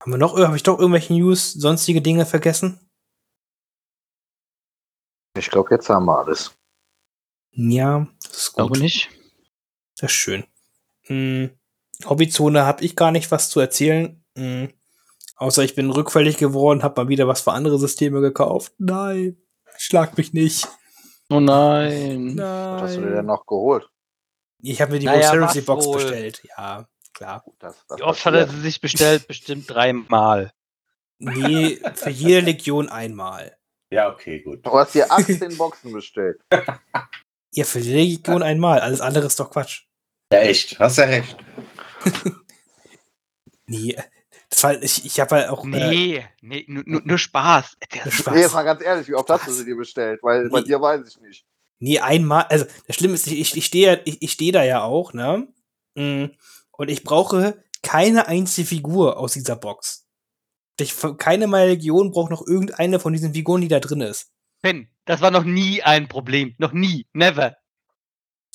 Haben 0.03 0.13
wir 0.13 0.19
noch, 0.19 0.37
habe 0.39 0.57
ich 0.57 0.63
doch 0.63 0.79
irgendwelche 0.79 1.15
News, 1.15 1.53
sonstige 1.53 2.03
Dinge 2.03 2.27
vergessen? 2.27 2.81
Ich 5.37 5.51
glaube, 5.51 5.75
jetzt 5.75 5.89
haben 5.89 6.07
wir 6.07 6.19
alles. 6.19 6.57
Ja, 7.57 8.07
das 8.23 8.37
ist 8.37 8.53
gut. 8.53 8.67
Glaube 8.69 8.79
nicht. 8.81 9.09
Das 9.99 10.11
ist 10.11 10.17
schön. 10.17 10.45
Hm, 11.03 11.51
Hobbyzone 12.05 12.65
habe 12.67 12.85
ich 12.85 12.97
gar 12.97 13.11
nicht 13.13 13.31
was 13.31 13.49
zu 13.49 13.61
erzählen. 13.61 14.23
Hm, 14.37 14.71
außer 15.37 15.65
ich 15.65 15.75
bin 15.75 15.91
rückfällig 15.91 16.37
geworden, 16.37 16.83
habe 16.83 17.03
mal 17.03 17.09
wieder 17.09 17.27
was 17.29 17.41
für 17.41 17.53
andere 17.53 17.79
Systeme 17.79 18.21
gekauft. 18.21 18.73
Nein, 18.79 19.39
schlag 19.79 20.17
mich 20.19 20.33
nicht. 20.35 20.69
Oh 21.31 21.41
nein. 21.41 22.35
Nein. 22.35 22.39
Was 22.39 22.83
hast 22.83 22.97
du 22.99 23.01
dir 23.01 23.17
denn 23.17 23.27
noch 23.27 23.47
geholt? 23.47 23.89
Ich 24.63 24.81
habe 24.81 24.93
mir 24.93 25.01
die 25.01 25.07
Naja, 25.07 25.33
World 25.33 25.51
Series 25.51 25.67
Box 25.67 25.87
wohl? 25.87 25.95
bestellt. 25.97 26.43
Ja, 26.57 26.89
klar. 27.15 27.45
Das, 27.59 27.85
das 27.89 27.99
Wie 27.99 28.03
oft 28.05 28.25
hat 28.25 28.35
er 28.35 28.47
sie 28.49 28.61
sich 28.61 28.81
bestellt? 28.81 29.27
Bestimmt 29.27 29.69
dreimal. 29.69 30.53
Nee, 31.19 31.81
für 31.95 32.11
jede 32.11 32.43
Legion 32.43 32.89
einmal. 32.89 33.57
Ja, 33.91 34.09
okay, 34.13 34.41
gut. 34.41 34.65
Du 34.65 34.71
hast 34.73 34.95
dir 34.95 35.11
18 35.11 35.57
Boxen 35.57 35.93
bestellt. 35.93 36.41
Ja, 37.57 37.65
für 37.65 37.79
jede 37.81 37.99
Legion 37.99 38.43
einmal. 38.43 38.81
Alles 38.81 39.01
andere 39.01 39.27
ist 39.27 39.41
doch 39.41 39.51
Quatsch. 39.51 39.83
Ja, 40.33 40.41
echt. 40.41 40.79
Hast 40.79 40.99
ja 40.99 41.05
recht. 41.05 41.37
Nee, 43.67 43.97
das 44.49 44.63
war, 44.63 44.81
ich, 44.81 45.05
ich 45.05 45.19
habe 45.21 45.35
halt 45.37 45.49
auch. 45.49 45.65
Äh, 45.65 45.69
Nee, 45.69 46.25
nee, 46.41 46.65
nur, 46.69 46.85
nur, 46.87 47.03
nur 47.05 47.19
Spaß. 47.19 47.77
Der 47.93 48.11
Spaß. 48.11 48.35
Nee, 48.35 48.43
jetzt 48.43 48.55
mal 48.55 48.63
ganz 48.63 48.81
ehrlich, 48.83 49.09
wie 49.09 49.15
oft 49.15 49.29
hast 49.29 49.47
du 49.47 49.51
Was? 49.51 49.59
sie 49.59 49.65
dir 49.65 49.77
bestellt? 49.77 50.21
Weil 50.23 50.49
bei 50.51 50.61
Nee. 50.61 50.67
dir 50.67 50.81
weiß 50.81 51.01
ich 51.09 51.21
nicht. 51.21 51.45
Nee, 51.79 51.99
einmal, 51.99 52.45
also 52.45 52.65
das 52.87 52.97
Schlimme 52.97 53.15
ist, 53.15 53.27
ich, 53.27 53.39
ich, 53.41 53.57
ich 53.57 53.67
stehe 53.67 54.01
ich, 54.05 54.23
ich 54.23 54.33
steh 54.33 54.53
da 54.53 54.63
ja 54.63 54.83
auch, 54.83 55.13
ne? 55.13 55.49
Mm, 55.97 56.27
Und 56.71 56.89
ich 56.91 57.03
brauche 57.03 57.63
keine 57.83 58.29
einzige 58.29 58.67
Figur 58.69 59.19
aus 59.19 59.33
dieser 59.33 59.57
Box. 59.57 60.07
Ich, 60.79 60.95
keine 61.19 61.49
meiner 61.49 61.67
Legion 61.71 62.13
braucht 62.13 62.31
noch 62.31 62.47
irgendeine 62.47 63.01
von 63.01 63.13
diesen 63.13 63.35
Figuren, 63.35 63.63
die 63.63 63.69
da 63.69 63.81
drin 63.81 64.01
ist. 64.01 64.31
Ben, 64.67 64.89
das 65.05 65.21
war 65.21 65.31
noch 65.31 65.45
nie 65.45 65.85
ein 65.85 66.09
Problem. 66.09 66.57
Noch 66.59 66.73
nie. 66.73 67.07
Never. 67.13 67.57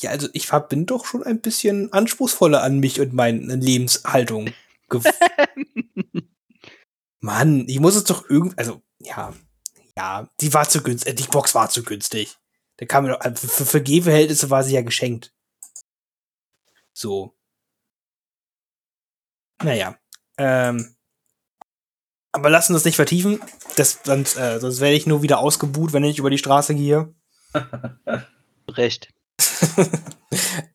Ja, 0.01 0.09
also 0.09 0.27
ich 0.33 0.49
bin 0.67 0.85
doch 0.85 1.05
schon 1.05 1.23
ein 1.23 1.39
bisschen 1.39 1.93
anspruchsvoller 1.93 2.61
an 2.61 2.79
mich 2.79 2.99
und 2.99 3.13
meine 3.13 3.55
Lebenshaltung. 3.55 4.49
Mann, 7.21 7.65
ich 7.69 7.79
muss 7.79 7.95
es 7.95 8.03
doch 8.03 8.29
irgendwie, 8.29 8.57
also, 8.57 8.81
ja, 8.99 9.33
ja, 9.95 10.29
die 10.41 10.53
war 10.53 10.67
zu 10.67 10.83
günstig, 10.83 11.13
äh, 11.13 11.15
die 11.15 11.29
Box 11.29 11.55
war 11.55 11.69
zu 11.69 11.81
günstig. 11.81 12.35
Da 12.75 12.85
kam 12.85 13.05
mir 13.05 13.11
doch, 13.11 13.21
also 13.21 13.47
für, 13.47 13.65
für 13.65 13.81
G-Verhältnisse 13.81 14.49
war 14.49 14.65
sie 14.65 14.73
ja 14.73 14.81
geschenkt. 14.81 15.33
So. 16.91 17.37
Naja, 19.63 19.97
ähm, 20.37 20.93
aber 22.31 22.49
lassen 22.49 22.73
uns 22.73 22.85
nicht 22.85 22.95
vertiefen. 22.95 23.41
Das, 23.75 23.99
sonst, 24.03 24.37
äh, 24.37 24.59
sonst 24.59 24.79
werde 24.79 24.95
ich 24.95 25.07
nur 25.07 25.21
wieder 25.21 25.39
ausgebuht, 25.39 25.93
wenn 25.93 26.03
ich 26.03 26.19
über 26.19 26.29
die 26.29 26.37
Straße 26.37 26.75
gehe. 26.75 27.13
Recht. 28.69 29.09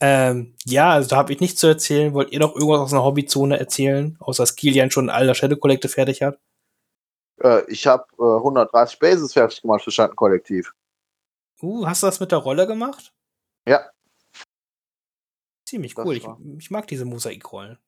ähm, 0.01 0.55
ja, 0.65 0.91
also 0.91 1.09
da 1.09 1.17
habe 1.17 1.33
ich 1.33 1.41
nichts 1.41 1.61
zu 1.61 1.67
erzählen. 1.67 2.13
Wollt 2.13 2.33
ihr 2.33 2.41
noch 2.41 2.55
irgendwas 2.55 2.81
aus 2.81 2.93
einer 2.93 3.05
Hobbyzone 3.05 3.59
erzählen? 3.59 4.17
Außer 4.21 4.43
dass 4.43 4.57
Kilian 4.57 4.91
schon 4.91 5.11
all 5.11 5.27
das 5.27 5.39
Shadow 5.39 5.57
Collective 5.57 5.93
fertig 5.93 6.23
hat? 6.23 6.39
Äh, 7.43 7.63
ich 7.71 7.87
habe 7.87 8.05
äh, 8.19 8.37
130 8.39 8.99
Bases 8.99 9.33
fertig 9.33 9.63
gemacht 9.63 9.85
für 9.85 9.91
Schattenkollektiv. 9.91 10.73
Uh, 11.63 11.87
hast 11.87 12.03
du 12.03 12.07
das 12.07 12.21
mit 12.21 12.33
der 12.33 12.39
Rolle 12.39 12.67
gemacht? 12.67 13.15
Ja. 13.67 13.91
Ziemlich 15.65 15.95
Das 15.95 16.07
cool. 16.07 16.17
Ich, 16.17 16.27
ich 16.59 16.71
mag 16.71 16.87
diese 16.87 17.05
Mosaikrollen. 17.05 17.79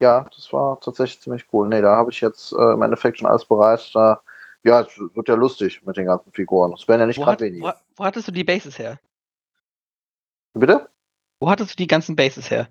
Ja, 0.00 0.26
das 0.34 0.52
war 0.52 0.80
tatsächlich 0.80 1.20
ziemlich 1.20 1.46
cool. 1.52 1.68
Nee, 1.68 1.82
da 1.82 1.96
habe 1.96 2.10
ich 2.10 2.20
jetzt 2.20 2.52
äh, 2.52 2.72
im 2.72 2.82
Endeffekt 2.82 3.18
schon 3.18 3.28
alles 3.28 3.44
bereit. 3.44 3.90
Da, 3.94 4.20
ja, 4.62 4.80
es 4.80 4.98
wird 4.98 5.28
ja 5.28 5.34
lustig 5.34 5.84
mit 5.84 5.96
den 5.96 6.06
ganzen 6.06 6.32
Figuren. 6.32 6.72
Es 6.72 6.86
werden 6.86 7.00
ja 7.00 7.06
nicht 7.06 7.20
gerade 7.20 7.44
wenige. 7.44 7.64
wo, 7.64 7.72
wo 7.96 8.04
hattest 8.04 8.28
du 8.28 8.32
die 8.32 8.44
Bases 8.44 8.78
her? 8.78 9.00
Bitte? 10.54 10.88
Wo 11.40 11.50
hattest 11.50 11.72
du 11.72 11.76
die 11.76 11.86
ganzen 11.86 12.16
Bases 12.16 12.50
her? 12.50 12.68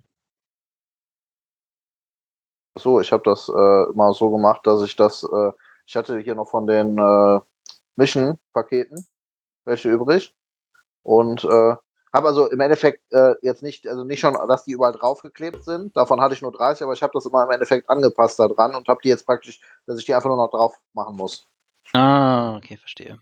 So, 2.75 3.01
ich 3.01 3.11
habe 3.11 3.23
das 3.23 3.49
äh, 3.49 3.91
immer 3.91 4.13
so 4.13 4.29
gemacht, 4.29 4.65
dass 4.65 4.83
ich 4.83 4.95
das, 4.95 5.23
äh, 5.23 5.51
ich 5.85 5.95
hatte 5.95 6.19
hier 6.19 6.35
noch 6.35 6.49
von 6.49 6.67
den 6.67 6.97
äh, 6.97 7.39
Mission-Paketen 7.95 9.07
welche 9.67 9.89
übrig 9.91 10.33
und 11.03 11.43
äh, 11.43 11.75
habe 12.13 12.27
also 12.27 12.49
im 12.49 12.59
Endeffekt 12.59 13.01
äh, 13.11 13.35
jetzt 13.41 13.63
nicht, 13.63 13.87
also 13.87 14.03
nicht 14.03 14.19
schon, 14.19 14.33
dass 14.47 14.63
die 14.63 14.71
überall 14.71 14.93
draufgeklebt 14.93 15.63
sind. 15.63 15.95
Davon 15.95 16.21
hatte 16.21 16.33
ich 16.33 16.41
nur 16.41 16.51
30, 16.51 16.83
aber 16.83 16.93
ich 16.93 17.03
habe 17.03 17.13
das 17.13 17.25
immer 17.25 17.43
im 17.43 17.51
Endeffekt 17.51 17.89
angepasst 17.89 18.39
da 18.39 18.47
dran 18.47 18.75
und 18.75 18.87
habe 18.87 18.99
die 19.03 19.09
jetzt 19.09 19.25
praktisch, 19.25 19.61
dass 19.85 19.99
ich 19.99 20.05
die 20.05 20.13
einfach 20.13 20.29
nur 20.29 20.37
noch 20.37 20.51
drauf 20.51 20.75
machen 20.93 21.15
muss. 21.15 21.47
Ah, 21.93 22.55
okay, 22.57 22.77
verstehe. 22.77 23.19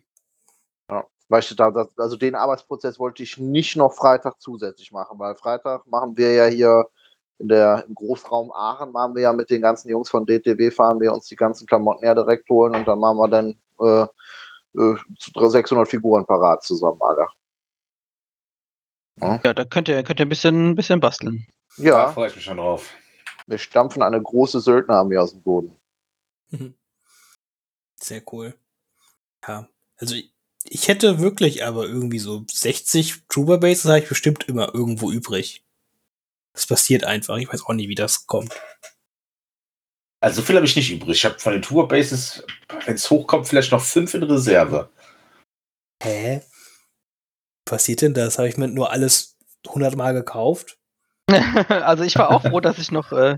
Ja, 0.90 1.06
weil 1.30 1.40
ich 1.40 1.56
da, 1.56 1.72
das, 1.72 1.88
also 1.98 2.16
den 2.16 2.36
Arbeitsprozess 2.36 3.00
wollte 3.00 3.24
ich 3.24 3.38
nicht 3.38 3.76
noch 3.76 3.94
Freitag 3.94 4.40
zusätzlich 4.40 4.92
machen, 4.92 5.18
weil 5.20 5.36
Freitag 5.36 5.86
machen 5.88 6.18
wir 6.18 6.34
ja 6.34 6.46
hier 6.46 6.88
in 7.38 7.50
der, 7.50 7.86
im 7.88 7.96
Großraum 7.96 8.52
Aachen, 8.54 8.92
machen 8.92 9.16
wir 9.16 9.24
ja 9.24 9.34
mit 9.34 9.50
den 9.50 9.62
ganzen 9.62 9.90
Jungs 9.90 10.10
von 10.10 10.26
DTW, 10.26 10.72
fahren 10.72 11.00
wir 11.00 11.14
uns 11.14 11.28
die 11.28 11.36
ganzen 11.36 11.68
Klamotten 11.68 12.06
ja 12.06 12.14
direkt 12.14 12.50
holen 12.50 12.76
und 12.76 12.88
dann 12.88 13.00
machen 13.00 13.18
wir 13.18 13.28
dann 13.28 13.60
äh, 13.80 14.08
äh, 14.78 15.50
600 15.50 15.88
Figuren 15.88 16.26
parat 16.26 16.64
zusammen, 16.64 17.02
Alter. 17.02 17.28
Ja, 19.22 19.38
da 19.54 19.64
könnt 19.66 19.88
ihr, 19.88 20.04
könnt 20.04 20.20
ihr 20.20 20.26
ein 20.26 20.30
bisschen, 20.30 20.76
bisschen 20.76 21.00
basteln. 21.00 21.48
Da 21.78 21.84
Ja, 21.84 22.12
freue 22.12 22.30
ich 22.30 22.36
mich 22.36 22.46
schon 22.46 22.58
drauf. 22.58 22.94
wir 23.48 23.58
stampfen 23.58 24.02
eine 24.02 24.22
große 24.22 24.60
Söldnerarmee 24.60 25.18
aus 25.18 25.32
dem 25.32 25.42
Boden. 25.42 25.76
Sehr 28.02 28.22
cool. 28.32 28.56
Ja, 29.48 29.68
also 29.98 30.16
ich, 30.16 30.34
ich 30.64 30.88
hätte 30.88 31.20
wirklich 31.20 31.64
aber 31.66 31.86
irgendwie 31.86 32.20
so 32.20 32.44
60 32.52 33.24
Trooper 33.30 33.58
Bases 33.60 33.86
habe 33.86 34.00
ich 34.00 34.10
bestimmt 34.10 34.48
immer 34.50 34.74
irgendwo 34.74 35.12
übrig. 35.12 35.64
Das 36.54 36.66
passiert 36.66 37.04
einfach. 37.04 37.38
Ich 37.38 37.52
weiß 37.52 37.64
auch 37.64 37.74
nie, 37.74 37.90
wie 37.90 37.96
das 37.96 38.28
kommt. 38.28 38.54
Also 40.22 40.42
so 40.42 40.46
viel 40.48 40.56
habe 40.56 40.66
ich 40.66 40.76
nicht 40.76 40.92
übrig. 40.92 41.18
Ich 41.18 41.26
habe 41.26 41.40
von 41.40 41.54
den 41.54 41.62
Tour 41.62 41.88
Bases, 41.88 42.44
wenn 42.86 42.96
es 42.96 43.10
hochkommt, 43.10 43.48
vielleicht 43.48 43.72
noch 43.72 43.84
fünf 43.84 44.14
in 44.14 44.24
Reserve. 44.24 44.90
Hä? 46.02 46.42
Passiert 47.66 48.02
denn 48.02 48.14
das? 48.14 48.38
Habe 48.38 48.48
ich 48.48 48.58
mir 48.58 48.68
nur 48.68 48.92
alles 48.92 49.38
100 49.68 49.96
Mal 49.96 50.14
gekauft? 50.14 50.78
also 51.70 52.04
ich 52.04 52.16
war 52.16 52.32
auch 52.32 52.44
froh, 52.44 52.60
dass 52.60 52.78
ich 52.78 52.92
noch, 52.92 53.12
äh, 53.12 53.38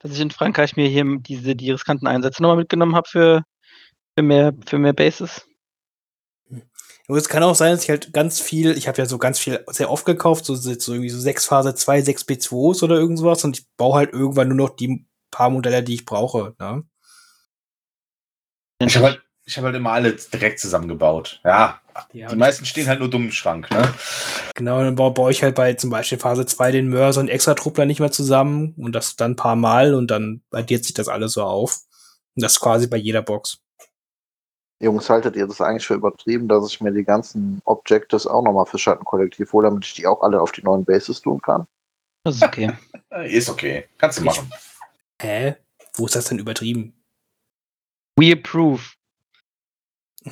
dass 0.00 0.12
ich 0.12 0.20
in 0.20 0.30
Frankreich 0.30 0.76
mir 0.76 0.88
hier 0.88 1.04
diese 1.20 1.54
die 1.54 1.70
riskanten 1.70 2.08
Einsätze 2.08 2.42
nochmal 2.42 2.56
mitgenommen 2.56 2.96
habe 2.96 3.08
für, 3.08 3.42
für 4.16 4.22
mehr 4.22 4.52
für 4.66 4.78
mehr 4.78 4.92
Bases. 4.92 5.46
Und 7.08 7.16
es 7.16 7.30
kann 7.30 7.42
auch 7.42 7.54
sein, 7.54 7.72
dass 7.72 7.84
ich 7.84 7.90
halt 7.90 8.12
ganz 8.12 8.38
viel, 8.38 8.76
ich 8.76 8.86
habe 8.86 8.98
ja 8.98 9.06
so 9.06 9.16
ganz 9.16 9.38
viel 9.38 9.64
sehr 9.68 9.90
oft 9.90 10.04
gekauft, 10.04 10.44
so, 10.44 10.54
so 10.54 10.92
irgendwie 10.92 11.08
so 11.08 11.18
6 11.18 11.46
Phase 11.46 11.74
2, 11.74 12.02
6 12.02 12.24
B2s 12.24 12.84
oder 12.84 12.96
irgend 12.96 13.18
sowas 13.18 13.44
und 13.44 13.58
ich 13.58 13.66
baue 13.78 13.94
halt 13.94 14.12
irgendwann 14.12 14.48
nur 14.48 14.68
noch 14.68 14.76
die 14.76 15.06
paar 15.30 15.48
Modelle, 15.48 15.82
die 15.82 15.94
ich 15.94 16.04
brauche. 16.04 16.54
Ne? 16.58 16.84
Ich 18.80 18.94
habe 18.96 19.06
halt, 19.06 19.22
ich 19.46 19.56
hab 19.56 19.64
halt 19.64 19.76
immer 19.76 19.92
alle 19.92 20.12
direkt 20.12 20.60
zusammengebaut. 20.60 21.40
Ja, 21.44 21.80
Ja, 22.12 22.28
die 22.28 22.36
meisten 22.36 22.64
stehen 22.64 22.86
halt 22.88 23.00
nur 23.00 23.10
dumm 23.10 23.26
im 23.26 23.32
Schrank. 23.32 23.70
Ne? 23.70 23.92
Genau, 24.54 24.82
dann 24.82 24.94
baue, 24.94 25.30
ich 25.30 25.42
halt 25.42 25.54
bei 25.54 25.74
zum 25.74 25.90
Beispiel 25.90 26.18
Phase 26.18 26.46
2 26.46 26.72
den 26.72 26.88
Mörser 26.88 27.20
und 27.20 27.28
Extra-Truppler 27.28 27.86
nicht 27.86 28.00
mehr 28.00 28.10
zusammen 28.12 28.74
und 28.76 28.92
das 28.92 29.16
dann 29.16 29.32
ein 29.32 29.36
paar 29.36 29.56
Mal 29.56 29.94
und 29.94 30.10
dann 30.10 30.42
addiert 30.50 30.84
sich 30.84 30.94
das 30.94 31.08
alles 31.08 31.32
so 31.32 31.42
auf. 31.42 31.80
Und 32.36 32.42
das 32.42 32.60
quasi 32.60 32.86
bei 32.86 32.96
jeder 32.96 33.22
Box. 33.22 33.58
Jungs, 34.80 35.10
haltet 35.10 35.34
ihr 35.34 35.46
das 35.48 35.60
eigentlich 35.60 35.86
für 35.86 35.94
übertrieben, 35.94 36.46
dass 36.46 36.68
ich 36.70 36.80
mir 36.80 36.92
die 36.92 37.02
ganzen 37.02 37.60
Objectives 37.64 38.26
auch 38.28 38.42
nochmal 38.42 38.66
für 38.66 38.78
Schattenkollektiv 38.78 39.52
hole, 39.52 39.68
damit 39.68 39.84
ich 39.84 39.94
die 39.94 40.06
auch 40.06 40.20
alle 40.22 40.40
auf 40.40 40.52
die 40.52 40.62
neuen 40.62 40.84
Bases 40.84 41.20
tun 41.20 41.40
kann? 41.42 41.66
Das 42.24 42.36
ist 42.36 42.42
okay. 42.44 42.72
Ist 43.26 43.48
okay. 43.48 43.86
Kannst 43.98 44.18
du 44.18 44.22
Ich- 44.22 44.26
machen. 44.26 44.52
Hä? 45.20 45.56
Wo 45.94 46.06
ist 46.06 46.14
das 46.14 46.26
denn 46.26 46.38
übertrieben? 46.38 46.94
We 48.16 48.32
approve. 48.32 48.82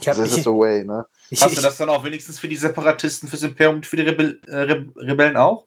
Ich 0.01 0.09
hab, 0.09 0.17
This 0.17 0.33
ich, 0.33 0.39
is 0.39 0.45
the 0.45 0.51
way, 0.51 0.85
ne? 0.85 1.07
ich, 1.31 1.43
Hast 1.43 1.57
du 1.57 1.63
das 1.63 1.77
dann 1.77 1.89
auch 1.89 2.05
wenigstens 2.05 2.39
für 2.39 2.49
die 2.49 2.57
Separatisten, 2.57 3.29
fürs 3.29 3.43
Imperium 3.43 3.77
und 3.77 3.87
für 3.87 3.97
die 3.97 4.03
Rebell, 4.03 4.41
äh, 4.47 4.57
Re 4.57 4.87
Rebellen 4.97 5.37
auch? 5.37 5.67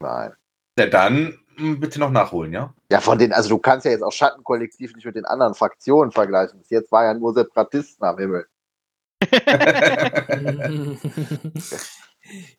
Nein. 0.00 0.32
Ja, 0.78 0.86
dann 0.86 1.38
mh, 1.56 1.76
bitte 1.78 1.98
noch 1.98 2.10
nachholen, 2.10 2.52
ja? 2.52 2.74
Ja, 2.90 3.00
von 3.00 3.18
den, 3.18 3.32
also 3.32 3.48
du 3.48 3.58
kannst 3.58 3.84
ja 3.84 3.92
jetzt 3.92 4.02
auch 4.02 4.12
Schattenkollektiv 4.12 4.94
nicht 4.94 5.04
mit 5.04 5.16
den 5.16 5.24
anderen 5.24 5.54
Fraktionen 5.54 6.12
vergleichen. 6.12 6.58
Bis 6.60 6.70
jetzt 6.70 6.92
war 6.92 7.04
ja 7.04 7.14
nur 7.14 7.34
Separatisten 7.34 8.06
am 8.06 8.18
Himmel. 8.18 8.46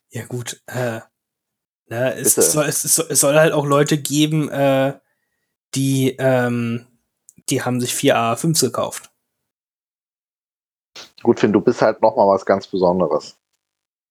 ja 0.10 0.26
gut, 0.26 0.62
äh, 0.66 1.02
na, 1.90 2.12
es, 2.14 2.36
soll, 2.36 2.66
es, 2.66 2.82
soll, 2.82 3.06
es 3.10 3.20
soll 3.20 3.36
halt 3.36 3.54
auch 3.54 3.66
Leute 3.66 3.98
geben, 3.98 4.50
äh, 4.50 5.00
die, 5.76 6.16
ähm, 6.20 6.88
die 7.50 7.62
haben 7.62 7.80
sich 7.80 7.94
vier 7.94 8.18
A5s 8.18 8.62
gekauft. 8.62 9.12
Gut, 11.24 11.40
Finn, 11.40 11.53
du 11.53 11.61
bist 11.61 11.82
halt 11.82 12.02
nochmal 12.02 12.28
was 12.28 12.45
ganz 12.45 12.68
Besonderes. 12.68 13.36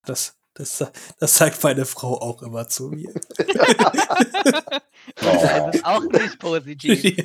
Das, 0.05 0.35
das, 0.55 0.85
das 1.19 1.37
sagt 1.37 1.63
meine 1.65 1.85
Frau 1.85 2.21
auch 2.21 2.43
immer 2.43 2.69
zu 2.69 2.89
mir. 2.89 3.13
Das 5.17 5.75
ist 5.75 5.85
auch 5.85 6.03
nicht 6.03 6.39
positiv. 6.39 7.03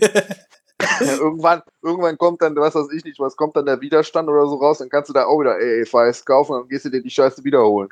Ja, 0.99 1.13
irgendwann, 1.13 1.61
irgendwann 1.83 2.17
kommt 2.17 2.41
dann, 2.41 2.55
was 2.55 2.73
weiß 2.73 2.88
ich 2.91 3.03
nicht, 3.05 3.19
was 3.19 3.35
kommt 3.35 3.55
dann 3.55 3.67
der 3.67 3.79
Widerstand 3.81 4.27
oder 4.27 4.47
so 4.47 4.55
raus, 4.55 4.79
dann 4.79 4.89
kannst 4.89 5.09
du 5.09 5.13
da 5.13 5.25
auch 5.25 5.39
wieder 5.39 5.55
AA5 5.57 6.25
kaufen 6.25 6.53
und 6.53 6.61
dann 6.61 6.69
gehst 6.69 6.85
du 6.85 6.89
dir 6.89 7.03
die 7.03 7.09
Scheiße 7.11 7.43
wiederholen. 7.43 7.89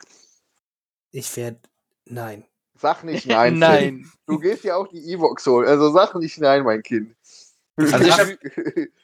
ich 1.11 1.37
werde, 1.37 1.59
nein. 2.05 2.45
Sag 2.81 3.03
nicht 3.03 3.25
nein. 3.27 3.51
Finn. 3.51 3.59
Nein. 3.59 4.11
Du 4.25 4.39
gehst 4.39 4.63
ja 4.63 4.75
auch 4.75 4.87
die 4.87 5.13
Evox 5.13 5.45
holen. 5.45 5.67
Also 5.67 5.91
sag 5.91 6.15
nicht 6.15 6.39
nein, 6.39 6.63
mein 6.63 6.81
Kind. 6.81 7.15
Also 7.77 7.95
ich 7.99 8.11
hab- 8.17 8.27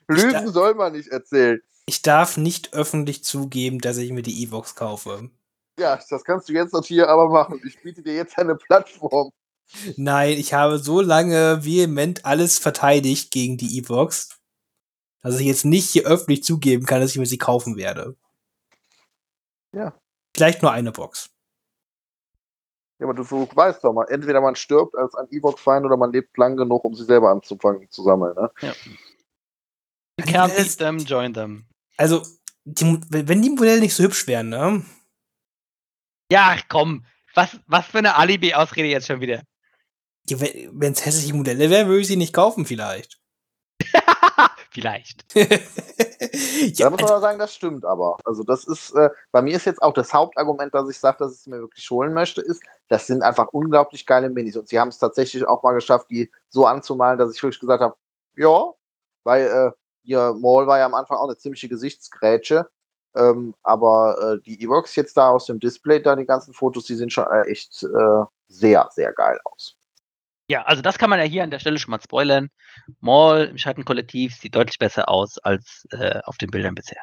Lügen 0.07 0.51
soll 0.51 0.73
man 0.73 0.93
nicht 0.93 1.09
erzählen. 1.09 1.61
Ich 1.87 2.01
darf 2.01 2.37
nicht 2.37 2.73
öffentlich 2.73 3.23
zugeben, 3.23 3.79
dass 3.79 3.97
ich 3.97 4.11
mir 4.11 4.23
die 4.23 4.43
Evox 4.43 4.75
kaufe. 4.75 5.29
Ja, 5.77 5.99
das 6.09 6.23
kannst 6.23 6.49
du 6.49 6.53
jetzt 6.53 6.73
noch 6.73 6.85
hier 6.85 7.09
aber 7.09 7.29
machen. 7.29 7.61
Ich 7.65 7.81
biete 7.81 8.01
dir 8.01 8.15
jetzt 8.15 8.37
eine 8.37 8.55
Plattform. 8.55 9.31
Nein, 9.97 10.37
ich 10.37 10.53
habe 10.53 10.77
so 10.77 11.01
lange 11.01 11.65
vehement 11.65 12.25
alles 12.25 12.59
verteidigt 12.59 13.31
gegen 13.31 13.57
die 13.57 13.79
Evox, 13.79 14.39
dass 15.21 15.39
ich 15.39 15.47
jetzt 15.47 15.65
nicht 15.65 15.89
hier 15.89 16.05
öffentlich 16.05 16.43
zugeben 16.43 16.85
kann, 16.85 17.01
dass 17.01 17.11
ich 17.11 17.17
mir 17.17 17.25
sie 17.25 17.37
kaufen 17.37 17.75
werde. 17.77 18.15
Ja. 19.73 19.93
Vielleicht 20.35 20.61
nur 20.61 20.71
eine 20.71 20.91
Box. 20.91 21.29
Ja, 22.99 23.07
aber 23.07 23.13
du, 23.13 23.23
du 23.23 23.47
weißt 23.53 23.83
doch 23.83 23.93
mal, 23.93 24.05
entweder 24.05 24.39
man 24.39 24.55
stirbt 24.55 24.95
als 24.95 25.15
ein 25.15 25.27
Evox-Feind 25.29 25.85
oder 25.85 25.97
man 25.97 26.13
lebt 26.13 26.37
lang 26.37 26.55
genug, 26.55 26.85
um 26.85 26.95
sie 26.95 27.03
selber 27.03 27.29
anzufangen 27.29 27.89
zu 27.89 28.03
sammeln. 28.03 28.35
Ne? 28.35 28.49
You 30.17 30.25
can't 30.25 30.55
beat 30.55 30.77
them, 30.77 30.99
join 30.99 31.33
them. 31.33 31.65
Also, 31.97 32.23
die, 32.65 32.99
wenn 33.09 33.41
die 33.41 33.49
Modelle 33.49 33.79
nicht 33.79 33.93
so 33.93 34.03
hübsch 34.03 34.27
wären, 34.27 34.49
ne? 34.49 34.83
Ja, 36.31 36.57
komm. 36.67 37.05
Was, 37.35 37.59
was 37.67 37.85
für 37.85 37.99
eine 37.99 38.15
Alibi-Ausrede 38.15 38.87
jetzt 38.87 39.07
schon 39.07 39.21
wieder. 39.21 39.43
Wenn 40.27 40.93
es 40.93 41.05
hässliche 41.05 41.35
Modelle 41.35 41.69
wären, 41.69 41.87
würde 41.87 42.01
ich 42.01 42.07
sie 42.07 42.15
nicht 42.15 42.33
kaufen, 42.33 42.65
vielleicht. 42.65 43.19
Vielleicht. 44.71 45.25
Da 46.35 46.83
ja, 46.83 46.89
muss 46.89 47.01
man 47.01 47.11
aber 47.11 47.21
sagen, 47.21 47.39
das 47.39 47.53
stimmt 47.53 47.85
aber. 47.85 48.17
Also 48.25 48.43
das 48.43 48.65
ist, 48.65 48.91
äh, 48.91 49.09
bei 49.31 49.41
mir 49.41 49.55
ist 49.55 49.65
jetzt 49.65 49.81
auch 49.81 49.93
das 49.93 50.13
Hauptargument, 50.13 50.73
dass 50.73 50.89
ich 50.89 50.99
sage, 50.99 51.17
dass 51.19 51.33
ich 51.33 51.39
es 51.39 51.47
mir 51.47 51.59
wirklich 51.59 51.89
holen 51.89 52.13
möchte, 52.13 52.41
ist, 52.41 52.61
das 52.89 53.07
sind 53.07 53.21
einfach 53.21 53.47
unglaublich 53.53 54.05
geile 54.05 54.29
Minis. 54.29 54.57
Und 54.57 54.67
sie 54.67 54.79
haben 54.79 54.89
es 54.89 54.97
tatsächlich 54.97 55.47
auch 55.47 55.63
mal 55.63 55.73
geschafft, 55.73 56.09
die 56.09 56.31
so 56.49 56.65
anzumalen, 56.65 57.17
dass 57.17 57.33
ich 57.33 57.41
wirklich 57.41 57.59
gesagt 57.59 57.81
habe, 57.81 57.95
ja, 58.35 58.73
weil 59.23 59.45
äh, 59.45 59.71
ihr 60.05 60.33
Maul 60.33 60.67
war 60.67 60.79
ja 60.79 60.85
am 60.85 60.93
Anfang 60.93 61.17
auch 61.17 61.27
eine 61.27 61.37
ziemliche 61.37 61.69
Gesichtsgrätsche. 61.69 62.69
Ähm, 63.15 63.55
aber 63.63 64.37
äh, 64.39 64.41
die 64.43 64.61
Evox 64.61 64.95
jetzt 64.95 65.15
da 65.15 65.29
aus 65.29 65.45
dem 65.45 65.59
Display, 65.59 66.01
da 66.01 66.15
die 66.15 66.25
ganzen 66.25 66.53
Fotos, 66.53 66.85
die 66.85 66.95
sehen 66.95 67.09
schon 67.09 67.25
äh, 67.31 67.43
echt 67.43 67.83
äh, 67.83 68.23
sehr, 68.47 68.89
sehr 68.91 69.13
geil 69.13 69.39
aus. 69.45 69.77
Ja, 70.47 70.63
also 70.63 70.81
das 70.81 70.97
kann 70.97 71.09
man 71.09 71.19
ja 71.19 71.25
hier 71.25 71.43
an 71.43 71.49
der 71.49 71.59
Stelle 71.59 71.79
schon 71.79 71.91
mal 71.91 72.01
spoilern. 72.01 72.49
Maul 72.99 73.45
im 73.45 73.57
Schattenkollektiv 73.57 74.35
sieht 74.35 74.53
deutlich 74.53 74.77
besser 74.77 75.09
aus 75.09 75.37
als 75.39 75.87
äh, 75.91 76.19
auf 76.25 76.37
den 76.37 76.51
Bildern 76.51 76.75
bisher. 76.75 77.01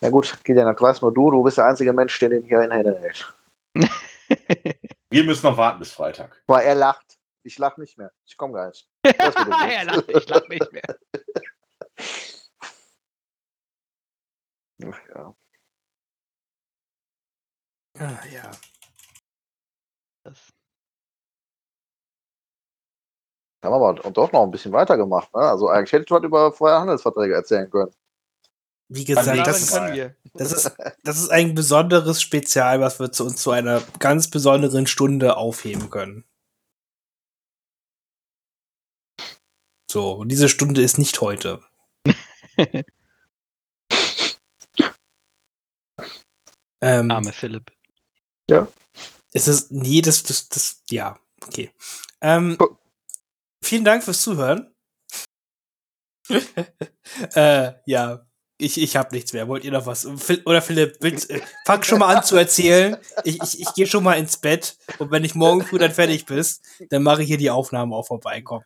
Ja 0.00 0.10
gut, 0.10 0.38
Kilian, 0.44 0.66
das 0.66 0.80
weißt 0.80 1.02
nur 1.02 1.14
du, 1.14 1.30
du 1.30 1.42
bist 1.42 1.58
der 1.58 1.66
einzige 1.66 1.92
Mensch, 1.92 2.18
der 2.18 2.28
den 2.28 2.44
hier 2.44 2.62
in 2.62 2.70
Hände 2.70 2.98
hält. 3.00 3.34
Wir 5.10 5.24
müssen 5.24 5.46
noch 5.46 5.56
warten 5.56 5.78
bis 5.78 5.92
Freitag. 5.92 6.42
Weil 6.46 6.66
er 6.66 6.74
lacht. 6.74 7.18
Ich 7.44 7.58
lach 7.58 7.78
nicht 7.78 7.96
mehr. 7.96 8.10
Ich 8.26 8.36
komme 8.36 8.52
wird 8.52 8.76
er 9.02 9.72
er 9.72 9.84
lacht, 9.84 10.08
ich 10.08 10.28
lach 10.28 10.48
nicht 10.48 10.72
mehr. 10.72 10.98
Ach, 14.84 15.00
ja. 15.14 15.34
Ah, 17.98 18.26
ja. 18.32 18.50
Das, 20.24 20.52
Haben 23.62 23.72
wir 23.72 23.88
aber 23.88 24.04
und 24.04 24.16
doch 24.16 24.30
noch 24.32 24.44
ein 24.44 24.50
bisschen 24.52 24.72
weitergemacht. 24.72 25.34
Ne? 25.34 25.40
Also 25.40 25.68
eigentlich 25.68 25.92
hätte 25.92 26.04
ich 26.04 26.10
was 26.10 26.22
über 26.22 26.52
freie 26.52 26.78
Handelsverträge 26.78 27.34
erzählen 27.34 27.68
können. 27.68 27.90
Wie 28.88 29.04
gesagt, 29.04 29.46
das 29.46 29.60
ist, 29.62 29.74
das, 30.34 30.52
ist, 30.64 30.76
das 31.02 31.18
ist 31.18 31.28
ein 31.30 31.54
besonderes 31.54 32.22
Spezial, 32.22 32.80
was 32.80 33.00
wir 33.00 33.10
zu 33.10 33.24
uns 33.24 33.42
zu 33.42 33.50
einer 33.50 33.82
ganz 33.98 34.30
besonderen 34.30 34.86
Stunde 34.86 35.36
aufheben 35.36 35.90
können. 35.90 36.24
So, 39.90 40.12
und 40.12 40.28
diese 40.28 40.48
Stunde 40.48 40.82
ist 40.82 40.98
nicht 40.98 41.20
heute. 41.20 41.60
ähm, 46.80 47.10
Arme 47.10 47.32
Philipp. 47.32 47.70
Es 49.32 49.48
ist, 49.48 49.70
nee, 49.70 50.00
das, 50.00 50.22
das, 50.22 50.48
das, 50.48 50.82
ja, 50.90 51.18
okay. 51.46 51.70
Ähm, 52.20 52.56
vielen 53.62 53.84
Dank 53.84 54.02
fürs 54.02 54.22
Zuhören. 54.22 54.74
äh, 57.34 57.72
ja, 57.86 58.26
ich, 58.58 58.80
ich 58.80 58.96
habe 58.96 59.14
nichts 59.14 59.32
mehr. 59.32 59.46
Wollt 59.48 59.64
ihr 59.64 59.70
noch 59.70 59.86
was? 59.86 60.06
Oder 60.44 60.60
Philipp, 60.60 60.96
willst, 61.00 61.30
äh, 61.30 61.40
fang 61.64 61.82
schon 61.82 62.00
mal 62.00 62.16
an 62.16 62.24
zu 62.24 62.36
erzählen. 62.36 62.96
Ich, 63.24 63.40
ich, 63.42 63.60
ich 63.60 63.74
gehe 63.74 63.86
schon 63.86 64.02
mal 64.02 64.18
ins 64.18 64.36
Bett 64.36 64.76
und 64.98 65.10
wenn 65.10 65.24
ich 65.24 65.34
morgen 65.34 65.64
früh 65.64 65.78
dann 65.78 65.92
fertig 65.92 66.26
bist, 66.26 66.64
dann 66.90 67.02
mache 67.02 67.22
ich 67.22 67.28
hier 67.28 67.38
die 67.38 67.50
Aufnahmen 67.50 67.92
auch 67.92 68.06
vorbei. 68.06 68.42
Komm. 68.42 68.64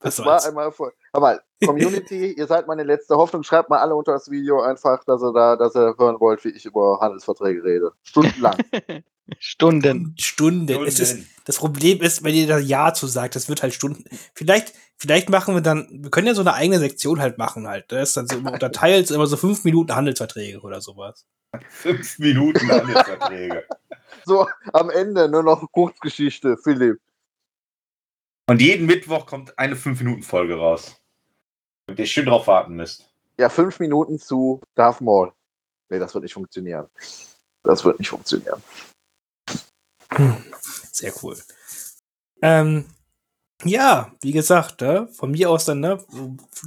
Was 0.00 0.16
Das 0.16 0.26
war 0.26 0.44
einmal 0.44 0.72
voll. 1.20 1.28
Aber 1.28 1.42
Community, 1.64 2.32
ihr 2.36 2.46
seid 2.46 2.66
meine 2.66 2.84
letzte 2.84 3.16
Hoffnung. 3.16 3.42
Schreibt 3.42 3.70
mal 3.70 3.78
alle 3.78 3.94
unter 3.94 4.12
das 4.12 4.30
Video 4.30 4.60
einfach, 4.60 5.04
dass 5.04 5.22
ihr 5.22 5.32
da, 5.32 5.56
dass 5.56 5.74
ihr 5.74 5.94
hören 5.98 6.20
wollt, 6.20 6.44
wie 6.44 6.50
ich 6.50 6.64
über 6.64 6.98
Handelsverträge 7.00 7.64
rede. 7.64 7.92
Stundenlang. 8.02 8.56
Stunden. 9.38 10.14
Stunden. 10.18 10.68
Es 10.84 11.00
ist, 11.00 11.26
das 11.44 11.56
Problem 11.56 12.00
ist, 12.00 12.22
wenn 12.22 12.34
ihr 12.34 12.46
da 12.46 12.58
Ja 12.58 12.94
zu 12.94 13.08
sagt, 13.08 13.34
das 13.34 13.48
wird 13.48 13.62
halt 13.62 13.74
Stunden. 13.74 14.04
Vielleicht, 14.34 14.72
vielleicht 14.96 15.30
machen 15.30 15.54
wir 15.54 15.62
dann, 15.62 15.88
wir 15.90 16.10
können 16.10 16.28
ja 16.28 16.34
so 16.34 16.42
eine 16.42 16.54
eigene 16.54 16.78
Sektion 16.78 17.20
halt 17.20 17.36
machen 17.36 17.66
halt. 17.66 17.90
Das 17.90 18.10
ist 18.10 18.16
dann 18.16 18.28
so 18.28 18.36
immer 18.36 18.52
unterteilt, 18.52 19.10
immer 19.10 19.26
so 19.26 19.36
fünf 19.36 19.64
Minuten 19.64 19.96
Handelsverträge 19.96 20.60
oder 20.60 20.80
sowas. 20.80 21.26
Fünf 21.68 22.18
Minuten 22.20 22.70
Handelsverträge. 22.70 23.64
so, 24.24 24.46
am 24.72 24.90
Ende 24.90 25.28
nur 25.28 25.42
noch 25.42 25.72
Kurzgeschichte, 25.72 26.56
Philipp. 26.62 27.00
Und 28.48 28.62
jeden 28.62 28.86
Mittwoch 28.86 29.26
kommt 29.26 29.58
eine 29.58 29.74
5-Minuten-Folge 29.74 30.56
raus. 30.56 31.00
Ihr 31.94 32.06
schön 32.06 32.26
drauf 32.26 32.46
warten 32.46 32.74
müsst. 32.74 33.08
Ja, 33.38 33.48
fünf 33.48 33.78
Minuten 33.78 34.18
zu 34.18 34.60
Darth 34.74 35.00
Maul. 35.00 35.32
Nee, 35.88 35.98
das 35.98 36.14
wird 36.14 36.24
nicht 36.24 36.34
funktionieren. 36.34 36.86
Das 37.62 37.84
wird 37.84 37.98
nicht 37.98 38.08
funktionieren. 38.08 38.62
Sehr 40.92 41.12
cool. 41.22 41.36
Ähm, 42.42 42.86
ja, 43.64 44.12
wie 44.20 44.32
gesagt, 44.32 44.80
ne, 44.80 45.08
von 45.12 45.30
mir 45.30 45.50
aus 45.50 45.64
dann, 45.64 45.80
ne, 45.80 46.04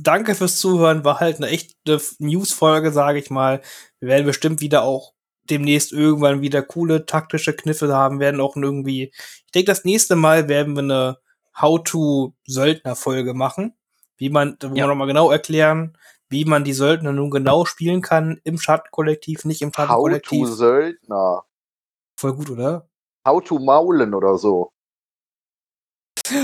danke 0.01 0.35
fürs 0.35 0.57
Zuhören, 0.57 1.03
war 1.03 1.19
halt 1.19 1.37
eine 1.37 1.47
echte 1.47 2.01
News-Folge, 2.19 2.91
sage 2.91 3.19
ich 3.19 3.29
mal. 3.29 3.61
Wir 3.99 4.09
werden 4.09 4.25
bestimmt 4.25 4.61
wieder 4.61 4.83
auch 4.83 5.13
demnächst 5.49 5.91
irgendwann 5.91 6.41
wieder 6.41 6.61
coole 6.61 7.05
taktische 7.05 7.55
Kniffe 7.55 7.93
haben, 7.93 8.19
werden 8.19 8.41
auch 8.41 8.55
irgendwie, 8.55 9.11
ich 9.15 9.51
denke, 9.53 9.65
das 9.71 9.83
nächste 9.83 10.15
Mal 10.15 10.47
werden 10.47 10.75
wir 10.75 10.83
eine 10.83 11.17
How-to-Söldner-Folge 11.59 13.33
machen, 13.33 13.73
wie 14.19 14.29
man, 14.29 14.57
wo 14.61 14.67
Ja. 14.67 14.75
wir 14.75 14.87
nochmal 14.87 15.07
genau 15.07 15.31
erklären, 15.31 15.97
wie 16.29 16.45
man 16.45 16.63
die 16.63 16.73
Söldner 16.73 17.11
nun 17.11 17.31
genau 17.31 17.65
spielen 17.65 18.01
kann, 18.03 18.39
im 18.43 18.59
Schattenkollektiv, 18.59 19.45
nicht 19.45 19.61
im 19.63 19.69
How 19.69 19.75
to 19.75 19.81
Schattenkollektiv. 19.81 20.47
Söldner. 20.47 21.45
Voll 22.19 22.33
gut, 22.35 22.49
oder? 22.51 22.87
How 23.25 23.43
to 23.43 23.57
Maulen 23.57 24.13
oder 24.13 24.37
so. 24.37 24.71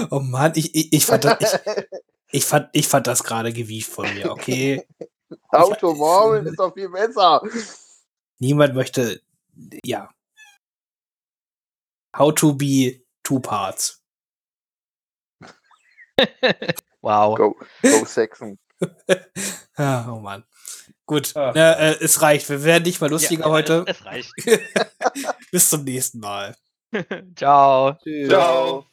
Oh 0.09 0.19
Mann, 0.19 0.53
ich, 0.55 0.73
ich, 0.73 0.91
ich 0.93 1.05
fand 1.05 1.25
das, 1.25 1.39
ich, 1.39 1.49
ich 2.31 2.45
fand, 2.45 2.69
ich 2.71 2.87
fand 2.87 3.05
das 3.07 3.23
gerade 3.23 3.53
gewieft 3.53 3.91
von 3.91 4.11
mir, 4.15 4.31
okay? 4.31 4.87
How 5.51 5.77
to 5.77 5.93
Maulen 5.93 6.47
ist 6.47 6.57
doch 6.57 6.73
viel 6.73 6.89
besser. 6.89 7.41
Niemand 8.39 8.73
möchte, 8.73 9.21
ja. 9.83 10.09
How 12.17 12.33
to 12.33 12.53
be 12.53 13.03
two 13.23 13.39
parts. 13.39 14.01
Wow. 17.05 17.35
Go, 17.35 17.55
go 17.83 18.05
Saxon. 18.05 18.57
Ah, 19.77 20.09
oh 20.09 20.19
Mann. 20.21 20.45
Gut, 21.05 21.33
Ach. 21.35 21.53
na, 21.53 21.73
äh, 21.73 21.97
es 21.99 22.21
reicht. 22.21 22.49
Wir 22.49 22.63
werden 22.63 22.83
nicht 22.83 23.01
mal 23.01 23.09
lustiger 23.09 23.43
Ja, 23.43 23.49
heute. 23.49 23.83
Es, 23.85 23.97
es 23.99 24.05
reicht. 24.05 24.33
Bis 25.51 25.69
zum 25.69 25.83
nächsten 25.83 26.19
Mal. 26.19 26.55
Ciao. 27.35 27.97
Tschüss. 28.01 28.29
Ciao. 28.29 28.85